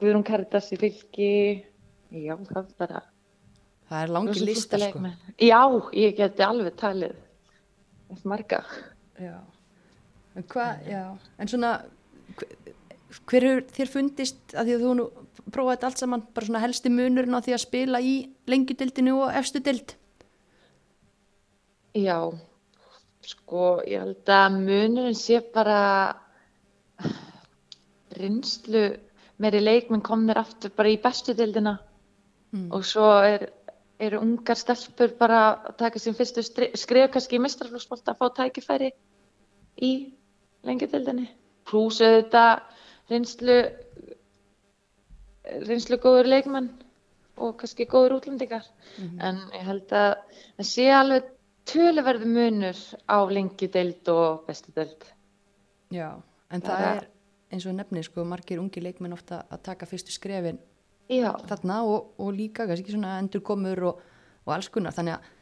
Guðrún 0.00 0.24
Karitas 0.24 0.68
í 0.72 0.76
fylki. 0.78 1.30
Já, 2.12 2.36
það 2.36 2.58
er 2.60 2.74
bara 2.78 3.02
það 3.88 4.02
er 4.02 4.12
langi 4.14 4.34
flottir 4.38 4.82
sko. 4.90 5.00
já, 5.38 5.60
ég 5.96 6.16
geti 6.18 6.42
alveg 6.44 6.76
talið 6.76 7.14
eftir 8.12 8.28
marga 8.34 8.64
Já. 9.18 9.34
En 10.38 10.44
hvað, 10.46 10.84
já, 10.86 11.04
en 11.42 11.48
svona, 11.50 11.70
hver- 12.38 12.74
hver 13.26 13.44
er 13.48 13.62
þér 13.74 13.88
fundist 13.90 14.52
að 14.54 14.68
því 14.68 14.74
að 14.76 14.82
þú 14.84 14.92
nú 14.94 15.06
prófaði 15.50 15.72
þetta 15.78 15.86
allt 15.88 15.98
saman, 16.04 16.22
bara 16.36 16.46
svona 16.46 16.60
helsti 16.62 16.92
munurinn 16.92 17.34
á 17.34 17.40
því 17.42 17.54
að 17.56 17.62
spila 17.64 18.00
í 18.04 18.12
lengjudildinu 18.46 19.16
og 19.24 19.32
efstu 19.40 19.58
dild? 19.64 19.94
já, 21.98 22.18
sko 23.26 23.80
ég 23.88 23.98
held 24.04 24.30
að 24.30 24.60
munurinn 24.62 25.18
sé 25.18 25.40
bara 25.54 26.14
reynslu 28.18 28.84
meiri 29.42 29.60
leikmenn 29.62 30.02
komnir 30.06 30.38
aftur 30.40 30.70
bara 30.76 30.88
í 30.94 31.00
bestu 31.02 31.34
deildina 31.34 31.78
Mm. 32.52 32.70
og 32.72 32.80
svo 32.88 33.04
er, 33.28 33.42
eru 33.98 34.20
ungar 34.22 34.56
stelpur 34.58 35.14
bara 35.18 35.38
að 35.68 35.76
taka 35.80 35.98
sín 36.02 36.14
fyrstu 36.18 36.42
skref 36.78 37.10
kannski 37.14 37.38
í 37.38 37.42
mestrarflóksbolta 37.42 38.14
að 38.14 38.20
fá 38.20 38.26
tækifæri 38.42 38.90
í 39.82 39.92
lengjadeildinni 40.66 41.26
pluss 41.68 42.00
auðvitað 42.00 42.60
reynslu 43.10 43.56
reynslu 45.68 45.98
góður 46.02 46.28
leikmenn 46.28 46.68
og 47.38 47.54
kannski 47.60 47.86
góður 47.88 48.18
útlendingar. 48.18 48.64
En 48.98 49.38
ég 49.54 49.66
held 49.68 49.92
að 49.94 50.16
það 50.58 50.66
sé 50.70 50.88
alveg 50.92 51.28
töluverðu 51.68 52.26
munur 52.32 52.80
á 53.06 53.18
lengjadeild 53.30 54.08
og 54.12 54.42
bestu 54.48 54.72
deild. 54.74 55.04
Já, 55.94 56.10
en 56.50 56.60
það 56.64 56.78
Bara- 56.82 56.96
er 56.96 57.06
eins 57.52 57.66
og 57.66 57.74
nefnir 57.78 58.04
sko, 58.04 58.24
margir 58.24 58.58
ungi 58.60 58.82
leikmenn 58.82 59.12
ofta 59.16 59.44
að 59.50 59.62
taka 59.62 59.86
fyrstu 59.86 60.12
skrefin 60.12 60.58
Já, 61.08 61.30
þarna 61.48 61.80
og, 61.88 62.10
og 62.20 62.32
líka 62.36 62.66
kannski 62.68 62.92
svona 62.92 63.14
endur 63.22 63.40
komur 63.46 63.80
og, 63.92 64.00
og 64.44 64.54
alls 64.54 64.68
kunnar 64.72 64.92
þannig 64.96 65.16
að 65.16 65.34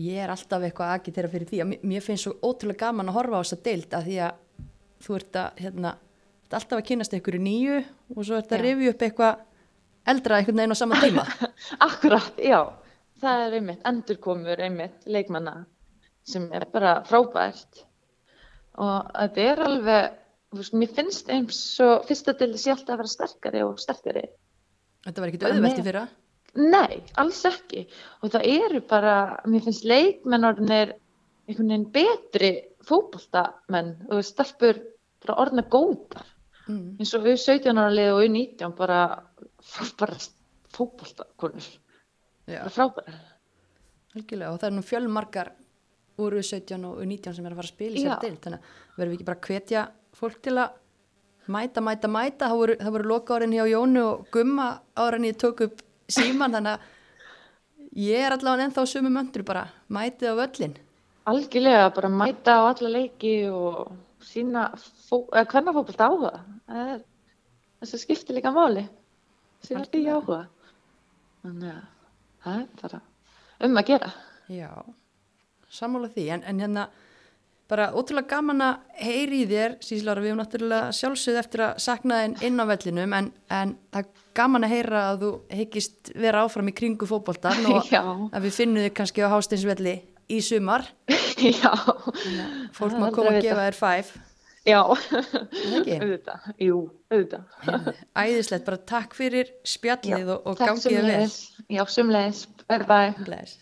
ég 0.00 0.20
er 0.24 0.30
alltaf 0.32 0.62
eitthvað 0.66 0.88
að 0.90 0.96
agitera 1.00 1.30
fyrir 1.30 1.48
því 1.50 1.60
að 1.62 1.68
mér- 1.72 1.84
mér 1.92 2.04
finnst 2.06 2.26
svo 2.26 2.32
ótrúlega 2.46 2.86
gaman 2.88 3.10
að 3.10 3.16
horfa 3.18 3.38
á 3.38 3.42
þessa 3.44 3.60
deild 3.66 3.94
að 3.98 4.08
því 4.08 4.18
að 4.26 4.66
þú 5.06 5.16
ert 5.20 5.38
að 5.40 5.62
hérna, 5.64 5.92
alltaf 6.50 6.76
að 6.78 6.84
kynast 6.90 7.14
einhverju 7.16 7.40
nýju 7.46 7.78
og 8.16 8.20
svo 8.26 8.38
ert 8.38 8.52
að 8.54 8.62
rifja 8.66 8.92
upp 8.94 9.04
eitthvað 9.06 9.44
eldra 10.14 10.38
einhvern 10.40 10.60
veginn 10.62 10.74
á 10.74 10.82
sama 10.82 11.00
tíma 11.02 11.24
akkurat, 11.88 12.38
já. 12.42 12.60
Það 13.20 13.42
er 13.46 13.56
einmitt, 13.58 13.82
endurkomur 13.84 14.62
einmitt 14.64 15.06
leikmanna 15.06 15.54
sem 16.24 16.46
er 16.56 16.64
bara 16.72 16.94
frábært. 17.04 17.82
Og 18.80 19.10
þetta 19.12 19.42
er 19.50 19.60
alveg, 19.66 20.14
veist, 20.58 20.74
mér 20.74 20.94
finnst 20.96 21.30
eins 21.32 21.60
og 21.84 22.06
fyrsta 22.08 22.34
til 22.38 22.52
sé 22.58 22.72
alltaf 22.74 22.96
að 22.96 23.02
vera 23.02 23.12
sterkari 23.14 23.62
og 23.66 23.78
sterkari. 23.82 24.24
þetta 25.06 25.22
var 25.22 25.32
ekkit 25.32 25.46
auðvelt 25.50 25.82
í 25.82 25.86
fyrra 25.90 26.08
Nei, 26.58 26.96
alls 27.14 27.44
ekki. 27.46 27.84
Og 28.24 28.32
það 28.32 28.46
eru 28.50 28.80
bara, 28.90 29.12
mér 29.46 29.62
finnst 29.62 29.84
leikmennorðinir 29.86 30.96
einhvern 31.46 31.70
veginn 31.70 31.86
betri 31.94 32.50
fótboltamenn 32.86 33.92
og 34.10 34.24
stelpur 34.26 34.80
bara 35.22 35.38
orðna 35.44 35.62
góðar. 35.70 36.26
mm. 36.66 36.98
eins 36.98 37.14
og 37.14 37.24
við 37.26 37.38
17 37.38 37.78
ára 37.78 37.94
lið 37.94 38.12
og 38.14 38.20
við 38.24 38.30
19 38.36 38.76
bara 38.78 39.00
frábæra 39.62 40.18
fótboltakonur 40.74 41.66
Já, 42.46 42.60
bara 42.60 42.74
frábæra 42.74 43.16
algjörlega 44.14 44.52
og 44.52 44.60
það 44.60 44.68
er 44.68 44.76
nú 44.76 44.84
fjölmargar 44.86 45.52
úr 46.20 46.36
17 46.42 46.86
og 46.86 47.00
19 47.04 47.36
sem 47.36 47.46
er 47.46 47.54
að 47.54 47.60
fara 47.60 47.68
að 47.68 47.74
spila 47.74 47.98
í 47.98 48.04
sér 48.04 48.22
deild 48.22 48.40
þannig 48.44 48.60
að 48.60 48.96
verðum 48.96 49.12
við 49.12 49.18
ekki 49.18 49.28
bara 49.30 49.40
að 49.40 49.48
hvetja 49.48 49.84
fólk 50.20 50.38
til 50.44 50.56
að 50.60 50.76
mæta, 51.50 51.82
mæta, 51.82 52.08
mæta. 52.08 52.50
Það 52.50 52.60
voru, 52.60 52.76
það 52.82 52.94
voru 52.96 53.10
loka 53.14 53.36
árin 53.36 53.56
hjá 53.56 53.64
Jónu 53.70 54.04
og 54.04 54.28
Gumma 54.32 54.68
árin 54.96 55.26
ég 55.30 55.40
tók 55.40 55.64
upp 55.66 55.82
síman 56.10 56.54
þannig 56.54 56.76
að 56.76 57.98
ég 58.04 58.26
er 58.26 58.36
allavega 58.36 58.68
ennþá 58.68 58.86
á 58.86 58.92
sömu 58.92 59.10
möndru 59.10 59.46
bara 59.46 59.66
mætið 59.90 60.32
á 60.32 60.40
völlin 60.44 60.78
algjörlega 61.30 61.90
bara 61.94 62.08
mæta 62.08 62.52
á 62.58 62.62
alla 62.70 62.88
leiki 62.88 63.34
og 63.50 63.92
sína 64.24 64.70
hvernig 65.10 65.74
fótbolta 65.74 66.08
áhuga. 66.08 66.32
Það 66.66 66.90
er 66.94 67.02
þess 67.80 67.94
að 67.94 68.02
skipti 68.04 68.36
líka 68.36 68.52
máli. 68.54 68.86
Sína 69.64 69.84
því 69.84 70.02
áhuga. 70.14 70.40
Þannig 71.44 71.70
að 71.74 71.84
það 72.44 72.58
er 72.60 72.66
bara 72.82 73.00
um 73.66 73.80
að 73.80 73.86
gera. 73.92 74.10
Já, 74.50 74.70
sammála 75.70 76.10
því. 76.14 76.26
En, 76.36 76.44
en 76.44 76.64
hérna 76.64 76.88
bara 77.70 77.90
ótrúlega 77.94 78.28
gaman 78.34 78.64
að 78.66 79.02
heyri 79.06 79.42
í 79.44 79.48
þér 79.50 79.76
Síslára, 79.84 80.22
við 80.22 80.32
höfum 80.32 80.40
náttúrulega 80.42 80.94
sjálfsögð 80.98 81.40
eftir 81.40 81.64
að 81.68 81.82
sakna 81.86 82.20
þeim 82.24 82.34
inn 82.48 82.62
á 82.62 82.64
vellinum 82.70 83.14
en, 83.16 83.28
en 83.50 83.74
það 83.94 84.00
er 84.02 84.24
gaman 84.40 84.66
að 84.66 84.74
heyra 84.74 85.02
að 85.10 85.20
þú 85.24 85.30
hyggist 85.60 86.12
vera 86.26 86.42
áfram 86.46 86.70
í 86.72 86.76
kringu 86.80 87.08
fótboltan 87.10 87.68
og 87.70 87.86
Já. 87.94 88.02
að 88.02 88.48
við 88.48 88.56
finnum 88.58 88.86
þig 88.88 88.96
kannski 88.98 89.22
á 89.24 89.32
Hásteinsvelli 89.32 89.94
í 90.30 90.40
sumar. 90.46 90.84
Já, 91.62 91.72
fólk 92.76 92.98
má 92.98 93.08
koma 93.14 93.36
að 93.36 93.46
gefa 93.46 93.70
þér 93.70 93.78
fæf 93.78 94.12
já. 94.68 94.82
Auðvitað, 94.84 96.50
jú, 96.60 96.82
auðvitað. 97.10 97.88
Æðislegt, 98.18 98.66
bara 98.66 98.80
takk 98.92 99.16
fyrir 99.16 99.50
spjallið 99.66 100.34
og, 100.36 100.46
og 100.52 100.60
takk 100.60 100.76
gangið 100.76 101.08
vel. 101.08 101.24
já, 101.78 101.82
sumleis, 101.88 102.44
bye 102.68 102.84
bye 102.84 103.14
Bless. 103.24 103.56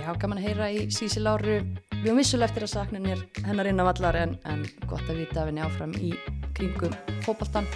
Já, 0.00 0.14
gaman 0.16 0.38
að 0.40 0.46
heyra 0.48 0.68
í 0.72 0.84
Sísi 0.94 1.20
Láru. 1.20 1.58
Við 1.92 2.06
höfum 2.06 2.20
vissulega 2.22 2.48
eftir 2.48 2.64
að 2.64 2.72
sakna 2.72 3.00
hennar, 3.44 3.68
inn 3.68 3.82
á 3.82 3.84
vallar 3.84 4.16
en, 4.16 4.32
en 4.48 4.64
gott 4.88 5.04
að 5.04 5.20
vita 5.20 5.42
að 5.42 5.50
henni 5.50 5.64
áfram 5.66 5.92
í 6.00 6.14
kringum 6.56 6.96
fótboltan. 7.26 7.68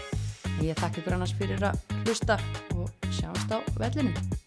Ég 0.64 0.78
þakka 0.80 1.02
ykkur 1.02 1.18
annars 1.18 1.36
fyrir 1.36 1.68
að 1.68 2.00
hlusta 2.04 2.38
og 2.78 3.12
sjáumst 3.12 3.52
á 3.52 3.60
vellinum. 3.76 4.43